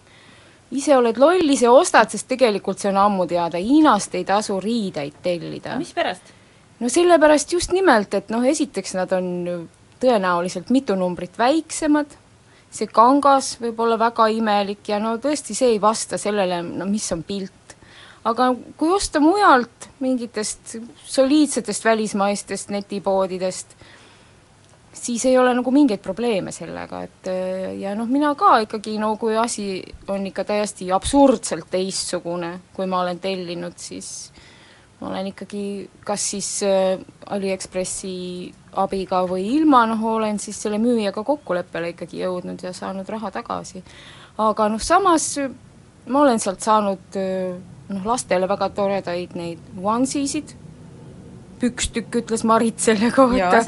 ise 0.72 0.96
oled 0.98 1.18
loll, 1.22 1.44
ise 1.50 1.70
ostad, 1.70 2.10
sest 2.14 2.30
tegelikult 2.30 2.82
see 2.82 2.92
on 2.92 3.02
ammu 3.02 3.28
teada, 3.30 3.62
Hiinast 3.62 4.16
ei 4.18 4.26
tasu 4.26 4.60
riideid 4.64 5.20
tellida. 5.26 5.78
mispärast? 5.82 6.34
no 6.80 6.90
sellepärast 6.90 7.54
just 7.54 7.76
nimelt, 7.76 8.14
et 8.14 8.32
noh, 8.34 8.46
esiteks 8.46 8.96
nad 8.98 9.14
on 9.16 9.30
tõenäoliselt 10.00 10.72
mitu 10.72 10.96
numbrit 10.96 11.38
väiksemad, 11.38 12.16
see 12.72 12.88
kangas 12.88 13.56
võib 13.62 13.80
olla 13.84 13.98
väga 14.00 14.30
imelik 14.32 14.90
ja 14.90 15.00
no 15.02 15.18
tõesti, 15.22 15.58
see 15.58 15.74
ei 15.74 15.82
vasta 15.82 16.18
sellele, 16.22 16.62
no 16.64 16.88
mis 16.90 17.08
on 17.16 17.24
pilt 17.28 17.59
aga 18.28 18.50
kui 18.78 18.92
osta 18.92 19.22
mujalt 19.24 19.90
mingitest 20.04 20.76
soliidsetest 21.06 21.86
välismaistest 21.86 22.74
netipoodidest, 22.76 23.76
siis 24.94 25.26
ei 25.26 25.38
ole 25.38 25.54
nagu 25.56 25.72
mingeid 25.72 26.02
probleeme 26.04 26.52
sellega, 26.52 27.04
et 27.08 27.32
ja 27.80 27.94
noh, 27.96 28.10
mina 28.10 28.34
ka 28.36 28.58
ikkagi 28.66 28.98
no 29.00 29.16
kui 29.22 29.38
asi 29.38 29.80
on 30.12 30.28
ikka 30.28 30.44
täiesti 30.50 30.92
absurdselt 30.92 31.70
teistsugune, 31.72 32.58
kui 32.76 32.90
ma 32.90 33.04
olen 33.06 33.20
tellinud, 33.24 33.78
siis 33.80 34.32
ma 35.00 35.14
olen 35.14 35.32
ikkagi 35.32 35.64
kas 36.06 36.26
siis 36.34 36.50
äh, 36.68 37.00
Aliekspressi 37.32 38.52
abiga 38.80 39.24
või 39.28 39.46
ilma, 39.56 39.86
noh 39.88 40.04
olen 40.16 40.40
siis 40.40 40.60
selle 40.62 40.80
müüjaga 40.82 41.24
kokkuleppele 41.24 41.94
ikkagi 41.94 42.24
jõudnud 42.26 42.64
ja 42.64 42.74
saanud 42.76 43.08
raha 43.10 43.32
tagasi. 43.32 43.84
aga 44.38 44.70
noh, 44.70 44.82
samas 44.82 45.38
ma 46.08 46.22
olen 46.26 46.40
sealt 46.40 46.66
saanud 46.66 47.20
äh, 47.20 47.56
noh, 47.90 48.06
lastele 48.06 48.48
väga 48.50 48.70
toredaid 48.78 49.36
neid 49.38 49.62
onesisid, 49.84 50.56
pükstükk 51.60 52.22
ütles 52.22 52.46
Marit 52.48 52.80
selle 52.80 53.12
kohta, 53.12 53.62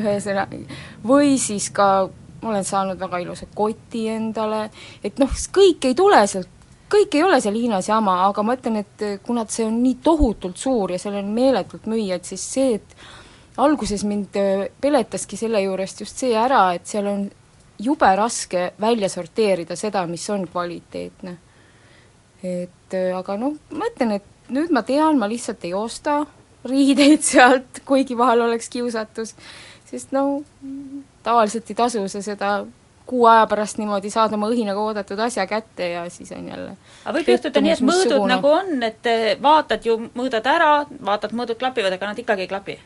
ühesõnaga, 0.00 0.62
või 1.06 1.36
siis 1.38 1.68
ka 1.74 2.08
ma 2.42 2.52
olen 2.52 2.66
saanud 2.66 3.00
väga 3.00 3.20
ilusa 3.22 3.48
koti 3.54 4.06
endale, 4.12 4.68
et 5.04 5.18
noh, 5.22 5.30
kõik 5.54 5.88
ei 5.88 5.96
tule 5.98 6.20
sealt, 6.30 6.50
kõik 6.92 7.14
ei 7.18 7.24
ole 7.26 7.40
seal 7.42 7.56
Hiinas 7.58 7.88
jama, 7.90 8.20
aga 8.28 8.44
ma 8.46 8.56
ütlen, 8.58 8.82
et 8.82 9.06
kuna 9.26 9.46
see 9.50 9.66
on 9.66 9.80
nii 9.82 9.98
tohutult 10.04 10.58
suur 10.60 10.94
ja 10.94 11.00
seal 11.02 11.18
on 11.22 11.32
meeletult 11.34 11.88
müüjaid, 11.90 12.26
siis 12.28 12.44
see, 12.56 12.76
et 12.80 13.62
alguses 13.62 14.04
mind 14.04 14.36
äh, 14.40 14.68
peletaski 14.80 15.38
selle 15.40 15.62
juurest 15.64 16.04
just 16.04 16.22
see 16.22 16.36
ära, 16.36 16.68
et 16.76 16.86
seal 16.86 17.08
on 17.10 17.26
jube 17.82 18.12
raske 18.16 18.70
välja 18.80 19.08
sorteerida 19.12 19.76
seda, 19.76 20.06
mis 20.08 20.24
on 20.32 20.46
kvaliteetne 20.48 21.36
et 22.46 22.96
äh, 22.96 23.12
aga 23.16 23.36
noh, 23.40 23.56
ma 23.74 23.90
ütlen, 23.90 24.16
et 24.20 24.50
nüüd 24.52 24.72
ma 24.74 24.82
tean, 24.86 25.18
ma 25.18 25.28
lihtsalt 25.30 25.64
ei 25.66 25.74
osta 25.74 26.22
riideid 26.66 27.24
sealt, 27.30 27.82
kuigi 27.88 28.18
vahel 28.18 28.46
oleks 28.48 28.70
kiusatus, 28.72 29.34
sest 29.90 30.14
no 30.16 30.42
tavaliselt 31.26 31.70
ei 31.70 31.78
tasu 31.78 32.06
sa 32.10 32.22
seda 32.22 32.56
kuu 33.06 33.26
aja 33.30 33.46
pärast 33.46 33.78
niimoodi 33.78 34.10
saad 34.10 34.34
oma 34.34 34.48
õhinaga 34.50 34.82
oodatud 34.82 35.20
asja 35.22 35.46
kätte 35.46 35.92
ja 35.92 36.02
siis 36.10 36.32
on 36.34 36.48
jälle 36.50 36.72
aga 37.04 37.14
võib 37.18 37.30
juhtuda 37.30 37.62
nii, 37.62 37.76
et 37.76 37.84
mõõdud 37.86 38.10
missugune. 38.10 38.34
nagu 38.34 38.50
on, 38.50 38.82
et 38.82 39.08
vaatad 39.42 39.86
ju, 39.86 39.96
mõõdad 40.18 40.46
ära, 40.50 40.70
vaatad, 41.06 41.34
mõõdud 41.38 41.60
klapivad, 41.60 41.94
aga 41.94 42.10
nad 42.10 42.22
ikkagi 42.22 42.46
ei 42.46 42.50
klapi? 42.50 42.78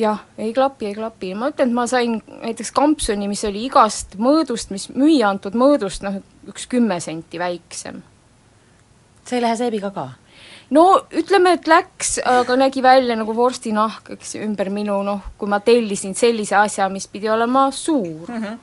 jah, 0.00 0.22
ei 0.38 0.54
klapi, 0.56 0.88
ei 0.88 0.96
klapi, 0.96 1.34
ma 1.36 1.50
ütlen, 1.52 1.72
et 1.72 1.76
ma 1.76 1.84
sain 1.90 2.20
näiteks 2.30 2.72
kampsuni, 2.72 3.28
mis 3.28 3.44
oli 3.44 3.66
igast 3.68 4.16
mõõdust, 4.16 4.72
mis 4.72 4.88
müüa 4.94 5.28
antud 5.28 5.58
mõõdust, 5.58 6.06
noh, 6.06 6.22
üks 6.48 6.68
kümme 6.70 7.00
senti 7.04 7.40
väiksem 7.40 8.00
see 9.28 9.38
ei 9.38 9.44
lähe 9.44 9.56
seebiga 9.56 9.90
ka? 9.94 10.08
no 10.74 10.84
ütleme, 11.22 11.54
et 11.58 11.68
läks, 11.70 12.18
aga 12.24 12.56
nägi 12.60 12.82
välja 12.84 13.16
nagu 13.18 13.34
vorstinahk, 13.36 14.12
eks, 14.18 14.34
ümber 14.44 14.72
minu 14.74 15.00
noh, 15.06 15.30
kui 15.38 15.50
ma 15.50 15.60
tellisin 15.64 16.16
sellise 16.18 16.58
asja, 16.60 16.88
mis 16.92 17.08
pidi 17.08 17.30
olema 17.32 17.68
suur 17.72 18.28
mm. 18.28 18.42
-hmm. 18.42 18.58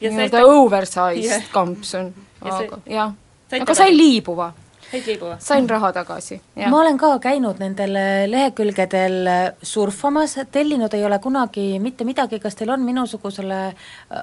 nii-öelda 0.00 0.46
oversized 0.46 1.24
yeah. 1.24 1.52
kampsun, 1.52 2.12
aga 2.40 2.80
jah, 2.86 3.14
aga 3.60 3.74
sain 3.74 3.96
liibuva 3.96 4.52
said 4.90 5.06
liibuva? 5.06 5.36
sain 5.38 5.68
raha 5.68 5.92
tagasi, 5.92 6.40
jah. 6.56 6.70
ma 6.70 6.80
olen 6.80 6.98
ka 6.98 7.12
käinud 7.22 7.60
nendel 7.62 7.94
lehekülgedel 8.30 9.30
surfamas, 9.62 10.36
tellinud 10.52 10.94
ei 10.94 11.04
ole 11.06 11.18
kunagi 11.22 11.78
mitte 11.82 12.04
midagi, 12.04 12.40
kas 12.42 12.58
teil 12.58 12.74
on 12.74 12.82
minusugusele 12.86 13.60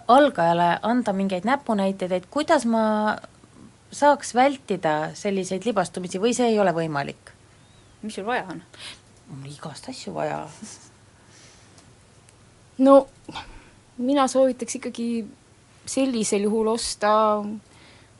algajale 0.07 0.69
anda 0.81 1.13
mingeid 1.13 1.47
näpunäiteid, 1.47 2.11
et 2.11 2.29
kuidas 2.29 2.65
ma 2.65 2.83
saaks 3.91 4.33
vältida 4.35 5.11
selliseid 5.15 5.65
libastumisi 5.65 6.19
või 6.19 6.33
see 6.35 6.51
ei 6.51 6.59
ole 6.59 6.73
võimalik? 6.75 7.33
mis 8.01 8.15
sul 8.15 8.25
vaja 8.25 8.45
on? 8.51 8.61
mul 9.27 9.51
igast 9.51 9.89
asju 9.89 10.13
vaja. 10.13 10.45
no 12.77 13.07
mina 13.97 14.27
soovitaks 14.27 14.79
ikkagi 14.79 15.25
sellisel 15.85 16.47
juhul 16.47 16.67
osta 16.67 17.43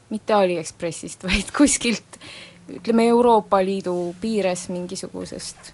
mitte 0.10 0.34
Aliekspressist, 0.34 1.24
vaid 1.30 1.52
kuskilt 1.58 2.20
ütleme, 2.68 3.08
Euroopa 3.08 3.60
Liidu 3.64 4.16
piires 4.22 4.68
mingisugusest 4.70 5.74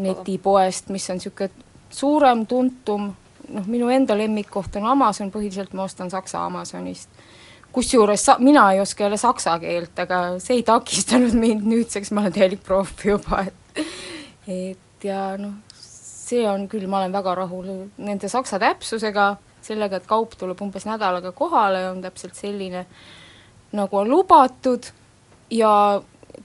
netipoest, 0.00 0.88
mis 0.88 1.10
on 1.10 1.18
niisugune 1.18 1.50
suurem, 1.90 2.46
tuntum, 2.46 3.10
noh, 3.50 3.66
minu 3.66 3.90
enda 3.90 4.14
lemmikkoht 4.16 4.78
on 4.78 4.86
Amazon, 4.86 5.32
põhiliselt 5.34 5.74
ma 5.74 5.84
ostan 5.84 6.10
Saksa 6.10 6.44
Amazonist 6.46 7.19
kusjuures 7.72 8.24
sa-, 8.24 8.38
mina 8.38 8.66
ei 8.72 8.80
oska 8.80 9.04
jälle 9.04 9.18
saksa 9.20 9.58
keelt, 9.62 9.98
aga 9.98 10.20
see 10.42 10.60
ei 10.60 10.66
takistanud 10.66 11.36
mind 11.38 11.66
nüüdseks, 11.70 12.12
ma 12.14 12.24
olen 12.24 12.36
täielik 12.36 12.62
proff 12.66 13.04
juba, 13.04 13.44
et 13.46 13.84
et 14.50 15.06
ja 15.06 15.36
noh, 15.38 15.54
see 15.76 16.42
on 16.48 16.66
küll, 16.70 16.88
ma 16.90 17.00
olen 17.00 17.14
väga 17.14 17.34
rahul 17.42 17.70
nende 17.98 18.28
saksa 18.28 18.58
täpsusega, 18.62 19.32
sellega, 19.64 20.00
et 20.00 20.08
kaup 20.10 20.34
tuleb 20.38 20.60
umbes 20.64 20.86
nädalaga 20.88 21.32
kohale, 21.36 21.84
on 21.90 22.02
täpselt 22.02 22.38
selline, 22.38 22.86
nagu 23.76 24.00
on 24.00 24.10
lubatud 24.10 24.90
ja 25.54 25.72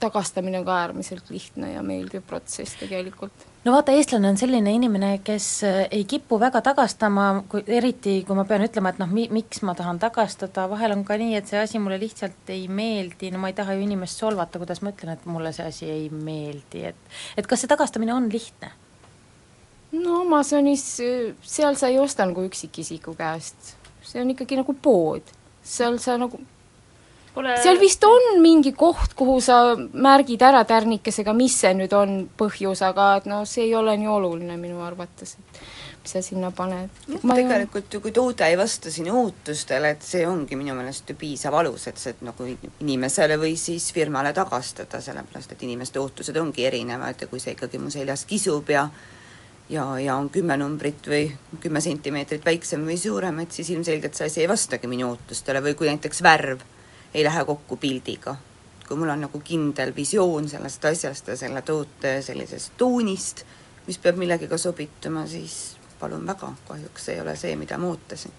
tagastamine 0.00 0.60
on 0.60 0.66
ka 0.66 0.80
äärmiselt 0.84 1.30
lihtne 1.30 1.72
ja 1.72 1.82
meeldiv 1.82 2.24
protsess 2.26 2.78
tegelikult 2.80 3.46
no 3.66 3.72
vaata, 3.74 3.94
eestlane 3.98 4.28
on 4.30 4.38
selline 4.38 4.70
inimene, 4.76 5.10
kes 5.26 5.46
äh, 5.66 5.80
ei 5.90 6.04
kipu 6.08 6.38
väga 6.40 6.60
tagastama, 6.64 7.26
kui 7.50 7.64
eriti, 7.78 8.20
kui 8.26 8.38
ma 8.38 8.44
pean 8.46 8.62
ütlema, 8.66 8.92
et 8.92 9.00
noh, 9.02 9.10
mi-, 9.10 9.26
miks 9.34 9.62
ma 9.66 9.74
tahan 9.78 9.98
tagastada, 10.02 10.68
vahel 10.70 10.94
on 10.94 11.02
ka 11.08 11.18
nii, 11.18 11.34
et 11.38 11.50
see 11.50 11.58
asi 11.58 11.80
mulle 11.82 11.98
lihtsalt 12.02 12.52
ei 12.54 12.66
meeldi, 12.70 13.32
no 13.34 13.42
ma 13.42 13.50
ei 13.50 13.56
taha 13.58 13.74
ju 13.74 13.82
inimest 13.82 14.22
solvata, 14.22 14.60
kuidas 14.62 14.82
ma 14.86 14.94
ütlen, 14.94 15.16
et 15.16 15.26
mulle 15.30 15.52
see 15.56 15.66
asi 15.66 15.90
ei 15.90 16.08
meeldi, 16.12 16.84
et 16.92 17.16
et 17.40 17.48
kas 17.50 17.64
see 17.64 17.72
tagastamine 17.72 18.14
on 18.14 18.30
lihtne? 18.32 18.70
no 19.96 20.20
Amazonis, 20.22 20.84
seal 21.42 21.78
sa 21.78 21.90
ei 21.90 21.98
osta 21.98 22.26
nagu 22.28 22.44
üksikisiku 22.46 23.16
käest, 23.18 23.74
see 24.06 24.22
on 24.22 24.30
ikkagi 24.34 24.60
nagu 24.60 24.76
pood, 24.82 25.34
seal 25.66 25.98
sa 26.02 26.18
nagu 26.20 26.38
Pole... 27.36 27.52
seal 27.60 27.76
vist 27.76 28.04
on 28.08 28.38
mingi 28.40 28.72
koht, 28.72 29.12
kuhu 29.16 29.40
sa 29.44 29.58
märgid 29.76 30.40
ära 30.46 30.62
tärnikesega, 30.64 31.34
mis 31.36 31.58
see 31.60 31.74
nüüd 31.76 31.92
on 31.92 32.14
põhjus, 32.38 32.80
aga 32.86 33.10
et 33.18 33.26
noh, 33.28 33.42
see 33.48 33.66
ei 33.66 33.74
ole 33.76 33.92
nii 34.00 34.08
oluline 34.08 34.54
minu 34.56 34.80
arvates, 34.80 35.34
et 35.36 35.58
mis 36.00 36.14
sa 36.14 36.22
sinna 36.24 36.48
paned. 36.56 36.88
tegelikult 37.12 37.92
ju 37.92 38.00
kui 38.00 38.14
toode 38.16 38.46
ei 38.48 38.56
vasta 38.56 38.88
sinu 38.94 39.18
ootustele, 39.20 39.90
et 39.92 40.06
see 40.06 40.24
ongi 40.24 40.56
minu 40.56 40.72
meelest 40.78 41.12
ju 41.12 41.16
piisav 41.20 41.58
alus, 41.60 41.84
et 41.90 42.00
see 42.00 42.16
nagu 42.24 42.46
inimesele 42.48 43.36
või 43.42 43.52
siis 43.60 43.90
firmale 43.92 44.32
tagastada, 44.36 45.02
sellepärast 45.04 45.52
et 45.52 45.66
inimeste 45.68 46.00
ootused 46.00 46.40
ongi 46.40 46.64
erinevad 46.64 47.20
ja 47.20 47.28
kui 47.28 47.42
see 47.42 47.52
ikkagi 47.52 47.82
mu 47.82 47.92
seljas 47.92 48.24
kisub 48.24 48.72
ja 48.72 48.86
ja, 49.68 49.84
ja 49.98 50.16
on 50.16 50.30
kümme 50.32 50.56
numbrit 50.56 51.04
või 51.10 51.26
kümme 51.60 51.84
sentimeetrit 51.84 52.48
väiksem 52.48 52.88
või 52.88 52.96
suurem, 52.96 53.42
et 53.44 53.52
siis 53.52 53.68
ilmselgelt 53.74 54.16
see 54.16 54.30
asi 54.30 54.40
ei 54.44 54.48
vastagi 54.48 54.88
minu 54.88 55.10
ootustele 55.10 55.60
või 55.68 55.76
kui 55.76 55.90
näiteks 55.90 56.24
värv 56.24 56.64
ei 57.16 57.24
lähe 57.24 57.44
kokku 57.44 57.76
pildiga. 57.76 58.36
kui 58.88 58.96
mul 58.96 59.08
on 59.08 59.24
nagu 59.24 59.40
kindel 59.40 59.90
visioon 59.96 60.48
sellest 60.48 60.84
asjast 60.84 61.28
ja 61.28 61.36
selle 61.36 61.62
toote 61.66 62.20
sellisest 62.22 62.76
toonist, 62.78 63.40
mis 63.86 63.98
peab 63.98 64.20
millegagi 64.20 64.58
sobituma, 64.58 65.24
siis 65.26 65.76
palun 65.98 66.26
väga, 66.26 66.52
kahjuks 66.68 67.08
ei 67.08 67.20
ole 67.20 67.34
see, 67.36 67.56
mida 67.56 67.78
ma 67.78 67.88
ootasin. 67.88 68.32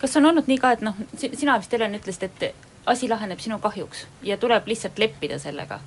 kas 0.00 0.16
on 0.16 0.26
olnud 0.32 0.48
nii 0.50 0.58
ka, 0.58 0.72
et 0.72 0.82
noh, 0.82 0.98
sina 1.20 1.58
vist, 1.60 1.72
Helen, 1.72 1.94
ütlesid, 2.00 2.26
et 2.26 2.66
asi 2.86 3.08
laheneb 3.08 3.38
sinu 3.44 3.60
kahjuks 3.62 4.06
ja 4.22 4.36
tuleb 4.36 4.66
lihtsalt 4.66 4.98
leppida 4.98 5.38
sellega? 5.38 5.78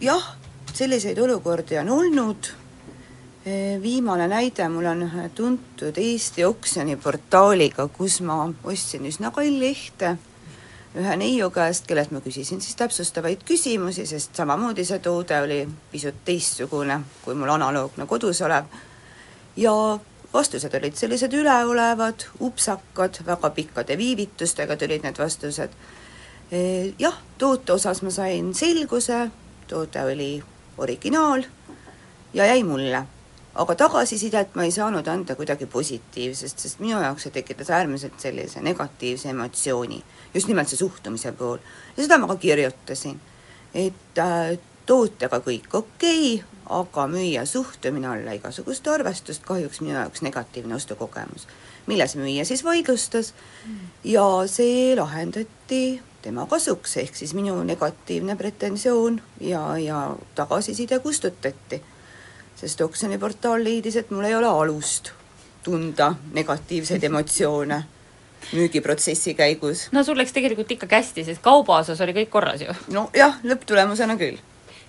Jah, 0.00 0.32
selliseid 0.72 1.18
olukordi 1.18 1.78
on 1.82 1.90
olnud, 1.98 2.52
viimane 3.82 4.28
näide 4.28 4.68
mul 4.68 4.86
on 4.90 5.04
ühe 5.06 5.28
tuntud 5.34 5.98
Eesti 5.98 6.44
oksjoniportaaliga, 6.44 7.88
kus 7.88 8.20
ma 8.20 8.42
ostsin 8.64 9.06
üsna 9.08 9.30
kalli 9.34 9.60
lehte 9.60 10.16
ühe 10.98 11.16
neiu 11.20 11.50
käest, 11.54 11.86
kellelt 11.86 12.10
ma 12.10 12.20
küsisin 12.24 12.62
siis 12.64 12.76
täpsustavaid 12.78 13.44
küsimusi, 13.46 14.06
sest 14.08 14.36
samamoodi 14.36 14.84
see 14.88 14.98
toode 15.04 15.40
oli 15.44 15.60
pisut 15.92 16.22
teistsugune 16.24 17.00
kui 17.24 17.36
mul 17.38 17.52
analoogne 17.54 18.06
kodus 18.08 18.40
olev, 18.42 18.70
ja 19.56 19.74
vastused 20.32 20.74
olid 20.74 20.96
sellised 20.96 21.32
üleolevad, 21.32 22.24
upsakad, 22.40 23.20
väga 23.26 23.50
pikkade 23.50 23.98
viivitustega 23.98 24.76
tulid 24.76 25.04
need 25.06 25.18
vastused. 25.18 25.76
Jah, 26.98 27.20
toote 27.38 27.72
osas 27.72 28.02
ma 28.02 28.10
sain 28.10 28.54
selguse, 28.56 29.28
toode 29.68 30.04
oli 30.04 30.32
originaal 30.78 31.44
ja 32.34 32.46
jäi 32.46 32.62
mulle. 32.64 33.04
Aga 33.58 33.74
tagasisidet 33.74 34.54
ma 34.54 34.64
ei 34.66 34.72
saanud 34.74 35.06
anda 35.10 35.34
kuidagi 35.34 35.66
positiivsest, 35.66 36.58
sest 36.58 36.82
minu 36.82 37.00
jaoks 37.02 37.26
see 37.26 37.34
tekitas 37.34 37.70
äärmiselt 37.74 38.20
sellise 38.22 38.62
negatiivse 38.62 39.32
emotsiooni, 39.34 40.02
just 40.34 40.48
nimelt 40.48 40.70
see 40.70 40.78
suhtumise 40.78 41.32
pool. 41.32 41.58
ja 41.96 42.02
seda 42.02 42.18
ma 42.18 42.30
ka 42.30 42.36
kirjutasin, 42.36 43.20
et 43.74 44.22
äh, 44.22 44.58
tootega 44.86 45.42
kõik 45.44 45.74
okei 45.74 46.34
okay,, 46.38 46.58
aga 46.68 47.06
müüja 47.08 47.46
suhtumine 47.48 48.08
alla 48.08 48.34
igasugust 48.36 48.86
arvestust 48.88 49.44
kahjuks 49.48 49.80
minu 49.80 49.94
jaoks 49.96 50.22
negatiivne 50.22 50.74
ostukogemus. 50.74 51.48
milles 51.86 52.16
müüja 52.16 52.44
siis 52.44 52.64
vaidlustas 52.64 53.34
ja 54.04 54.24
see 54.46 54.94
lahendati 54.96 56.00
tema 56.22 56.46
kasuks, 56.46 56.96
ehk 56.96 57.16
siis 57.16 57.34
minu 57.34 57.62
negatiivne 57.64 58.36
pretensioon 58.36 59.20
ja, 59.40 59.78
ja 59.78 60.16
tagasiside 60.34 60.98
kustutati. 60.98 61.82
Sest 62.58 62.80
oksjoniportaal 62.80 63.64
leidis, 63.64 63.96
et 63.96 64.10
mul 64.10 64.26
ei 64.26 64.34
ole 64.34 64.50
alust 64.50 65.12
tunda 65.62 66.14
negatiivseid 66.32 67.04
emotsioone 67.04 67.82
müügiprotsessi 68.52 69.34
käigus. 69.34 69.88
no 69.92 70.02
sul 70.04 70.18
läks 70.18 70.32
tegelikult 70.32 70.70
ikkagi 70.72 70.94
hästi, 70.94 71.24
sest 71.24 71.42
kauba 71.42 71.82
osas 71.82 72.00
oli 72.00 72.14
kõik 72.16 72.32
korras 72.32 72.64
ju. 72.64 72.74
nojah, 72.94 73.38
lõpptulemusena 73.44 74.16
küll. 74.18 74.38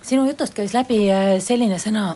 sinu 0.02 0.26
jutust 0.28 0.54
käis 0.54 0.74
läbi 0.74 1.04
äh, 1.10 1.36
selline 1.42 1.78
sõna 1.78 2.14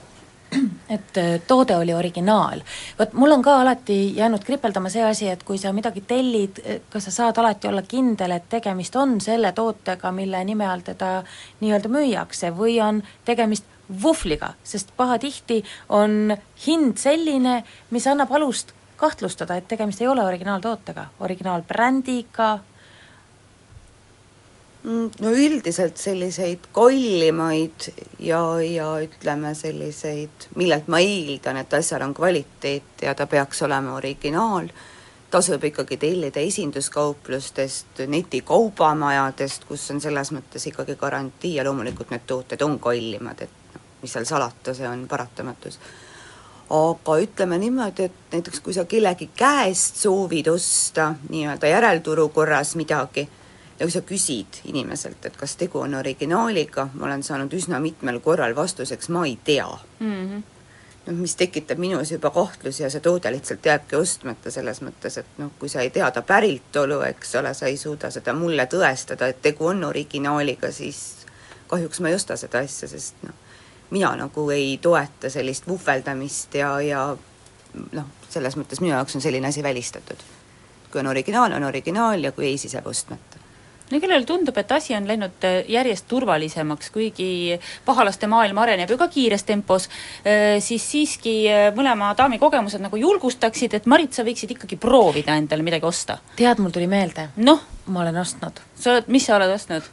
et 0.89 1.17
äh, 1.17 1.41
toode 1.47 1.77
oli 1.77 1.95
originaal. 1.95 2.63
vot 2.99 3.13
mul 3.13 3.33
on 3.33 3.43
ka 3.43 3.61
alati 3.61 4.17
jäänud 4.17 4.45
kripeldama 4.45 4.89
see 4.89 5.03
asi, 5.05 5.29
et 5.29 5.43
kui 5.43 5.59
sa 5.59 5.73
midagi 5.73 6.01
tellid, 6.07 6.61
äh, 6.65 6.81
kas 6.91 7.09
sa 7.09 7.11
saad 7.11 7.39
alati 7.39 7.69
olla 7.69 7.83
kindel, 7.83 8.31
et 8.31 8.49
tegemist 8.49 8.97
on 8.97 9.21
selle 9.21 9.53
tootega, 9.53 10.13
mille 10.13 10.45
nime 10.45 10.69
all 10.69 10.85
teda 10.87 11.23
nii-öelda 11.61 11.89
müüakse 11.89 12.53
või 12.57 12.81
on 12.83 13.03
tegemist 13.25 13.74
vuhvliga, 14.03 14.55
sest 14.65 14.95
pahatihti 14.97 15.63
on 15.89 16.37
hind 16.67 16.97
selline, 16.99 17.63
mis 17.91 18.07
annab 18.07 18.33
alust 18.33 18.73
kahtlustada, 18.97 19.57
et 19.57 19.69
tegemist 19.69 20.01
ei 20.01 20.09
ole 20.09 20.25
originaaltootega, 20.25 21.07
originaalbrändiga, 21.21 22.53
Mm, 24.85 25.09
no 25.21 25.31
üldiselt 25.33 25.97
selliseid 25.97 26.67
kallimaid 26.77 27.87
ja, 28.21 28.41
ja 28.61 28.91
ütleme, 29.01 29.55
selliseid, 29.57 30.45
millelt 30.61 30.91
ma 30.93 31.01
eeldan, 31.01 31.57
et 31.57 31.73
asjal 31.73 32.05
on 32.05 32.13
kvaliteet 32.15 33.07
ja 33.07 33.15
ta 33.17 33.25
peaks 33.27 33.65
olema 33.65 33.95
originaal, 33.97 34.69
tasub 35.33 35.65
ikkagi 35.65 35.97
tellida 36.03 36.45
esinduskauplustest, 36.45 38.05
netikaubamajadest, 38.13 39.65
kus 39.71 39.89
on 39.95 40.05
selles 40.05 40.35
mõttes 40.37 40.69
ikkagi 40.69 41.01
garantii 41.01 41.57
ja 41.57 41.65
loomulikult 41.65 42.13
need 42.13 42.29
tooted 42.29 42.69
on 42.69 42.77
kallimad, 42.77 43.41
et 43.41 43.64
mis 44.05 44.13
seal 44.13 44.27
salata, 44.29 44.75
see 44.77 44.89
on 44.89 45.07
paratamatus. 45.09 45.79
aga 46.75 47.17
ütleme 47.21 47.59
niimoodi, 47.61 48.09
et 48.09 48.33
näiteks 48.33 48.61
kui 48.65 48.75
sa 48.75 48.85
kellegi 48.89 49.31
käest 49.37 50.01
soovid 50.01 50.47
osta 50.53 51.15
nii-öelda 51.29 51.69
järelturu 51.69 52.29
korras 52.29 52.73
midagi, 52.77 53.29
ja 53.79 53.87
kui 53.87 53.93
sa 53.93 54.03
küsid 54.07 54.61
inimeselt, 54.71 55.27
et 55.27 55.37
kas 55.37 55.57
tegu 55.59 55.83
on 55.83 55.95
originaaliga, 55.99 56.89
ma 56.95 57.07
olen 57.09 57.23
saanud 57.27 57.53
üsna 57.53 57.81
mitmel 57.83 58.21
korral 58.23 58.55
vastuseks, 58.57 59.09
ma 59.09 59.27
ei 59.27 59.39
tea 59.45 59.69
mm. 59.99 60.13
-hmm. 60.13 60.43
noh, 61.07 61.19
mis 61.19 61.37
tekitab 61.37 61.79
minus 61.79 62.13
juba 62.13 62.31
kahtlusi 62.31 62.83
ja 62.83 62.91
see 62.91 63.01
toode 63.01 63.33
lihtsalt 63.33 63.67
jääbki 63.67 63.97
ostmata 63.97 64.51
selles 64.51 64.83
mõttes, 64.83 65.19
et 65.19 65.39
noh, 65.39 65.51
kui 65.59 65.69
sa 65.69 65.81
ei 65.81 65.91
tea 65.91 66.11
ta 66.11 66.23
päritolu, 66.23 67.01
eks 67.03 67.35
ole, 67.35 67.55
sa 67.55 67.67
ei 67.67 67.77
suuda 67.77 68.11
seda 68.11 68.33
mulle 68.33 68.67
tõestada, 68.67 69.29
et 69.29 69.43
tegu 69.43 69.67
on 69.67 69.85
originaaliga, 69.85 70.73
siis 70.73 71.27
kahjuks 71.67 72.01
ma 72.01 72.09
ei 72.09 72.15
osta 72.15 72.37
seda 72.37 72.59
asja, 72.59 72.89
sest 72.89 73.15
noh, 73.23 73.35
mina 73.91 74.15
nagu 74.17 74.49
ei 74.51 74.79
toeta 74.83 75.31
sellist 75.31 75.69
vuhveldamist 75.69 76.55
ja, 76.55 76.81
ja 76.81 77.07
noh, 77.93 78.11
selles 78.31 78.57
mõttes 78.59 78.81
minu 78.83 78.95
jaoks 78.95 79.17
on 79.17 79.25
selline 79.25 79.49
asi 79.49 79.63
välistatud. 79.63 80.19
kui 80.91 81.01
on 81.01 81.11
originaal, 81.11 81.53
on 81.53 81.65
originaal 81.65 82.23
ja 82.23 82.33
kui 82.33 82.47
ei, 82.47 82.59
siis 82.59 82.75
jääb 82.75 82.87
ostmata 82.87 83.45
no 83.91 84.01
kellele 84.01 84.25
tundub, 84.27 84.57
et 84.59 84.73
asi 84.73 84.95
on 84.97 85.07
läinud 85.09 85.45
äh, 85.45 85.59
järjest 85.69 86.07
turvalisemaks, 86.09 86.91
kuigi 86.95 87.59
pahalaste 87.85 88.29
maailm 88.31 88.59
areneb 88.63 88.91
ju 88.91 88.99
ka 89.01 89.09
kiires 89.13 89.45
tempos, 89.45 89.89
äh, 90.25 90.57
siis 90.65 90.87
siiski 90.91 91.35
äh, 91.53 91.69
mõlema 91.77 92.15
daami 92.17 92.41
kogemused 92.43 92.83
nagu 92.83 93.01
julgustaksid, 93.01 93.77
et 93.77 93.87
Marit, 93.91 94.15
sa 94.17 94.25
võiksid 94.27 94.57
ikkagi 94.57 94.81
proovida 94.81 95.37
endale 95.41 95.67
midagi 95.67 95.89
osta. 95.89 96.19
tead, 96.37 96.63
mul 96.63 96.75
tuli 96.75 96.89
meelde. 96.91 97.29
noh? 97.37 97.63
ma 97.87 98.01
olen 98.01 98.17
ostnud. 98.25 98.61
sa 98.75 98.95
oled, 98.97 99.09
mis 99.13 99.27
sa 99.29 99.37
oled 99.37 99.53
ostnud? 99.53 99.89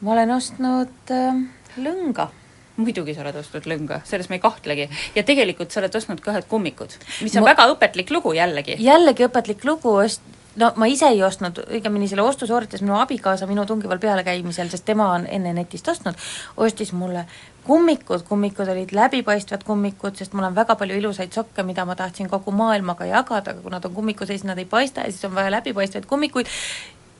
ma 0.00 0.16
olen 0.18 0.36
ostnud 0.36 1.14
äh, 1.14 1.44
lõnga 1.80 2.28
muidugi 2.76 3.14
sa 3.14 3.22
oled 3.22 3.36
ostnud 3.38 3.66
lõnga, 3.70 4.00
selles 4.08 4.28
me 4.30 4.38
ei 4.38 4.42
kahtlegi. 4.42 4.88
ja 5.14 5.22
tegelikult 5.22 5.70
sa 5.70 5.80
oled 5.82 5.94
ostnud 5.94 6.20
ka 6.20 6.32
ühed 6.34 6.48
kummikud, 6.50 6.96
mis 7.22 7.36
on 7.36 7.44
ma... 7.44 7.52
väga 7.52 7.68
õpetlik 7.74 8.10
lugu 8.10 8.34
jällegi. 8.34 8.78
jällegi 8.82 9.28
õpetlik 9.28 9.64
lugu, 9.68 9.94
ost-, 10.02 10.24
no 10.56 10.72
ma 10.76 10.88
ise 10.90 11.08
ei 11.12 11.22
ostnud, 11.22 11.60
õigemini 11.68 12.08
selle 12.10 12.24
ostu 12.26 12.46
sooritas 12.50 12.82
minu 12.82 12.96
abikaasa 12.98 13.46
minu 13.50 13.66
tungival 13.66 14.00
pealekäimisel, 14.02 14.70
sest 14.72 14.86
tema 14.88 15.10
on 15.14 15.26
enne 15.30 15.54
netist 15.56 15.88
ostnud, 15.88 16.18
ostis 16.56 16.92
mulle 16.92 17.26
kummikud, 17.64 18.26
kummikud 18.28 18.68
olid 18.68 18.94
läbipaistvad 18.96 19.64
kummikud, 19.66 20.16
sest 20.18 20.34
mul 20.34 20.48
on 20.50 20.56
väga 20.56 20.76
palju 20.80 20.98
ilusaid 21.00 21.32
sokke, 21.32 21.62
mida 21.66 21.86
ma 21.88 21.96
tahtsin 21.98 22.30
kogu 22.30 22.52
maailmaga 22.54 23.08
jagada, 23.08 23.54
aga 23.54 23.62
kui 23.62 23.74
nad 23.74 23.86
on 23.86 23.94
kummiku 23.94 24.26
sees, 24.28 24.44
nad 24.44 24.58
ei 24.58 24.68
paista 24.68 25.06
ja 25.06 25.12
siis 25.12 25.24
on 25.28 25.34
vaja 25.34 25.52
läbipaistvaid 25.58 26.06
kummikuid, 26.10 26.50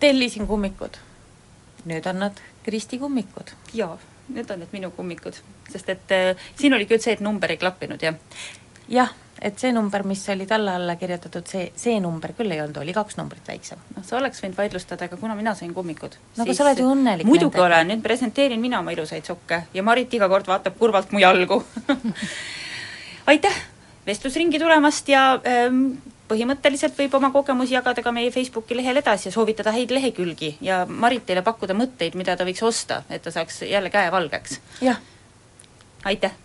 tellisin 0.01 0.47
kummikud. 0.51 0.98
nüüd 1.85 2.06
on 2.09 2.18
nad 2.18 2.39
Kristi 2.64 2.98
kummikud. 2.98 3.51
jaa, 3.74 3.98
need 4.28 4.51
on 4.51 4.62
need 4.62 4.72
minu 4.72 4.90
kummikud, 4.94 5.36
sest 5.72 5.90
et 5.92 6.14
äh, 6.16 6.46
siin 6.56 6.74
oli 6.76 6.88
küll 6.90 7.02
see, 7.02 7.16
et 7.16 7.24
number 7.24 7.52
ei 7.52 7.60
klappinud, 7.60 8.02
jah? 8.02 8.16
jah 8.88 9.12
et 9.44 9.59
see 9.59 9.72
number, 9.74 10.05
mis 10.06 10.22
oli 10.32 10.46
talle 10.46 10.72
alla 10.78 10.94
kirjutatud, 10.96 11.46
see, 11.48 11.66
see 11.76 11.98
number 12.01 12.32
küll 12.38 12.52
ei 12.55 12.62
olnud, 12.62 12.78
oli 12.80 12.94
kaks 12.96 13.18
numbrit 13.18 13.48
väiksem. 13.48 13.80
noh, 13.96 14.06
sa 14.06 14.16
oleks 14.20 14.40
võinud 14.44 14.56
vaidlustada, 14.59 15.09
aga 15.09 15.18
kuna 15.20 15.36
mina 15.38 15.55
sain 15.59 15.74
kummikud 15.74 16.16
no 16.36 16.46
aga 16.46 16.56
sa 16.56 16.64
oled 16.66 16.80
ju 16.80 16.88
õnnelik 16.92 17.28
muidugi 17.28 17.51
nendega. 17.51 17.66
olen, 17.66 17.92
nüüd 17.92 18.05
presenteerin 18.06 18.62
mina 18.62 18.80
oma 18.80 18.94
ilusaid 18.94 19.26
sokke 19.28 19.64
ja 19.74 19.84
Marit 19.86 20.14
iga 20.14 20.30
kord 20.32 20.48
vaatab 20.48 20.78
kurvalt 20.78 21.12
mu 21.12 21.22
jalgu 21.22 21.60
aitäh 23.32 23.60
vestlusringi 24.06 24.60
tulemast 24.62 25.09
ja 25.09 25.26
ähm, 25.48 25.86
põhimõtteliselt 26.28 26.96
võib 26.98 27.14
oma 27.18 27.30
kogemusi 27.34 27.76
jagada 27.76 28.02
ka 28.02 28.12
meie 28.12 28.30
Facebooki 28.34 28.76
lehel 28.76 29.01
edasi 29.01 29.28
ja 29.28 29.34
soovitada 29.34 29.74
häid 29.74 29.92
lehekülgi 29.92 30.56
ja 30.64 30.84
Marit 30.88 31.26
teile 31.26 31.42
pakkuda 31.44 31.76
mõtteid, 31.76 32.16
mida 32.18 32.36
ta 32.36 32.46
võiks 32.48 32.64
osta, 32.64 33.02
et 33.10 33.22
ta 33.22 33.34
saaks 33.34 33.62
jälle 33.68 33.92
käe 33.92 34.12
valgeks. 34.12 34.60
jah. 34.80 35.01
aitäh! 36.05 36.43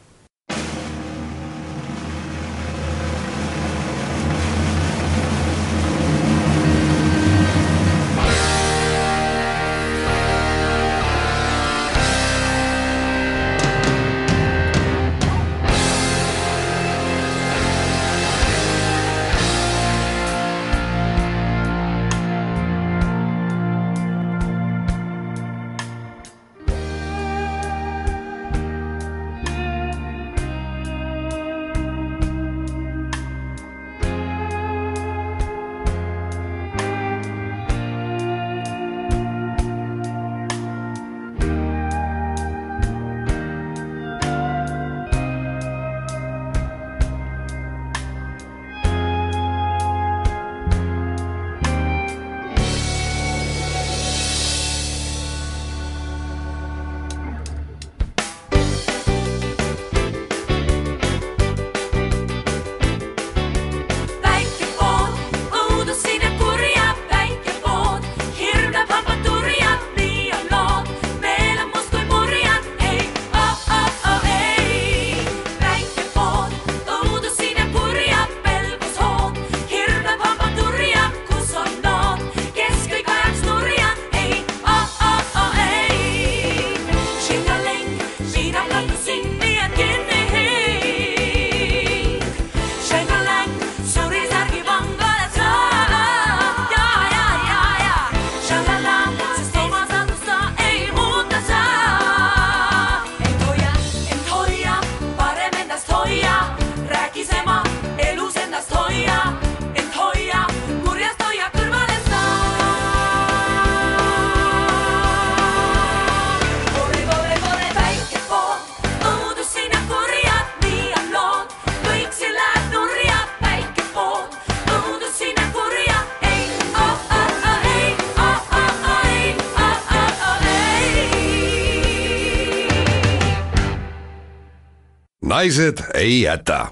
Naised 135.39 135.77
ei 135.93 136.21
jäta 136.21 136.67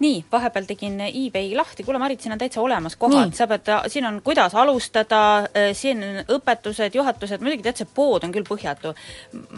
nii, 0.00 0.22
vahepeal 0.32 0.66
tegin 0.68 0.96
eBay 1.06 1.52
lahti, 1.56 1.84
kuule 1.84 2.00
Marit, 2.00 2.22
siin 2.24 2.32
on 2.32 2.40
täitsa 2.40 2.62
olemas 2.64 2.96
kohad, 3.00 3.34
sa 3.36 3.46
pead, 3.50 3.68
siin 3.92 4.06
on, 4.08 4.20
kuidas 4.24 4.54
alustada, 4.56 5.20
siin 5.76 6.00
on 6.04 6.36
õpetused, 6.36 6.96
juhatused, 6.96 7.42
muidugi 7.44 7.66
tead, 7.66 7.80
see 7.82 7.90
pood 7.94 8.24
on 8.24 8.32
küll 8.32 8.46
põhjatu. 8.48 8.94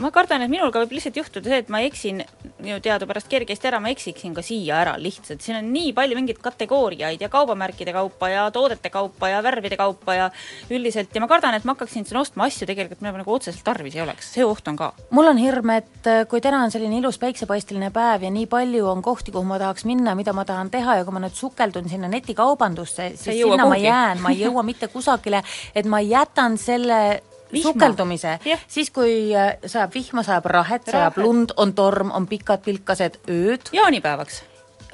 ma 0.03 0.11
kardan, 0.15 0.43
et 0.43 0.51
minul 0.51 0.73
ka 0.75 0.83
võib 0.83 0.97
lihtsalt 0.97 1.19
juhtuda 1.21 1.51
see, 1.51 1.63
et 1.63 1.71
ma 1.73 1.83
eksin. 1.87 2.25
Minu 2.63 2.79
teadupärast 2.83 3.27
kergesti 3.31 3.67
ära, 3.71 3.81
ma 3.83 3.91
eksiksin 3.91 4.35
ka 4.35 4.43
siia 4.47 4.77
ära 4.83 4.95
lihtsalt, 4.99 5.43
siin 5.43 5.59
on 5.59 5.71
nii 5.75 5.93
palju 5.97 6.19
mingeid 6.19 6.39
kategooriaid 6.43 7.23
ja 7.23 7.29
kaubamärkide 7.33 7.95
kaupa 7.95 8.29
ja 8.31 8.45
toodete 8.55 8.91
kaupa 8.91 9.33
ja 9.33 9.41
värvide 9.43 9.79
kaupa 9.79 10.15
ja 10.15 10.29
üldiselt, 10.71 11.11
ja 11.15 11.23
ma 11.23 11.31
kardan, 11.31 11.57
et 11.59 11.67
ma 11.67 11.75
hakkaksin 11.75 12.07
siin 12.07 12.21
ostma 12.21 12.47
asju 12.51 12.67
tegelikult, 12.71 13.03
mida 13.03 13.15
nagu 13.19 13.35
otseselt 13.35 13.65
tarvis 13.67 13.97
ei 13.99 14.05
oleks, 14.05 14.31
see 14.37 14.47
oht 14.47 14.69
on 14.71 14.79
ka. 14.79 14.93
mul 15.11 15.31
on 15.33 15.41
hirm, 15.43 15.75
et 15.75 16.11
kui 16.31 16.43
täna 16.45 16.63
on 16.63 16.75
selline 16.75 16.99
ilus 16.99 17.19
päiksepaisteline 17.23 17.91
päev 17.95 18.27
ja 18.27 18.31
nii 18.35 18.47
palju 18.51 18.87
on 18.91 19.03
kohti, 19.03 19.35
kuhu 19.35 19.47
ma 19.47 19.59
tahaks 19.63 19.87
minna, 19.89 20.15
mida 20.19 20.32
mida 20.33 20.41
ma 20.41 20.45
tahan 20.49 20.71
teha 20.71 20.97
ja 20.97 21.05
kui 21.05 21.15
ma 21.15 21.21
nüüd 21.23 21.37
sukeldun 21.37 21.89
sinna 21.89 22.09
netikaubandusse, 22.09 23.13
siis 23.15 23.37
sinna 23.37 23.67
kuhugi. 23.67 23.69
ma 23.69 23.77
jään, 23.77 24.23
ma 24.23 24.33
ei 24.33 24.41
jõua 24.47 24.65
mitte 24.71 24.89
kusagile, 24.89 25.43
et 25.75 25.87
ma 25.87 26.01
jätan 26.01 26.59
selle 26.59 27.23
Vihma. 27.53 27.73
sukeldumise 27.73 28.39
yeah., 28.47 28.61
siis 28.69 28.91
kui 28.91 29.35
äh, 29.37 29.59
sajab 29.67 29.93
vihma, 29.95 30.23
sajab 30.25 30.47
rahet, 30.49 30.89
sajab 30.89 31.19
lund, 31.21 31.53
on 31.57 31.75
torm, 31.77 32.11
on 32.11 32.27
pikad 32.27 32.65
pilkased 32.65 33.21
ööd. 33.29 33.69
jaanipäevaks. 33.73 34.43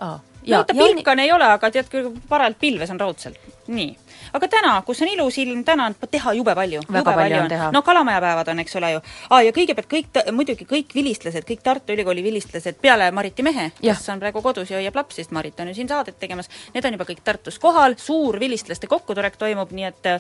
aa 0.00 0.18
ja, 0.42 0.58
no 0.58 0.64
ta 0.64 0.74
pilkane 0.74 1.22
ei 1.22 1.32
ole, 1.32 1.46
aga 1.54 1.70
tead 1.70 1.90
küll, 1.92 2.10
parajalt 2.28 2.58
pilves 2.58 2.90
on 2.90 3.00
raudselt. 3.00 3.38
nii. 3.66 3.96
Aga 4.32 4.48
täna, 4.48 4.74
kus 4.86 5.02
on 5.02 5.08
ilus 5.12 5.38
ilm, 5.42 5.64
täna 5.64 5.88
on 5.90 5.96
teha 6.10 6.34
jube 6.38 6.54
palju. 6.54 6.82
väga 6.92 7.14
palju 7.20 7.40
on 7.42 7.48
teha. 7.48 7.70
no 7.72 7.82
kalamajapäevad 7.82 8.52
on, 8.52 8.62
eks 8.64 8.76
ole 8.76 8.92
ju. 8.92 9.02
aa, 9.30 9.42
ja 9.42 9.54
kõigepealt 9.56 9.90
kõik, 9.90 10.22
muidugi 10.32 10.68
kõik 10.68 10.94
vilistlased, 10.94 11.46
kõik 11.48 11.64
Tartu 11.64 11.92
Ülikooli 11.96 12.22
vilistlased 12.22 12.80
peale 12.82 13.10
Mariti 13.10 13.42
mehe, 13.46 13.70
kes 13.80 14.08
on 14.12 14.22
praegu 14.22 14.42
kodus 14.42 14.70
ja 14.70 14.80
hoiab 14.80 14.96
lapsi, 14.96 15.22
sest 15.22 15.34
Marit 15.36 15.60
on 15.60 15.72
ju 15.72 15.78
siin 15.80 15.90
saadet 15.90 16.18
tegemas, 16.20 16.50
need 16.74 16.84
on 16.84 16.98
juba 16.98 17.08
kõik 17.08 17.22
Tartus 17.24 17.58
kohal, 17.62 17.98
suur 17.98 18.40
vilistlaste 18.40 18.90
kokkutulek 18.90 19.36
toimub, 19.40 19.72
nii 19.74 19.88
et 19.90 20.12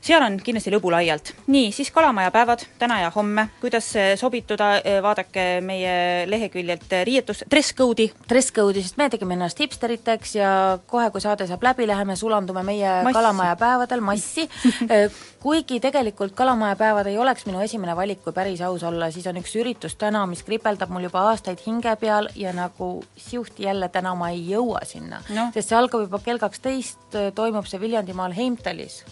seal 0.00 0.22
on 0.24 0.38
kindlasti 0.44 0.72
lõbu 0.74 0.92
laialt. 0.92 1.32
nii, 1.46 1.72
siis 1.72 1.90
Kalamaja 1.94 2.30
päevad 2.34 2.64
täna 2.78 3.00
ja 3.02 3.10
homme, 3.14 3.48
kuidas 3.60 3.90
sobituda, 4.20 4.70
vaadake 5.02 5.46
meie 5.64 6.26
leheküljelt 6.30 6.92
riietus, 7.04 7.44
dress 7.50 7.74
code'i. 7.74 8.10
Dress 8.28 8.52
code'i, 8.54 8.82
sest 8.84 8.98
me 9.00 9.08
tegime 9.10 9.34
ennast 9.38 9.60
hipsteriteks 9.60 10.36
ja 10.38 10.50
kohe, 10.86 11.10
kui 11.14 11.24
saade 11.24 11.46
saab 11.48 11.64
läbi, 11.66 11.86
läheme 11.88 12.16
sulandume 12.16 12.62
meie 12.66 13.00
massi. 13.02 13.18
Kalamaja 13.18 13.56
päevadel 13.58 14.04
massi 14.04 14.48
kuigi 15.42 15.80
tegelikult 15.80 16.32
Kalamaja 16.34 16.76
päevad 16.76 17.06
ei 17.06 17.18
oleks 17.18 17.46
minu 17.46 17.60
esimene 17.62 17.96
valik, 17.96 18.22
kui 18.24 18.32
päris 18.32 18.60
aus 18.66 18.82
olla, 18.82 19.10
siis 19.14 19.26
on 19.30 19.38
üks 19.40 19.54
üritus 19.58 19.94
täna, 19.98 20.24
mis 20.26 20.42
kripeldab 20.46 20.90
mul 20.90 21.06
juba 21.06 21.28
aastaid 21.30 21.62
hinge 21.66 21.94
peal 22.00 22.30
ja 22.36 22.52
nagu 22.56 22.90
siuhti 23.16 23.68
jälle 23.68 23.88
täna 23.88 24.14
ma 24.18 24.32
ei 24.34 24.42
jõua 24.50 24.82
sinna 24.88 25.22
no.. 25.28 25.48
sest 25.54 25.70
see 25.70 25.78
algab 25.78 26.06
juba 26.06 26.22
kell 26.24 26.42
kaksteist, 26.42 27.18
toimub 27.34 27.70
see 27.70 27.80
Viljandimaal 27.80 28.34
Heimtalis 28.34 29.02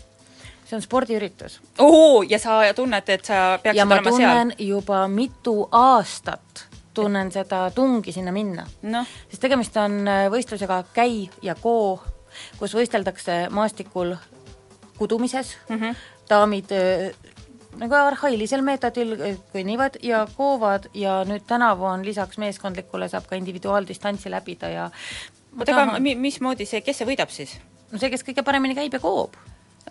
see 0.67 0.77
on 0.77 0.83
spordiüritus. 0.83 1.61
oo, 1.79 2.23
ja 2.23 2.39
sa 2.39 2.61
tunned, 2.75 3.09
et 3.09 3.25
sa 3.25 3.59
peaksid 3.63 3.83
olema 3.83 4.03
seal? 4.03 4.21
ja 4.21 4.27
ma 4.27 4.35
tunnen 4.35 4.53
seal. 4.55 4.69
juba 4.69 5.05
mitu 5.09 5.69
aastat, 5.73 6.67
tunnen 6.95 7.33
seda 7.33 7.71
tungi 7.75 8.13
sinna 8.13 8.33
minna 8.33 8.67
no.. 8.83 9.05
sest 9.31 9.43
tegemist 9.43 9.77
on 9.81 10.03
äh, 10.09 10.27
võistlusega 10.33 10.83
käi 10.97 11.29
ja 11.43 11.55
koo, 11.55 12.01
kus 12.59 12.75
võisteldakse 12.77 13.47
maastikul 13.51 14.17
kudumises 14.99 15.57
mm, 15.69 15.81
-hmm. 15.81 16.05
daamid 16.31 16.73
äh, 16.73 17.33
nagu 17.79 17.95
arhailisel 17.95 18.65
meetodil 18.67 19.17
äh, 19.21 19.41
kõnnivad 19.55 20.01
ja 20.03 20.27
koovad 20.37 20.91
ja 20.95 21.23
nüüd 21.29 21.47
tänavu 21.47 21.85
on 21.85 22.05
lisaks 22.05 22.39
meeskondlikule 22.39 23.09
saab 23.09 23.29
ka 23.31 23.37
individuaaldistantsi 23.37 24.31
läbida 24.31 24.69
ja 24.73 24.91
oota, 25.59 25.83
aga 25.83 26.01
mismoodi 26.01 26.67
see, 26.67 26.81
kes 26.81 27.03
see 27.03 27.09
võidab 27.09 27.31
siis? 27.31 27.59
no 27.93 27.99
see, 27.99 28.11
kes 28.11 28.25
kõige 28.27 28.43
paremini 28.43 28.75
käib 28.75 28.97
ja 28.97 29.01
koob 29.01 29.37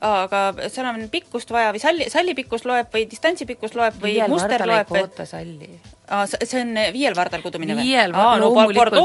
aga 0.01 0.67
seal 0.67 0.87
on 0.89 1.07
pikkust 1.11 1.51
vaja 1.55 1.71
või 1.73 1.79
salli, 1.79 2.07
salli 2.11 2.35
pikkus 2.35 2.65
loeb 2.67 2.91
või 2.93 3.05
distantsi 3.09 3.47
pikkus 3.47 3.75
loeb 3.77 3.95
või 4.01 4.15
viiel 4.17 4.31
muster 4.31 4.65
loeb 4.67 4.91
oota 4.91 5.25
salli. 5.29 5.69
aa, 6.11 6.25
see 6.27 6.61
on 6.61 6.75
viiel 6.93 7.15
vardal 7.15 7.41
kudumine 7.45 7.77
või? 7.77 7.87
viiel 7.87 8.13
vardal, 8.13 8.43
loomulikult 8.43 8.99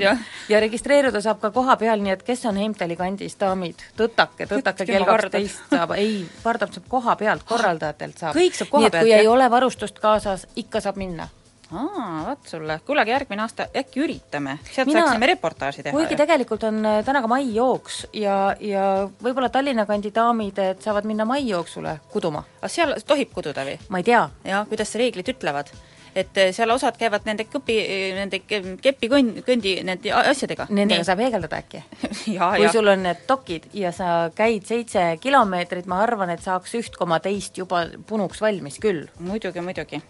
jah. 0.00 0.24
ja 0.48 0.62
registreeruda 0.64 1.20
saab 1.24 1.42
ka 1.44 1.52
koha 1.54 1.76
peal, 1.80 2.00
nii 2.00 2.16
et 2.16 2.24
kes 2.24 2.46
on 2.48 2.56
Heimtali 2.60 2.96
kandis, 2.96 3.36
daamid, 3.40 3.84
tõtake, 4.00 4.48
tõtake 4.48 4.88
kell 4.88 5.08
kaksteist 5.08 5.68
saab, 5.76 5.96
ei, 6.00 6.24
vardab 6.44 6.72
saab 6.72 6.88
koha 6.88 7.16
pealt, 7.20 7.44
korraldajatelt 7.48 8.24
saab. 8.24 8.40
kõik 8.40 8.56
saab 8.56 8.72
koha 8.72 8.88
pealt, 8.88 9.02
jah? 9.04 9.20
kui 9.20 9.20
ei 9.20 9.32
ole 9.36 9.50
varustust 9.52 10.00
kaasas, 10.00 10.48
ikka 10.56 10.80
saab 10.84 11.00
minna 11.00 11.28
aa, 11.72 12.24
vot 12.28 12.48
sulle, 12.48 12.78
kuule, 12.86 13.04
aga 13.04 13.14
järgmine 13.14 13.44
aasta 13.44 13.66
äkki 13.76 14.02
üritame, 14.04 14.58
sealt 14.68 14.90
Mina, 14.90 15.04
saaksime 15.04 15.30
reportaaži 15.32 15.82
teha. 15.86 15.96
kuigi 15.96 16.18
tegelikult 16.18 16.66
on 16.68 16.84
äh, 16.86 17.00
täna 17.06 17.22
ka 17.24 17.30
maijooks 17.30 18.04
ja, 18.20 18.36
ja 18.60 18.84
võib-olla 19.22 19.50
Tallinna 19.52 19.86
kandi 19.88 20.12
daamid, 20.14 20.58
et 20.58 20.84
saavad 20.84 21.08
minna 21.08 21.26
maijooksule 21.28 21.98
kuduma. 22.12 22.44
aga 22.60 22.72
seal 22.72 22.94
tohib 23.06 23.32
kududa 23.34 23.66
või? 23.66 23.78
ma 23.88 24.02
ei 24.02 24.08
tea. 24.10 24.28
jah, 24.44 24.68
kuidas 24.68 24.94
reeglid 25.00 25.32
ütlevad 25.36 25.72
et 26.14 26.38
eh, 26.38 26.52
seal 26.54 26.70
osad 26.74 26.96
käivad 26.98 27.26
nende 27.28 27.46
kõpi, 27.50 27.76
nende 28.16 28.40
kepikõnd, 28.46 29.42
kõndi 29.46 29.76
nende 29.86 30.12
asjadega. 30.14 30.68
Nendega 30.70 31.02
Nii. 31.02 31.08
saab 31.08 31.22
heegeldada 31.24 31.60
äkki 31.62 31.82
kui 32.58 32.68
sul 32.72 32.88
on 32.88 33.02
need 33.04 33.24
dokid 33.28 33.68
ja 33.76 33.92
sa 33.94 34.30
käid 34.34 34.66
seitse 34.68 35.02
kilomeetrit, 35.20 35.86
ma 35.90 36.00
arvan, 36.04 36.32
et 36.34 36.42
saaks 36.44 36.74
üht 36.78 36.98
koma 36.98 37.18
teist 37.24 37.58
juba 37.58 37.84
punuks 38.06 38.40
valmis 38.42 38.78
küll. 38.82 39.04
muidugi, 39.18 39.62
muidugi. 39.64 40.00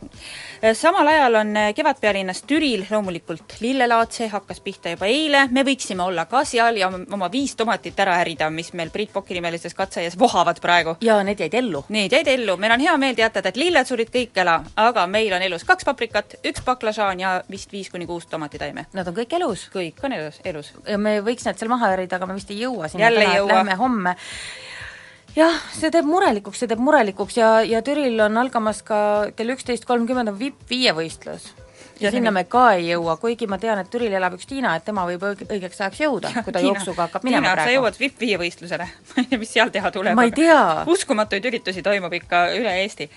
Eh, 0.62 0.74
samal 0.76 1.09
ajal 1.14 1.40
on 1.40 1.56
eh, 1.56 1.70
Kevadpealinnas 1.74 2.44
Türil 2.48 2.86
loomulikult 2.90 3.56
lillelaat, 3.60 4.12
see 4.12 4.28
hakkas 4.32 4.60
pihta 4.64 4.94
juba 4.94 5.09
eile, 5.10 5.47
me 5.51 5.64
võiksime 5.66 6.05
olla 6.05 6.26
ka 6.31 6.44
seal 6.48 6.81
ja 6.81 6.90
oma 6.90 7.31
viis 7.32 7.56
tomatit 7.56 7.98
ära 8.01 8.18
ärida, 8.22 8.51
mis 8.51 8.72
meil 8.74 8.93
Priit 8.94 9.12
Poki 9.14 9.36
nimelises 9.39 9.74
katseaias 9.74 10.18
vohavad 10.18 10.60
praegu. 10.60 10.97
ja 11.01 11.20
need 11.24 11.40
jäid 11.40 11.55
ellu. 11.55 11.85
Need 11.89 12.12
jäid 12.12 12.28
ellu, 12.28 12.56
meil 12.60 12.76
on 12.76 12.85
hea 12.85 12.97
meel 13.01 13.18
teatada, 13.18 13.48
et 13.48 13.60
lilled 13.60 13.89
surid 13.89 14.12
kõik 14.14 14.36
ära, 14.44 14.60
aga 14.76 15.06
meil 15.06 15.32
on 15.35 15.43
elus 15.43 15.64
kaks 15.64 15.85
paprikat, 15.94 16.36
üks 16.44 16.64
baklažaan 16.66 17.22
ja 17.22 17.38
vist 17.50 17.72
viis 17.72 17.88
kuni 17.92 18.06
kuus 18.10 18.28
tomatitaime. 18.30 18.88
Nad 18.92 19.08
on 19.08 19.16
kõik 19.16 19.38
elus? 19.38 19.68
kõik 19.72 20.04
on 20.04 20.18
elus, 20.18 20.42
elus. 20.44 20.74
me 20.98 21.18
võiks 21.24 21.46
need 21.46 21.58
seal 21.60 21.72
maha 21.72 21.94
härida, 21.94 22.18
aga 22.18 22.28
me 22.28 22.38
vist 22.38 22.52
ei 22.52 22.60
jõua 22.66 22.90
sinna 22.90 23.08
jälle 23.08 23.24
ei 23.24 23.40
jõua. 23.40 23.52
Lähme 23.54 23.80
homme 23.80 24.16
jah, 25.36 25.58
see 25.74 25.90
teeb 25.94 26.06
murelikuks, 26.08 26.62
see 26.62 26.70
teeb 26.70 26.82
murelikuks 26.82 27.38
ja, 27.40 27.50
ja 27.66 27.82
Türil 27.86 28.20
on 28.26 28.38
algamas 28.40 28.82
ka 28.86 28.98
kell 29.36 29.54
üksteist 29.56 29.86
kolmkümmend 29.88 30.34
on 30.34 30.38
vipp 30.38 30.66
viievõistlus 30.70 31.52
ja 32.00 32.10
sinna 32.10 32.32
me 32.34 32.44
ka 32.50 32.64
ei 32.78 32.88
jõua, 32.88 33.16
kuigi 33.22 33.46
ma 33.50 33.58
tean, 33.62 33.78
et 33.82 33.90
Türil 33.90 34.14
elab 34.14 34.34
üks 34.38 34.48
Tiina, 34.50 34.74
et 34.78 34.86
tema 34.86 35.04
võib 35.08 35.22
õigeks 35.26 35.80
ajaks 35.80 36.02
jõuda, 36.02 36.32
kui 36.40 36.52
ta 36.52 36.58
Tiina, 36.60 36.72
jooksuga 36.72 37.06
hakkab 37.06 37.26
minema 37.26 37.46
Tiina, 37.46 37.54
praegu. 37.54 37.70
sa 37.70 37.78
jõuad 37.78 38.00
vipp 38.00 38.24
viievõistlusele 38.24 38.88
ma 38.88 39.22
ei 39.22 39.30
tea, 39.30 39.40
mis 39.42 39.54
seal 39.54 39.72
teha 39.74 39.94
tuleb. 39.94 40.18
ma 40.18 40.26
ei 40.26 40.34
tea. 40.34 40.60
uskumatuid 40.90 41.50
üritusi 41.50 41.84
toimub 41.86 42.14
ikka 42.20 42.46
üle 42.58 42.74
Eesti 42.82 43.10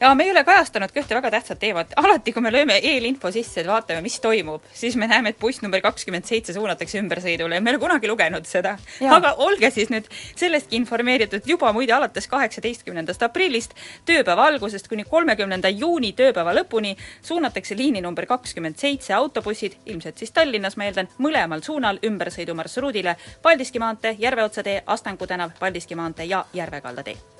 ja 0.00 0.14
me 0.14 0.24
ei 0.24 0.30
ole 0.30 0.44
kajastanud 0.44 0.92
ka 0.92 1.00
ühte 1.00 1.14
väga 1.14 1.30
tähtsat 1.34 1.58
teemat, 1.58 1.92
alati 1.96 2.32
kui 2.32 2.42
me 2.42 2.52
lööme 2.52 2.76
eelinfo 2.82 3.30
sisse, 3.32 3.60
et 3.62 3.68
vaatame, 3.68 4.02
mis 4.04 4.18
toimub, 4.20 4.62
siis 4.74 4.96
me 4.96 5.08
näeme, 5.10 5.34
et 5.34 5.38
buss 5.40 5.62
number 5.62 5.82
kakskümmend 5.84 6.26
seitse 6.28 6.54
suunatakse 6.56 6.98
ümbersõidule 7.00 7.58
ja 7.58 7.64
me 7.64 7.70
ei 7.70 7.76
ole 7.76 7.82
kunagi 7.82 8.10
lugenud 8.10 8.46
seda. 8.48 8.76
aga 9.10 9.34
olge 9.44 9.70
siis 9.70 9.90
nüüd 9.92 10.08
sellestki 10.36 10.76
informeeritud 10.76 11.46
juba 11.46 11.72
muide 11.72 11.94
alates 11.96 12.28
kaheksateistkümnendast 12.28 13.22
aprillist, 13.22 13.74
tööpäeva 14.06 14.48
algusest 14.50 14.88
kuni 14.88 15.04
kolmekümnenda 15.04 15.68
juuni 15.68 16.12
tööpäeva 16.12 16.54
lõpuni 16.54 16.96
suunatakse 17.22 17.76
liini 17.76 18.02
number 18.04 18.26
kakskümmend 18.26 18.78
seitse 18.78 19.14
autobussid, 19.14 19.78
ilmselt 19.86 20.18
siis 20.18 20.34
Tallinnas, 20.34 20.76
ma 20.76 20.88
eeldan, 20.88 21.10
mõlemal 21.18 21.62
suunal 21.62 22.00
ümbersõidumarsruudile 22.04 23.16
Paldiski 23.42 23.78
maantee, 23.78 24.16
Järveotsa 24.18 24.62
tee, 24.62 24.82
Astangu 24.86 25.26
tänav, 25.26 25.54
Paldiski 25.60 25.94
maantee 25.94 26.26
ja 26.30 26.44
Järve 26.54 26.80
kalda 26.80 27.02
tee 27.02 27.33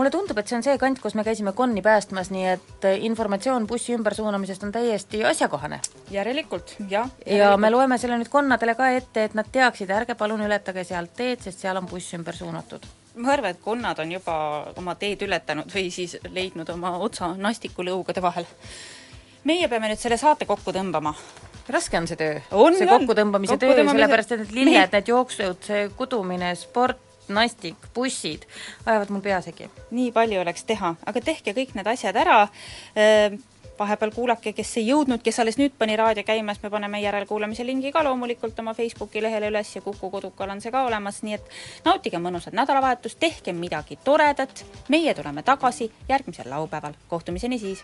mulle 0.00 0.10
tundub, 0.12 0.38
et 0.40 0.48
see 0.48 0.56
on 0.56 0.64
see 0.64 0.76
kant, 0.80 1.00
kus 1.02 1.14
me 1.18 1.24
käisime 1.26 1.52
konni 1.56 1.82
päästmas, 1.84 2.30
nii 2.32 2.46
et 2.54 2.86
äh, 2.88 3.02
informatsioon 3.08 3.66
bussi 3.68 3.92
ümbersuunamisest 3.98 4.64
on 4.64 4.72
täiesti 4.72 5.20
asjakohane. 5.28 5.80
järelikult, 6.10 6.76
jah. 6.88 7.10
ja 7.26 7.56
me 7.60 7.70
loeme 7.70 7.98
selle 8.00 8.16
nüüd 8.20 8.30
konnadele 8.32 8.74
ka 8.78 8.88
ette, 8.96 9.26
et 9.28 9.36
nad 9.36 9.50
teaksid, 9.52 9.92
ärge 9.92 10.16
palun 10.16 10.40
ületage 10.46 10.86
sealt 10.88 11.12
teed, 11.16 11.44
sest 11.44 11.60
seal 11.60 11.76
on 11.76 11.90
buss 11.90 12.16
ümber 12.16 12.36
suunatud 12.36 12.88
ma 13.20 13.34
arvan, 13.34 13.52
et 13.52 13.60
konnad 13.60 13.98
on 14.00 14.12
juba 14.12 14.34
oma 14.80 14.94
teed 14.96 15.26
ületanud 15.26 15.68
või 15.74 15.90
siis 15.92 16.16
leidnud 16.30 16.68
oma 16.72 16.94
otsa 17.04 17.34
nastikulõugade 17.36 18.22
vahel. 18.22 18.48
meie 19.44 19.68
peame 19.68 19.90
nüüd 19.90 20.00
selle 20.00 20.16
saate 20.16 20.46
kokku 20.48 20.72
tõmbama 20.72 21.14
raske 21.68 21.98
on 21.98 22.08
see 22.08 22.16
töö? 22.16 22.40
see 22.78 22.88
kokkutõmbamise 22.88 23.58
kokku 23.58 23.76
töö, 23.76 23.86
sellepärast 23.90 24.32
et 24.32 24.44
need 24.44 24.56
lilled, 24.56 24.96
need 24.96 25.12
jooksud, 25.12 25.60
see 25.66 25.88
kudumine, 25.98 26.54
sport, 26.58 27.02
nastik, 27.34 27.76
bussid 27.94 28.46
ajavad 28.86 29.12
mul 29.14 29.22
pea 29.24 29.40
segi. 29.44 29.70
nii 29.90 30.10
palju 30.12 30.40
oleks 30.40 30.66
teha, 30.68 30.94
aga 31.06 31.22
tehke 31.24 31.54
kõik 31.56 31.76
need 31.78 31.88
asjad 31.90 32.16
ära. 32.16 32.42
Vahepeal 33.80 34.10
kuulake, 34.12 34.52
kes 34.52 34.74
ei 34.76 34.90
jõudnud, 34.90 35.22
kes 35.24 35.38
alles 35.40 35.56
nüüd 35.56 35.72
pani 35.78 35.94
raadio 35.96 36.20
käima, 36.28 36.52
siis 36.52 36.66
me 36.66 36.70
paneme 36.74 36.98
järelkuulamise 37.00 37.64
lingi 37.64 37.92
ka 37.94 38.02
loomulikult 38.04 38.58
oma 38.60 38.74
Facebooki 38.76 39.22
lehele 39.24 39.48
üles 39.48 39.70
ja 39.72 39.80
Kuku 39.80 40.10
kodukal 40.12 40.52
on 40.52 40.60
see 40.60 40.74
ka 40.74 40.84
olemas, 40.84 41.22
nii 41.24 41.38
et 41.38 41.56
nautige 41.86 42.20
mõnusat 42.20 42.52
nädalavahetust, 42.60 43.16
tehke 43.22 43.56
midagi 43.56 43.96
toredat, 44.04 44.66
meie 44.92 45.16
tuleme 45.16 45.42
tagasi 45.42 45.88
järgmisel 46.12 46.52
laupäeval, 46.52 47.00
kohtumiseni 47.08 47.58
siis! 47.58 47.80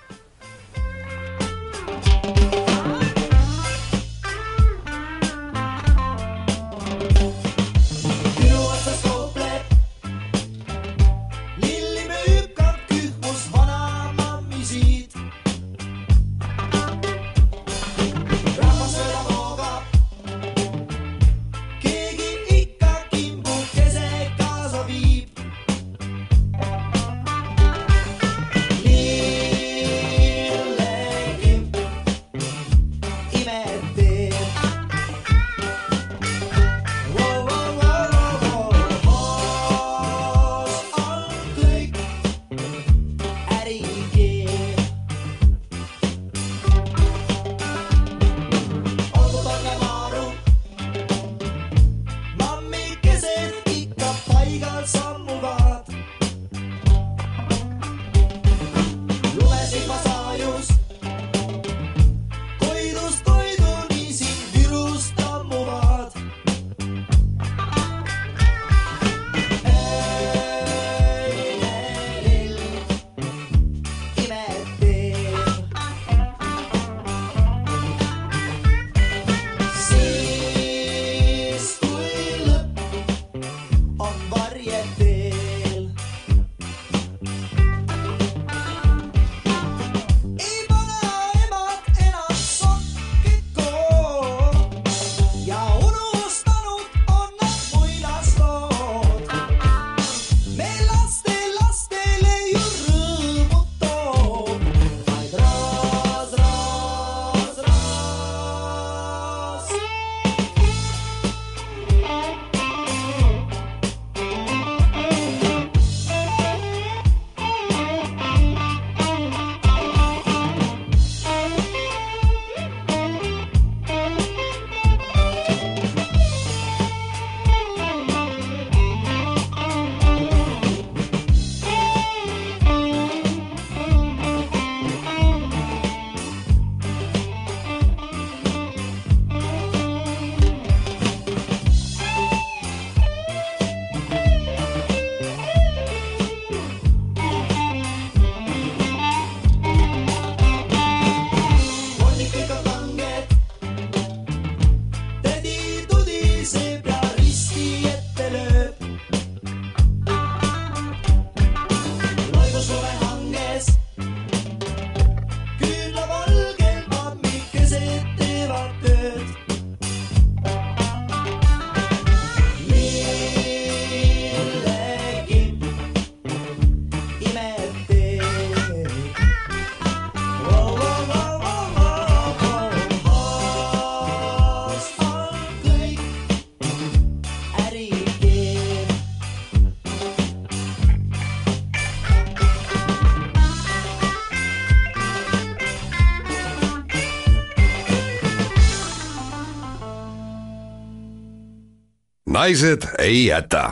Naised 202.37 202.83
ei 202.99 203.27
jäta 203.27 203.71